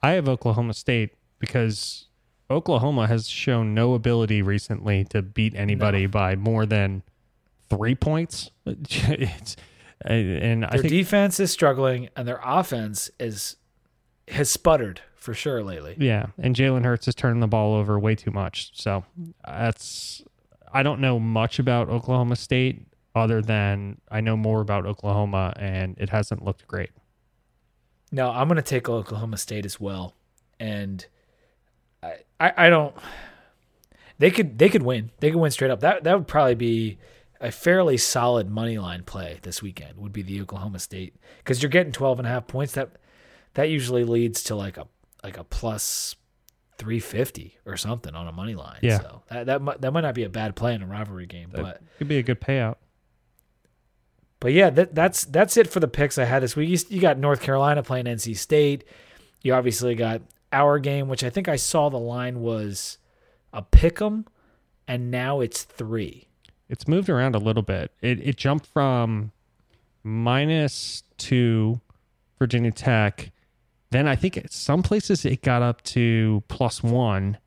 I 0.02 0.12
have 0.12 0.28
Oklahoma 0.28 0.74
State 0.74 1.14
because 1.44 2.06
Oklahoma 2.50 3.08
has 3.08 3.28
shown 3.28 3.74
no 3.74 3.96
ability 3.96 4.42
recently 4.42 5.04
to 5.10 5.22
beat 5.22 5.54
anybody 5.56 6.06
by 6.06 6.38
more 6.38 6.66
than 6.66 7.04
three 7.70 7.96
points. 7.96 8.50
it's, 8.66 9.58
and 10.06 10.64
I 10.64 10.70
Their 10.70 10.82
think 10.84 10.94
defense 10.94 11.42
is 11.42 11.52
struggling, 11.52 12.08
and 12.16 12.26
their 12.26 12.40
offense 12.42 13.12
is 13.20 13.58
has 14.30 14.50
sputtered 14.50 15.02
for 15.16 15.34
sure 15.34 15.62
lately. 15.62 15.98
yeah, 16.00 16.28
and 16.38 16.56
Jalen 16.56 16.86
Hurts 16.86 17.10
is 17.10 17.16
turning 17.16 17.42
the 17.42 17.48
ball 17.48 17.74
over 17.76 18.00
way 18.00 18.16
too 18.16 18.32
much. 18.32 18.72
So 18.74 19.04
that's 19.46 20.24
I 20.72 20.82
don't 20.82 21.02
know 21.02 21.20
much 21.20 21.60
about 21.60 21.90
Oklahoma 21.90 22.38
State 22.38 22.88
other 23.16 23.42
than 23.42 24.00
I 24.10 24.22
know 24.22 24.38
more 24.38 24.62
about 24.62 24.86
Oklahoma, 24.86 25.52
and 25.58 25.98
it 26.00 26.10
hasn't 26.10 26.46
looked 26.46 26.68
great. 26.70 26.92
No, 28.14 28.30
I'm 28.30 28.48
going 28.48 28.56
to 28.56 28.62
take 28.62 28.88
Oklahoma 28.88 29.36
State 29.38 29.66
as 29.66 29.78
well, 29.78 30.14
and 30.58 31.06
I, 32.04 32.16
I, 32.40 32.54
I 32.68 32.70
don't. 32.70 32.94
They 34.20 34.30
could, 34.32 34.58
they 34.60 34.70
could 34.70 34.84
win. 34.84 35.12
They 35.20 35.32
could 35.32 35.40
win 35.40 35.52
straight 35.52 35.72
up. 35.72 35.80
That 35.80 36.04
that 36.04 36.18
would 36.18 36.28
probably 36.28 36.56
be 36.56 36.98
a 37.42 37.52
fairly 37.52 37.98
solid 37.98 38.50
money 38.50 38.78
line 38.78 39.04
play 39.04 39.40
this 39.42 39.62
weekend. 39.62 39.98
Would 39.98 40.14
be 40.14 40.22
the 40.22 40.42
Oklahoma 40.42 40.80
State 40.80 41.16
because 41.40 41.62
you're 41.62 41.70
getting 41.70 41.92
12 41.92 42.20
and 42.20 42.28
a 42.28 42.32
half 42.32 42.48
points. 42.48 42.74
That 42.74 42.92
that 43.56 43.70
usually 43.70 44.04
leads 44.04 44.44
to 44.44 44.56
like 44.56 44.78
a 44.78 44.88
like 45.24 45.38
a 45.38 45.44
plus 45.44 46.16
350 46.78 47.58
or 47.66 47.78
something 47.78 48.14
on 48.16 48.28
a 48.28 48.32
money 48.32 48.56
line. 48.56 48.80
Yeah. 48.82 49.00
So 49.00 49.24
that 49.30 49.46
that 49.48 49.62
might, 49.62 49.82
that 49.82 49.92
might 49.92 50.02
not 50.02 50.16
be 50.16 50.24
a 50.24 50.30
bad 50.30 50.56
play 50.56 50.74
in 50.74 50.82
a 50.82 50.88
rivalry 50.88 51.26
game, 51.26 51.50
That 51.52 51.62
but 51.62 51.82
could 51.98 52.08
be 52.08 52.18
a 52.18 52.24
good 52.24 52.42
payout. 52.42 52.76
but 54.40 54.54
yeah, 54.54 54.70
that, 54.70 54.94
that's 54.96 55.24
that's 55.26 55.56
it 55.58 55.68
for 55.68 55.80
the 55.80 55.88
picks 55.88 56.18
I 56.18 56.26
had 56.26 56.44
this 56.44 56.56
week. 56.56 56.70
You, 56.70 56.78
you 56.96 57.02
got 57.02 57.18
North 57.18 57.42
Carolina 57.42 57.84
playing 57.84 58.06
NC 58.06 58.38
State. 58.38 58.84
You 59.42 59.54
obviously 59.54 59.96
got 59.96 60.22
our 60.54 60.80
game, 60.80 61.10
which 61.10 61.24
I 61.24 61.30
think 61.30 61.48
I 61.50 61.58
saw 61.58 61.90
the 61.90 61.98
line 62.00 62.40
was 62.42 62.98
a 63.52 63.62
pick 63.62 64.02
'em, 64.02 64.26
and 64.88 65.12
now 65.12 65.42
it's 65.42 65.64
three. 65.64 66.28
it's 66.70 66.88
moved 66.88 67.10
around 67.10 67.36
a 67.36 67.40
little 67.40 67.62
bit. 67.62 67.92
It 68.02 68.20
it 68.26 68.38
jumped 68.38 68.66
from 68.66 69.32
minus 70.04 71.04
two 71.18 71.82
Virginia 72.40 72.72
Tech. 72.72 73.32
Then 73.92 74.08
I 74.08 74.16
think 74.16 74.40
some 74.50 74.82
places 74.82 75.24
it 75.26 75.42
got 75.42 75.62
up 75.62 75.84
to 75.84 76.44
plus 76.48 76.82
one, 76.82 77.38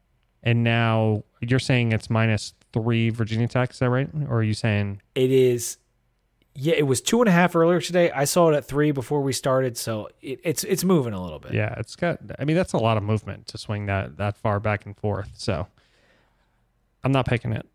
and 0.42 0.62
now 0.62 1.24
you're 1.40 1.58
saying 1.58 1.92
it's 1.92 2.08
minus 2.08 2.54
three 2.72 3.10
Virginia 3.10 3.48
Tech. 3.48 3.70
Is 3.72 3.78
that 3.80 3.90
right? 3.90 4.08
Or 4.28 4.38
are 4.38 4.42
you 4.42 4.54
saying 4.54 5.00
It 5.14 5.30
is, 5.32 5.78
yeah, 6.56 6.74
it 6.74 6.86
was 6.86 7.00
two 7.00 7.20
and 7.20 7.28
a 7.28 7.32
half 7.32 7.54
earlier 7.54 7.80
today. 7.80 8.10
I 8.10 8.24
saw 8.24 8.50
it 8.50 8.56
at 8.56 8.64
three 8.64 8.90
before 8.90 9.20
we 9.20 9.32
started, 9.32 9.76
so 9.76 10.08
it, 10.22 10.40
it's 10.42 10.64
it's 10.64 10.84
moving 10.84 11.12
a 11.12 11.22
little 11.22 11.38
bit. 11.38 11.52
yeah? 11.52 11.74
It's 11.78 11.96
got. 11.96 12.18
I 12.38 12.44
mean, 12.44 12.56
that's 12.56 12.72
a 12.72 12.78
lot 12.78 12.96
of 12.96 13.02
movement 13.02 13.46
to 13.48 13.58
swing 13.58 13.86
that 13.86 14.16
that 14.16 14.36
far 14.36 14.58
back 14.60 14.86
and 14.86 14.96
forth. 14.96 15.30
So 15.34 15.66
I'm 17.04 17.12
not 17.12 17.26
picking 17.26 17.52
it. 17.52 17.66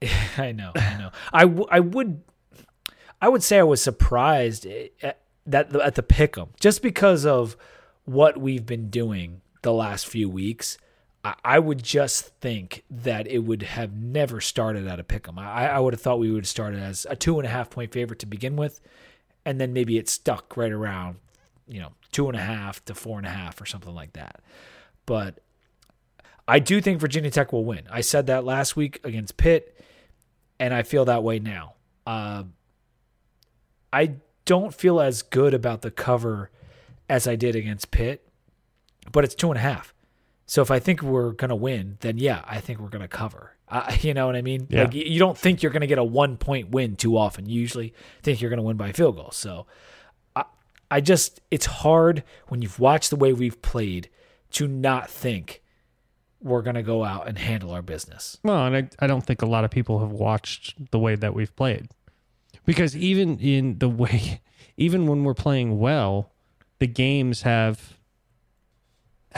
I 0.38 0.52
know, 0.52 0.72
I 0.76 0.96
know. 0.98 1.10
I, 1.32 1.40
w- 1.42 1.66
I 1.70 1.80
would 1.80 2.22
I 3.20 3.28
would 3.28 3.42
say 3.42 3.58
I 3.58 3.64
was 3.64 3.82
surprised 3.82 4.64
eh, 4.66 4.88
at 5.02 5.20
that 5.46 5.74
at 5.74 5.94
the 5.96 6.02
pick'em 6.02 6.48
just 6.60 6.82
because 6.82 7.26
of 7.26 7.56
what 8.04 8.38
we've 8.38 8.64
been 8.64 8.90
doing 8.90 9.40
the 9.62 9.72
last 9.72 10.06
few 10.06 10.28
weeks. 10.28 10.78
I, 11.24 11.58
would 11.58 11.82
just 11.82 12.28
think 12.40 12.84
that 12.88 13.26
it 13.26 13.40
would 13.40 13.62
have 13.62 13.92
never 13.92 14.40
started 14.40 14.86
at 14.86 15.00
a 15.00 15.04
pick'em. 15.04 15.38
I, 15.38 15.68
I 15.68 15.78
would 15.80 15.92
have 15.92 16.00
thought 16.00 16.18
we 16.18 16.30
would 16.30 16.44
have 16.44 16.48
started 16.48 16.80
as 16.80 17.06
a 17.10 17.16
two 17.16 17.38
and 17.38 17.46
a 17.46 17.50
half 17.50 17.70
point 17.70 17.92
favorite 17.92 18.20
to 18.20 18.26
begin 18.26 18.56
with, 18.56 18.80
and 19.44 19.60
then 19.60 19.72
maybe 19.72 19.98
it 19.98 20.08
stuck 20.08 20.56
right 20.56 20.72
around, 20.72 21.16
you 21.66 21.80
know, 21.80 21.92
two 22.12 22.28
and 22.28 22.36
a 22.36 22.40
half 22.40 22.84
to 22.86 22.94
four 22.94 23.18
and 23.18 23.26
a 23.26 23.30
half 23.30 23.60
or 23.60 23.66
something 23.66 23.94
like 23.94 24.12
that. 24.14 24.40
But 25.06 25.40
I 26.46 26.60
do 26.60 26.80
think 26.80 27.00
Virginia 27.00 27.30
Tech 27.30 27.52
will 27.52 27.64
win. 27.64 27.82
I 27.90 28.00
said 28.00 28.26
that 28.28 28.44
last 28.44 28.76
week 28.76 29.00
against 29.04 29.36
Pitt, 29.36 29.78
and 30.58 30.72
I 30.72 30.82
feel 30.82 31.04
that 31.06 31.22
way 31.22 31.38
now. 31.38 31.74
Uh, 32.06 32.44
I 33.92 34.14
don't 34.44 34.72
feel 34.72 35.00
as 35.00 35.22
good 35.22 35.52
about 35.52 35.82
the 35.82 35.90
cover 35.90 36.50
as 37.08 37.26
I 37.26 37.36
did 37.36 37.56
against 37.56 37.90
Pitt, 37.90 38.26
but 39.12 39.24
it's 39.24 39.34
two 39.34 39.50
and 39.50 39.58
a 39.58 39.62
half. 39.62 39.92
So 40.48 40.62
if 40.62 40.70
I 40.70 40.78
think 40.78 41.02
we're 41.02 41.32
going 41.32 41.50
to 41.50 41.54
win, 41.54 41.98
then 42.00 42.16
yeah, 42.16 42.42
I 42.46 42.60
think 42.60 42.80
we're 42.80 42.88
going 42.88 43.02
to 43.02 43.08
cover. 43.08 43.52
Uh, 43.68 43.94
you 44.00 44.14
know 44.14 44.26
what 44.26 44.34
I 44.34 44.42
mean? 44.42 44.66
Yeah. 44.70 44.84
Like 44.84 44.94
you 44.94 45.18
don't 45.18 45.36
think 45.36 45.62
you're 45.62 45.70
going 45.70 45.82
to 45.82 45.86
get 45.86 45.98
a 45.98 46.04
one 46.04 46.38
point 46.38 46.70
win 46.70 46.96
too 46.96 47.16
often. 47.18 47.46
You 47.46 47.60
usually 47.60 47.94
think 48.22 48.40
you're 48.40 48.48
going 48.48 48.56
to 48.56 48.64
win 48.64 48.78
by 48.78 48.90
field 48.92 49.16
goal. 49.16 49.30
So 49.30 49.66
I, 50.34 50.44
I 50.90 51.02
just, 51.02 51.40
it's 51.50 51.66
hard 51.66 52.24
when 52.48 52.62
you've 52.62 52.80
watched 52.80 53.10
the 53.10 53.16
way 53.16 53.34
we've 53.34 53.60
played 53.60 54.08
to 54.52 54.66
not 54.66 55.10
think 55.10 55.62
we're 56.40 56.62
going 56.62 56.76
to 56.76 56.82
go 56.82 57.04
out 57.04 57.28
and 57.28 57.36
handle 57.36 57.70
our 57.72 57.82
business. 57.82 58.38
Well, 58.42 58.64
and 58.64 58.74
I, 58.74 59.04
I 59.04 59.06
don't 59.06 59.24
think 59.26 59.42
a 59.42 59.46
lot 59.46 59.64
of 59.64 59.70
people 59.70 59.98
have 59.98 60.12
watched 60.12 60.90
the 60.90 60.98
way 60.98 61.14
that 61.14 61.34
we've 61.34 61.54
played. 61.54 61.88
Because 62.64 62.96
even 62.96 63.38
in 63.38 63.80
the 63.80 63.88
way, 63.90 64.40
even 64.78 65.06
when 65.06 65.24
we're 65.24 65.34
playing 65.34 65.78
well, 65.78 66.32
the 66.78 66.86
games 66.86 67.42
have 67.42 67.97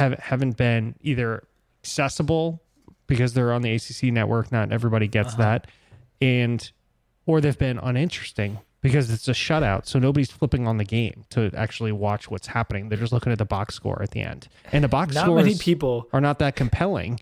have 0.01 0.19
haven't 0.19 0.57
been 0.57 0.97
either 1.01 1.45
accessible 1.83 2.63
because 3.07 3.35
they're 3.35 3.53
on 3.53 3.63
the 3.63 3.73
ACC 3.75 4.05
network. 4.05 4.51
Not 4.51 4.73
everybody 4.73 5.07
gets 5.07 5.35
uh-huh. 5.35 5.43
that, 5.43 5.67
and 6.21 6.71
or 7.27 7.41
they've 7.41 7.59
been 7.59 7.79
uninteresting 7.79 8.59
because 8.81 9.11
it's 9.11 9.29
a 9.29 9.33
shutout. 9.33 9.87
So 9.87 9.99
nobody's 9.99 10.31
flipping 10.31 10.67
on 10.67 10.79
the 10.79 10.85
game 10.85 11.25
to 11.31 11.51
actually 11.55 11.93
watch 11.93 12.31
what's 12.31 12.49
happening. 12.49 12.89
They're 12.89 12.99
just 12.99 13.13
looking 13.13 13.33
at 13.33 13.39
the 13.39 13.45
box 13.45 13.75
score 13.75 14.03
at 14.03 14.11
the 14.11 14.23
end, 14.23 14.49
and 14.73 14.83
the 14.83 14.89
box 14.89 15.15
Not 15.15 15.25
scores 15.25 15.45
many 15.45 15.57
people. 15.57 16.09
are 16.13 16.21
not 16.21 16.39
that 16.41 16.57
compelling. 16.57 17.21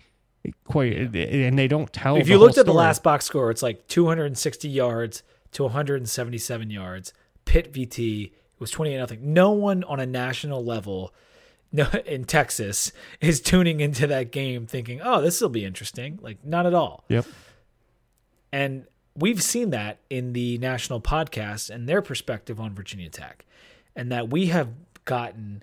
Quite, 0.64 1.14
and 1.14 1.58
they 1.58 1.68
don't 1.68 1.92
tell. 1.92 2.16
If 2.16 2.28
you 2.28 2.38
looked 2.38 2.58
at 2.58 2.64
the 2.64 2.72
last 2.72 3.02
box 3.02 3.26
score, 3.26 3.50
it's 3.50 3.62
like 3.62 3.86
260 3.88 4.68
yards 4.68 5.22
to 5.52 5.64
177 5.64 6.70
yards. 6.70 7.12
Pitt 7.44 7.72
VT 7.72 8.30
was 8.58 8.70
28 8.70 8.96
nothing. 8.98 9.32
No 9.34 9.50
one 9.50 9.84
on 9.84 10.00
a 10.00 10.06
national 10.06 10.64
level 10.64 11.12
in 12.06 12.24
Texas 12.24 12.92
is 13.20 13.40
tuning 13.40 13.80
into 13.80 14.06
that 14.06 14.30
game 14.32 14.66
thinking, 14.66 15.00
"Oh, 15.02 15.20
this 15.20 15.40
will 15.40 15.48
be 15.48 15.64
interesting." 15.64 16.18
Like 16.22 16.44
not 16.44 16.66
at 16.66 16.74
all. 16.74 17.04
Yep. 17.08 17.26
And 18.52 18.86
we've 19.14 19.42
seen 19.42 19.70
that 19.70 19.98
in 20.08 20.32
the 20.32 20.58
national 20.58 21.00
podcast 21.00 21.70
and 21.70 21.88
their 21.88 22.00
perspective 22.00 22.58
on 22.58 22.74
Virginia 22.74 23.10
Tech, 23.10 23.44
and 23.94 24.10
that 24.10 24.30
we 24.30 24.46
have 24.46 24.70
gotten 25.04 25.62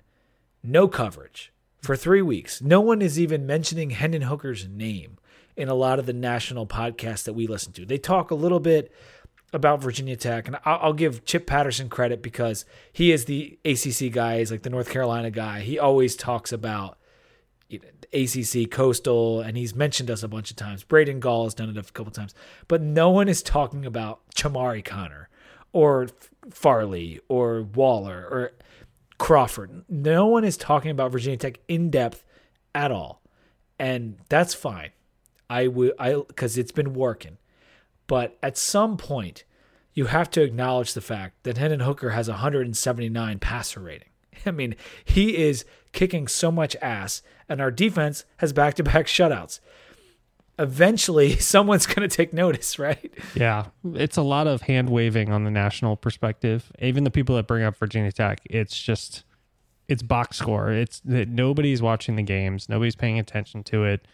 no 0.62 0.88
coverage 0.88 1.52
for 1.80 1.96
three 1.96 2.22
weeks. 2.22 2.60
No 2.60 2.80
one 2.80 3.00
is 3.02 3.18
even 3.18 3.46
mentioning 3.46 3.90
Hendon 3.90 4.22
Hooker's 4.22 4.68
name 4.68 5.18
in 5.56 5.68
a 5.68 5.74
lot 5.74 5.98
of 5.98 6.06
the 6.06 6.12
national 6.12 6.66
podcasts 6.66 7.24
that 7.24 7.32
we 7.32 7.46
listen 7.46 7.72
to. 7.72 7.86
They 7.86 7.98
talk 7.98 8.30
a 8.30 8.34
little 8.34 8.60
bit 8.60 8.92
about 9.52 9.82
Virginia 9.82 10.16
Tech, 10.16 10.46
and 10.46 10.56
I'll, 10.64 10.78
I'll 10.82 10.92
give 10.92 11.24
Chip 11.24 11.46
Patterson 11.46 11.88
credit 11.88 12.22
because 12.22 12.64
he 12.92 13.12
is 13.12 13.26
the 13.26 13.58
ACC 13.64 14.12
guy. 14.12 14.38
He's 14.38 14.50
like 14.50 14.62
the 14.62 14.70
North 14.70 14.90
Carolina 14.90 15.30
guy. 15.30 15.60
He 15.60 15.78
always 15.78 16.16
talks 16.16 16.52
about 16.52 16.98
you 17.68 17.80
know, 17.80 17.88
ACC 18.12 18.70
Coastal, 18.70 19.40
and 19.40 19.56
he's 19.56 19.74
mentioned 19.74 20.10
us 20.10 20.22
a 20.22 20.28
bunch 20.28 20.50
of 20.50 20.56
times. 20.56 20.84
Braden 20.84 21.20
Gall 21.20 21.44
has 21.44 21.54
done 21.54 21.68
it 21.68 21.76
a 21.76 21.82
couple 21.92 22.12
times, 22.12 22.34
but 22.68 22.80
no 22.80 23.10
one 23.10 23.28
is 23.28 23.42
talking 23.42 23.84
about 23.84 24.20
Chamarri 24.34 24.84
Conner 24.84 25.28
or 25.72 26.08
Farley 26.50 27.20
or 27.28 27.62
Waller 27.62 28.26
or 28.30 28.52
Crawford. 29.18 29.84
No 29.88 30.26
one 30.26 30.44
is 30.44 30.56
talking 30.56 30.90
about 30.90 31.12
Virginia 31.12 31.36
Tech 31.36 31.58
in 31.68 31.90
depth 31.90 32.24
at 32.74 32.92
all, 32.92 33.22
and 33.78 34.16
that's 34.28 34.54
fine. 34.54 34.90
I 35.48 35.68
will, 35.68 35.92
I 35.98 36.14
because 36.14 36.58
it's 36.58 36.72
been 36.72 36.92
working, 36.94 37.38
but 38.06 38.38
at 38.42 38.56
some 38.56 38.96
point, 38.96 39.44
you 39.92 40.06
have 40.06 40.30
to 40.30 40.42
acknowledge 40.42 40.94
the 40.94 41.00
fact 41.00 41.42
that 41.44 41.56
Hendon 41.56 41.80
Hooker 41.80 42.10
has 42.10 42.28
a 42.28 42.32
179 42.32 43.38
passer 43.38 43.80
rating. 43.80 44.08
I 44.46 44.50
mean, 44.50 44.76
he 45.04 45.36
is 45.36 45.64
kicking 45.92 46.28
so 46.28 46.52
much 46.52 46.76
ass, 46.82 47.22
and 47.48 47.60
our 47.60 47.70
defense 47.70 48.24
has 48.38 48.52
back 48.52 48.74
to 48.74 48.82
back 48.84 49.06
shutouts. 49.06 49.60
Eventually, 50.58 51.36
someone's 51.38 51.86
going 51.86 52.08
to 52.08 52.14
take 52.14 52.32
notice, 52.32 52.78
right? 52.78 53.12
Yeah, 53.34 53.66
it's 53.94 54.16
a 54.16 54.22
lot 54.22 54.46
of 54.46 54.62
hand 54.62 54.90
waving 54.90 55.32
on 55.32 55.44
the 55.44 55.50
national 55.50 55.96
perspective. 55.96 56.70
Even 56.78 57.04
the 57.04 57.10
people 57.10 57.36
that 57.36 57.46
bring 57.46 57.62
up 57.64 57.76
Virginia 57.76 58.12
Tech, 58.12 58.40
it's 58.44 58.80
just 58.80 59.24
it's 59.88 60.02
box 60.02 60.36
score. 60.36 60.72
It's 60.72 61.00
that 61.00 61.28
nobody's 61.28 61.80
watching 61.80 62.16
the 62.16 62.22
games, 62.22 62.68
nobody's 62.68 62.96
paying 62.96 63.18
attention 63.18 63.62
to 63.64 63.84
it. 63.84 64.06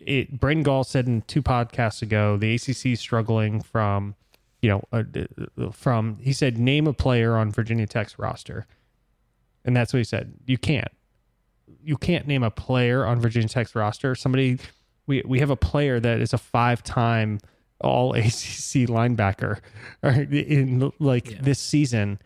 It 0.00 0.40
Braden 0.40 0.62
Gall 0.62 0.84
said 0.84 1.06
in 1.06 1.22
two 1.22 1.42
podcasts 1.42 2.02
ago, 2.02 2.36
the 2.36 2.54
ACC 2.54 2.86
is 2.86 3.00
struggling 3.00 3.60
from, 3.60 4.14
you 4.60 4.68
know, 4.68 4.82
uh, 4.92 5.70
from 5.70 6.18
he 6.20 6.32
said 6.32 6.58
name 6.58 6.86
a 6.86 6.92
player 6.92 7.36
on 7.36 7.50
Virginia 7.50 7.86
Tech's 7.86 8.18
roster, 8.18 8.66
and 9.64 9.76
that's 9.76 9.92
what 9.92 9.98
he 9.98 10.04
said. 10.04 10.34
You 10.46 10.58
can't, 10.58 10.90
you 11.82 11.96
can't 11.96 12.26
name 12.26 12.42
a 12.42 12.50
player 12.50 13.06
on 13.06 13.20
Virginia 13.20 13.48
Tech's 13.48 13.74
roster. 13.74 14.14
Somebody, 14.14 14.58
we 15.06 15.22
we 15.24 15.38
have 15.38 15.50
a 15.50 15.56
player 15.56 16.00
that 16.00 16.20
is 16.20 16.32
a 16.32 16.38
five 16.38 16.82
time 16.82 17.38
all 17.80 18.14
ACC 18.14 18.88
linebacker 18.88 19.60
or 20.02 20.10
in 20.10 20.92
like 20.98 21.40
this 21.40 21.60
season. 21.60 22.18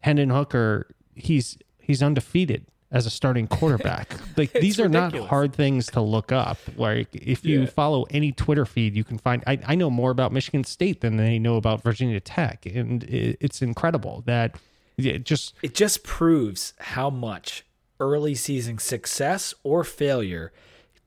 Hendon 0.00 0.30
Hooker, 0.30 0.94
he's 1.14 1.58
he's 1.78 2.02
undefeated 2.02 2.66
as 2.92 3.04
a 3.06 3.10
starting 3.10 3.46
quarterback. 3.48 4.14
like 4.36 4.52
these 4.52 4.78
are 4.78 4.88
not 4.88 5.14
hard 5.14 5.52
things 5.52 5.86
to 5.88 6.00
look 6.00 6.30
up. 6.32 6.58
Like 6.76 7.08
if 7.14 7.44
you 7.44 7.62
Yeah. 7.62 7.66
follow 7.66 8.04
any 8.10 8.32
Twitter 8.32 8.64
feed, 8.64 8.94
you 8.96 9.04
can 9.04 9.18
find. 9.18 9.42
I, 9.46 9.58
I 9.66 9.74
know 9.74 9.90
more 9.90 10.10
about 10.10 10.32
Michigan 10.32 10.64
State 10.64 11.00
than 11.00 11.16
they 11.16 11.38
know 11.38 11.56
about 11.56 11.82
Virginia 11.82 12.20
Tech, 12.20 12.64
and 12.66 13.02
it, 13.04 13.38
it's 13.40 13.60
incredible 13.62 14.22
that 14.26 14.56
it 14.96 15.24
just 15.24 15.54
It 15.62 15.74
just 15.74 16.04
proves 16.04 16.72
how 16.78 17.10
much 17.10 17.64
early 17.98 18.34
season 18.34 18.78
success 18.78 19.52
or 19.62 19.82
failure 19.84 20.52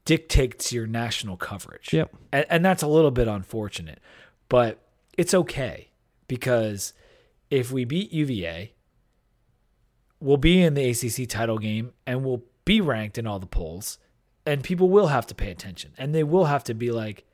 dictates 0.06 0.72
your 0.73 0.88
national 0.88 1.38
coverage. 1.38 1.93
Yep. 1.93 2.11
And, 2.31 2.45
and 2.49 2.65
that's 2.65 2.81
a 2.84 2.88
little 2.88 3.11
bit 3.11 3.27
unfortunate, 3.27 3.99
but 4.47 4.80
it's 5.18 5.34
okay 5.34 5.89
because 6.27 6.93
if 7.51 7.72
we 7.72 7.85
beat 7.85 8.11
UVA, 8.11 8.73
we'll 10.20 10.38
be 10.38 10.62
in 10.62 10.74
the 10.74 10.90
ACC 10.90 11.28
title 11.28 11.58
game 11.58 11.94
and 12.06 12.24
we'll 12.24 12.44
be 12.66 12.82
ranked 12.82 13.18
in 13.18 13.26
all 13.26 13.40
the 13.40 13.46
polls, 13.46 13.98
and 14.46 14.64
people 14.64 14.90
will 14.90 15.08
have 15.08 15.26
to 15.28 15.36
pay 15.36 15.52
attention 15.52 15.91
and 15.98 16.14
they 16.14 16.24
will 16.24 16.46
have 16.46 16.64
to 16.66 16.74
be 16.74 16.91
like, 16.91 17.26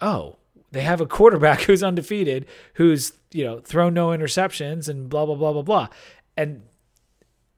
oh, 0.00 0.36
they 0.70 0.82
have 0.82 1.00
a 1.00 1.06
quarterback 1.06 1.60
who's 1.62 1.82
undefeated, 1.82 2.46
who's 2.74 3.12
you 3.32 3.44
know 3.44 3.60
thrown 3.60 3.94
no 3.94 4.08
interceptions 4.08 4.88
and 4.88 5.08
blah 5.08 5.26
blah 5.26 5.34
blah 5.34 5.52
blah 5.52 5.62
blah. 5.62 5.88
And 6.36 6.62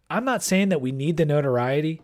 I'm 0.08 0.24
not 0.24 0.42
saying 0.42 0.68
that 0.68 0.80
we 0.80 0.92
need 0.92 1.16
the 1.16 1.26
notoriety. 1.26 2.02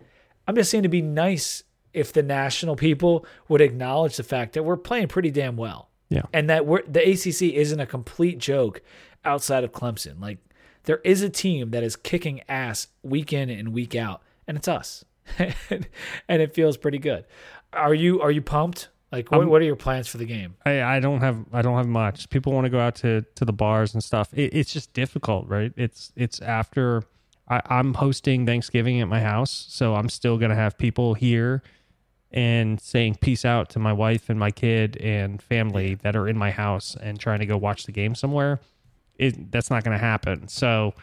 I'm 0.48 0.56
just 0.56 0.70
saying 0.70 0.82
to 0.82 0.88
be 0.88 1.02
nice 1.02 1.62
if 1.92 2.12
the 2.12 2.22
national 2.22 2.76
people 2.76 3.26
would 3.48 3.60
acknowledge 3.60 4.16
the 4.16 4.22
fact 4.22 4.54
that 4.54 4.64
we're 4.64 4.76
playing 4.76 5.08
pretty 5.08 5.30
damn 5.30 5.56
well. 5.56 5.90
Yeah. 6.08 6.22
And 6.32 6.50
that 6.50 6.66
we're 6.66 6.82
the 6.82 7.00
ACC 7.00 7.54
isn't 7.54 7.80
a 7.80 7.86
complete 7.86 8.38
joke 8.38 8.82
outside 9.24 9.64
of 9.64 9.72
Clemson. 9.72 10.20
Like 10.20 10.38
there 10.84 11.00
is 11.04 11.22
a 11.22 11.30
team 11.30 11.70
that 11.70 11.82
is 11.82 11.96
kicking 11.96 12.42
ass 12.48 12.88
week 13.02 13.32
in 13.32 13.50
and 13.50 13.72
week 13.72 13.94
out, 13.94 14.22
and 14.46 14.56
it's 14.56 14.68
us. 14.68 15.04
and 15.38 15.86
it 16.28 16.54
feels 16.54 16.76
pretty 16.76 16.98
good. 16.98 17.24
Are 17.72 17.94
you 17.94 18.20
are 18.20 18.30
you 18.30 18.42
pumped? 18.42 18.88
Like 19.12 19.30
what, 19.30 19.46
what 19.46 19.60
are 19.60 19.64
your 19.64 19.76
plans 19.76 20.08
for 20.08 20.16
the 20.16 20.24
game? 20.24 20.56
I, 20.64 20.82
I 20.82 21.00
don't 21.00 21.20
have 21.20 21.44
I 21.52 21.62
don't 21.62 21.76
have 21.76 21.86
much. 21.86 22.30
People 22.30 22.52
want 22.52 22.64
to 22.64 22.70
go 22.70 22.80
out 22.80 22.94
to 22.96 23.22
to 23.36 23.44
the 23.44 23.52
bars 23.52 23.94
and 23.94 24.02
stuff. 24.02 24.30
It, 24.32 24.54
it's 24.54 24.72
just 24.72 24.92
difficult, 24.94 25.48
right? 25.48 25.72
It's 25.76 26.12
it's 26.16 26.40
after 26.40 27.02
I, 27.48 27.60
I'm 27.66 27.94
hosting 27.94 28.46
Thanksgiving 28.46 29.00
at 29.00 29.08
my 29.08 29.20
house, 29.20 29.66
so 29.68 29.94
I'm 29.94 30.08
still 30.08 30.38
gonna 30.38 30.54
have 30.54 30.78
people 30.78 31.14
here 31.14 31.62
and 32.30 32.80
saying 32.80 33.16
peace 33.20 33.44
out 33.44 33.68
to 33.68 33.78
my 33.78 33.92
wife 33.92 34.30
and 34.30 34.40
my 34.40 34.50
kid 34.50 34.96
and 34.96 35.42
family 35.42 35.94
that 35.96 36.16
are 36.16 36.26
in 36.26 36.38
my 36.38 36.50
house 36.50 36.96
and 37.00 37.20
trying 37.20 37.40
to 37.40 37.46
go 37.46 37.58
watch 37.58 37.84
the 37.84 37.92
game 37.92 38.14
somewhere. 38.14 38.60
It 39.18 39.50
that's 39.52 39.70
not 39.70 39.84
gonna 39.84 39.98
happen. 39.98 40.48
So 40.48 40.94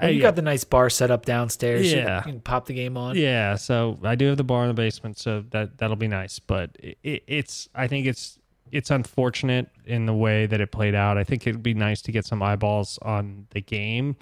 Well, 0.00 0.10
you 0.10 0.18
I- 0.20 0.22
got 0.22 0.36
the 0.36 0.42
nice 0.42 0.64
bar 0.64 0.88
set 0.90 1.10
up 1.10 1.24
downstairs. 1.26 1.90
Yeah, 1.92 1.98
You 1.98 2.04
Yeah. 2.04 2.20
can 2.22 2.40
pop 2.40 2.66
the 2.66 2.74
game 2.74 2.96
on. 2.96 3.16
Yeah, 3.16 3.56
so 3.56 3.98
I 4.04 4.14
do 4.14 4.26
have 4.26 4.36
the 4.36 4.44
bar 4.44 4.62
in 4.62 4.68
the 4.68 4.74
basement, 4.74 5.18
so 5.18 5.44
that 5.50 5.78
that'll 5.78 5.96
be 5.96 6.08
nice. 6.08 6.38
But 6.38 6.76
it, 6.80 6.98
it, 7.02 7.22
it's 7.26 7.68
I 7.74 7.86
think 7.88 8.06
it's 8.06 8.38
it's 8.70 8.90
unfortunate 8.90 9.70
in 9.86 10.06
the 10.06 10.14
way 10.14 10.46
that 10.46 10.60
it 10.60 10.70
played 10.70 10.94
out. 10.94 11.16
I 11.18 11.24
think 11.24 11.46
it'd 11.46 11.62
be 11.62 11.74
nice 11.74 12.02
to 12.02 12.12
get 12.12 12.26
some 12.26 12.42
eyeballs 12.42 12.98
on 13.02 13.46
the 13.50 13.60
game, 13.62 14.16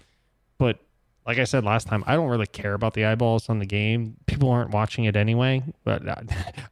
but 0.56 0.78
like 1.26 1.38
I 1.38 1.44
said 1.44 1.64
last 1.64 1.88
time, 1.88 2.04
I 2.06 2.14
don't 2.14 2.28
really 2.28 2.46
care 2.46 2.72
about 2.74 2.94
the 2.94 3.04
eyeballs 3.04 3.48
on 3.48 3.58
the 3.58 3.66
game. 3.66 4.14
People 4.26 4.48
aren't 4.48 4.70
watching 4.70 5.04
it 5.06 5.16
anyway. 5.16 5.64
But 5.82 6.08
I, 6.08 6.22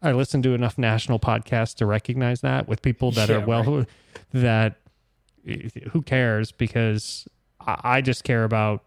I 0.03 0.13
listen 0.13 0.41
to 0.43 0.55
enough 0.55 0.79
national 0.79 1.19
podcasts 1.19 1.75
to 1.79 1.87
recognize 1.87 2.41
that 2.43 2.69
with 2.69 2.81
people 2.81 3.11
that 3.11 3.29
Yeah, 3.29 3.39
are 3.39 3.41
well 3.45 3.85
that 4.33 4.77
who 5.93 6.03
cares 6.03 6.53
because 6.53 7.27
I, 7.61 8.01
just 8.01 8.25
care 8.25 8.45
about 8.45 8.83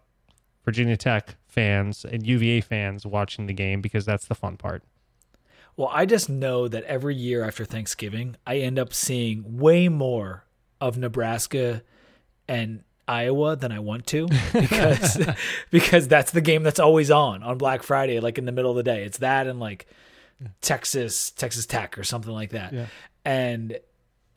Virginia 0.64 0.96
Tech 0.96 1.36
fans 1.46 2.04
and 2.04 2.26
UVA 2.26 2.60
fans 2.60 3.06
watching 3.06 3.46
the 3.46 3.52
game 3.52 3.80
because 3.80 4.04
that's 4.04 4.26
the 4.26 4.34
fun 4.34 4.56
part. 4.56 4.82
Well, 5.76 5.90
I 5.92 6.06
just 6.06 6.28
know 6.28 6.66
that 6.68 6.84
every 6.84 7.14
year 7.14 7.44
after 7.44 7.64
Thanksgiving, 7.64 8.36
I 8.46 8.58
end 8.58 8.78
up 8.78 8.92
seeing 8.92 9.58
way 9.58 9.88
more 9.88 10.44
of 10.80 10.98
Nebraska 10.98 11.82
and 12.48 12.82
Iowa 13.06 13.56
than 13.56 13.72
I 13.72 13.78
want 13.78 14.06
to 14.08 14.26
because 14.52 15.18
because 15.70 16.08
that's 16.08 16.32
the 16.32 16.40
game 16.40 16.62
that's 16.62 16.80
always 16.80 17.10
on 17.10 17.42
on 17.42 17.58
Black 17.58 17.82
Friday, 17.82 18.20
like 18.20 18.38
in 18.38 18.44
the 18.44 18.52
middle 18.52 18.70
of 18.72 18.76
the 18.76 18.82
day. 18.82 19.04
It's 19.04 19.18
that 19.18 19.46
and 19.46 19.58
like 19.60 19.86
Texas 20.60 21.30
Texas 21.30 21.66
Tech 21.66 21.96
or 21.98 22.04
something 22.04 22.32
like 22.32 22.50
that, 22.50 22.72
Yeah. 22.72 22.86
and 23.24 23.78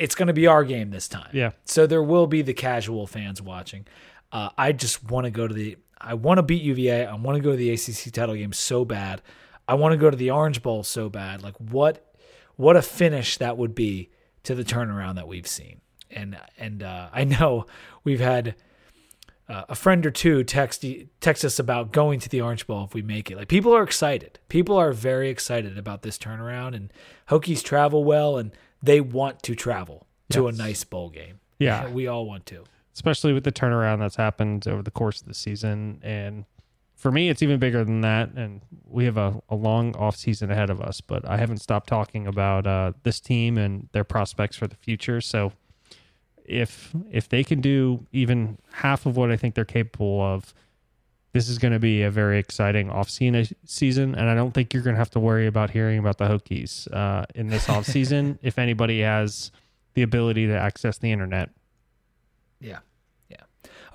it's 0.02 0.16
going 0.16 0.28
to 0.28 0.34
be 0.34 0.48
our 0.48 0.64
game 0.64 0.90
this 0.90 1.08
time. 1.08 1.30
Yeah. 1.32 1.52
So 1.64 1.86
there 1.86 2.02
will 2.02 2.26
be 2.26 2.42
the 2.42 2.56
casual 2.56 3.06
fans 3.06 3.40
watching. 3.40 3.86
Uh, 4.32 4.50
I 4.58 4.72
just 4.72 5.04
want 5.10 5.26
to 5.26 5.32
go 5.32 5.48
to 5.48 5.54
the. 5.54 5.78
I 6.00 6.16
want 6.16 6.40
to 6.40 6.44
beat 6.44 6.64
UVA. 6.64 7.06
I 7.06 7.14
want 7.14 7.38
to 7.38 7.42
go 7.42 7.52
to 7.52 7.58
the 7.58 7.70
ACC 7.70 8.12
title 8.12 8.34
game 8.34 8.52
so 8.52 8.84
bad. 8.84 9.22
I 9.68 9.76
want 9.76 9.94
to 9.94 9.98
go 9.98 10.10
to 10.10 10.18
the 10.18 10.32
Orange 10.32 10.64
Bowl 10.64 10.84
so 10.84 11.08
bad. 11.08 11.44
Like 11.44 11.56
what, 11.58 12.16
what 12.56 12.76
a 12.76 12.82
finish 12.82 13.38
that 13.38 13.58
would 13.58 13.76
be 13.76 14.10
to 14.44 14.56
the 14.56 14.64
turnaround 14.64 15.16
that 15.16 15.28
we've 15.28 15.46
seen. 15.46 15.82
And 16.10 16.36
and 16.58 16.82
uh, 16.82 17.10
I 17.14 17.24
know 17.24 17.68
we've 18.04 18.20
had 18.20 18.56
uh, 19.48 19.66
a 19.70 19.76
friend 19.76 20.04
or 20.04 20.12
two 20.12 20.44
text 20.44 20.84
text 21.20 21.46
us 21.46 21.60
about 21.60 21.92
going 21.92 22.20
to 22.22 22.30
the 22.30 22.42
Orange 22.42 22.66
Bowl 22.66 22.86
if 22.86 22.96
we 22.96 23.04
make 23.04 23.30
it. 23.30 23.38
Like 23.38 23.50
people 23.50 23.76
are 23.76 23.84
excited. 23.84 24.40
People 24.50 24.78
are 24.78 24.94
very 24.94 25.30
excited 25.30 25.78
about 25.78 26.02
this 26.02 26.18
turnaround, 26.18 26.76
and 26.76 26.92
Hokies 27.30 27.64
travel 27.64 28.04
well, 28.04 28.40
and 28.40 28.52
they 28.84 29.02
want 29.02 29.42
to 29.44 29.56
travel 29.56 30.08
to 30.32 30.46
Yes. 30.46 30.56
a 30.56 30.58
nice 30.58 30.84
bowl 30.84 31.10
game. 31.10 31.40
Yeah. 31.60 31.88
we 32.00 32.08
all 32.08 32.26
want 32.26 32.46
to. 32.48 32.64
especially 32.94 33.34
with 33.34 33.44
the 33.44 33.52
turnaround 33.52 34.00
that's 34.00 34.16
happened 34.18 34.68
over 34.68 34.82
the 34.82 34.92
course 34.92 35.22
of 35.22 35.28
the 35.28 35.34
season. 35.34 36.00
And 36.04 36.46
for 36.96 37.12
me, 37.12 37.30
it's 37.30 37.42
even 37.42 37.58
bigger 37.60 37.84
than 37.84 38.02
that. 38.02 38.32
And 38.36 38.62
we 38.86 39.06
have 39.06 39.18
a, 39.18 39.42
a 39.50 39.56
long 39.56 39.96
off 39.96 40.16
season 40.16 40.52
ahead 40.52 40.70
of 40.70 40.82
us, 40.82 41.02
but 41.02 41.28
I 41.28 41.38
haven't 41.38 41.58
stopped 41.60 41.88
talking 41.88 42.28
about 42.28 42.68
uh, 42.68 42.92
this 43.04 43.20
team 43.20 43.58
and 43.58 43.88
their 43.92 44.04
prospects 44.04 44.56
for 44.58 44.68
the 44.68 44.76
future. 44.76 45.22
So 45.22 45.54
if 46.46 46.94
if 47.10 47.30
they 47.30 47.44
can 47.44 47.62
do 47.62 48.06
even 48.12 48.58
half 48.74 49.06
of 49.06 49.16
what 49.16 49.32
I 49.32 49.38
think 49.38 49.56
they're 49.56 49.64
capable 49.66 50.22
of, 50.22 50.54
this 51.34 51.48
is 51.48 51.58
going 51.58 51.72
to 51.72 51.80
be 51.80 52.04
a 52.04 52.12
very 52.12 52.40
exciting 52.40 52.90
off 52.90 53.10
season. 53.10 54.16
And 54.16 54.30
I 54.30 54.36
don't 54.36 54.52
think 54.52 54.74
you're 54.74 54.84
going 54.84 54.96
to 54.96 55.00
have 55.00 55.12
to 55.12 55.20
worry 55.20 55.48
about 55.48 55.70
hearing 55.70 55.98
about 56.00 56.18
the 56.18 56.26
Hokies 56.26 56.92
uh, 56.94 57.26
in 57.36 57.48
this 57.48 57.70
off 57.70 57.86
season 57.86 58.38
if 58.44 58.60
anybody 58.60 59.02
has 59.02 59.52
the 59.94 60.02
ability 60.02 60.48
to 60.48 60.58
access 60.58 60.98
the 60.98 61.12
internet. 61.12 61.50
Yeah. 62.60 62.80
Yeah. 63.30 63.38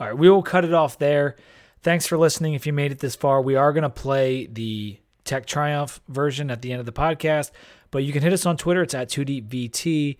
All 0.00 0.06
right. 0.06 0.16
We 0.16 0.30
will 0.30 0.42
cut 0.42 0.64
it 0.64 0.72
off 0.72 0.98
there. 0.98 1.36
Thanks 1.82 2.06
for 2.06 2.16
listening. 2.16 2.54
If 2.54 2.66
you 2.66 2.72
made 2.72 2.90
it 2.90 3.00
this 3.00 3.14
far, 3.14 3.42
we 3.42 3.54
are 3.54 3.72
going 3.72 3.82
to 3.82 3.90
play 3.90 4.46
the 4.46 4.98
Tech 5.24 5.44
Triumph 5.46 6.00
version 6.08 6.50
at 6.50 6.62
the 6.62 6.72
end 6.72 6.80
of 6.80 6.86
the 6.86 6.92
podcast, 6.92 7.50
but 7.90 8.02
you 8.02 8.12
can 8.12 8.22
hit 8.22 8.32
us 8.32 8.46
on 8.46 8.56
Twitter. 8.56 8.82
It's 8.82 8.94
at 8.94 9.08
2DVT, 9.08 10.16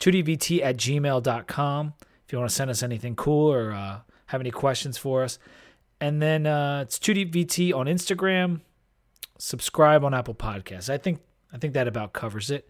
2DVT 0.00 0.62
at 0.62 0.76
gmail.com 0.76 1.94
if 2.28 2.32
you 2.32 2.38
want 2.38 2.50
to 2.50 2.54
send 2.54 2.70
us 2.70 2.82
anything 2.82 3.14
cool 3.14 3.52
or 3.52 3.72
uh, 3.72 4.00
have 4.26 4.40
any 4.40 4.50
questions 4.50 4.98
for 4.98 5.22
us. 5.22 5.38
And 6.00 6.22
then 6.22 6.46
uh, 6.46 6.82
it's 6.82 6.98
2DVT 6.98 7.74
on 7.74 7.86
Instagram. 7.86 8.60
Subscribe 9.38 10.04
on 10.04 10.14
Apple 10.14 10.34
Podcasts. 10.34 10.90
I 10.90 10.98
think 10.98 11.20
I 11.52 11.58
think 11.58 11.74
that 11.74 11.88
about 11.88 12.12
covers 12.12 12.50
it. 12.50 12.68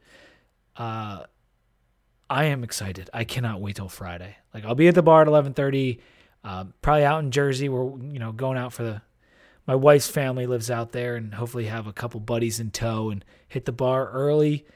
Uh, 0.77 1.25
I 2.31 2.45
am 2.45 2.63
excited. 2.63 3.11
I 3.13 3.25
cannot 3.25 3.61
wait 3.61 3.77
till 3.77 3.89
Friday. 3.89 4.37
Like 4.53 4.65
I'll 4.65 4.75
be 4.75 4.89
at 4.89 4.95
the 4.95 5.03
bar 5.03 5.23
at 5.23 5.29
eleven 5.29 5.55
thirty. 5.55 6.01
Uh, 6.45 6.67
probably 6.83 7.05
out 7.05 7.23
in 7.23 7.31
Jersey. 7.31 7.69
We're 7.69 7.91
you 7.99 8.19
know 8.19 8.33
going 8.33 8.59
out 8.59 8.73
for 8.73 8.83
the. 8.83 9.03
My 9.67 9.75
wife's 9.75 10.09
family 10.09 10.47
lives 10.47 10.71
out 10.71 10.93
there, 10.93 11.17
and 11.17 11.35
hopefully 11.35 11.67
have 11.67 11.87
a 11.87 11.93
couple 11.93 12.21
buddies 12.21 12.59
in 12.59 12.71
tow 12.71 13.11
and 13.11 13.23
hit 13.47 13.67
the 13.67 13.73
bar 13.73 14.09
early. 14.11 14.67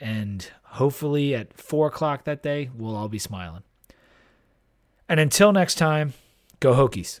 And 0.00 0.48
hopefully 0.62 1.34
at 1.34 1.58
four 1.58 1.88
o'clock 1.88 2.22
that 2.24 2.40
day, 2.40 2.70
we'll 2.72 2.94
all 2.94 3.08
be 3.08 3.18
smiling. 3.18 3.64
And 5.08 5.18
until 5.18 5.52
next 5.52 5.74
time, 5.74 6.14
go 6.60 6.72
Hokies. 6.74 7.18